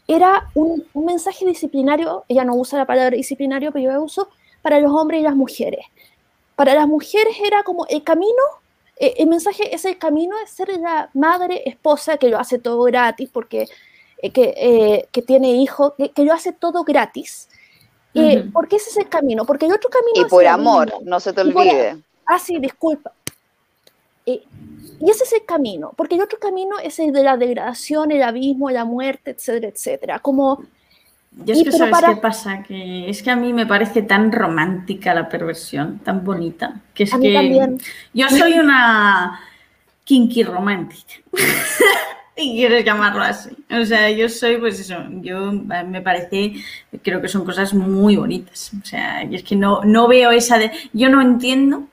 era 0.07 0.49
un, 0.53 0.85
un 0.93 1.05
mensaje 1.05 1.45
disciplinario, 1.45 2.25
ella 2.27 2.45
no 2.45 2.55
usa 2.55 2.77
la 2.77 2.85
palabra 2.85 3.17
disciplinario, 3.17 3.71
pero 3.71 3.91
yo 3.91 4.03
uso, 4.03 4.29
para 4.61 4.79
los 4.79 4.91
hombres 4.91 5.19
y 5.21 5.23
las 5.23 5.35
mujeres. 5.35 5.85
Para 6.55 6.75
las 6.75 6.87
mujeres 6.87 7.35
era 7.43 7.63
como 7.63 7.85
el 7.87 8.03
camino 8.03 8.43
eh, 8.97 9.15
el 9.17 9.27
mensaje 9.27 9.73
es 9.73 9.85
el 9.85 9.97
camino 9.97 10.37
de 10.37 10.47
ser 10.47 10.69
la 10.79 11.09
madre, 11.13 11.63
esposa, 11.65 12.17
que 12.17 12.29
lo 12.29 12.39
hace 12.39 12.59
todo 12.59 12.83
gratis, 12.83 13.29
porque 13.31 13.67
eh, 14.19 14.31
que, 14.31 14.53
eh, 14.55 15.07
que, 15.11 15.21
tiene 15.21 15.51
hijos, 15.51 15.93
que, 15.97 16.09
que, 16.11 16.23
lo 16.23 16.33
hace 16.33 16.53
todo 16.53 16.83
gratis. 16.83 17.49
Porque 18.53 18.75
ese 18.75 18.91
es 18.91 18.97
el 18.97 19.09
camino, 19.09 19.43
porque 19.43 19.65
el 19.65 19.73
otro 19.73 19.89
camino... 19.89 20.25
Y 20.25 20.29
por 20.29 20.45
amor, 20.45 20.93
no 21.03 21.19
se 21.19 21.33
te 21.33 21.41
olvide. 21.41 21.97
ah, 22.27 22.37
sí, 22.37 22.59
disculpa. 22.59 23.11
y 24.25 24.43
ese 25.01 25.23
es 25.23 25.33
el 25.33 25.45
camino, 25.45 25.93
porque 25.97 26.15
el 26.15 26.21
otro 26.21 26.37
camino 26.37 26.77
es 26.77 26.99
el 26.99 27.11
de 27.11 27.23
la 27.23 27.37
degradación, 27.37 28.11
el 28.11 28.21
abismo, 28.21 28.69
la 28.69 28.85
muerte, 28.85 29.31
etcétera, 29.31 29.67
etcétera. 29.67 30.19
Como 30.19 30.63
yo 31.45 31.53
es 31.53 31.63
que 31.63 31.71
sabes 31.71 31.97
qué 32.05 32.15
pasa, 32.17 32.63
que 32.63 33.09
es 33.09 33.23
que 33.23 33.31
a 33.31 33.35
mí 33.35 33.53
me 33.53 33.65
parece 33.65 34.01
tan 34.01 34.31
romántica 34.31 35.13
la 35.13 35.29
perversión, 35.29 35.99
tan 35.99 36.23
bonita, 36.23 36.81
que 36.93 37.03
es 37.03 37.13
que 37.13 37.77
yo 38.13 38.29
soy 38.29 38.53
una 38.53 39.39
kinky 40.03 40.43
romántica. 40.43 41.15
y 42.35 42.55
quieres 42.55 42.85
llamarlo 42.85 43.23
así. 43.23 43.49
O 43.71 43.85
sea, 43.85 44.09
yo 44.11 44.29
soy, 44.29 44.57
pues 44.57 44.79
eso, 44.79 44.97
yo 45.21 45.51
me 45.51 46.01
parece, 46.01 46.53
creo 47.01 47.21
que 47.21 47.27
son 47.27 47.45
cosas 47.45 47.73
muy 47.73 48.15
bonitas. 48.15 48.71
O 48.81 48.85
sea, 48.85 49.23
y 49.23 49.35
es 49.35 49.43
que 49.43 49.55
no, 49.55 49.81
no 49.83 50.07
veo 50.07 50.31
esa 50.31 50.57
de, 50.57 50.71
yo 50.93 51.09
no 51.09 51.21
entiendo 51.21 51.87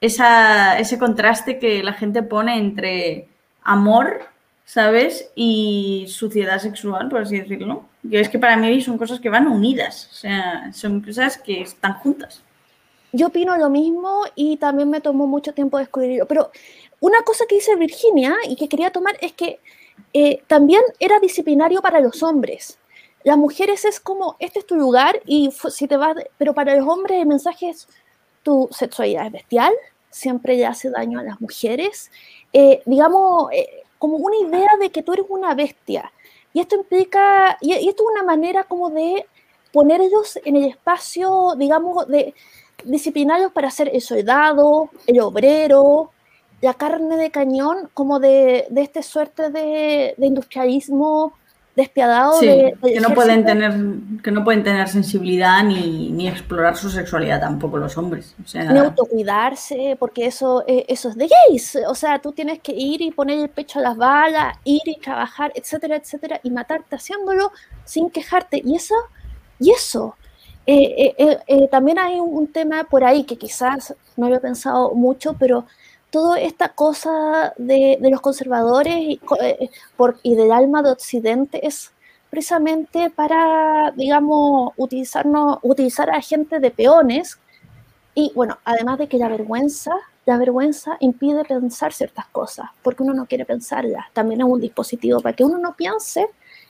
esa, 0.00 0.78
ese 0.78 0.98
contraste 0.98 1.58
que 1.58 1.82
la 1.82 1.92
gente 1.92 2.22
pone 2.22 2.56
entre 2.56 3.28
amor 3.62 4.30
¿sabes? 4.70 5.32
Y 5.34 6.06
suciedad 6.08 6.60
sexual, 6.60 7.08
por 7.08 7.22
así 7.22 7.40
decirlo. 7.40 7.88
Yo 8.02 8.18
es 8.18 8.28
que 8.28 8.38
para 8.38 8.56
mí 8.56 8.80
son 8.80 8.96
cosas 8.96 9.20
que 9.20 9.28
van 9.28 9.46
unidas, 9.46 10.08
o 10.10 10.14
sea, 10.14 10.72
son 10.72 11.00
cosas 11.02 11.36
que 11.38 11.62
están 11.62 11.94
juntas. 11.94 12.42
Yo 13.12 13.26
opino 13.26 13.56
lo 13.56 13.68
mismo 13.68 14.22
y 14.34 14.56
también 14.56 14.88
me 14.88 15.00
tomó 15.00 15.26
mucho 15.26 15.52
tiempo 15.52 15.78
descubrirlo. 15.78 16.26
Pero 16.26 16.50
una 17.00 17.22
cosa 17.22 17.44
que 17.48 17.56
dice 17.56 17.74
Virginia 17.76 18.34
y 18.48 18.56
que 18.56 18.68
quería 18.68 18.90
tomar 18.90 19.16
es 19.20 19.32
que 19.32 19.58
eh, 20.12 20.42
también 20.46 20.82
era 20.98 21.18
disciplinario 21.18 21.82
para 21.82 22.00
los 22.00 22.22
hombres. 22.22 22.78
Las 23.22 23.36
mujeres 23.36 23.84
es 23.84 24.00
como, 24.00 24.36
este 24.38 24.60
es 24.60 24.66
tu 24.66 24.76
lugar 24.76 25.20
y 25.26 25.50
si 25.70 25.86
te 25.86 25.96
vas, 25.96 26.16
pero 26.38 26.54
para 26.54 26.74
los 26.74 26.88
hombres 26.88 27.20
el 27.20 27.26
mensaje 27.26 27.68
es, 27.68 27.88
tu 28.42 28.68
sexualidad 28.70 29.26
es 29.26 29.32
bestial, 29.32 29.74
siempre 30.08 30.56
le 30.56 30.66
hace 30.66 30.90
daño 30.90 31.20
a 31.20 31.22
las 31.22 31.40
mujeres. 31.40 32.10
Eh, 32.52 32.82
digamos, 32.86 33.52
eh, 33.52 33.84
como 33.98 34.16
una 34.16 34.36
idea 34.36 34.70
de 34.80 34.90
que 34.90 35.02
tú 35.02 35.12
eres 35.12 35.26
una 35.28 35.54
bestia. 35.54 36.10
Y 36.52 36.60
esto 36.60 36.76
implica, 36.76 37.56
y, 37.60 37.72
esto 37.72 38.04
es 38.04 38.12
una 38.12 38.22
manera 38.24 38.64
como 38.64 38.90
de 38.90 39.26
ponerlos 39.72 40.38
en 40.44 40.56
el 40.56 40.64
espacio, 40.64 41.54
digamos, 41.56 42.08
de 42.08 42.34
disciplinarios 42.84 43.52
para 43.52 43.70
ser 43.70 43.90
el 43.92 44.00
soldado, 44.00 44.90
el 45.06 45.20
obrero, 45.20 46.10
la 46.60 46.74
carne 46.74 47.16
de 47.16 47.30
cañón, 47.30 47.90
como 47.94 48.18
de, 48.18 48.66
de 48.70 48.82
esta 48.82 49.02
suerte 49.02 49.50
de 49.50 50.14
industrialismo 50.18 51.34
despiadado 51.76 52.40
de, 52.40 52.74
que 52.82 53.00
no 53.00 53.14
pueden 53.14 53.44
tener 53.44 53.72
que 54.22 54.30
no 54.30 54.42
pueden 54.44 54.64
tener 54.64 54.88
sensibilidad 54.88 55.62
ni, 55.62 56.10
ni 56.10 56.28
explorar 56.28 56.76
su 56.76 56.90
sexualidad 56.90 57.40
tampoco 57.40 57.78
los 57.78 57.96
hombres 57.96 58.34
o 58.38 58.72
ni 58.72 58.78
autocuidarse 58.78 59.96
porque 59.98 60.26
eso 60.26 60.64
eh, 60.66 60.84
eso 60.88 61.10
es 61.10 61.16
de 61.16 61.28
gays. 61.28 61.78
O 61.88 61.94
sea 61.94 62.18
tú 62.18 62.32
tienes 62.32 62.58
que 62.60 62.72
ir 62.72 63.00
y 63.02 63.10
poner 63.10 63.38
el 63.38 63.48
pecho 63.48 63.78
a 63.78 63.82
las 63.82 63.96
balas 63.96 64.56
ir 64.64 64.82
y 64.84 64.98
trabajar 64.98 65.52
etcétera 65.54 65.96
etcétera 65.96 66.40
y 66.42 66.50
matarte 66.50 66.96
haciéndolo 66.96 67.52
sin 67.84 68.10
quejarte. 68.10 68.60
Y 68.64 68.76
eso 68.76 68.94
y 69.58 69.70
eso. 69.70 70.16
Eh, 70.66 71.14
eh, 71.48 71.68
también 71.68 71.98
hay 71.98 72.20
un, 72.20 72.46
tema 72.46 72.84
por 72.84 73.02
ahí 73.02 73.24
que 73.24 73.36
quizás 73.36 73.94
no 74.16 74.26
había 74.26 74.38
pensado 74.38 74.94
mucho 74.94 75.34
pero 75.36 75.64
toda 76.10 76.40
esta 76.40 76.70
cosa 76.70 77.54
de, 77.56 77.98
los 78.00 78.20
conservadores 78.20 78.96
y, 78.96 79.20
eh, 79.40 79.70
por, 79.96 80.18
y, 80.22 80.34
del 80.34 80.52
alma 80.52 80.82
de 80.82 80.90
Occidente 80.90 81.66
es 81.66 81.92
precisamente 82.28 83.10
para, 83.10 83.92
digamos, 83.96 84.72
utilizarnos, 84.76 85.58
utilizar 85.62 86.10
a 86.10 86.20
gente 86.20 86.60
de 86.60 86.70
peones. 86.70 87.38
Y 88.14 88.32
bueno, 88.34 88.58
además 88.64 88.98
de 88.98 89.08
que 89.08 89.18
la 89.18 89.28
vergüenza, 89.28 89.92
la 90.26 90.36
vergüenza 90.36 90.96
impide 91.00 91.44
pensar 91.44 91.92
ciertas 91.92 92.26
cosas, 92.26 92.66
porque 92.82 93.02
uno 93.02 93.14
no 93.14 93.26
quiere 93.26 93.44
pensarlas. 93.44 94.06
También 94.12 94.40
es 94.40 94.46
un 94.46 94.60
dispositivo 94.60 95.20
para 95.20 95.34
que 95.34 95.44
uno 95.44 95.58
no 95.58 95.74
piense 95.74 96.28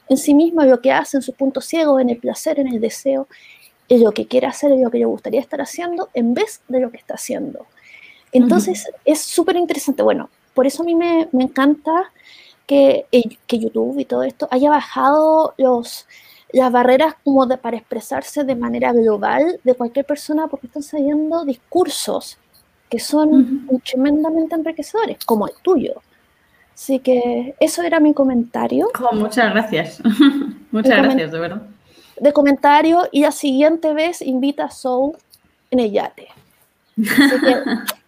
en 0.09 0.17
sí 0.17 0.35
mismo, 0.35 0.62
lo 0.62 0.81
que 0.81 0.91
hace, 0.91 1.19
en 1.19 1.23
su 1.23 1.33
punto 1.35 1.61
ciego, 1.61 2.01
en 2.01 2.11
el 2.11 2.19
placer, 2.19 2.59
en 2.59 2.67
el 2.67 2.81
deseo, 2.81 3.29
en 3.89 4.03
lo 4.03 4.11
que 4.12 4.27
quiere 4.27 4.49
hacer, 4.49 4.73
en 4.73 4.83
lo 4.83 4.91
que 4.91 4.99
le 4.99 5.05
gustaría 5.05 5.41
estar 5.41 5.61
haciendo, 5.61 6.09
en 6.15 6.35
vez 6.35 6.62
de 6.69 6.81
lo 6.81 6.91
que 6.91 6.97
está 6.97 7.15
haciendo. 7.15 7.67
Entonces 8.32 8.89
es 9.05 9.20
súper 9.20 9.57
interesante. 9.57 10.02
Bueno, 10.02 10.31
por 10.55 10.66
eso 10.66 10.82
a 10.82 10.86
mí 10.86 10.94
me, 10.94 11.28
encanta 11.32 12.12
que, 12.66 13.07
eh, 13.11 13.23
que, 13.47 13.59
YouTube 13.59 13.98
y 13.98 14.05
todo 14.05 14.23
esto 14.23 14.48
haya 14.51 14.70
bajado 14.70 15.55
los, 15.57 16.07
las 16.52 16.70
barreras 16.70 17.15
como 17.24 17.47
de, 17.47 17.57
para 17.57 17.77
expresarse 17.77 18.44
de 18.44 18.55
manera 18.55 18.93
global 18.93 19.61
de 19.65 19.74
cualquier 19.74 20.05
persona 20.05 20.47
porque 20.48 20.66
están 20.66 20.82
saliendo 20.82 21.44
discursos 21.44 22.39
que 22.89 22.98
son 22.98 23.69
tremendamente 23.85 24.57
enriquecedores, 24.57 25.24
como 25.24 25.47
el 25.47 25.55
tuyo. 25.62 26.02
Así 26.74 26.98
que 26.98 27.55
eso 27.61 27.82
era 27.82 28.01
mi 28.01 28.12
comentario. 28.12 28.89
muchas 29.12 29.52
gracias. 29.52 30.02
muchas 30.73 30.97
gracias, 30.97 31.31
de 31.31 31.39
verdad. 31.39 31.62
de 32.19 32.32
comentario 32.32 33.09
y 33.12 33.20
la 33.20 33.31
siguiente 33.31 33.94
vez 33.94 34.20
invita 34.23 34.65
a 34.65 34.70
Soul 34.70 35.16
en 35.70 35.78
el 35.78 35.93
yate. 35.93 36.28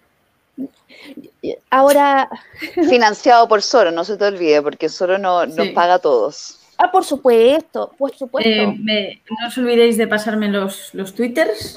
ahora... 1.70 2.28
Financiado 2.88 3.48
por 3.48 3.62
Soro, 3.62 3.90
no 3.90 4.04
se 4.04 4.16
te 4.16 4.24
olvide, 4.24 4.62
porque 4.62 4.88
Soro 4.88 5.18
no, 5.18 5.46
nos 5.46 5.68
paga 5.68 5.94
a 5.94 5.98
todos. 5.98 6.58
Ah, 6.78 6.90
por 6.90 7.04
supuesto, 7.04 7.92
por 7.96 8.14
supuesto. 8.14 8.48
Eh, 8.48 8.66
no 8.66 9.46
os 9.46 9.58
olvidéis 9.58 9.96
de 9.96 10.06
pasarme 10.06 10.48
los, 10.48 10.92
los 10.94 11.14
twitters, 11.14 11.76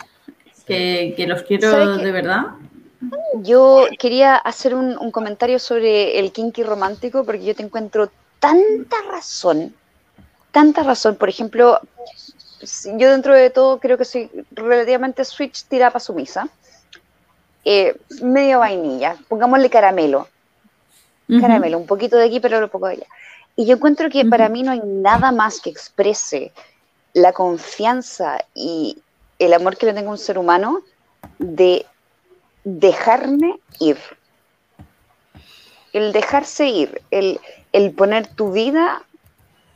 que, 0.65 1.13
que 1.15 1.27
los 1.27 1.43
quiero 1.43 1.97
de 1.97 2.11
verdad. 2.11 2.55
Yo 3.35 3.85
quería 3.99 4.35
hacer 4.35 4.73
un, 4.73 4.97
un, 4.97 5.11
comentario 5.11 5.59
sobre 5.59 6.17
el 6.17 6.31
kinky 6.31 6.63
romántico, 6.63 7.23
porque 7.23 7.45
yo 7.45 7.55
te 7.55 7.61
encuentro 7.61 8.09
tanta 8.39 8.95
razón, 9.11 9.75
tanta 10.51 10.81
razón. 10.81 11.17
Por 11.17 11.29
ejemplo, 11.29 11.79
yo 12.97 13.11
dentro 13.11 13.35
de 13.35 13.49
todo 13.49 13.79
creo 13.79 13.97
que 13.97 14.05
soy 14.05 14.29
relativamente 14.51 15.23
switch 15.23 15.65
tirapa 15.65 15.99
sumisa. 15.99 16.49
Eh, 17.65 17.97
medio 18.21 18.59
vainilla, 18.59 19.17
pongámosle 19.27 19.69
caramelo. 19.69 20.27
Caramelo, 21.41 21.79
un 21.79 21.87
poquito 21.87 22.17
de 22.17 22.25
aquí, 22.25 22.39
pero 22.39 22.59
un 22.59 22.69
poco 22.69 22.85
de 22.85 22.93
allá. 22.93 23.07
Y 23.55 23.65
yo 23.65 23.75
encuentro 23.75 24.09
que 24.11 24.23
para 24.25 24.47
mí 24.47 24.61
no 24.61 24.71
hay 24.71 24.81
nada 24.83 25.31
más 25.31 25.59
que 25.59 25.71
exprese 25.71 26.51
la 27.13 27.33
confianza 27.33 28.37
y 28.53 29.01
el 29.39 29.53
amor 29.53 29.77
que 29.77 29.87
le 29.87 29.93
tengo 29.93 30.09
a 30.09 30.11
un 30.11 30.17
ser 30.19 30.37
humano 30.37 30.81
de 31.39 31.87
dejarme 32.63 33.59
ir. 33.79 33.97
El 35.93 36.11
dejarse 36.11 36.67
ir, 36.67 37.01
el, 37.09 37.39
el 37.71 37.91
poner 37.91 38.27
tu 38.27 38.51
vida 38.51 39.01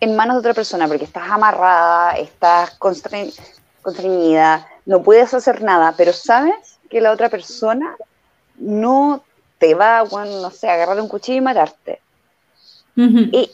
en 0.02 0.16
manos 0.16 0.36
de 0.36 0.40
otra 0.40 0.54
persona, 0.54 0.88
porque 0.88 1.06
estás 1.06 1.30
amarrada, 1.30 2.12
estás 2.14 2.72
constreñida, 2.78 4.68
no 4.86 5.02
puedes 5.02 5.34
hacer 5.34 5.64
nada, 5.64 5.96
pero 5.98 6.14
sabes 6.14 6.79
que 6.90 7.02
la 7.02 7.12
otra 7.12 7.30
persona 7.30 7.96
no 8.58 9.24
te 9.58 9.76
va, 9.76 10.04
bueno, 10.04 10.42
no 10.42 10.52
sé, 10.52 10.70
agarrar 10.70 11.00
un 11.00 11.08
cuchillo 11.08 11.38
y 11.38 11.42
matarte. 11.42 12.02
Y 12.96 13.50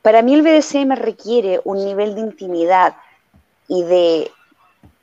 para 0.00 0.22
mí 0.22 0.34
el 0.34 0.42
BDSM 0.42 0.92
requiere 0.94 1.60
un 1.64 1.84
nivel 1.84 2.14
de 2.14 2.20
intimidad 2.20 2.94
y 3.66 3.82
de 3.82 4.30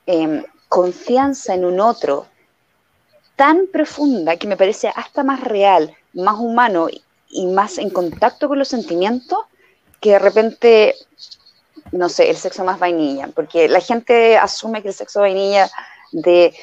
em, 0.05 0.43
confianza 0.69 1.53
en 1.53 1.65
un 1.65 1.81
otro 1.81 2.27
tan 3.35 3.67
profunda 3.67 4.38
que 4.38 4.47
me 4.47 4.55
parece 4.55 4.88
hasta 4.95 5.23
más 5.23 5.41
real, 5.41 5.93
más 6.13 6.39
humano 6.39 6.88
y 7.29 7.45
más 7.47 7.77
en 7.77 7.89
contacto 7.89 8.47
con 8.47 8.57
los 8.57 8.69
sentimientos 8.69 9.39
que 9.99 10.11
de 10.11 10.19
repente, 10.19 10.95
no 11.91 12.09
sé, 12.09 12.29
el 12.29 12.38
sexo 12.38 12.63
más 12.63 12.79
vainilla, 12.79 13.29
porque 13.34 13.67
la 13.67 13.81
gente 13.81 14.38
asume 14.38 14.81
que 14.81 14.89
el 14.89 14.93
sexo 14.93 15.21
vainilla 15.21 15.69
de 16.11 16.55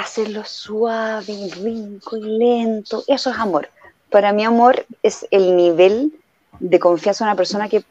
hacerlo 0.00 0.44
suave 0.44 1.32
y 1.32 1.50
rico 1.50 2.16
y 2.16 2.22
lento, 2.22 3.04
eso 3.06 3.30
es 3.30 3.36
amor. 3.36 3.68
Para 4.10 4.32
mí 4.32 4.44
amor 4.44 4.86
es 5.02 5.26
el 5.30 5.56
nivel 5.56 6.12
de 6.58 6.78
confianza 6.78 7.24
en 7.24 7.28
una 7.28 7.36
persona 7.36 7.68
que 7.68 7.84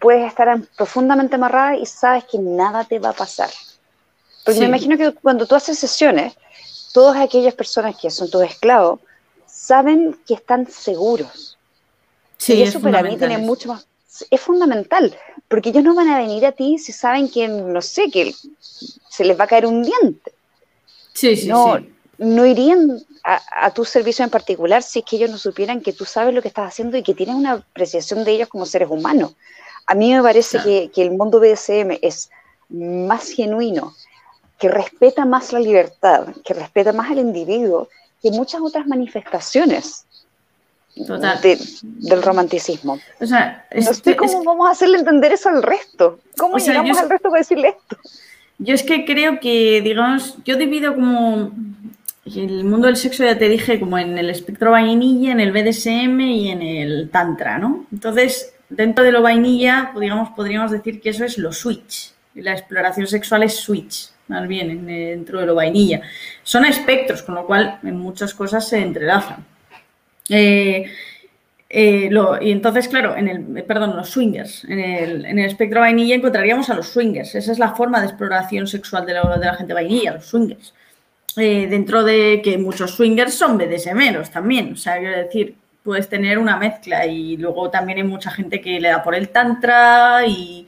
puedes 0.00 0.26
estar 0.26 0.60
profundamente 0.76 1.36
amarrada 1.36 1.76
y 1.76 1.86
sabes 1.86 2.24
que 2.24 2.38
nada 2.38 2.84
te 2.84 2.98
va 2.98 3.10
a 3.10 3.14
pasar. 3.14 3.50
Porque 4.44 4.60
me 4.60 4.66
imagino 4.66 4.96
que 4.96 5.12
cuando 5.12 5.46
tú 5.46 5.54
haces 5.54 5.78
sesiones, 5.78 6.34
todas 6.92 7.20
aquellas 7.20 7.54
personas 7.54 7.96
que 7.96 8.10
son 8.10 8.28
tus 8.28 8.42
esclavos 8.42 8.98
saben 9.46 10.18
que 10.26 10.34
están 10.34 10.68
seguros. 10.68 11.56
Sí, 12.38 12.54
y 12.54 12.62
eso 12.62 12.80
para 12.80 13.02
mí 13.02 13.16
tiene 13.16 13.38
mucho 13.38 13.68
más. 13.68 13.86
Es 14.30 14.40
fundamental, 14.40 15.16
porque 15.46 15.68
ellos 15.68 15.84
no 15.84 15.94
van 15.94 16.08
a 16.08 16.18
venir 16.18 16.44
a 16.44 16.52
ti 16.52 16.78
si 16.78 16.92
saben 16.92 17.28
que, 17.28 17.46
no 17.48 17.80
sé, 17.80 18.10
que 18.10 18.34
se 19.08 19.24
les 19.24 19.38
va 19.38 19.44
a 19.44 19.46
caer 19.46 19.66
un 19.66 19.82
diente. 19.82 20.32
Sí, 21.12 21.36
sí, 21.36 21.48
no, 21.48 21.78
no 22.18 22.46
irían 22.46 23.00
a, 23.24 23.70
tu 23.72 23.84
servicio 23.84 24.24
en 24.24 24.30
particular 24.30 24.82
si 24.82 25.00
es 25.00 25.04
que 25.04 25.16
ellos 25.16 25.30
no 25.30 25.38
supieran 25.38 25.80
que 25.80 25.92
tú 25.92 26.04
sabes 26.04 26.34
lo 26.34 26.42
que 26.42 26.48
estás 26.48 26.68
haciendo 26.68 26.96
y 26.96 27.02
que 27.02 27.14
tienes 27.14 27.34
una 27.34 27.52
apreciación 27.52 28.24
de 28.24 28.32
ellos 28.32 28.48
como 28.48 28.66
seres 28.66 28.88
humanos. 28.90 29.34
A 29.86 29.94
mí 29.94 30.14
me 30.14 30.22
parece 30.22 30.58
que, 30.60 30.90
que, 30.94 31.02
el 31.02 31.10
mundo 31.10 31.40
BDSM 31.40 31.98
es 32.02 32.30
más 32.68 33.30
genuino, 33.30 33.94
que 34.58 34.68
respeta 34.68 35.24
más 35.24 35.52
la 35.52 35.58
libertad, 35.58 36.28
que 36.44 36.54
respeta 36.54 36.92
más 36.92 37.10
al 37.10 37.18
individuo 37.18 37.88
que 38.22 38.30
muchas 38.30 38.60
otras 38.60 38.86
manifestaciones 38.86 40.06
del 40.94 42.22
romanticismo. 42.22 42.98
O 43.20 43.26
sea, 43.26 43.66
no 43.74 43.94
sé 43.94 44.16
cómo 44.16 44.44
vamos 44.44 44.68
a 44.68 44.72
hacerle 44.72 44.98
entender 44.98 45.32
eso 45.32 45.48
al 45.48 45.62
resto. 45.62 46.20
¿Cómo 46.36 46.58
llegamos 46.58 46.98
al 46.98 47.10
resto 47.10 47.30
para 47.30 47.40
decirle 47.40 47.68
esto? 47.68 47.96
Yo 48.58 48.74
es 48.74 48.82
que 48.82 49.04
creo 49.04 49.40
que, 49.40 49.80
digamos, 49.82 50.38
yo 50.44 50.56
divido 50.56 50.94
como 50.94 51.52
el 52.24 52.64
mundo 52.64 52.86
del 52.86 52.96
sexo, 52.96 53.24
ya 53.24 53.36
te 53.36 53.48
dije, 53.48 53.80
como 53.80 53.98
en 53.98 54.16
el 54.16 54.30
espectro 54.30 54.70
vainilla, 54.70 55.32
en 55.32 55.40
el 55.40 55.52
BDSM 55.52 56.20
y 56.20 56.50
en 56.50 56.62
el 56.62 57.10
tantra, 57.10 57.58
¿no? 57.58 57.86
Entonces, 57.92 58.54
dentro 58.68 59.04
de 59.04 59.12
lo 59.12 59.22
vainilla, 59.22 59.92
digamos, 59.98 60.30
podríamos 60.30 60.70
decir 60.70 61.00
que 61.00 61.10
eso 61.10 61.24
es 61.24 61.38
lo 61.38 61.52
switch. 61.52 62.12
La 62.34 62.52
exploración 62.52 63.06
sexual 63.06 63.42
es 63.42 63.56
switch, 63.56 64.10
más 64.28 64.46
bien, 64.48 64.86
dentro 64.86 65.40
de 65.40 65.46
lo 65.46 65.54
vainilla. 65.54 66.00
Son 66.42 66.64
espectros, 66.64 67.22
con 67.22 67.34
lo 67.34 67.46
cual 67.46 67.78
en 67.82 67.98
muchas 67.98 68.32
cosas 68.34 68.68
se 68.68 68.78
entrelazan. 68.78 69.44
Eh, 70.28 70.86
eh, 71.74 72.10
y 72.42 72.52
entonces, 72.52 72.86
claro, 72.86 73.16
en 73.16 73.28
el, 73.28 73.64
perdón, 73.64 73.96
los 73.96 74.10
swingers, 74.10 74.62
en 74.64 74.78
el, 74.78 75.24
en 75.24 75.38
el, 75.38 75.46
espectro 75.46 75.80
vainilla 75.80 76.14
encontraríamos 76.14 76.68
a 76.68 76.74
los 76.74 76.88
swingers. 76.88 77.34
Esa 77.34 77.50
es 77.50 77.58
la 77.58 77.74
forma 77.74 77.98
de 77.98 78.08
exploración 78.08 78.66
sexual 78.66 79.06
de 79.06 79.14
la, 79.14 79.22
de 79.38 79.46
la 79.46 79.54
gente 79.54 79.72
vainilla, 79.72 80.12
los 80.12 80.26
swingers. 80.26 80.74
Eh, 81.38 81.66
dentro 81.70 82.04
de 82.04 82.42
que 82.44 82.58
muchos 82.58 82.94
swingers 82.94 83.32
son 83.32 83.56
BDSMeros 83.56 84.30
también. 84.30 84.74
O 84.74 84.76
sea, 84.76 84.98
quiero 84.98 85.16
decir, 85.16 85.54
puedes 85.82 86.10
tener 86.10 86.38
una 86.38 86.58
mezcla 86.58 87.06
y 87.06 87.38
luego 87.38 87.70
también 87.70 87.96
hay 87.96 88.04
mucha 88.04 88.30
gente 88.30 88.60
que 88.60 88.78
le 88.78 88.90
da 88.90 89.02
por 89.02 89.14
el 89.14 89.30
tantra 89.30 90.26
y, 90.26 90.66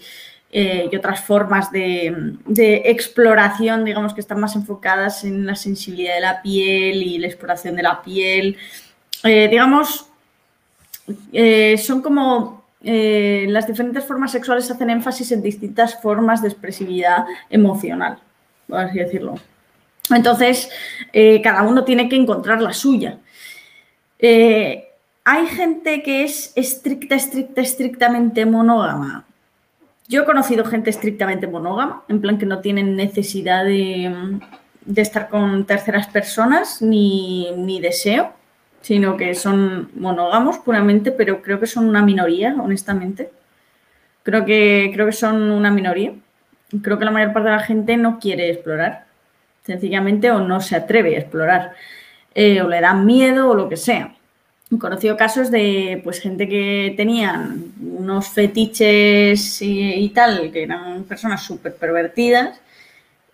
y 0.50 0.96
otras 0.96 1.20
formas 1.20 1.70
de, 1.70 2.32
de, 2.46 2.76
exploración, 2.86 3.84
digamos, 3.84 4.14
que 4.14 4.22
están 4.22 4.40
más 4.40 4.56
enfocadas 4.56 5.24
en 5.24 5.44
la 5.44 5.54
sensibilidad 5.54 6.14
de 6.14 6.20
la 6.22 6.40
piel 6.40 7.02
y 7.02 7.18
la 7.18 7.26
exploración 7.26 7.76
de 7.76 7.82
la 7.82 8.00
piel. 8.00 8.56
Eh, 9.22 9.48
digamos, 9.50 10.06
eh, 11.32 11.76
son 11.78 12.02
como 12.02 12.64
eh, 12.82 13.46
las 13.48 13.66
diferentes 13.66 14.04
formas 14.04 14.32
sexuales 14.32 14.70
hacen 14.70 14.90
énfasis 14.90 15.32
en 15.32 15.42
distintas 15.42 16.00
formas 16.00 16.42
de 16.42 16.48
expresividad 16.48 17.24
emocional, 17.50 18.18
por 18.68 18.78
así 18.80 18.98
decirlo. 18.98 19.34
Entonces, 20.10 20.68
cada 21.42 21.62
uno 21.62 21.82
tiene 21.84 22.10
que 22.10 22.16
encontrar 22.16 22.60
la 22.60 22.74
suya. 22.74 23.18
hay 24.20 25.46
gente 25.46 26.02
que 26.02 26.24
es 26.24 26.52
estricta, 26.56 27.14
estricta, 27.14 27.62
estrictamente 27.62 28.44
monógama. 28.44 29.24
Yo 30.06 30.22
he 30.22 30.24
conocido 30.26 30.64
gente 30.66 30.90
estrictamente 30.90 31.46
monógama, 31.46 32.04
en 32.08 32.20
plan 32.20 32.36
que 32.36 32.44
no 32.44 32.60
tienen 32.60 32.96
necesidad 32.96 33.64
de, 33.64 34.38
estar 34.94 35.30
con 35.30 35.64
terceras 35.64 36.08
personas 36.08 36.82
ni, 36.82 37.50
ni 37.52 37.80
deseo 37.80 38.34
sino 38.84 39.16
que 39.16 39.34
son 39.34 39.88
monógamos 39.96 40.58
puramente, 40.58 41.10
pero 41.10 41.40
creo 41.40 41.58
que 41.58 41.66
son 41.66 41.88
una 41.88 42.02
minoría, 42.02 42.54
honestamente. 42.60 43.30
Creo 44.22 44.44
que, 44.44 44.90
creo 44.92 45.06
que 45.06 45.12
son 45.12 45.50
una 45.50 45.70
minoría. 45.70 46.12
Creo 46.82 46.98
que 46.98 47.06
la 47.06 47.10
mayor 47.10 47.32
parte 47.32 47.48
de 47.48 47.56
la 47.56 47.62
gente 47.62 47.96
no 47.96 48.18
quiere 48.18 48.50
explorar, 48.50 49.06
sencillamente, 49.64 50.30
o 50.30 50.40
no 50.40 50.60
se 50.60 50.76
atreve 50.76 51.16
a 51.16 51.20
explorar, 51.20 51.72
eh, 52.34 52.60
o 52.60 52.68
le 52.68 52.82
dan 52.82 53.06
miedo 53.06 53.48
o 53.48 53.54
lo 53.54 53.70
que 53.70 53.78
sea. 53.78 54.14
He 54.70 54.78
conocido 54.78 55.16
casos 55.16 55.50
de 55.50 56.02
pues 56.04 56.20
gente 56.20 56.46
que 56.46 56.92
tenían 56.94 57.72
unos 57.80 58.28
fetiches 58.28 59.62
y, 59.62 59.94
y 59.94 60.08
tal, 60.10 60.52
que 60.52 60.64
eran 60.64 61.04
personas 61.04 61.42
súper 61.42 61.74
pervertidas 61.76 62.60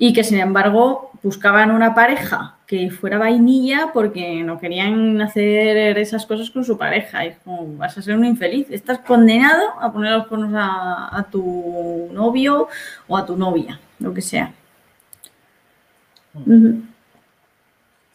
y 0.03 0.15
que 0.15 0.25
sin 0.25 0.41
embargo 0.41 1.11
buscaban 1.23 1.71
una 1.71 1.95
pareja 1.95 2.57
que 2.67 2.91
fuera 2.91 3.19
vainilla 3.19 3.91
porque 3.93 4.43
no 4.43 4.59
querían 4.59 5.21
hacer 5.21 5.99
esas 5.99 6.25
cosas 6.25 6.51
con 6.51 6.65
su 6.65 6.79
pareja. 6.79 7.27
Y 7.27 7.35
como, 7.45 7.77
vas 7.77 7.99
a 7.99 8.03
ser 8.03 8.17
un 8.17 8.25
infeliz. 8.25 8.67
Estás 8.71 9.01
condenado 9.01 9.79
a 9.79 9.93
poner 9.93 10.13
los 10.13 10.27
cuernos 10.27 10.53
a, 10.57 11.27
tu 11.31 12.09
novio 12.13 12.69
o 13.09 13.17
a 13.19 13.27
tu 13.27 13.37
novia, 13.37 13.79
lo 13.99 14.15
que 14.15 14.23
sea. 14.23 14.55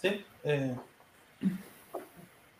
Sí. 0.01 0.25
Eh. 0.43 0.75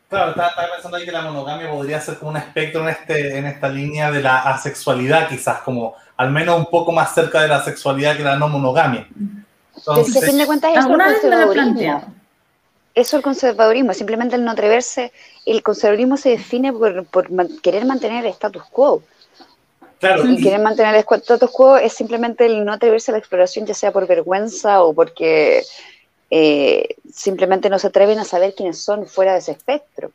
Claro, 0.08 0.30
estaba, 0.30 0.52
pensando 0.72 0.98
ahí 0.98 1.06
que 1.06 1.12
la 1.12 1.24
monogamia 1.24 1.72
podría 1.72 2.00
ser 2.00 2.20
como 2.20 2.30
un 2.30 2.38
espectro 2.38 2.84
en, 2.84 2.90
este, 2.90 3.40
en 3.40 3.48
esta 3.48 3.70
línea 3.70 4.12
de 4.12 4.22
la 4.22 4.42
asexualidad, 4.42 5.28
quizás 5.28 5.62
como 5.62 5.96
al 6.18 6.32
menos 6.32 6.58
un 6.58 6.66
poco 6.66 6.92
más 6.92 7.14
cerca 7.14 7.42
de 7.42 7.48
la 7.48 7.64
sexualidad 7.64 8.18
que 8.18 8.24
la 8.24 8.38
no 8.38 8.48
monogamia. 8.48 9.08
Entonces, 9.76 10.24
a 10.24 10.26
fin 10.26 10.38
de 10.38 10.46
cuentas, 10.46 10.72
eso 10.72 10.80
es 10.80 11.24
el 11.24 11.24
conservadurismo. 11.24 12.14
Eso 12.94 13.18
el 13.18 13.24
conservadurismo, 13.24 13.94
simplemente 13.94 14.36
el 14.36 14.46
no 14.46 14.52
atreverse. 14.52 15.12
El 15.46 15.62
conservadurismo 15.62 16.16
se 16.16 16.30
define 16.30 16.72
por, 16.72 17.06
por 17.06 17.28
querer 17.62 17.86
mantener 17.86 18.26
el 18.26 18.32
status 18.32 18.64
quo. 18.72 19.04
Claro. 20.00 20.24
Quieren 20.24 20.64
mantener 20.64 20.96
el 20.96 21.02
status 21.02 21.52
quo 21.52 21.78
es 21.78 21.94
simplemente 21.94 22.46
el 22.46 22.64
no 22.64 22.74
atreverse 22.74 23.12
a 23.12 23.14
la 23.14 23.18
exploración, 23.18 23.66
ya 23.66 23.74
sea 23.74 23.92
por 23.92 24.08
vergüenza 24.08 24.82
o 24.84 24.94
porque 24.94 25.64
eh, 26.30 26.96
simplemente 27.14 27.70
no 27.70 27.80
se 27.80 27.88
atreven 27.88 28.20
a 28.20 28.24
saber 28.24 28.56
quiénes 28.56 28.80
son 28.80 29.08
fuera 29.08 29.34
de 29.34 29.40
ese 29.40 29.52
espectro. 29.52 30.12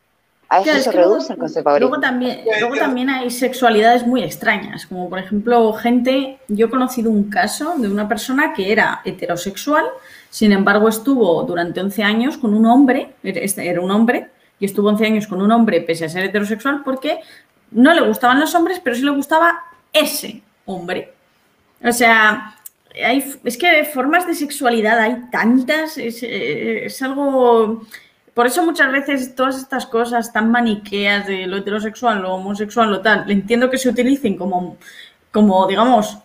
A 0.50 0.60
eso 0.60 0.78
se 0.80 0.92
reduce 0.92 1.32
el. 1.32 1.38
Luego 1.78 2.00
también, 2.00 2.40
luego 2.58 2.76
también 2.76 3.08
hay 3.08 3.30
sexualidades 3.30 4.04
muy 4.04 4.24
extrañas, 4.24 4.84
como 4.84 5.08
por 5.08 5.20
ejemplo 5.20 5.72
gente, 5.74 6.38
yo 6.48 6.66
he 6.66 6.70
conocido 6.70 7.08
un 7.08 7.30
caso 7.30 7.74
de 7.78 7.88
una 7.88 8.08
persona 8.08 8.52
que 8.52 8.72
era 8.72 9.00
heterosexual, 9.04 9.84
sin 10.28 10.50
embargo 10.50 10.88
estuvo 10.88 11.44
durante 11.44 11.80
11 11.80 12.02
años 12.02 12.36
con 12.36 12.52
un 12.52 12.66
hombre, 12.66 13.14
este 13.22 13.68
era 13.68 13.80
un 13.80 13.92
hombre, 13.92 14.28
y 14.58 14.64
estuvo 14.64 14.88
11 14.88 15.06
años 15.06 15.26
con 15.28 15.40
un 15.40 15.52
hombre 15.52 15.82
pese 15.82 16.06
a 16.06 16.08
ser 16.08 16.24
heterosexual 16.24 16.82
porque 16.84 17.20
no 17.70 17.94
le 17.94 18.00
gustaban 18.00 18.40
los 18.40 18.52
hombres, 18.56 18.80
pero 18.82 18.96
sí 18.96 19.02
le 19.02 19.12
gustaba 19.12 19.62
ese 19.92 20.42
hombre. 20.66 21.12
O 21.82 21.92
sea, 21.92 22.56
es 22.92 23.56
que 23.56 23.84
formas 23.84 24.26
de 24.26 24.34
sexualidad 24.34 24.98
hay 24.98 25.16
tantas, 25.30 25.96
es, 25.96 27.02
algo... 27.02 27.86
Por 28.40 28.46
eso 28.46 28.64
muchas 28.64 28.90
veces 28.90 29.34
todas 29.34 29.58
estas 29.58 29.84
cosas 29.84 30.32
tan 30.32 30.50
maniqueas 30.50 31.26
de 31.26 31.46
lo 31.46 31.58
heterosexual, 31.58 32.22
lo 32.22 32.36
homosexual, 32.36 32.90
lo 32.90 33.02
tal, 33.02 33.30
entiendo 33.30 33.68
que 33.68 33.76
se 33.76 33.90
utilicen 33.90 34.38
como, 34.38 34.78
como 35.30 35.66
digamos, 35.66 36.16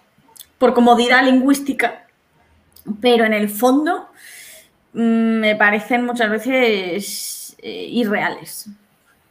por 0.58 0.74
comodidad 0.74 1.26
lingüística, 1.26 2.08
pero 3.02 3.26
en 3.26 3.34
el 3.34 3.50
fondo 3.50 4.08
mm, 4.94 5.40
me 5.42 5.58
parecen 5.58 6.06
muchas 6.06 6.30
veces 6.30 7.58
eh, 7.62 7.88
irreales. 7.90 8.70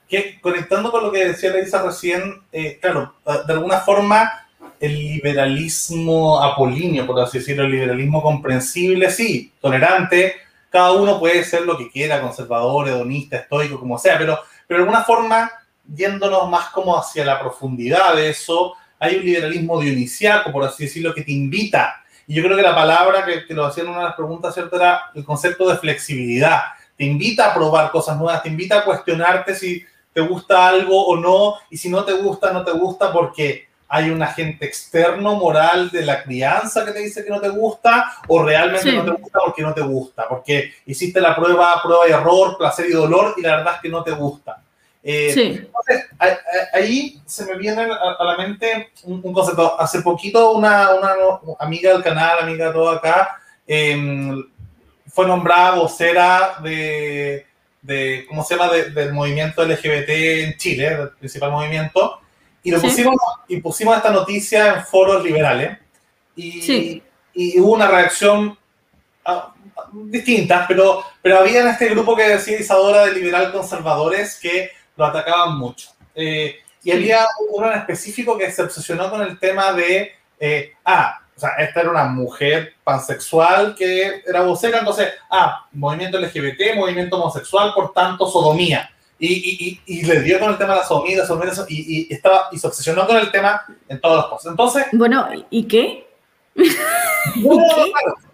Que 0.07 0.39
conectando 0.43 0.91
con 0.91 1.05
lo 1.05 1.11
que 1.11 1.29
decía 1.29 1.53
Leisa 1.53 1.83
recién, 1.83 2.43
eh, 2.53 2.79
claro, 2.83 3.15
de 3.47 3.53
alguna 3.55 3.79
forma 3.79 4.31
el 4.79 4.93
liberalismo 4.93 6.39
apolíneo, 6.39 7.07
por 7.07 7.19
así 7.19 7.39
decirlo, 7.39 7.65
el 7.65 7.71
liberalismo 7.71 8.21
comprensible, 8.23 9.11
sí, 9.11 9.55
tolerante, 9.59 10.35
cada 10.75 10.91
uno 10.91 11.21
puede 11.21 11.45
ser 11.45 11.63
lo 11.63 11.79
que 11.79 11.89
quiera, 11.89 12.21
conservador, 12.21 12.89
hedonista, 12.89 13.37
estoico, 13.37 13.79
como 13.79 13.97
sea, 13.97 14.19
pero, 14.19 14.41
pero 14.67 14.79
de 14.81 14.83
alguna 14.83 15.05
forma, 15.05 15.49
yéndonos 15.87 16.51
más 16.51 16.71
como 16.71 16.99
hacia 16.99 17.25
la 17.25 17.39
profundidad 17.39 18.17
de 18.17 18.31
eso, 18.31 18.75
hay 18.99 19.15
un 19.15 19.25
liberalismo 19.25 19.81
dionisiaco, 19.81 20.51
por 20.51 20.65
así 20.65 20.87
decirlo, 20.87 21.15
que 21.15 21.23
te 21.23 21.31
invita. 21.31 22.03
Y 22.27 22.35
yo 22.35 22.43
creo 22.43 22.57
que 22.57 22.63
la 22.65 22.75
palabra 22.75 23.25
que, 23.25 23.47
que 23.47 23.55
lo 23.55 23.65
hacían 23.67 23.87
una 23.87 23.99
de 23.99 24.05
las 24.07 24.17
preguntas, 24.17 24.53
¿cierto? 24.53 24.75
Era 24.75 25.13
el 25.15 25.25
concepto 25.25 25.69
de 25.69 25.77
flexibilidad. 25.77 26.63
Te 26.97 27.05
invita 27.05 27.53
a 27.53 27.55
probar 27.55 27.93
cosas 27.93 28.19
nuevas, 28.19 28.43
te 28.43 28.49
invita 28.49 28.81
a 28.81 28.85
cuestionarte 28.85 29.55
si 29.55 29.85
te 30.13 30.23
gusta 30.23 30.67
algo 30.67 31.07
o 31.07 31.17
no, 31.17 31.55
y 31.71 31.77
si 31.77 31.89
no 31.89 32.05
te 32.05 32.15
gusta, 32.15 32.53
no 32.53 32.65
te 32.65 32.73
gusta, 32.73 33.13
porque 33.13 33.69
hay 33.95 34.11
un 34.11 34.21
agente 34.21 34.67
externo 34.67 35.37
moral 35.37 35.89
de 35.89 36.05
la 36.05 36.25
crianza 36.25 36.85
que 36.85 36.91
te 36.91 36.99
dice 36.99 37.25
que 37.25 37.31
no 37.31 37.41
te 37.41 37.49
gusta 37.49 38.13
o 38.27 38.43
realmente 38.43 38.91
no 38.91 39.05
te 39.05 39.11
gusta 39.13 39.39
porque 39.45 39.63
no 39.63 39.73
te 39.73 39.83
gusta, 39.83 40.29
porque 40.29 40.73
hiciste 40.85 41.21
la 41.21 41.37
prueba, 41.37 41.81
prueba 41.81 42.09
y 42.09 42.11
error, 42.11 42.59
placer 42.59 42.87
y 42.91 42.93
dolor 42.93 43.35
y 43.37 43.43
la 43.43 43.59
verdad 43.59 43.75
es 43.77 43.83
que 43.83 43.89
no 43.89 44.03
te 44.03 44.11
gusta. 44.11 44.61
Eh, 45.01 45.33
entonces, 45.37 46.07
ahí 46.73 47.21
se 47.25 47.45
me 47.45 47.57
viene 47.57 47.83
a, 47.83 48.25
la 48.25 48.37
mente 48.37 48.91
un, 49.05 49.33
concepto. 49.33 49.81
Hace 49.81 50.03
poquito 50.03 50.51
una, 50.51 50.89
amiga 51.61 51.93
del 51.93 52.03
canal, 52.03 52.39
amiga 52.41 52.67
de 52.67 52.73
todo 52.73 52.91
acá, 52.91 53.41
em, 53.65 54.45
fue 55.07 55.25
nombrada 55.25 55.77
vocera 55.77 56.57
de, 56.65 57.47
de 57.81 58.25
¿cómo 58.29 58.43
se 58.43 58.57
llama?, 58.57 58.73
del 58.73 59.13
movimiento 59.13 59.65
LGBT 59.65 60.09
en 60.09 60.57
Chile, 60.57 60.89
el 60.89 61.11
principal 61.11 61.53
movimiento. 61.53 62.19
Y 62.65 62.71
lo 62.71 62.81
pusimos, 62.81 63.15
y 63.47 63.61
pusimos 63.61 63.97
esta 63.97 64.11
noticia 64.11 64.75
en 64.75 64.87
foros 64.87 65.23
liberales. 65.23 65.79
Y, 66.35 67.03
y 67.35 67.61
hubo 67.61 67.75
una 67.75 67.87
reacción 67.87 68.59
ah, 69.27 69.55
distinta, 69.93 70.65
pero, 70.67 71.05
pero 71.21 71.39
había 71.39 71.61
en 71.61 71.69
este 71.69 71.91
grupo 71.91 72.17
que 72.17 72.27
decía 72.27 72.59
Isadora 72.59 73.05
de 73.05 73.13
liberal 73.13 73.53
conservadores 73.53 74.41
que 74.41 74.71
lo 74.97 75.05
atacaban 75.05 75.59
mucho. 75.59 75.91
Eh, 76.15 76.57
y 76.83 76.91
había 76.91 77.27
uno 77.51 77.71
en 77.71 77.79
específico 77.79 78.39
que 78.39 78.51
se 78.51 78.63
obsesionó 78.63 79.11
con 79.11 79.21
el 79.21 79.39
tema 79.39 79.73
de, 79.75 80.13
eh, 80.41 80.73
ah, 80.87 81.21
o 81.37 81.41
sea, 81.41 81.51
esta 81.59 81.83
era 81.83 81.91
una 81.91 82.05
mujer 82.05 82.75
pansexual 82.83 83.75
que 83.75 84.23
era 84.27 84.41
vocera, 84.41 84.79
entonces, 84.79 85.13
ah, 85.31 85.67
movimiento 85.73 86.19
LGBT, 86.19 86.77
movimiento 86.77 87.17
homosexual, 87.17 87.73
por 87.75 87.93
tanto, 87.93 88.27
sodomía 88.27 88.91
y, 89.19 89.81
y, 89.87 89.99
y, 89.99 90.03
le 90.03 90.21
dio 90.21 90.39
con 90.41 90.51
el 90.51 90.59
tema 90.59 90.75
de 90.75 90.81
la 90.81 90.87
sodomía, 90.87 91.23
y, 91.69 92.09
y, 92.09 92.13
estaba, 92.13 92.49
y 92.51 92.59
se 92.59 92.67
obsesionó 92.67 93.07
con 93.07 93.17
el 93.17 93.31
tema 93.31 93.65
en 93.89 94.01
todos 94.01 94.17
los 94.17 94.27
cosas. 94.27 94.51
Entonces... 94.51 94.87
Bueno, 94.93 95.29
¿y 95.51 95.65
qué? 95.65 96.07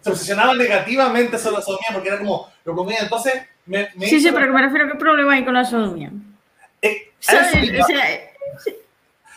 se 0.00 0.10
obsesionaba 0.10 0.54
negativamente 0.54 1.38
sobre 1.38 1.56
la 1.56 1.62
sodomía 1.62 1.88
porque 1.92 2.08
era 2.08 2.18
como, 2.18 2.50
lo 2.64 2.74
comía. 2.74 2.98
Entonces, 3.00 3.34
me, 3.66 3.90
Sí, 4.00 4.20
sí, 4.20 4.30
pero 4.32 4.52
me 4.52 4.62
refiero 4.62 4.86
a 4.86 4.92
qué 4.92 4.98
problema 4.98 5.34
hay 5.34 5.44
con 5.44 5.54
la 5.54 5.64
sodomía. 5.64 6.10
Eh, 6.82 7.12
sí, 7.18 7.36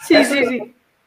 sí, 0.08 0.26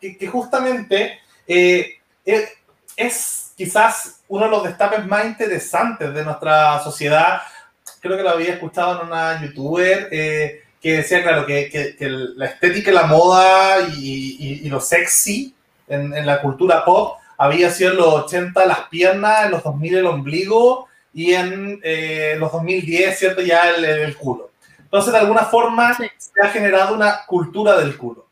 sí. 0.01 0.17
Que, 0.19 0.27
justamente 0.27 1.19
eh, 1.47 1.99
eh, 2.25 2.49
es 2.97 3.53
quizás 3.57 4.23
uno 4.29 4.45
de 4.45 4.51
los 4.51 4.65
destapes 4.65 5.05
más 5.07 5.25
interesantes 5.25 6.13
de 6.13 6.25
nuestra 6.25 6.79
sociedad 6.81 7.41
creo 8.07 8.17
que 8.17 8.23
lo 8.23 8.31
había 8.31 8.55
escuchado 8.55 9.01
en 9.01 9.09
una 9.09 9.43
youtuber 9.43 10.09
eh, 10.11 10.63
que 10.81 10.99
decía, 10.99 11.23
claro, 11.23 11.47
que, 11.47 11.69
que, 11.69 11.97
la 12.09 12.47
estética 12.47 12.91
y 12.91 12.95
la 12.95 13.07
moda 13.07 13.89
y, 13.97 14.61
y, 14.65 14.69
lo 14.69 14.81
sexy 14.81 15.55
en, 15.89 16.15
en, 16.15 16.27
la 16.27 16.41
cultura 16.41 16.85
pop 16.85 17.19
había 17.39 17.71
sido 17.71 17.91
en 17.93 17.97
los 17.97 18.07
80 18.07 18.67
las 18.67 18.81
piernas, 18.89 19.47
en 19.47 19.51
los 19.53 19.63
2000 19.63 19.97
el 19.97 20.07
ombligo 20.07 20.89
y 21.13 21.33
en 21.33 21.81
eh, 21.83 22.37
los 22.39 22.53
2010, 22.53 23.19
¿cierto? 23.19 23.41
Ya 23.41 23.71
el, 23.71 23.85
el, 23.85 24.17
culo. 24.17 24.51
Entonces, 24.79 25.13
de 25.13 25.19
alguna 25.19 25.45
forma, 25.45 25.95
se 25.95 26.11
ha 26.43 26.49
generado 26.49 26.95
una 26.95 27.25
cultura 27.27 27.79
del 27.79 27.97
culo. 27.97 28.27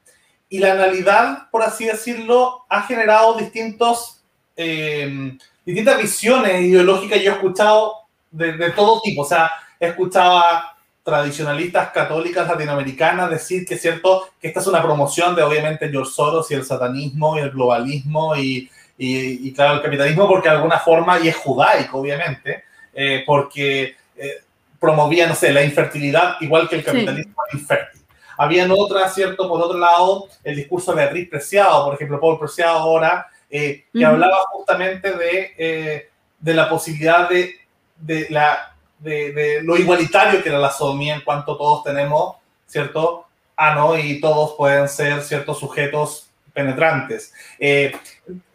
Y 0.49 0.59
la 0.59 0.73
analidad, 0.73 1.51
por 1.51 1.63
así 1.63 1.87
decirlo, 1.87 2.65
ha 2.69 2.83
generado 2.83 3.35
distintos, 3.39 4.21
eh, 4.57 5.37
distintas 5.65 5.99
visiones 5.99 6.61
ideológicas. 6.61 7.21
Yo 7.23 7.33
he 7.33 7.35
escuchado 7.35 7.95
de, 8.31 8.53
de, 8.53 8.71
todo 8.71 9.01
tipo. 9.01 9.23
O 9.23 9.27
sea, 9.27 9.51
escuchaba 9.79 10.75
tradicionalistas 11.05 11.91
católicas 11.91 12.49
latinoamericanas 12.49 13.29
decir 13.29 13.67
que 13.67 13.75
es 13.75 13.83
cierto 13.83 14.27
que 14.41 14.49
esta 14.49 14.61
es 14.61 14.67
una 14.67 14.83
promoción 14.83 15.37
de 15.37 15.43
obviamente 15.43 15.91
George 15.91 16.11
Soros 16.11 16.51
y 16.51 16.55
el 16.55 16.65
satanismo 16.65 17.37
y 17.37 17.41
el 17.41 17.51
globalismo 17.51 18.35
y, 18.35 18.71
y, 18.97 19.53
claro 19.53 19.75
el 19.75 19.83
capitalismo 19.83 20.27
porque 20.27 20.49
de 20.49 20.55
alguna 20.55 20.79
forma, 20.79 21.21
y 21.21 21.29
es 21.29 21.37
judaico 21.37 21.99
obviamente, 21.99 22.65
eh, 22.95 23.23
porque 23.27 23.97
eh, 24.17 24.43
promovía, 24.81 25.27
no 25.27 25.35
sé, 25.35 25.53
la 25.53 25.63
infertilidad 25.63 26.37
igual 26.41 26.69
que 26.69 26.77
el 26.77 26.85
capitalismo 26.85 27.35
infértil. 27.53 28.01
Habían 28.39 28.71
otras, 28.73 29.15
¿cierto? 29.15 29.47
Por 29.47 29.61
otro 29.61 29.79
lado, 29.79 30.29
el 30.43 30.57
discurso 30.57 30.93
de 30.93 31.03
Beatriz 31.03 31.29
Preciado, 31.29 31.85
por 31.85 31.95
ejemplo, 31.95 32.19
Paul 32.19 32.39
Preciado 32.39 32.79
ahora, 32.79 33.27
eh, 33.51 33.85
que 33.93 34.05
hablaba 34.05 34.39
justamente 34.53 35.13
de, 35.13 36.09
de 36.41 36.55
la 36.55 36.69
posibilidad 36.69 37.29
de, 37.29 37.55
de 37.97 38.27
la 38.31 38.74
de, 39.05 39.61
lo 39.63 39.77
igualitario 39.77 40.43
que 40.43 40.49
era 40.49 40.59
la 40.59 40.71
sodomía 40.71 41.15
en 41.15 41.21
cuanto 41.21 41.57
todos 41.57 41.85
tenemos, 41.85 42.37
¿cierto? 42.67 43.27
Ano 43.57 43.97
y 43.99 44.21
todos 44.21 44.55
pueden 44.57 44.89
ser 44.89 45.23
ciertos 45.23 45.61
sujetos 45.61 46.29
penetrantes. 46.53 47.33
Eh, 47.59 47.93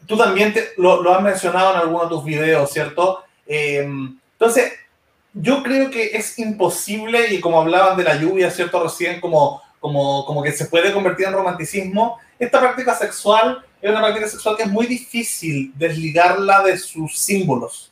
tú 0.05 0.17
también 0.17 0.53
lo, 0.77 1.13
has 1.13 1.21
mencionado 1.21 1.71
en 1.71 1.77
alguno 1.77 2.03
de 2.03 2.09
tus 2.09 2.25
videos, 2.25 2.71
¿cierto? 2.71 3.23
Eh, 3.45 3.87
entonces, 4.33 4.73
yo 5.33 5.63
creo 5.63 5.89
que 5.91 6.17
es 6.17 6.37
imposible, 6.39 7.33
y 7.33 7.39
como 7.39 7.61
hablaban 7.61 7.97
de 7.97 8.03
la 8.03 8.15
lluvia, 8.15 8.49
¿cierto? 8.49 8.83
Recién, 8.83 9.21
como, 9.21 9.61
como, 9.79 10.25
como 10.25 10.41
que 10.41 10.51
se 10.51 10.65
puede 10.65 10.91
convertir 10.91 11.27
en 11.27 11.33
romanticismo, 11.33 12.19
esta 12.37 12.59
práctica 12.59 12.95
sexual 12.95 13.63
es 13.81 13.91
una 13.91 14.01
práctica 14.01 14.27
sexual 14.27 14.57
que 14.57 14.63
es 14.63 14.69
muy 14.69 14.87
difícil 14.87 15.71
desligarla 15.75 16.63
de 16.63 16.77
sus 16.77 17.17
símbolos 17.17 17.88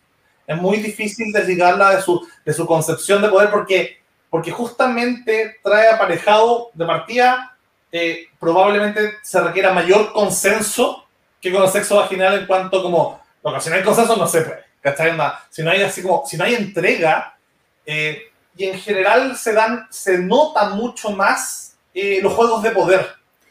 es 0.47 0.57
muy 0.57 0.77
difícil 0.77 1.31
desligarla 1.33 1.95
de 1.97 2.01
su, 2.01 2.25
de 2.45 2.53
su 2.53 2.65
concepción 2.65 3.21
de 3.21 3.27
poder 3.27 3.51
porque, 3.51 3.99
porque 4.29 4.49
justamente 4.49 5.57
trae 5.61 5.89
aparejado 5.89 6.71
de 6.73 6.85
partida, 6.85 7.57
eh, 7.91 8.27
probablemente 8.39 9.15
se 9.21 9.41
requiera 9.41 9.73
mayor 9.73 10.13
consenso 10.13 11.05
que 11.41 11.51
con 11.51 11.63
el 11.63 11.69
sexo 11.69 11.97
vaginal 11.97 12.39
en 12.39 12.47
cuanto 12.47 12.81
como, 12.81 13.21
porque 13.41 13.59
si 13.59 13.69
no 13.69 13.75
hay 13.75 13.83
consenso 13.83 14.15
no 14.15 14.25
se 14.25 14.41
puede, 14.41 14.63
¿cachai? 14.79 15.11
Si 15.49 15.61
no 15.61 15.69
hay 15.69 15.81
así 15.83 16.01
como, 16.01 16.23
si 16.25 16.37
no 16.37 16.45
hay 16.45 16.55
entrega, 16.55 17.37
eh, 17.85 18.23
y 18.55 18.65
en 18.65 18.79
general 18.79 19.35
se 19.35 19.53
dan, 19.53 19.85
se 19.89 20.17
nota 20.17 20.69
mucho 20.69 21.11
más 21.11 21.77
eh, 21.93 22.19
los 22.23 22.33
juegos 22.33 22.63
de 22.63 22.71
poder 22.71 23.05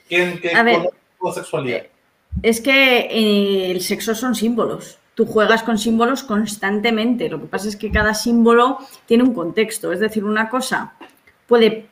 que, 0.08 0.22
en, 0.22 0.40
que 0.40 0.52
con 1.18 1.30
la 1.30 1.34
sexualidad. 1.34 1.82
Es 2.42 2.60
que 2.60 3.70
el 3.70 3.80
sexo 3.82 4.14
son 4.14 4.34
símbolos 4.34 4.98
tú 5.16 5.24
juegas 5.24 5.62
con 5.62 5.78
símbolos 5.78 6.22
constantemente. 6.22 7.28
Lo 7.28 7.40
que 7.40 7.46
pasa 7.46 7.68
es 7.68 7.76
que 7.76 7.90
cada 7.90 8.14
símbolo 8.14 8.78
tiene 9.06 9.24
un 9.24 9.32
contexto. 9.32 9.90
Es 9.90 9.98
decir, 9.98 10.24
una 10.24 10.50
cosa 10.50 10.92
puede 11.48 11.86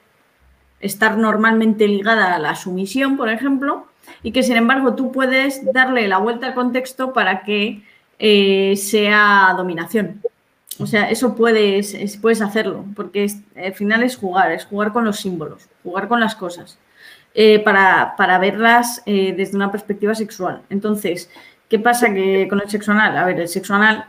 estar 0.78 1.16
normalmente 1.16 1.88
ligada 1.88 2.34
a 2.34 2.38
la 2.38 2.54
sumisión, 2.54 3.16
por 3.16 3.30
ejemplo, 3.30 3.86
y 4.22 4.30
que 4.32 4.42
sin 4.42 4.56
embargo 4.56 4.94
tú 4.94 5.10
puedes 5.10 5.64
darle 5.72 6.06
la 6.06 6.18
vuelta 6.18 6.48
al 6.48 6.54
contexto 6.54 7.14
para 7.14 7.42
que 7.42 7.82
eh, 8.18 8.74
sea 8.76 9.54
dominación. 9.56 10.20
O 10.78 10.86
sea, 10.86 11.08
eso 11.08 11.34
puedes, 11.34 12.18
puedes 12.20 12.42
hacerlo, 12.42 12.84
porque 12.94 13.30
al 13.56 13.72
final 13.72 14.02
es 14.02 14.16
jugar, 14.16 14.52
es 14.52 14.66
jugar 14.66 14.92
con 14.92 15.04
los 15.04 15.20
símbolos, 15.20 15.68
jugar 15.82 16.08
con 16.08 16.20
las 16.20 16.34
cosas, 16.34 16.78
eh, 17.32 17.60
para, 17.60 18.38
verlas 18.38 19.02
eh, 19.06 19.32
desde 19.34 19.56
una 19.56 19.72
perspectiva 19.72 20.14
sexual. 20.14 20.62
Entonces, 20.68 21.30
¿qué 21.68 21.78
pasa 21.78 22.12
que 22.12 22.46
con 22.48 22.60
el 22.60 22.68
sexo 22.68 22.92
anal? 22.92 23.16
A 23.16 23.24
ver, 23.24 23.40
el 23.40 23.48
sexo 23.48 23.74
anal 23.74 24.04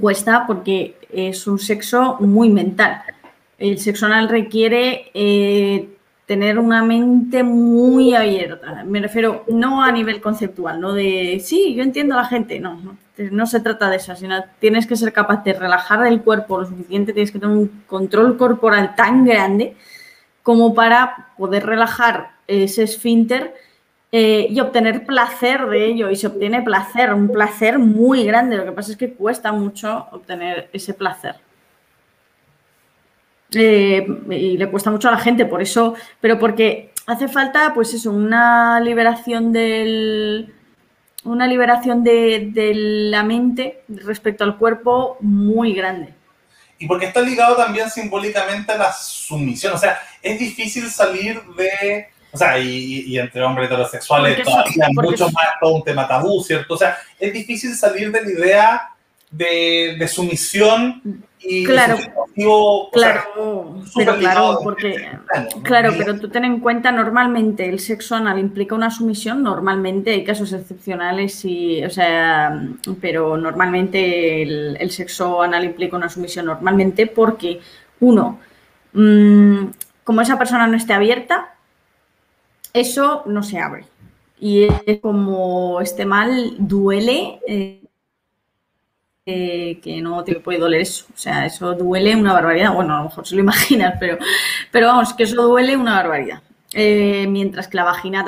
cuesta 0.00 0.44
porque 0.46 0.96
es 1.10 1.46
un 1.46 1.58
sexo 1.58 2.16
muy 2.20 2.48
mental. 2.50 3.02
El 3.58 3.78
sexo 3.78 4.06
anal 4.06 4.28
requiere 4.28 5.10
tener 6.26 6.58
una 6.58 6.82
mente 6.84 7.42
muy 7.44 8.14
abierta. 8.14 8.84
Me 8.84 9.00
refiero 9.00 9.44
no 9.48 9.82
a 9.82 9.92
nivel 9.92 10.20
conceptual, 10.20 10.80
no 10.80 10.92
de, 10.92 11.40
sí, 11.42 11.74
yo 11.74 11.84
entiendo 11.84 12.14
a 12.14 12.22
la 12.22 12.24
gente, 12.26 12.58
no, 12.58 12.98
no, 13.30 13.46
se 13.46 13.60
trata 13.60 13.88
de 13.88 13.96
eso, 13.96 14.14
sino 14.16 14.44
tienes 14.58 14.86
que 14.86 14.96
ser 14.96 15.12
capaz 15.12 15.44
de 15.44 15.52
relajar 15.52 16.04
el 16.06 16.22
cuerpo 16.22 16.58
lo 16.58 16.66
suficiente, 16.66 17.12
tienes 17.12 17.30
que 17.30 17.38
tener 17.38 17.56
un 17.56 17.84
control 17.86 18.36
corporal 18.36 18.94
tan 18.96 19.24
grande 19.24 19.76
como 20.42 20.74
para 20.74 21.28
poder 21.38 21.64
relajar 21.64 22.32
ese 22.48 22.82
esfínter 22.82 23.54
eh, 24.12 24.46
y 24.50 24.60
obtener 24.60 25.04
placer 25.04 25.66
de 25.66 25.86
ello. 25.86 26.10
Y 26.10 26.16
se 26.16 26.28
obtiene 26.28 26.62
placer, 26.62 27.12
un 27.12 27.28
placer 27.28 27.78
muy 27.78 28.24
grande. 28.24 28.56
Lo 28.56 28.64
que 28.64 28.72
pasa 28.72 28.92
es 28.92 28.96
que 28.96 29.12
cuesta 29.12 29.52
mucho 29.52 30.08
obtener 30.12 30.70
ese 30.72 30.94
placer. 30.94 31.36
Eh, 33.52 34.06
y 34.30 34.56
le 34.56 34.70
cuesta 34.70 34.90
mucho 34.90 35.08
a 35.08 35.12
la 35.12 35.18
gente, 35.18 35.46
por 35.46 35.62
eso, 35.62 35.94
pero 36.20 36.38
porque 36.38 36.92
hace 37.06 37.28
falta, 37.28 37.72
pues 37.74 37.94
eso, 37.94 38.10
una 38.10 38.80
liberación 38.80 39.52
del 39.52 40.52
una 41.26 41.46
liberación 41.46 42.04
de, 42.04 42.72
la 43.10 43.22
mente 43.22 43.82
respecto 43.88 44.44
al 44.44 44.56
cuerpo 44.56 45.18
muy 45.20 45.74
grande. 45.74 46.14
Y 46.78 46.86
porque 46.86 47.06
está 47.06 47.20
ligado 47.20 47.56
también 47.56 47.90
simbólicamente 47.90 48.72
a 48.72 48.78
la 48.78 48.92
sumisión, 48.92 49.74
o 49.74 49.78
sea, 49.78 49.98
es 50.22 50.38
difícil 50.38 50.88
salir 50.90 51.42
de, 51.56 52.08
o 52.36 52.38
sea, 52.38 52.58
y, 52.58 53.18
entre 53.18 53.42
hombres 53.42 53.66
heterosexuales 53.66 54.42
todavía 54.42 54.88
mucho 54.92 55.30
más 55.30 55.46
todo 55.60 55.74
un 55.74 55.84
tema 55.84 56.06
tabú, 56.06 56.42
¿cierto? 56.42 56.74
O 56.74 56.76
sea, 56.76 56.96
es 57.18 57.32
difícil 57.32 57.74
salir 57.74 58.12
de 58.12 58.22
la 58.22 58.30
idea 58.30 58.90
de, 59.30 59.96
de 59.98 60.08
sumisión 60.08 61.02
claro, 61.64 61.96
claro, 62.92 63.82
pero 63.94 64.18
claro, 64.18 64.58
porque, 64.62 65.08
claro, 65.62 65.92
pero 65.96 66.18
tú 66.18 66.28
ten 66.28 66.44
en 66.44 66.60
cuenta, 66.60 66.90
normalmente 66.92 67.68
el 67.68 67.78
sexo 67.78 68.16
anal 68.16 68.38
implica 68.38 68.74
una 68.74 68.90
sumisión, 68.90 69.42
normalmente 69.42 70.12
hay 70.12 70.24
casos 70.24 70.52
excepcionales 70.52 71.44
y, 71.44 71.84
o 71.84 71.90
sea, 71.90 72.68
pero 73.00 73.36
normalmente 73.36 74.42
el, 74.42 74.90
sexo 74.90 75.42
anal 75.42 75.64
implica 75.64 75.96
una 75.96 76.08
sumisión 76.08 76.46
normalmente 76.46 77.06
porque, 77.06 77.60
uno, 78.00 78.38
mm, 78.92 79.66
como 80.04 80.20
esa 80.20 80.38
persona 80.38 80.66
no 80.66 80.76
esté 80.76 80.92
abierta, 80.92 81.55
eso 82.80 83.22
no 83.26 83.42
se 83.42 83.58
abre. 83.58 83.84
Y 84.38 84.68
como 84.98 85.80
esté 85.80 86.04
mal, 86.04 86.56
duele. 86.58 87.40
Eh, 89.28 89.80
que 89.82 90.00
no 90.00 90.22
te 90.22 90.36
puede 90.36 90.60
doler 90.60 90.82
eso. 90.82 91.06
O 91.12 91.18
sea, 91.18 91.46
eso 91.46 91.74
duele 91.74 92.14
una 92.14 92.32
barbaridad. 92.32 92.72
Bueno, 92.72 92.94
a 92.94 92.98
lo 92.98 93.04
mejor 93.04 93.26
se 93.26 93.34
lo 93.34 93.40
imaginas, 93.48 93.96
pero, 93.98 94.18
pero 94.70 94.86
vamos, 94.86 95.14
que 95.14 95.24
eso 95.24 95.42
duele 95.42 95.76
una 95.76 95.96
barbaridad. 95.96 96.42
Eh, 96.72 97.26
mientras 97.28 97.68
que 97.68 97.76
la 97.76 97.84
vagina, 97.84 98.24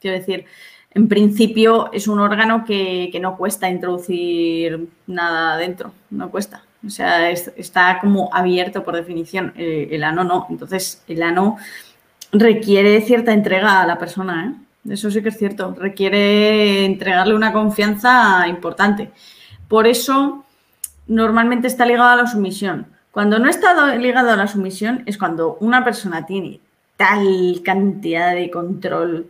quiero 0.00 0.16
decir, 0.16 0.46
en 0.92 1.08
principio 1.08 1.90
es 1.92 2.08
un 2.08 2.20
órgano 2.20 2.64
que, 2.64 3.10
no 3.20 3.36
cuesta 3.36 3.68
introducir 3.68 4.88
nada 5.06 5.58
dentro, 5.58 5.92
no 6.08 6.30
cuesta. 6.30 6.62
O 6.86 6.88
sea, 6.88 7.30
está 7.30 7.98
como 8.00 8.30
abierto 8.32 8.84
por 8.84 8.96
definición. 8.96 9.52
Eh, 9.56 9.88
el 9.90 10.04
ano 10.04 10.24
no. 10.24 10.46
Entonces, 10.48 11.02
el 11.08 11.22
ano 11.22 11.58
requiere 12.38 13.00
cierta 13.02 13.32
entrega 13.32 13.82
a 13.82 13.86
la 13.86 13.98
persona, 13.98 14.46
¿eh? 14.46 14.66
Eso 14.92 15.10
sí 15.10 15.22
que 15.22 15.30
es 15.30 15.38
cierto. 15.38 15.74
Requiere 15.78 16.84
entregarle 16.84 17.34
una 17.34 17.52
confianza 17.52 18.46
importante. 18.46 19.10
Por 19.68 19.86
eso, 19.86 20.44
normalmente 21.08 21.66
está 21.66 21.84
ligado 21.86 22.10
a 22.10 22.16
la 22.16 22.26
sumisión. 22.26 22.86
Cuando 23.10 23.38
no 23.38 23.48
está 23.48 23.96
ligado 23.96 24.30
a 24.30 24.36
la 24.36 24.46
sumisión 24.46 25.02
es 25.06 25.18
cuando 25.18 25.56
una 25.60 25.82
persona 25.84 26.26
tiene 26.26 26.60
tal 26.96 27.60
cantidad 27.64 28.34
de 28.34 28.50
control 28.50 29.26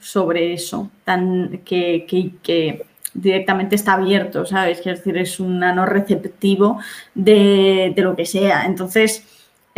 sobre 0.00 0.52
eso, 0.54 0.90
tan 1.04 1.60
que, 1.64 2.84
directamente 3.14 3.76
está 3.76 3.94
abierto, 3.94 4.44
¿sabes? 4.44 4.80
Quiero 4.80 4.98
decir, 4.98 5.16
es 5.18 5.40
un 5.40 5.60
no 5.60 5.86
receptivo 5.86 6.80
de, 7.14 7.94
lo 7.96 8.16
que 8.16 8.26
sea. 8.26 8.64
Entonces, 8.64 9.24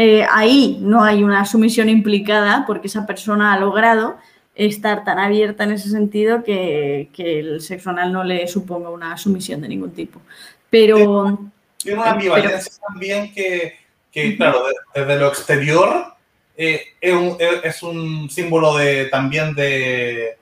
eh, 0.03 0.27
ahí 0.31 0.79
no 0.81 1.05
hay 1.05 1.23
una 1.23 1.45
sumisión 1.45 1.91
implicada 1.91 2.65
porque 2.67 2.87
esa 2.87 3.05
persona 3.05 3.53
ha 3.53 3.61
logrado 3.61 4.17
estar 4.55 5.05
tan 5.05 5.19
abierta 5.19 5.65
en 5.65 5.73
ese 5.73 5.91
sentido 5.91 6.43
que, 6.43 7.11
el 7.19 7.61
sexo 7.61 7.91
anal 7.91 8.11
no 8.11 8.25
le 8.25 8.49
suponga 8.49 8.89
una 8.89 9.19
sumisión 9.19 9.61
de 9.61 9.69
ningún 9.69 9.91
tipo. 9.91 10.23
Pero... 10.71 11.39
Tiene 11.77 12.01
una 12.01 12.13
ambivalencia 12.13 12.73
también 12.89 13.31
que, 13.35 14.37
claro, 14.39 14.63
desde 14.95 15.19
lo 15.19 15.29
exterior 15.29 16.15
eh, 16.57 16.83
es, 16.99 17.83
un, 17.83 18.31
símbolo 18.31 18.79
de, 18.79 19.05
también 19.11 19.55
de, 19.55 20.39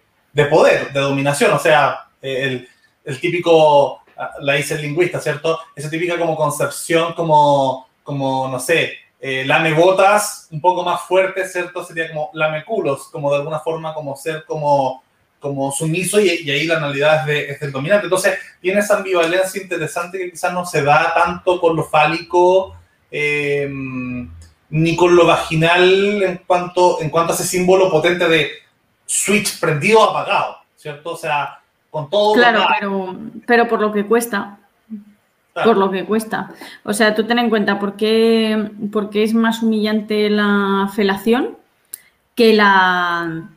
poder, 0.48 0.92
de 0.92 1.00
dominación. 1.00 1.50
O 1.50 1.58
sea, 1.58 2.06
el, 2.22 2.68
el 3.04 3.20
típico, 3.20 4.04
ah, 4.16 4.34
la 4.40 4.52
dice 4.52 4.74
el 4.74 4.82
lingüista, 4.82 5.20
¿cierto? 5.20 5.58
Esa 5.74 5.90
típica 5.90 6.16
como 6.16 6.36
concepción, 6.36 7.12
como, 7.14 7.88
como 8.04 8.46
no 8.46 8.60
sé, 8.60 9.07
eh, 9.20 9.44
lame 9.44 9.72
botas 9.72 10.46
un 10.52 10.60
poco 10.60 10.84
más 10.84 11.02
fuerte, 11.02 11.46
¿cierto? 11.48 11.84
Sería 11.84 12.08
como 12.08 12.30
lame 12.34 12.64
culos, 12.64 13.08
como 13.08 13.30
de 13.30 13.38
alguna 13.38 13.58
forma 13.58 13.92
como 13.92 14.14
ser 14.16 14.44
como, 14.44 15.02
como 15.40 15.72
sumiso 15.72 16.20
y, 16.20 16.28
ahí 16.28 16.66
la 16.66 16.76
analidad 16.76 17.28
es, 17.28 17.58
del 17.58 17.72
dominante. 17.72 18.06
Entonces 18.06 18.38
tiene 18.60 18.80
esa 18.80 18.98
ambivalencia 18.98 19.60
interesante 19.60 20.18
que 20.18 20.30
quizás 20.30 20.52
no 20.52 20.64
se 20.64 20.82
da 20.82 21.12
tanto 21.14 21.60
con 21.60 21.74
lo 21.74 21.84
fálico 21.84 22.76
eh, 23.10 23.68
ni 24.70 24.96
con 24.96 25.16
lo 25.16 25.26
vaginal 25.26 26.22
en 26.22 26.36
cuanto, 26.46 27.00
en 27.00 27.10
cuanto 27.10 27.32
a 27.32 27.34
ese 27.34 27.44
símbolo 27.44 27.90
potente 27.90 28.28
de 28.28 28.50
switch 29.04 29.58
prendido 29.58 30.00
o 30.00 30.10
apagado, 30.10 30.58
¿cierto? 30.76 31.12
O 31.12 31.16
sea, 31.16 31.60
con 31.90 32.08
todo... 32.08 32.34
Claro, 32.34 32.66
pero, 32.78 33.16
pero 33.46 33.66
por 33.66 33.80
lo 33.80 33.90
que 33.90 34.06
cuesta 34.06 34.58
por 35.64 35.76
lo 35.76 35.90
que 35.90 36.04
cuesta. 36.04 36.50
O 36.84 36.92
sea, 36.92 37.14
tú 37.14 37.24
ten 37.24 37.38
en 37.38 37.50
cuenta 37.50 37.78
por 37.78 37.96
qué, 37.96 38.70
es 39.14 39.34
más 39.34 39.62
humillante 39.62 40.30
la 40.30 40.90
felación 40.94 41.56
que 42.34 42.54
la... 42.54 43.50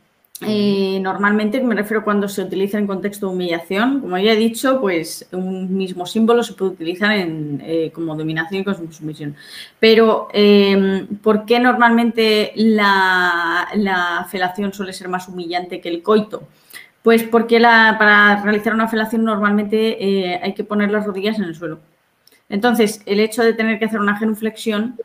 Eh, 0.44 0.98
normalmente 1.00 1.62
me 1.62 1.76
refiero 1.76 2.02
cuando 2.02 2.26
se 2.26 2.42
utiliza 2.42 2.76
en 2.76 2.88
contexto 2.88 3.28
de 3.28 3.34
humillación. 3.34 4.00
Como 4.00 4.18
ya 4.18 4.32
he 4.32 4.36
dicho, 4.36 4.80
pues 4.80 5.28
un 5.30 5.76
mismo 5.76 6.04
símbolo 6.04 6.42
se 6.42 6.54
puede 6.54 6.72
utilizar 6.72 7.12
en, 7.12 7.62
eh, 7.64 7.92
como 7.94 8.16
dominación 8.16 8.62
y 8.62 8.64
como 8.64 8.90
sumisión. 8.90 9.36
Pero, 9.78 10.26
eh, 10.32 11.06
¿por 11.22 11.44
qué 11.44 11.60
normalmente 11.60 12.52
la, 12.56 13.68
la 13.76 14.26
felación 14.28 14.72
suele 14.72 14.92
ser 14.92 15.08
más 15.08 15.28
humillante 15.28 15.80
que 15.80 15.88
el 15.88 16.02
coito? 16.02 16.42
Pues 17.04 17.22
porque 17.22 17.60
la, 17.60 17.94
para 17.96 18.42
realizar 18.42 18.74
una 18.74 18.88
felación 18.88 19.22
normalmente 19.22 20.40
hay 20.42 20.54
que 20.54 20.64
poner 20.64 20.90
las 20.90 21.06
rodillas 21.06 21.38
en 21.38 21.44
el 21.44 21.54
suelo. 21.54 21.78
Entonces, 22.52 23.00
el 23.06 23.18
hecho 23.18 23.42
de 23.42 23.54
tener 23.54 23.78
que 23.78 23.86
hacer 23.86 23.98
una 23.98 24.18
genuflexión 24.18 24.98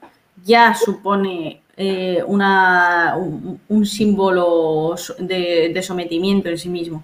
ya 0.44 0.76
supone 0.76 1.62
eh, 1.78 2.22
un, 2.28 3.86
símbolo 3.86 4.96
de, 5.18 5.82
sometimiento 5.82 6.50
en 6.50 6.58
sí 6.58 6.68
mismo. 6.68 7.02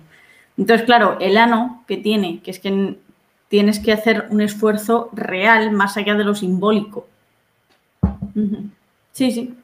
Entonces, 0.58 0.86
claro, 0.86 1.16
el 1.22 1.38
ano 1.38 1.86
que 1.88 1.96
tiene, 1.96 2.42
que 2.42 2.52
es 2.52 2.60
que 2.60 2.98
tienes 3.48 3.80
que 3.80 3.94
hacer 3.94 4.28
un 4.32 4.42
esfuerzo 4.42 5.10
real 5.14 5.72
más 5.72 5.96
allá 5.96 6.14
de 6.16 6.26
lo 6.26 6.36
simbólico. 6.36 7.08
Sí, 9.14 9.32
sí. 9.32 9.58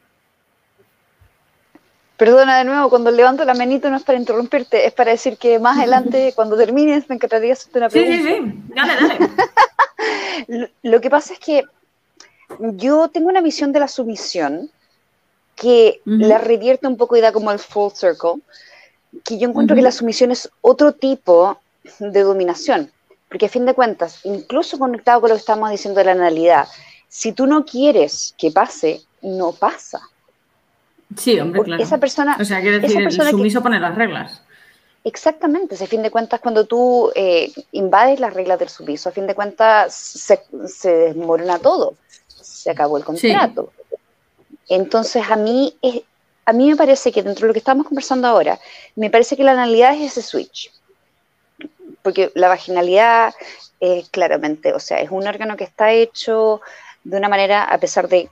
Perdona 2.15 2.57
de 2.59 2.63
nuevo, 2.63 2.89
cuando 2.89 3.11
levanto 3.11 3.43
la 3.43 3.53
manito 3.53 3.89
no 3.89 3.97
es 3.97 4.03
para 4.03 4.17
interrumpirte, 4.17 4.85
es 4.85 4.93
para 4.93 5.11
decir 5.11 5.37
que 5.37 5.59
más 5.59 5.77
adelante, 5.77 6.31
cuando 6.35 6.55
termines, 6.55 7.09
me 7.09 7.15
encantaría 7.15 7.51
hacerte 7.51 7.79
una 7.79 7.89
pregunta. 7.89 8.15
Sí, 8.15 8.23
sí, 8.23 8.33
sí, 8.33 8.73
dale, 8.73 8.93
dale. 8.95 9.29
Lo 10.83 11.01
que 11.01 11.09
pasa 11.09 11.33
es 11.33 11.39
que 11.39 11.63
yo 12.59 13.09
tengo 13.09 13.29
una 13.29 13.41
visión 13.41 13.71
de 13.71 13.79
la 13.79 13.87
sumisión 13.87 14.69
que 15.55 16.01
la 16.05 16.37
revierte 16.37 16.87
un 16.87 16.95
poco 16.97 17.17
y 17.17 17.21
da 17.21 17.31
como 17.31 17.51
el 17.51 17.59
full 17.59 17.91
circle, 17.93 18.41
que 19.23 19.37
yo 19.37 19.49
encuentro 19.49 19.75
que 19.75 19.81
la 19.81 19.91
sumisión 19.91 20.31
es 20.31 20.49
otro 20.61 20.93
tipo 20.93 21.59
de 21.99 22.21
dominación, 22.21 22.91
porque 23.27 23.47
a 23.47 23.49
fin 23.49 23.65
de 23.65 23.73
cuentas, 23.73 24.21
incluso 24.23 24.79
conectado 24.79 25.19
con 25.19 25.29
lo 25.29 25.35
que 25.35 25.41
estamos 25.41 25.69
diciendo 25.69 25.99
de 25.99 26.05
la 26.05 26.11
analidad, 26.13 26.67
si 27.09 27.33
tú 27.33 27.45
no 27.45 27.65
quieres 27.65 28.33
que 28.37 28.51
pase, 28.51 29.01
no 29.21 29.51
pasa. 29.51 29.99
Sí, 31.17 31.39
hombre, 31.39 31.63
claro. 31.63 31.83
Esa 31.83 31.97
persona, 31.97 32.37
o 32.39 32.45
sea, 32.45 32.61
quiere 32.61 32.79
decir, 32.79 33.01
el 33.01 33.11
sumiso 33.11 33.61
pone 33.61 33.79
las 33.79 33.95
reglas. 33.95 34.43
Exactamente, 35.03 35.75
a 35.81 35.87
fin 35.87 36.03
de 36.03 36.11
cuentas 36.11 36.41
cuando 36.41 36.65
tú 36.65 37.11
eh, 37.15 37.51
invades 37.71 38.19
las 38.19 38.33
reglas 38.33 38.59
del 38.59 38.69
sumiso, 38.69 39.09
a 39.09 39.13
fin 39.13 39.27
de 39.27 39.35
cuentas 39.35 39.95
se, 39.95 40.41
desmorona 40.83 41.57
todo, 41.59 41.95
se 42.27 42.69
acabó 42.69 42.97
el 42.97 43.05
contrato. 43.05 43.71
Entonces 44.67 45.23
a 45.29 45.37
mí, 45.37 45.75
a 46.45 46.53
mí 46.53 46.69
me 46.69 46.75
parece 46.75 47.11
que 47.11 47.23
dentro 47.23 47.43
de 47.43 47.47
lo 47.47 47.53
que 47.53 47.59
estamos 47.59 47.87
conversando 47.87 48.27
ahora, 48.27 48.59
me 48.95 49.09
parece 49.09 49.37
que 49.37 49.43
la 49.43 49.53
analidad 49.53 49.95
es 49.95 50.11
ese 50.11 50.21
switch, 50.21 50.71
porque 52.01 52.31
la 52.35 52.49
vaginalidad 52.49 53.33
es 53.79 54.09
claramente, 54.09 54.73
o 54.73 54.79
sea, 54.79 54.99
es 54.99 55.09
un 55.09 55.25
órgano 55.25 55.55
que 55.55 55.63
está 55.63 55.93
hecho 55.93 56.61
de 57.05 57.17
una 57.17 57.29
manera, 57.29 57.63
a 57.63 57.77
pesar 57.77 58.09
de, 58.09 58.29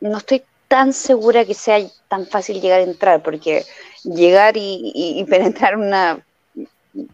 no 0.00 0.18
estoy 0.18 0.42
tan 0.68 0.92
segura 0.92 1.44
que 1.44 1.54
sea 1.54 1.80
tan 2.08 2.26
fácil 2.26 2.60
llegar 2.60 2.80
a 2.80 2.84
entrar, 2.84 3.22
porque 3.22 3.64
llegar 4.02 4.54
y, 4.56 5.24
penetrar 5.28 5.76
una, 5.76 6.20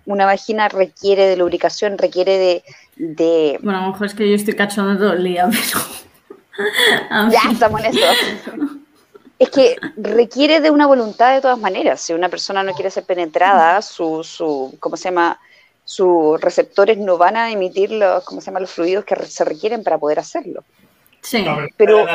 una 0.07 0.27
vagina 0.27 0.69
requiere 0.69 1.27
de 1.27 1.37
lubricación, 1.37 1.99
requiere 1.99 2.63
de, 2.97 3.59
Bueno, 3.63 3.79
a 3.79 3.83
lo 3.83 3.93
mejor 3.93 4.07
es 4.07 4.15
que 4.15 4.29
yo 4.29 4.35
estoy 4.35 4.55
cachando 4.55 4.99
todo 4.99 5.13
el 5.15 5.25
día, 5.25 5.49
pero... 7.09 7.31
ya, 7.31 7.51
estamos 7.51 7.81
en 7.83 7.87
eso. 7.87 8.07
Es 9.39 9.51
que 9.51 9.77
requiere 9.97 10.61
de 10.61 10.71
una 10.71 10.87
voluntad 10.87 11.35
de 11.35 11.41
todas 11.41 11.59
maneras. 11.59 12.01
Si 12.01 12.13
una 12.13 12.29
persona 12.29 12.63
no 12.63 12.73
quiere 12.73 12.91
ser 12.91 13.05
penetrada, 13.05 13.83
su, 13.83 14.23
su 14.23 14.77
¿cómo 14.79 14.97
se 14.97 15.09
llama? 15.09 15.41
Sus 15.85 16.41
receptores 16.41 16.97
no 16.97 17.19
van 17.19 17.37
a 17.37 17.51
emitir 17.51 17.91
los, 17.91 18.25
¿cómo 18.25 18.41
se 18.41 18.47
llama? 18.47 18.61
los 18.61 18.71
fluidos 18.71 19.05
que 19.05 19.17
se 19.27 19.45
requieren 19.45 19.83
para 19.83 19.99
poder 19.99 20.19
hacerlo. 20.19 20.65
Sí. 21.21 21.45
Pero 21.77 22.07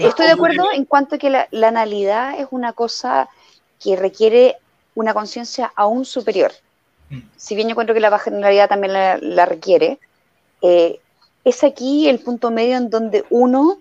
estoy 0.00 0.26
de 0.26 0.32
acuerdo 0.32 0.66
en 0.72 0.84
cuanto 0.84 1.14
a 1.14 1.18
que 1.18 1.30
la, 1.30 1.48
la 1.52 1.68
analidad 1.68 2.38
es 2.38 2.48
una 2.50 2.72
cosa 2.72 3.28
que 3.82 3.96
requiere 3.96 4.56
una 4.94 5.14
conciencia 5.14 5.72
aún 5.74 6.04
superior. 6.04 6.52
Mm. 7.10 7.20
Si 7.36 7.54
bien 7.54 7.68
yo 7.68 7.72
encuentro 7.72 7.94
que 7.94 8.00
la 8.00 8.10
vaginalidad 8.10 8.68
también 8.68 8.92
la, 8.92 9.46
requiere, 9.46 9.98
eh, 10.60 11.00
es 11.44 11.64
aquí 11.64 12.08
el 12.08 12.20
punto 12.20 12.50
medio 12.50 12.76
en 12.76 12.90
donde 12.90 13.24
uno 13.30 13.78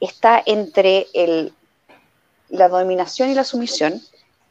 está 0.00 0.42
entre 0.44 1.06
el, 1.14 1.52
la 2.48 2.68
dominación 2.68 3.30
y 3.30 3.34
la 3.34 3.44
sumisión, 3.44 4.00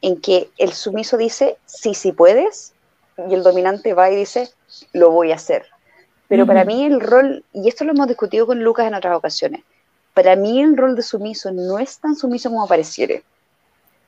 en 0.01 0.21
que 0.21 0.49
el 0.57 0.73
sumiso 0.73 1.17
dice, 1.17 1.57
sí, 1.65 1.93
sí 1.93 2.11
puedes, 2.11 2.73
y 3.29 3.33
el 3.33 3.43
dominante 3.43 3.93
va 3.93 4.09
y 4.09 4.15
dice, 4.15 4.49
lo 4.93 5.11
voy 5.11 5.31
a 5.31 5.35
hacer. 5.35 5.65
Pero 6.27 6.45
para 6.45 6.63
mí 6.63 6.85
el 6.85 7.01
rol, 7.01 7.43
y 7.53 7.67
esto 7.67 7.83
lo 7.83 7.91
hemos 7.91 8.07
discutido 8.07 8.45
con 8.45 8.63
Lucas 8.63 8.87
en 8.87 8.93
otras 8.93 9.17
ocasiones, 9.17 9.63
para 10.13 10.35
mí 10.35 10.61
el 10.61 10.77
rol 10.77 10.95
de 10.95 11.01
sumiso 11.01 11.51
no 11.51 11.79
es 11.79 11.97
tan 11.99 12.15
sumiso 12.15 12.49
como 12.49 12.67
pareciere. 12.67 13.23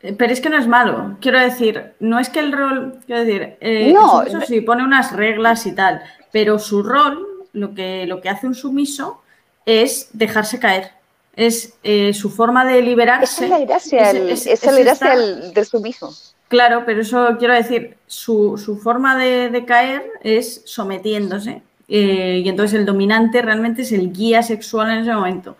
Eh, 0.03 0.13
pero 0.13 0.33
es 0.33 0.41
que 0.41 0.49
no 0.49 0.57
es 0.57 0.67
malo. 0.67 1.17
Quiero 1.21 1.39
decir, 1.39 1.93
no 1.99 2.19
es 2.19 2.29
que 2.29 2.39
el 2.39 2.51
rol, 2.51 2.99
quiero 3.05 3.23
decir, 3.23 3.57
eh, 3.61 3.91
no, 3.93 4.23
sumiso 4.25 4.41
sí 4.41 4.61
pone 4.61 4.83
unas 4.83 5.11
reglas 5.13 5.65
y 5.65 5.73
tal, 5.73 6.01
pero 6.31 6.59
su 6.59 6.83
rol, 6.83 7.27
lo 7.53 7.73
que, 7.73 8.05
lo 8.07 8.21
que 8.21 8.29
hace 8.29 8.47
un 8.47 8.55
sumiso 8.55 9.21
es 9.65 10.09
dejarse 10.13 10.59
caer. 10.59 10.91
Es 11.35 11.75
eh, 11.83 12.13
su 12.13 12.29
forma 12.29 12.65
de 12.65 12.81
liberarse. 12.81 13.23
Esa 13.23 13.43
es 13.45 13.49
la 13.49 13.59
gracia, 13.59 14.11
es, 14.11 14.65
la 14.65 14.79
gracia 14.79 15.15
del, 15.15 15.65
sumiso. 15.65 16.13
Claro, 16.49 16.83
pero 16.85 17.01
eso 17.01 17.37
quiero 17.39 17.53
decir, 17.53 17.95
su, 18.05 18.79
forma 18.83 19.17
de, 19.17 19.63
caer 19.65 20.03
es 20.23 20.63
sometiéndose. 20.65 21.61
y 21.87 22.49
entonces 22.49 22.77
el 22.77 22.85
dominante 22.85 23.41
realmente 23.41 23.83
es 23.83 23.93
el 23.93 24.11
guía 24.11 24.43
sexual 24.43 24.91
en 24.91 24.97
ese 24.99 25.13
momento. 25.13 25.55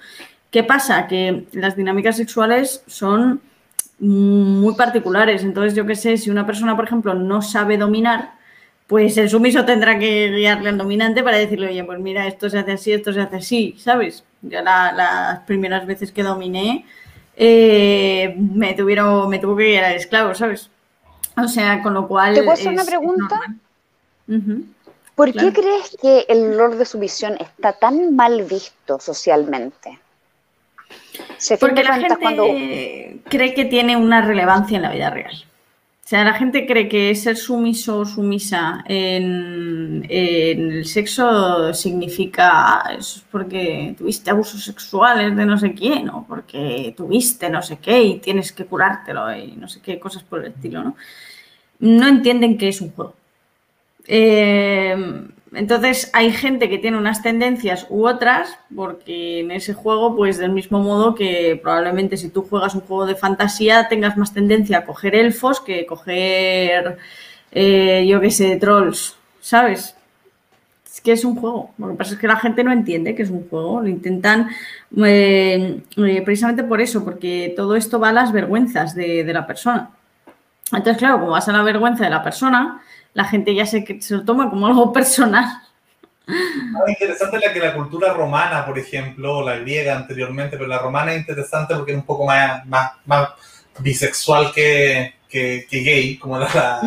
¿Qué 0.50 0.66
pasa? 0.66 1.08
Que 1.08 1.46
las 1.54 1.78
dinámicas 1.78 2.18
sexuales 2.18 2.84
son 2.88 3.42
muy 4.02 4.74
particulares. 4.76 5.44
Entonces, 5.44 5.76
yo 5.76 5.86
qué 5.86 5.96
sé, 5.96 6.18
si 6.18 6.30
una 6.30 6.46
persona, 6.46 6.76
por 6.76 6.86
ejemplo, 6.86 7.14
no 7.14 7.42
sabe 7.42 7.78
dominar, 7.78 8.34
pues 8.88 9.16
el 9.18 9.30
sumiso 9.30 9.64
tendrá 9.64 9.98
que 9.98 10.30
guiarle 10.32 10.70
al 10.70 10.78
dominante 10.78 11.24
para 11.24 11.38
decirle, 11.38 11.68
oye, 11.68 11.84
pues 11.84 12.00
mira, 12.00 12.28
esto 12.28 12.50
se 12.50 12.60
hace 12.60 12.74
así, 12.74 12.92
esto 12.92 13.14
se 13.14 13.22
hace 13.22 13.38
así, 13.38 13.76
¿sabes? 13.78 14.24
Ya 14.42 14.62
las 14.62 15.40
primeras 15.42 15.86
veces 15.86 16.12
que 16.12 16.24
dominé, 16.24 16.86
eh, 17.38 18.36
me, 18.38 18.74
tuvieron, 18.74 19.30
me 19.30 19.40
tuvo 19.40 19.56
que 19.56 19.68
guiar 19.68 19.86
al 19.86 19.96
esclavo, 19.96 20.36
¿sabes? 20.36 20.70
O 21.38 21.48
sea, 21.48 21.82
con 21.82 21.94
lo 21.94 22.08
cual... 22.08 22.34
¿Te 22.34 22.42
puedo 22.42 22.54
hacer 22.54 22.74
una 22.74 22.84
pregunta? 22.84 23.40
¿Por 25.16 25.32
qué 25.32 25.54
crees 25.54 25.96
que 26.02 26.26
el 26.28 26.58
rol 26.58 26.78
de 26.78 26.86
sumisión 26.86 27.38
está 27.40 27.74
tan 27.74 28.16
mal 28.16 28.44
visto 28.44 29.00
socialmente? 29.00 30.00
Porque 31.60 31.84
la 31.84 32.00
gente 32.00 33.20
cree 33.30 33.54
que 33.54 33.66
tiene 33.66 33.96
una 33.96 34.22
relevancia 34.22 34.78
en 34.78 34.84
la 34.84 34.92
vida 34.92 35.10
real. 35.10 35.46
O 36.04 36.08
sea, 36.12 36.26
la 36.26 36.34
gente 36.34 36.66
cree 36.66 36.90
que 36.90 37.16
ser 37.16 37.38
sumiso 37.38 38.00
o 38.00 38.06
sumisa 38.06 38.84
en, 38.86 40.06
el 40.10 40.86
sexo 40.86 41.74
significa 41.74 42.84
es 42.98 43.24
porque 43.32 43.96
tuviste 43.98 44.30
abusos 44.30 44.62
sexuales 44.62 45.34
de 45.34 45.46
no 45.46 45.58
sé 45.58 45.74
quién 45.74 46.10
o 46.10 46.26
porque 46.28 46.94
tuviste 46.98 47.50
no 47.50 47.62
sé 47.62 47.78
qué 47.78 48.04
y 48.04 48.20
tienes 48.20 48.52
que 48.52 48.66
curártelo 48.66 49.34
y 49.34 49.54
no 49.54 49.70
sé 49.70 49.80
qué 49.80 50.00
cosas 50.00 50.24
por 50.24 50.42
el 50.42 50.52
estilo, 50.52 50.84
¿no? 50.84 50.98
No 51.80 52.08
entienden 52.08 52.58
que 52.58 52.68
es 52.68 52.82
un 52.82 52.92
juego. 52.92 53.16
Eh, 54.06 54.96
entonces 55.54 56.10
hay 56.14 56.32
gente 56.32 56.70
que 56.70 56.78
tiene 56.78 56.98
unas 56.98 57.22
tendencias 57.22 57.86
u 57.90 58.08
otras, 58.08 58.58
porque 58.74 59.42
en 59.42 59.52
ese 59.52 59.74
juego, 59.74 60.16
pues 60.16 60.38
del 60.38 60.52
mismo 60.52 60.80
modo 60.82 61.14
que 61.14 61.60
probablemente 61.62 62.16
si 62.16 62.30
tú 62.30 62.44
juegas 62.44 62.74
un 62.74 62.82
juego 62.82 63.06
de 63.06 63.16
fantasía 63.16 63.88
tengas 63.90 64.16
más 64.16 64.34
tendencia 64.34 64.80
a 64.80 64.86
coger 64.86 65.14
elfos 65.14 65.60
que 65.60 65.86
coger, 65.86 66.98
eh, 67.52 68.06
yo 68.08 68.22
qué 68.22 68.32
sé, 68.32 68.56
trolls, 68.58 69.18
¿sabes? 69.42 69.96
Es 70.86 71.02
que 71.02 71.12
es 71.14 71.26
un 71.26 71.36
juego. 71.36 71.72
Lo 71.78 71.90
que 71.90 71.96
pasa 71.96 72.14
es 72.14 72.20
que 72.20 72.28
la 72.28 72.38
gente 72.38 72.64
no 72.64 72.72
entiende 72.72 73.16
que 73.16 73.24
es 73.24 73.30
un 73.30 73.48
juego. 73.50 73.82
Lo 73.82 73.88
intentan 73.88 74.50
eh, 75.06 75.82
eh, 75.98 76.22
precisamente 76.24 76.64
por 76.64 76.82
eso, 76.82 77.04
porque 77.04 77.54
todo 77.56 77.76
esto 77.76 78.00
va 78.00 78.10
a 78.10 78.14
las 78.14 78.32
vergüenzas 78.32 78.96
de, 78.96 79.24
de 79.24 79.34
la 79.34 79.48
persona. 79.48 79.90
Entonces, 80.72 80.98
claro, 80.98 81.20
como 81.20 81.32
vas 81.32 81.48
a 81.50 81.52
la 81.54 81.64
vergüenza 81.64 82.06
de 82.06 82.10
la 82.10 82.24
persona, 82.24 82.82
la 83.14 83.26
gente 83.26 83.54
ya 83.54 83.66
se, 83.66 83.86
se 84.02 84.16
lo 84.16 84.26
toma 84.26 84.50
como 84.50 84.68
algo 84.68 84.92
personal. 84.94 85.46
Muy 86.28 86.92
interesante 86.92 87.40
la 87.40 87.52
que 87.54 87.60
la 87.60 87.74
cultura 87.74 88.14
romana, 88.14 88.66
por 88.66 88.78
ejemplo, 88.78 89.40
o 89.40 89.46
la 89.46 89.58
griega 89.58 89.98
anteriormente, 89.98 90.58
pero 90.58 90.68
la 90.68 90.80
romana 90.80 91.14
es 91.14 91.20
interesante 91.20 91.76
porque 91.76 91.92
es 91.92 91.98
un 91.98 92.06
poco 92.06 92.26
más, 92.26 92.66
más, 92.68 92.92
más 93.06 93.30
bisexual 93.80 94.52
que, 94.54 95.16
que, 95.28 95.66
gay, 95.70 96.18
como 96.18 96.38
era 96.38 96.50
la, 96.54 96.82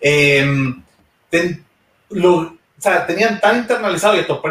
eh, 0.00 0.44
lo, 2.10 2.56
o 2.82 2.84
sea, 2.84 3.06
tenían 3.06 3.40
tan 3.40 3.58
internalizado, 3.58 4.16
y 4.16 4.18
esto 4.18 4.42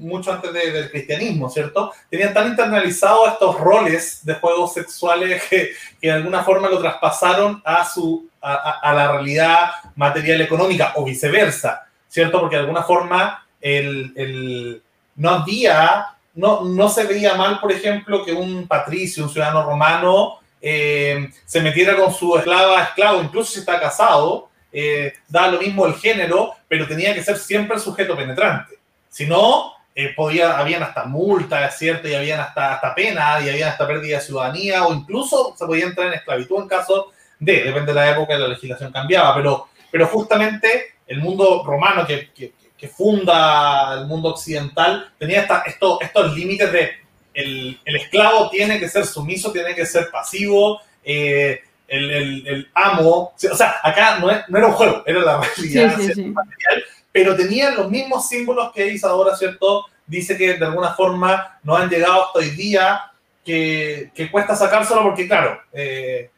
mucho 0.00 0.30
antes 0.30 0.52
del 0.52 0.90
cristianismo, 0.90 1.48
¿cierto? 1.48 1.90
Tenían 2.10 2.34
tan 2.34 2.48
internalizado 2.48 3.26
estos 3.26 3.58
roles 3.58 4.26
de 4.26 4.34
juegos 4.34 4.74
sexuales 4.74 5.42
que, 5.48 5.70
que 5.98 6.08
de 6.08 6.12
alguna 6.12 6.44
forma 6.44 6.68
lo 6.68 6.80
traspasaron 6.80 7.62
a, 7.64 7.88
su, 7.88 8.28
a, 8.42 8.92
la 8.92 9.12
realidad 9.12 9.70
material 9.96 10.42
económica 10.42 10.92
o 10.96 11.04
viceversa, 11.06 11.86
¿cierto? 12.06 12.40
Porque 12.40 12.56
de 12.56 12.60
alguna 12.60 12.82
forma 12.82 13.46
el, 13.58 14.12
el, 14.16 14.82
no 15.16 15.30
había, 15.30 16.08
no, 16.34 16.64
no 16.64 16.90
se 16.90 17.06
veía 17.06 17.36
mal, 17.36 17.58
por 17.58 17.72
ejemplo, 17.72 18.22
que 18.22 18.34
un 18.34 18.68
patricio, 18.68 19.24
un 19.24 19.30
ciudadano 19.30 19.64
romano, 19.64 20.40
eh, 20.60 21.30
se 21.46 21.62
metiera 21.62 21.96
con 21.96 22.12
su 22.12 22.36
esclava, 22.36 22.82
esclavo, 22.82 23.22
incluso 23.22 23.50
si 23.50 23.60
está 23.60 23.80
casado, 23.80 24.50
eh, 24.72 25.14
da 25.28 25.48
lo 25.48 25.60
mismo 25.60 25.86
el 25.86 25.94
género, 25.94 26.54
pero 26.68 26.86
tenía 26.86 27.14
que 27.14 27.22
ser 27.22 27.38
siempre 27.38 27.76
el 27.76 27.82
sujeto 27.82 28.16
penetrante. 28.16 28.76
Si 29.08 29.26
no, 29.26 29.72
eh, 29.94 30.12
podía, 30.14 30.58
habían 30.58 30.82
hasta 30.82 31.04
multas, 31.04 31.76
¿cierto? 31.76 32.08
Y 32.08 32.14
habían 32.14 32.40
hasta, 32.40 32.74
hasta 32.74 32.94
pena, 32.94 33.40
y 33.44 33.48
habían 33.48 33.70
hasta 33.70 33.86
pérdida 33.86 34.18
de 34.18 34.24
ciudadanía, 34.24 34.86
o 34.86 34.94
incluso 34.94 35.54
se 35.56 35.66
podía 35.66 35.86
entrar 35.86 36.08
en 36.08 36.14
esclavitud 36.14 36.62
en 36.62 36.68
caso 36.68 37.12
de, 37.38 37.64
depende 37.64 37.92
de 37.92 37.94
la 37.94 38.10
época, 38.10 38.38
la 38.38 38.48
legislación 38.48 38.92
cambiaba, 38.92 39.34
pero, 39.34 39.68
pero 39.90 40.06
justamente 40.06 40.94
el 41.06 41.20
mundo 41.20 41.64
romano 41.64 42.06
que, 42.06 42.30
que, 42.32 42.52
funda 42.88 43.94
el 43.94 44.06
mundo 44.06 44.28
occidental 44.28 45.12
tenía 45.18 45.48
estos, 45.66 46.00
estos 46.00 46.32
límites 46.32 46.70
de 46.70 46.90
el, 47.34 47.80
el, 47.84 47.96
esclavo 47.96 48.48
tiene 48.50 48.78
que 48.78 48.88
ser 48.88 49.04
sumiso, 49.04 49.50
tiene 49.50 49.74
que 49.74 49.84
ser 49.84 50.10
pasivo, 50.10 50.80
eh, 51.04 51.60
el, 51.88 52.70
amo, 52.74 53.32
o 53.34 53.56
sea, 53.56 53.76
acá 53.82 54.18
no, 54.18 54.30
era 54.30 54.66
un 54.66 54.72
juego, 54.72 55.02
era 55.06 55.20
la 55.20 55.40
realidad 55.40 55.96
material, 55.96 56.84
pero 57.10 57.34
tenía 57.34 57.70
los 57.70 57.90
mismos 57.90 58.28
símbolos 58.28 58.72
que 58.72 58.86
Isadora, 58.86 59.34
¿cierto? 59.34 59.86
Dice 60.06 60.36
que 60.36 60.54
de 60.54 60.64
alguna 60.64 60.94
forma 60.94 61.58
no 61.62 61.76
han 61.76 61.88
llegado 61.88 62.26
hasta 62.26 62.38
hoy 62.38 62.50
día, 62.50 63.10
que, 63.44 64.28
cuesta 64.30 64.54
sacárselo 64.54 65.02
porque, 65.02 65.26
claro, 65.26 65.58
eh, 65.72 66.30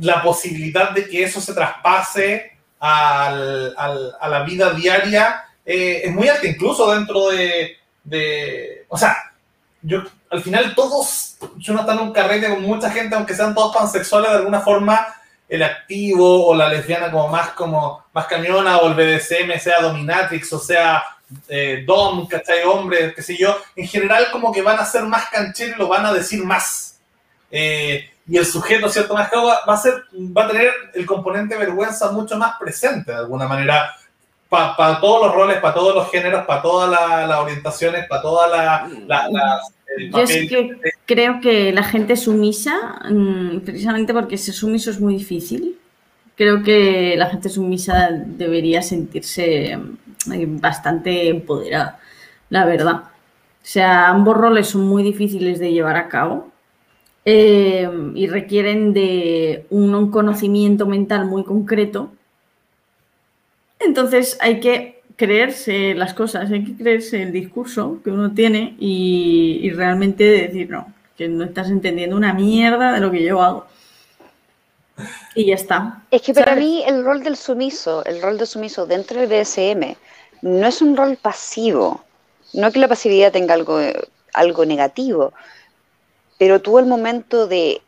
la 0.00 0.22
posibilidad 0.22 0.90
de 0.90 1.08
que 1.08 1.24
eso 1.24 1.40
se 1.40 1.54
traspase 1.54 2.52
al, 2.78 3.74
a 3.76 4.28
la 4.28 4.42
vida 4.44 4.72
diaria 4.74 5.44
eh, 5.64 6.02
es 6.04 6.12
muy 6.12 6.28
alta, 6.28 6.46
incluso 6.46 6.94
dentro 6.94 7.30
de, 7.30 7.76
de 8.04 8.84
o 8.88 8.98
sea, 8.98 9.16
yo 9.82 10.02
al 10.34 10.42
final 10.42 10.74
todos, 10.74 11.36
en 11.40 11.98
un 11.98 12.12
carrete 12.12 12.48
con 12.48 12.62
mucha 12.62 12.90
gente, 12.90 13.14
aunque 13.14 13.34
sean 13.34 13.54
todos 13.54 13.74
pansexuales, 13.74 14.30
de 14.30 14.36
alguna 14.38 14.60
forma 14.60 15.06
el 15.48 15.62
activo 15.62 16.46
o 16.46 16.54
la 16.54 16.68
lesbiana 16.68 17.10
como 17.10 17.28
más 17.28 17.50
como 17.50 18.04
más 18.12 18.26
camiona 18.26 18.78
o 18.78 18.88
el 18.88 18.94
BDSM 18.94 19.58
sea 19.60 19.82
dominatrix 19.82 20.52
o 20.54 20.58
sea 20.58 21.04
eh, 21.48 21.84
dom, 21.86 22.26
¿cachai? 22.26 22.64
Hombre, 22.64 23.12
qué 23.14 23.22
sé 23.22 23.36
yo, 23.36 23.56
en 23.76 23.86
general 23.86 24.26
como 24.30 24.52
que 24.52 24.62
van 24.62 24.78
a 24.78 24.84
ser 24.84 25.04
más 25.04 25.28
cancheros 25.30 25.76
y 25.76 25.78
lo 25.78 25.88
van 25.88 26.06
a 26.06 26.12
decir 26.12 26.44
más. 26.44 26.98
Eh, 27.50 28.10
y 28.26 28.36
el 28.36 28.46
sujeto, 28.46 28.88
¿cierto? 28.88 29.14
Más 29.14 29.30
va, 29.32 29.60
va, 29.68 29.74
a 29.74 29.76
ser, 29.76 30.04
va 30.14 30.44
a 30.44 30.48
tener 30.48 30.72
el 30.94 31.06
componente 31.06 31.56
vergüenza 31.56 32.10
mucho 32.10 32.36
más 32.36 32.56
presente 32.58 33.12
de 33.12 33.18
alguna 33.18 33.46
manera 33.46 33.94
para 34.76 35.00
todos 35.00 35.26
los 35.26 35.34
roles, 35.34 35.58
para 35.58 35.74
todos 35.74 35.94
los 35.94 36.10
géneros, 36.10 36.44
para 36.46 36.62
todas 36.62 36.90
las 37.28 37.38
orientaciones, 37.38 38.06
para 38.08 38.22
todas 38.22 38.50
las... 38.50 39.06
La, 39.06 39.60
Yo 40.12 40.18
es 40.18 40.48
que 40.48 40.76
creo 41.06 41.40
que 41.40 41.72
la 41.72 41.82
gente 41.82 42.16
sumisa, 42.16 43.00
mm, 43.08 43.60
precisamente 43.60 44.12
porque 44.12 44.38
ser 44.38 44.54
sumiso 44.54 44.90
es 44.90 45.00
muy 45.00 45.14
difícil, 45.14 45.78
creo 46.36 46.62
que 46.62 47.14
la 47.16 47.26
gente 47.26 47.48
sumisa 47.48 48.10
debería 48.10 48.82
sentirse 48.82 49.76
mm, 49.76 50.60
bastante 50.60 51.28
empoderada, 51.28 52.00
la 52.50 52.64
verdad. 52.64 52.94
O 52.94 53.66
sea, 53.66 54.08
ambos 54.08 54.36
roles 54.36 54.68
son 54.68 54.82
muy 54.82 55.02
difíciles 55.02 55.58
de 55.58 55.72
llevar 55.72 55.96
a 55.96 56.08
cabo 56.08 56.50
eh, 57.24 57.88
y 58.14 58.26
requieren 58.26 58.92
de 58.92 59.64
un 59.70 60.10
conocimiento 60.10 60.86
mental 60.86 61.24
muy 61.24 61.44
concreto 61.44 62.12
entonces 63.80 64.36
hay 64.40 64.60
que 64.60 65.02
creerse 65.16 65.94
las 65.94 66.14
cosas, 66.14 66.50
hay 66.50 66.64
que 66.64 66.76
creerse 66.76 67.22
el 67.22 67.32
discurso 67.32 68.00
que 68.02 68.10
uno 68.10 68.32
tiene 68.32 68.76
y, 68.78 69.70
realmente 69.70 70.24
decir, 70.24 70.70
no, 70.70 70.92
que 71.16 71.28
no 71.28 71.44
estás 71.44 71.70
entendiendo 71.70 72.16
una 72.16 72.34
mierda 72.34 72.92
de 72.92 73.00
lo 73.00 73.10
que 73.10 73.22
yo 73.22 73.42
hago. 73.42 73.66
Y 75.34 75.46
ya 75.46 75.54
está. 75.54 76.02
Es 76.10 76.22
que 76.22 76.34
para 76.34 76.54
mí 76.54 76.84
el 76.86 77.04
rol 77.04 77.22
del 77.22 77.36
sumiso, 77.36 78.04
el 78.04 78.22
rol 78.22 78.38
del 78.38 78.46
sumiso 78.46 78.86
dentro 78.86 79.20
del 79.20 79.28
BSM, 79.28 79.96
no 80.42 80.66
es 80.66 80.80
un 80.82 80.96
rol 80.96 81.16
pasivo. 81.16 82.04
No 82.52 82.70
que 82.70 82.78
la 82.78 82.86
pasividad 82.86 83.32
tenga 83.32 83.54
algo, 83.54 83.80
algo 84.32 84.64
negativo, 84.64 85.32
pero 86.38 86.60
tú 86.60 86.78
el 86.78 86.86
momento 86.86 87.48
de 87.48 87.80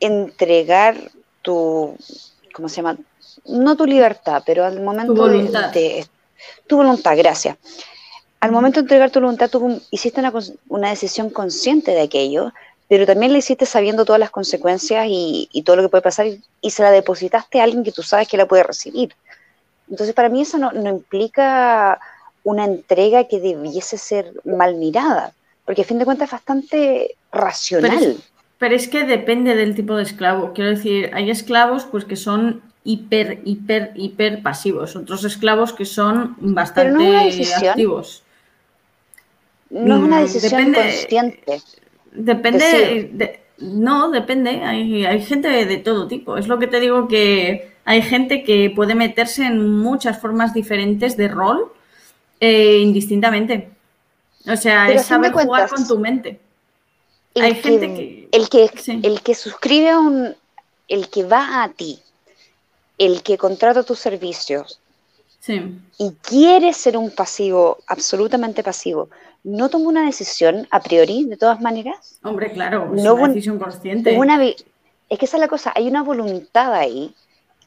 entregar 0.00 0.96
tu, 1.42 1.96
¿cómo 2.52 2.68
se 2.68 2.76
llama? 2.76 2.96
No 3.46 3.76
tu 3.76 3.86
libertad, 3.86 4.42
pero 4.44 4.64
al 4.64 4.80
momento 4.80 5.14
tu 5.14 5.20
voluntad. 5.20 5.72
De, 5.72 6.06
tu 6.66 6.76
voluntad, 6.76 7.16
gracias. 7.16 7.56
Al 8.40 8.52
momento 8.52 8.80
de 8.80 8.84
entregar 8.84 9.10
tu 9.10 9.20
voluntad, 9.20 9.50
tú 9.50 9.80
hiciste 9.90 10.22
una, 10.68 10.90
decisión 10.90 11.30
consciente 11.30 11.90
de 11.90 12.02
aquello, 12.02 12.52
pero 12.88 13.04
también 13.04 13.32
la 13.32 13.38
hiciste 13.38 13.66
sabiendo 13.66 14.04
todas 14.04 14.20
las 14.20 14.30
consecuencias 14.30 15.06
y, 15.08 15.62
todo 15.64 15.76
lo 15.76 15.82
que 15.82 15.88
puede 15.88 16.02
pasar 16.02 16.26
y, 16.60 16.70
se 16.70 16.82
la 16.82 16.92
depositaste 16.92 17.60
a 17.60 17.64
alguien 17.64 17.82
que 17.82 17.92
tú 17.92 18.02
sabes 18.02 18.28
que 18.28 18.36
la 18.36 18.46
puede 18.46 18.62
recibir. 18.62 19.14
Entonces, 19.90 20.14
para 20.14 20.28
mí 20.28 20.42
eso 20.42 20.58
no, 20.58 20.70
implica 20.88 21.98
una 22.44 22.64
entrega 22.64 23.24
que 23.24 23.40
debiese 23.40 23.98
ser 23.98 24.32
mal 24.44 24.76
mirada, 24.76 25.32
porque 25.64 25.82
a 25.82 25.84
fin 25.84 25.98
de 25.98 26.04
cuentas 26.04 26.28
es 26.28 26.32
bastante 26.32 27.16
racional. 27.32 28.16
pero 28.58 28.74
es 28.76 28.86
que 28.86 29.04
depende 29.04 29.56
del 29.56 29.74
tipo 29.74 29.96
de 29.96 30.04
esclavo. 30.04 30.52
Quiero 30.52 30.70
decir, 30.70 31.10
hay 31.12 31.30
esclavos 31.30 31.86
pues 31.86 32.04
que 32.04 32.16
son 32.16 32.62
hiper, 32.88 33.42
hiper, 33.44 33.92
hiper 33.96 34.42
pasivos. 34.42 34.96
Otros 34.96 35.22
esclavos 35.24 35.74
que 35.74 35.84
son 35.84 36.36
bastante 36.40 37.18
activos. 37.66 38.22
No 39.68 39.96
es 39.96 40.02
una 40.02 40.20
mm, 40.20 40.22
decisión 40.22 40.72
consciente. 40.72 41.62
Depende. 42.12 43.40
no, 43.58 44.10
depende. 44.10 44.64
Hay, 44.64 45.04
hay, 45.04 45.22
gente 45.22 45.66
de 45.66 45.76
todo 45.76 46.08
tipo. 46.08 46.38
Es 46.38 46.48
lo 46.48 46.58
que 46.58 46.66
te 46.66 46.80
digo 46.80 47.08
que 47.08 47.72
hay 47.84 48.00
gente 48.00 48.42
que 48.42 48.72
puede 48.74 48.94
meterse 48.94 49.44
en 49.44 49.68
muchas 49.68 50.18
formas 50.18 50.54
diferentes 50.54 51.18
de 51.18 51.28
rol 51.28 51.70
eh, 52.40 52.78
indistintamente. 52.78 53.68
O 54.46 54.56
sea, 54.56 54.90
es 54.90 55.04
saber 55.04 55.32
jugar 55.32 55.68
con 55.68 55.86
tu 55.86 55.98
mente. 55.98 56.40
hay 57.34 57.54
gente 57.54 57.94
que. 57.94 58.28
El 58.32 58.48
que, 58.48 58.70
el 59.02 59.20
que 59.20 59.34
suscribe 59.34 59.90
a 59.90 59.98
un. 59.98 60.34
El 60.88 61.10
que 61.10 61.24
va 61.24 61.62
a 61.62 61.68
ti 61.68 62.00
el 62.98 63.22
que 63.22 63.38
contrata 63.38 63.82
tus 63.84 63.98
servicios 63.98 64.80
y 65.98 66.12
quiere 66.22 66.72
ser 66.74 66.96
un 66.96 67.10
pasivo, 67.10 67.78
absolutamente 67.86 68.62
pasivo, 68.62 69.08
¿no 69.44 69.68
toma 69.68 69.88
una 69.88 70.04
decisión 70.04 70.66
a 70.70 70.80
priori, 70.80 71.24
de 71.24 71.36
todas 71.36 71.60
maneras? 71.60 72.18
Hombre, 72.22 72.52
claro, 72.52 72.92
es 72.94 73.02
una 73.02 73.28
decisión 73.28 73.58
consciente. 73.58 74.14
es 75.08 75.18
que 75.18 75.24
esa 75.24 75.36
es 75.36 75.40
la 75.40 75.48
cosa, 75.48 75.72
hay 75.74 75.88
una 75.88 76.02
voluntad 76.02 76.74
ahí, 76.74 77.14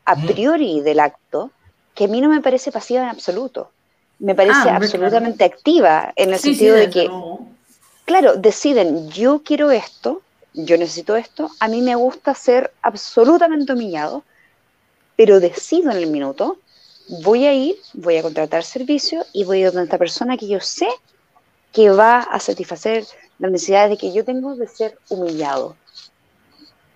a 0.06 0.16
priori 0.16 0.82
del 0.82 1.00
acto, 1.00 1.50
que 1.96 2.06
a 2.06 2.08
mí 2.08 2.22
no 2.22 2.30
me 2.30 2.42
parece 2.42 2.72
pasiva 2.72 3.02
en 3.02 3.10
absoluto. 3.10 3.72
Me 4.20 4.36
parece 4.36 4.70
ah, 4.70 4.76
absolutamente 4.76 5.44
activa 5.44 6.14
en 6.16 6.32
el 6.34 6.40
sentido 6.40 6.76
de 6.76 6.90
que, 6.92 7.10
claro, 8.06 8.36
deciden, 8.36 9.10
yo 9.10 9.42
quiero 9.44 9.72
esto, 9.72 10.22
yo 10.54 10.78
necesito 10.78 11.16
esto, 11.16 11.50
a 11.60 11.68
mí 11.68 11.82
me 11.82 11.96
gusta 11.96 12.36
ser 12.36 12.72
absolutamente 12.84 13.74
humillado, 13.74 14.24
pero 15.22 15.40
decido 15.40 15.92
en 15.92 15.98
el 15.98 16.08
minuto, 16.08 16.58
voy 17.08 17.46
a 17.46 17.54
ir, 17.54 17.76
voy 17.94 18.18
a 18.18 18.24
contratar 18.24 18.64
servicio 18.64 19.24
y 19.34 19.44
voy 19.44 19.58
a 19.58 19.60
ir 19.60 19.66
donde 19.68 19.84
esta 19.84 20.00
persona 20.00 20.36
que 20.36 20.48
yo 20.48 20.60
sé 20.60 20.88
que 21.72 21.92
va 21.92 22.22
a 22.22 22.40
satisfacer 22.40 23.06
las 23.38 23.52
necesidades 23.52 23.92
de 23.92 23.98
que 23.98 24.14
yo 24.14 24.26
tengo 24.26 24.56
de 24.56 24.68
ser 24.68 24.98
humillado. 25.10 25.76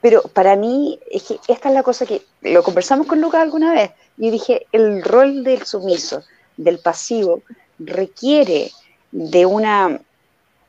Pero 0.01 0.23
para 0.23 0.55
mí, 0.55 0.99
es 1.11 1.21
que 1.21 1.39
esta 1.47 1.69
es 1.69 1.75
la 1.75 1.83
cosa 1.83 2.07
que 2.07 2.23
lo 2.41 2.63
conversamos 2.63 3.05
con 3.05 3.21
Lucas 3.21 3.43
alguna 3.43 3.73
vez. 3.73 3.91
Yo 4.17 4.31
dije, 4.31 4.65
el 4.71 5.03
rol 5.03 5.43
del 5.43 5.63
sumiso, 5.63 6.23
del 6.57 6.79
pasivo, 6.79 7.43
requiere 7.77 8.71
de 9.11 9.45
una 9.45 10.01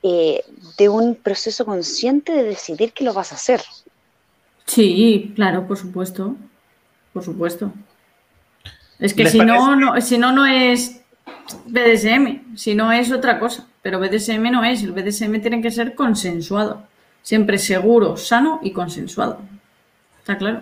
eh, 0.02 0.44
de 0.76 0.88
un 0.90 1.14
proceso 1.14 1.64
consciente 1.64 2.32
de 2.32 2.42
decidir 2.42 2.92
que 2.92 3.04
lo 3.04 3.14
vas 3.14 3.32
a 3.32 3.36
hacer. 3.36 3.62
Sí, 4.66 5.32
claro, 5.34 5.66
por 5.66 5.78
supuesto 5.78 6.36
por 7.16 7.24
supuesto. 7.24 7.72
Es 8.98 9.14
que 9.14 9.30
si 9.30 9.38
no, 9.38 9.74
no, 9.74 9.98
si 10.02 10.18
no, 10.18 10.32
no 10.32 10.44
es 10.44 11.00
BDSM, 11.64 12.54
si 12.58 12.74
no 12.74 12.92
es 12.92 13.10
otra 13.10 13.38
cosa. 13.38 13.66
Pero 13.80 13.98
BDSM 13.98 14.50
no 14.50 14.62
es, 14.62 14.82
el 14.82 14.92
BDSM 14.92 15.40
tiene 15.40 15.62
que 15.62 15.70
ser 15.70 15.94
consensuado. 15.94 16.82
Siempre 17.22 17.56
seguro, 17.56 18.18
sano 18.18 18.60
y 18.62 18.70
consensuado. 18.70 19.40
¿Está 20.18 20.36
claro? 20.36 20.60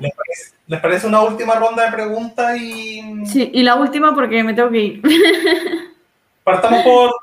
¿Les 0.69 0.81
parece, 0.81 1.09
una 1.09 1.23
última 1.23 1.57
ronda 1.57 1.87
de 1.87 1.91
preguntas? 1.91 2.57
Y... 2.57 3.27
Sí, 3.27 3.51
y 3.53 3.65
la 3.65 3.75
última 3.75 4.15
porque 4.15 4.45
me 4.45 4.55
tengo 4.55 4.71
que 4.71 4.81
ir. 4.81 5.03
Partamos 6.45 6.85
por... 6.85 7.17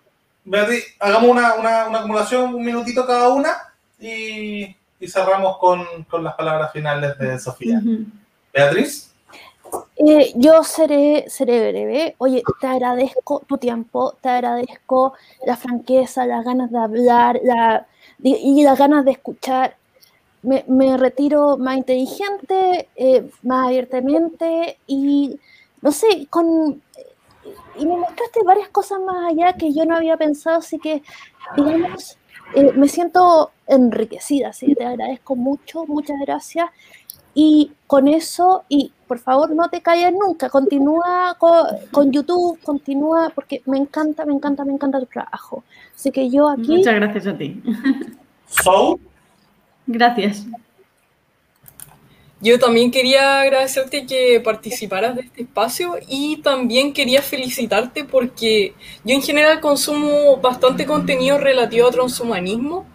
Beatriz, 0.44 0.94
hagamos 1.00 1.30
una, 1.30 1.86
acumulación, 1.86 2.54
un 2.54 2.66
minutito 2.66 3.08
cada 3.08 3.30
una 3.30 3.52
y, 3.98 4.76
cerramos 5.08 5.58
con, 5.58 5.86
las 6.22 6.34
palabras 6.34 6.74
finales 6.74 7.18
de 7.18 7.40
Sofía. 7.40 7.82
Beatriz. 8.54 9.11
Eh, 9.96 10.34
yo 10.36 10.64
seré, 10.64 11.26
seré 11.30 11.72
breve. 11.72 12.16
Oye, 12.18 12.44
te 12.60 12.68
agradezco 12.68 13.42
tu 13.48 13.58
tiempo, 13.58 14.16
te 14.22 14.30
agradezco 14.30 15.14
la 15.46 15.56
franqueza, 15.56 16.26
las 16.26 16.44
ganas 16.44 16.72
de 16.72 16.78
hablar 16.78 17.40
y 18.24 18.64
las 18.64 18.78
ganas 18.78 19.06
de 19.06 19.12
escuchar. 19.12 19.76
Me, 20.44 20.98
retiro 20.98 21.58
más 21.58 21.78
inteligente, 21.78 22.90
eh, 22.96 23.30
más 23.44 23.68
abiertamente 23.68 24.80
y 24.88 25.40
no 25.82 25.92
sé, 25.92 26.26
con 26.32 26.82
y 27.78 27.86
me 27.86 27.98
mostraste 27.98 28.44
varias 28.44 28.70
cosas 28.70 29.00
más 29.02 29.32
allá 29.32 29.54
que 29.54 29.74
yo 29.74 29.86
no 29.86 29.96
había 29.96 30.18
pensado, 30.18 30.58
así 30.58 30.80
que 30.80 31.02
digamos, 31.56 32.18
eh, 32.54 32.72
me 32.74 32.88
siento 32.88 33.52
enriquecida, 33.68 34.50
así 34.50 34.76
te 34.76 34.86
agradezco 34.86 35.36
mucho, 35.36 35.86
muchas 35.86 36.18
gracias. 36.20 36.70
Y 37.34 37.72
con 37.88 38.08
eso, 38.08 38.64
y 38.68 38.92
por 39.08 39.20
favor 39.20 39.52
no 39.52 39.70
te 39.70 39.82
calles 39.82 40.14
nunca, 40.14 40.50
continúa 40.50 41.38
con, 41.38 42.12
YouTube, 42.12 42.60
continúa, 42.62 43.32
porque 43.34 43.62
me 43.66 43.78
encanta, 43.78 44.26
me 44.26 44.34
encanta, 44.34 44.66
me 44.66 44.74
encanta 44.74 45.00
tu 45.00 45.06
trabajo. 45.06 45.64
Así 45.96 46.12
que 46.12 46.30
yo 46.30 46.50
aquí... 46.50 46.78
Muchas 46.78 46.96
gracias 46.96 47.28
a 47.28 47.38
ti. 47.38 47.62
So. 48.48 49.00
Gracias. 49.88 50.46
Yo 52.42 52.58
también 52.58 52.90
quería 52.90 53.42
agradecerte 53.42 54.08
que 54.08 54.40
participaras 54.40 55.16
de 55.16 55.22
este 55.22 55.44
espacio 55.44 55.98
y 56.08 56.38
también 56.38 56.92
quería 56.92 57.22
felicitarte 57.22 58.04
porque 58.04 58.74
yo 59.04 59.14
en 59.14 59.22
general 59.22 59.60
consumo 59.60 60.38
bastante 60.38 60.88
contenido 60.88 61.38
relativo 61.38 61.88
a 61.88 61.92
transhumanismo, 61.92 62.86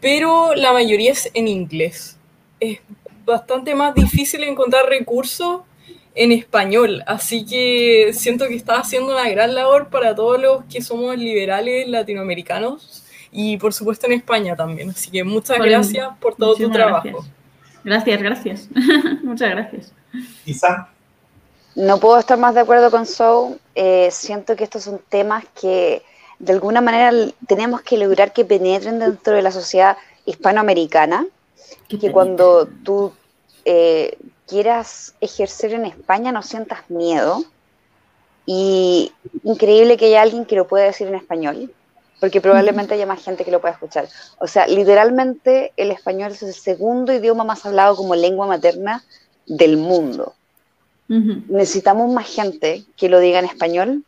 pero 0.00 0.54
la 0.56 0.72
mayoría 0.72 1.12
es 1.12 1.30
en 1.34 1.46
inglés. 1.46 2.16
Es 2.58 2.80
bastante 3.28 3.74
más 3.74 3.94
difícil 3.94 4.42
encontrar 4.42 4.86
recursos 4.86 5.60
en 6.14 6.32
español, 6.32 7.04
así 7.06 7.46
que 7.46 8.10
siento 8.12 8.48
que 8.48 8.56
estás 8.56 8.80
haciendo 8.80 9.12
una 9.12 9.28
gran 9.28 9.54
labor 9.54 9.88
para 9.88 10.16
todos 10.16 10.40
los 10.40 10.64
que 10.64 10.82
somos 10.82 11.16
liberales 11.16 11.88
latinoamericanos 11.88 13.04
y 13.30 13.56
por 13.58 13.72
supuesto 13.72 14.06
en 14.06 14.14
España 14.14 14.56
también. 14.56 14.90
Así 14.90 15.10
que 15.10 15.22
muchas 15.22 15.58
gracias 15.58 16.08
por 16.20 16.34
todo 16.34 16.56
tu 16.56 16.70
trabajo. 16.70 17.24
Gracias, 17.84 18.20
gracias. 18.20 18.68
muchas 19.22 19.50
gracias. 19.50 19.92
Isa. 20.44 20.88
No 21.76 22.00
puedo 22.00 22.18
estar 22.18 22.38
más 22.38 22.54
de 22.54 22.60
acuerdo 22.60 22.90
con 22.90 23.06
Sou. 23.06 23.58
Eh, 23.76 24.08
siento 24.10 24.56
que 24.56 24.64
estos 24.64 24.82
son 24.82 25.00
temas 25.08 25.44
que 25.60 26.02
de 26.40 26.52
alguna 26.52 26.80
manera 26.80 27.12
tenemos 27.46 27.82
que 27.82 27.96
lograr 27.96 28.32
que 28.32 28.44
penetren 28.44 28.98
dentro 28.98 29.34
de 29.34 29.42
la 29.42 29.52
sociedad 29.52 29.96
hispanoamericana, 30.24 31.26
que 31.88 32.12
cuando 32.12 32.66
tú 32.84 33.12
eh, 33.64 34.18
quieras 34.46 35.14
ejercer 35.20 35.74
en 35.74 35.86
España 35.86 36.32
no 36.32 36.42
sientas 36.42 36.88
miedo. 36.90 37.44
Y 38.46 39.12
increíble 39.44 39.98
que 39.98 40.06
haya 40.06 40.22
alguien 40.22 40.46
que 40.46 40.56
lo 40.56 40.66
pueda 40.66 40.86
decir 40.86 41.06
en 41.06 41.14
español, 41.14 41.70
porque 42.18 42.40
probablemente 42.40 42.94
haya 42.94 43.04
más 43.04 43.22
gente 43.22 43.44
que 43.44 43.50
lo 43.50 43.60
pueda 43.60 43.74
escuchar. 43.74 44.08
O 44.38 44.46
sea, 44.46 44.66
literalmente 44.66 45.72
el 45.76 45.90
español 45.90 46.32
es 46.32 46.42
el 46.42 46.54
segundo 46.54 47.12
idioma 47.12 47.44
más 47.44 47.66
hablado 47.66 47.94
como 47.94 48.14
lengua 48.14 48.46
materna 48.46 49.04
del 49.46 49.76
mundo. 49.76 50.34
Necesitamos 51.08 52.12
más 52.12 52.26
gente 52.26 52.84
que 52.96 53.08
lo 53.08 53.18
diga 53.18 53.38
en 53.38 53.46
español 53.46 54.04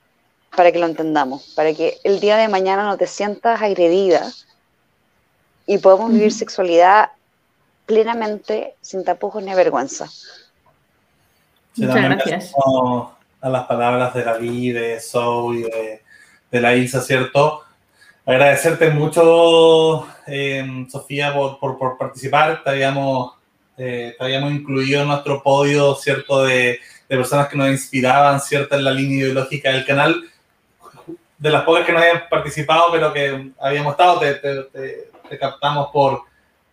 para 0.54 0.72
que 0.72 0.78
lo 0.78 0.86
entendamos, 0.86 1.52
para 1.54 1.72
que 1.72 1.98
el 2.04 2.20
día 2.20 2.36
de 2.36 2.48
mañana 2.48 2.84
no 2.84 2.96
te 2.98 3.06
sientas 3.06 3.60
agredida 3.62 4.30
y 5.66 5.78
podamos 5.78 6.12
vivir 6.12 6.32
sexualidad 6.32 7.10
plenamente 7.90 8.76
sin 8.80 9.04
tapujos 9.04 9.42
ni 9.42 9.52
vergüenza. 9.52 10.06
Muchas 11.74 12.04
gracias. 12.04 12.52
A 13.40 13.48
las 13.48 13.64
palabras 13.66 14.14
de 14.14 14.22
David, 14.22 14.74
de 14.76 15.00
Zoe, 15.00 15.64
de, 15.64 16.02
de 16.52 16.60
la 16.60 16.76
Isa, 16.76 17.00
¿cierto? 17.00 17.64
Agradecerte 18.24 18.90
mucho, 18.90 20.06
eh, 20.28 20.86
Sofía, 20.88 21.34
por, 21.34 21.58
por, 21.58 21.98
participar. 21.98 22.62
Te 22.62 22.70
habíamos 22.70 23.32
eh, 23.76 24.14
habíamos 24.20 24.52
incluido 24.52 25.02
en 25.02 25.08
nuestro 25.08 25.42
podio, 25.42 25.96
¿cierto?, 25.96 26.44
de, 26.44 26.78
de, 27.08 27.16
personas 27.16 27.48
que 27.48 27.56
nos 27.56 27.70
inspiraban, 27.70 28.40
¿cierto?, 28.40 28.76
en 28.76 28.84
la 28.84 28.92
línea 28.92 29.24
ideológica 29.24 29.72
del 29.72 29.84
canal. 29.84 30.22
De 31.38 31.50
las 31.50 31.64
pocas 31.64 31.84
que 31.84 31.92
no 31.92 31.98
habían 31.98 32.28
participado, 32.28 32.92
pero 32.92 33.12
que 33.12 33.50
habíamos 33.58 33.92
estado, 33.92 34.20
te, 34.20 34.34
te, 34.34 35.38
captamos 35.40 35.88
por, 35.92 36.29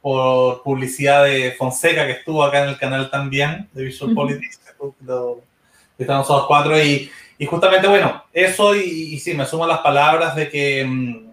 por 0.08 0.64
publicidad 0.64 1.26
de 1.26 1.52
Fonseca, 1.52 2.06
que 2.06 2.14
estuvo 2.14 2.42
acá 2.42 2.64
en 2.64 2.70
el 2.70 2.78
canal 2.78 3.10
también, 3.10 3.68
de 3.74 3.84
Visual 3.84 4.14
Politics, 4.14 4.62
estamos 5.98 6.30
los 6.30 6.48
cuatro, 6.48 6.82
y, 6.82 7.12
y, 7.38 7.46
justamente, 7.46 7.90
bueno, 7.90 8.24
eso, 8.32 8.74
y, 8.74 8.80
y, 8.80 9.20
sí, 9.20 9.34
me 9.34 9.46
sumo 9.46 9.66
a 9.66 9.68
las 9.68 9.80
palabras 9.80 10.34
de 10.34 10.50
que, 10.50 10.86
mm, 10.86 11.32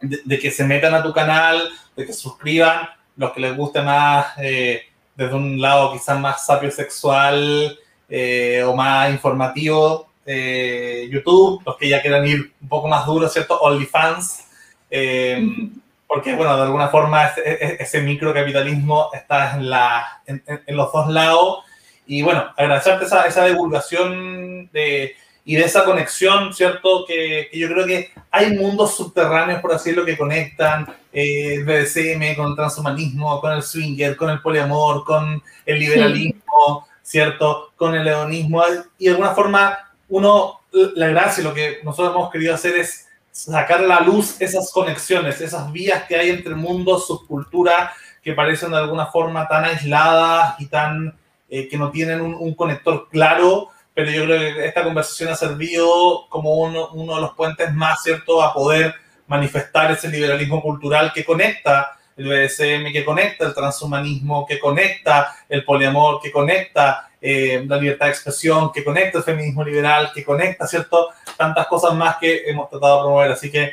de, 0.00 0.20
de, 0.24 0.38
que 0.38 0.50
se 0.50 0.64
metan 0.64 0.94
a 0.94 1.02
tu 1.02 1.12
canal, 1.12 1.60
de 1.94 2.06
que 2.06 2.14
suscriban, 2.14 2.88
los 3.18 3.32
que 3.32 3.40
les 3.40 3.54
guste 3.54 3.82
más 3.82 4.28
eh, 4.38 4.84
desde 5.14 5.34
un 5.34 5.60
lado 5.60 5.92
quizás 5.92 6.18
más 6.18 6.46
sapiosexual 6.46 7.78
eh, 8.08 8.62
o 8.66 8.74
más 8.74 9.10
informativo, 9.10 10.08
eh, 10.24 11.06
YouTube, 11.12 11.62
los 11.66 11.76
que 11.76 11.86
ya 11.86 12.00
quieran 12.00 12.26
ir 12.26 12.54
un 12.62 12.68
poco 12.68 12.88
más 12.88 13.04
duro, 13.04 13.28
¿cierto? 13.28 13.60
OnlyFans, 13.60 14.46
eh, 14.90 15.46
porque, 16.10 16.34
bueno, 16.34 16.56
de 16.56 16.62
alguna 16.64 16.88
forma 16.88 17.26
ese, 17.26 17.80
ese 17.80 18.02
microcapitalismo 18.02 19.10
está 19.12 19.54
en, 19.54 19.70
la, 19.70 20.20
en, 20.26 20.42
los 20.76 20.92
dos 20.92 21.08
lados. 21.08 21.58
Y 22.04 22.22
bueno, 22.22 22.52
agradecerte 22.56 23.04
esa, 23.04 23.26
esa 23.26 23.44
divulgación 23.44 24.68
de, 24.72 25.14
y 25.44 25.54
de 25.54 25.62
esa 25.62 25.84
conexión, 25.84 26.52
¿cierto? 26.52 27.04
Que, 27.06 27.46
que, 27.52 27.56
yo 27.56 27.68
creo 27.68 27.86
que 27.86 28.10
hay 28.32 28.56
mundos 28.56 28.96
subterráneos, 28.96 29.60
por 29.60 29.72
así 29.72 29.90
decirlo, 29.90 30.04
que 30.04 30.18
conectan 30.18 30.88
eh, 31.12 31.54
el 31.54 31.64
BDSM 31.64 32.34
con 32.34 32.48
el 32.48 32.56
transhumanismo, 32.56 33.40
con 33.40 33.52
el 33.52 33.62
swinger, 33.62 34.16
con 34.16 34.30
el 34.30 34.40
poliamor, 34.40 35.04
con 35.04 35.40
el 35.64 35.78
liberalismo, 35.78 36.88
¿cierto? 37.04 37.70
Con 37.76 37.94
el 37.94 38.08
hedonismo. 38.08 38.64
Y 38.98 39.04
de 39.04 39.10
alguna 39.10 39.30
forma, 39.30 39.78
uno, 40.08 40.58
la 40.72 41.06
gracia, 41.06 41.44
lo 41.44 41.54
que 41.54 41.78
nosotros 41.84 42.16
hemos 42.16 42.32
querido 42.32 42.52
hacer 42.52 42.74
es 42.74 43.06
sacar 43.44 43.80
a 43.80 43.86
la 43.86 44.00
luz 44.00 44.40
esas 44.40 44.70
conexiones, 44.72 45.40
esas 45.40 45.70
vías 45.72 46.04
que 46.04 46.16
hay 46.16 46.30
entre 46.30 46.54
mundos, 46.54 47.06
subcultura, 47.06 47.92
que 48.22 48.34
parecen 48.34 48.70
de 48.70 48.78
alguna 48.78 49.06
forma 49.06 49.48
tan 49.48 49.64
aisladas 49.64 50.60
y 50.60 50.66
tan 50.66 51.18
eh, 51.48 51.68
que 51.68 51.78
no 51.78 51.90
tienen 51.90 52.20
un, 52.20 52.34
un 52.34 52.54
conector 52.54 53.08
claro 53.10 53.70
pero 53.94 54.10
yo 54.10 54.24
creo 54.24 54.54
que 54.54 54.66
esta 54.66 54.84
conversación 54.84 55.30
ha 55.30 55.36
servido 55.36 56.26
como 56.28 56.54
uno, 56.54 56.88
uno 56.92 57.16
de 57.16 57.20
los 57.20 57.34
puentes 57.34 57.72
más, 57.74 58.02
¿cierto?, 58.02 58.42
a 58.42 58.54
poder 58.54 58.94
manifestar 59.26 59.90
ese 59.90 60.08
liberalismo 60.08 60.62
cultural 60.62 61.12
que 61.12 61.24
conecta 61.24 61.98
el 62.20 62.28
BDSM, 62.28 62.92
que 62.92 63.04
conecta 63.04 63.46
el 63.46 63.54
transhumanismo, 63.54 64.46
que 64.46 64.58
conecta 64.58 65.34
el 65.48 65.64
poliamor, 65.64 66.20
que 66.20 66.30
conecta 66.30 67.10
eh, 67.20 67.64
la 67.66 67.78
libertad 67.78 68.06
de 68.06 68.12
expresión, 68.12 68.70
que 68.72 68.84
conecta 68.84 69.18
el 69.18 69.24
feminismo 69.24 69.64
liberal, 69.64 70.10
que 70.14 70.24
conecta, 70.24 70.66
¿cierto?, 70.66 71.08
tantas 71.36 71.66
cosas 71.66 71.94
más 71.94 72.16
que 72.16 72.42
hemos 72.46 72.68
tratado 72.68 72.96
de 72.96 73.02
promover. 73.02 73.32
Así 73.32 73.50
que 73.50 73.72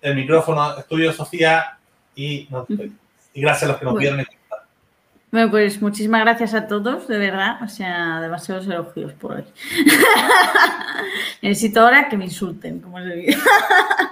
el 0.00 0.14
micrófono 0.14 0.78
estudio 0.78 1.12
Sofía 1.12 1.76
y, 2.14 2.48
y 3.32 3.40
gracias 3.40 3.64
a 3.64 3.72
los 3.72 3.78
que 3.78 3.84
nos 3.84 3.98
vieron. 3.98 4.18
Bueno, 4.18 4.30
pues 5.50 5.82
muchísimas 5.82 6.20
gracias 6.20 6.54
a 6.54 6.68
todos, 6.68 7.08
de 7.08 7.18
verdad. 7.18 7.60
O 7.62 7.68
sea, 7.68 8.20
demasiados 8.20 8.66
elogios 8.66 9.12
por 9.14 9.32
hoy. 9.32 9.44
Necesito 11.42 11.80
ahora 11.80 12.08
que 12.08 12.16
me 12.16 12.26
insulten, 12.26 12.78
como 12.80 12.98
os 12.98 13.04
digo. 13.04 13.32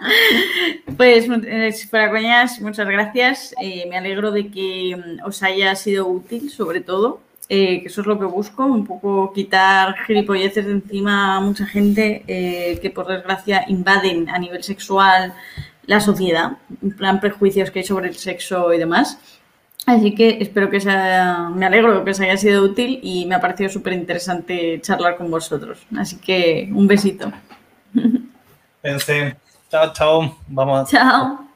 pues, 0.96 1.28
eh, 1.28 1.74
para 1.90 2.10
coñas, 2.10 2.60
muchas 2.60 2.88
gracias. 2.88 3.54
Eh, 3.62 3.86
me 3.88 3.96
alegro 3.96 4.32
de 4.32 4.50
que 4.50 4.96
mm, 4.96 5.26
os 5.26 5.42
haya 5.44 5.76
sido 5.76 6.08
útil, 6.08 6.50
sobre 6.50 6.80
todo. 6.80 7.20
Eh, 7.48 7.82
que 7.82 7.88
eso 7.88 8.00
es 8.00 8.06
lo 8.06 8.18
que 8.18 8.24
busco, 8.24 8.64
un 8.64 8.86
poco 8.86 9.32
quitar 9.32 9.94
gilipolleces 10.06 10.64
de 10.64 10.72
encima 10.72 11.36
a 11.36 11.40
mucha 11.40 11.66
gente 11.66 12.24
que 12.26 12.92
por 12.94 13.06
desgracia 13.06 13.64
invaden 13.68 14.30
a 14.30 14.38
nivel 14.38 14.62
sexual 14.62 15.34
la 15.84 16.00
sociedad, 16.00 16.52
en 16.80 16.96
plan 16.96 17.20
prejuicios 17.20 17.70
que 17.70 17.80
hay 17.80 17.84
sobre 17.84 18.08
el 18.08 18.16
sexo 18.16 18.72
y 18.72 18.78
demás. 18.78 19.18
Así 19.86 20.14
que 20.14 20.38
espero 20.40 20.70
que 20.70 20.80
sea, 20.80 21.50
me 21.54 21.66
alegro 21.66 22.04
que 22.04 22.12
os 22.12 22.20
haya 22.20 22.36
sido 22.36 22.62
útil 22.62 23.00
y 23.02 23.26
me 23.26 23.34
ha 23.34 23.40
parecido 23.40 23.68
súper 23.68 23.94
interesante 23.94 24.80
charlar 24.80 25.16
con 25.16 25.30
vosotros. 25.30 25.78
Así 25.96 26.16
que 26.16 26.70
un 26.72 26.86
besito. 26.86 27.32
Pensé. 28.80 29.36
Chao, 29.70 29.92
chao. 29.92 30.38
Vamos. 30.48 30.90
Chao. 30.90 31.46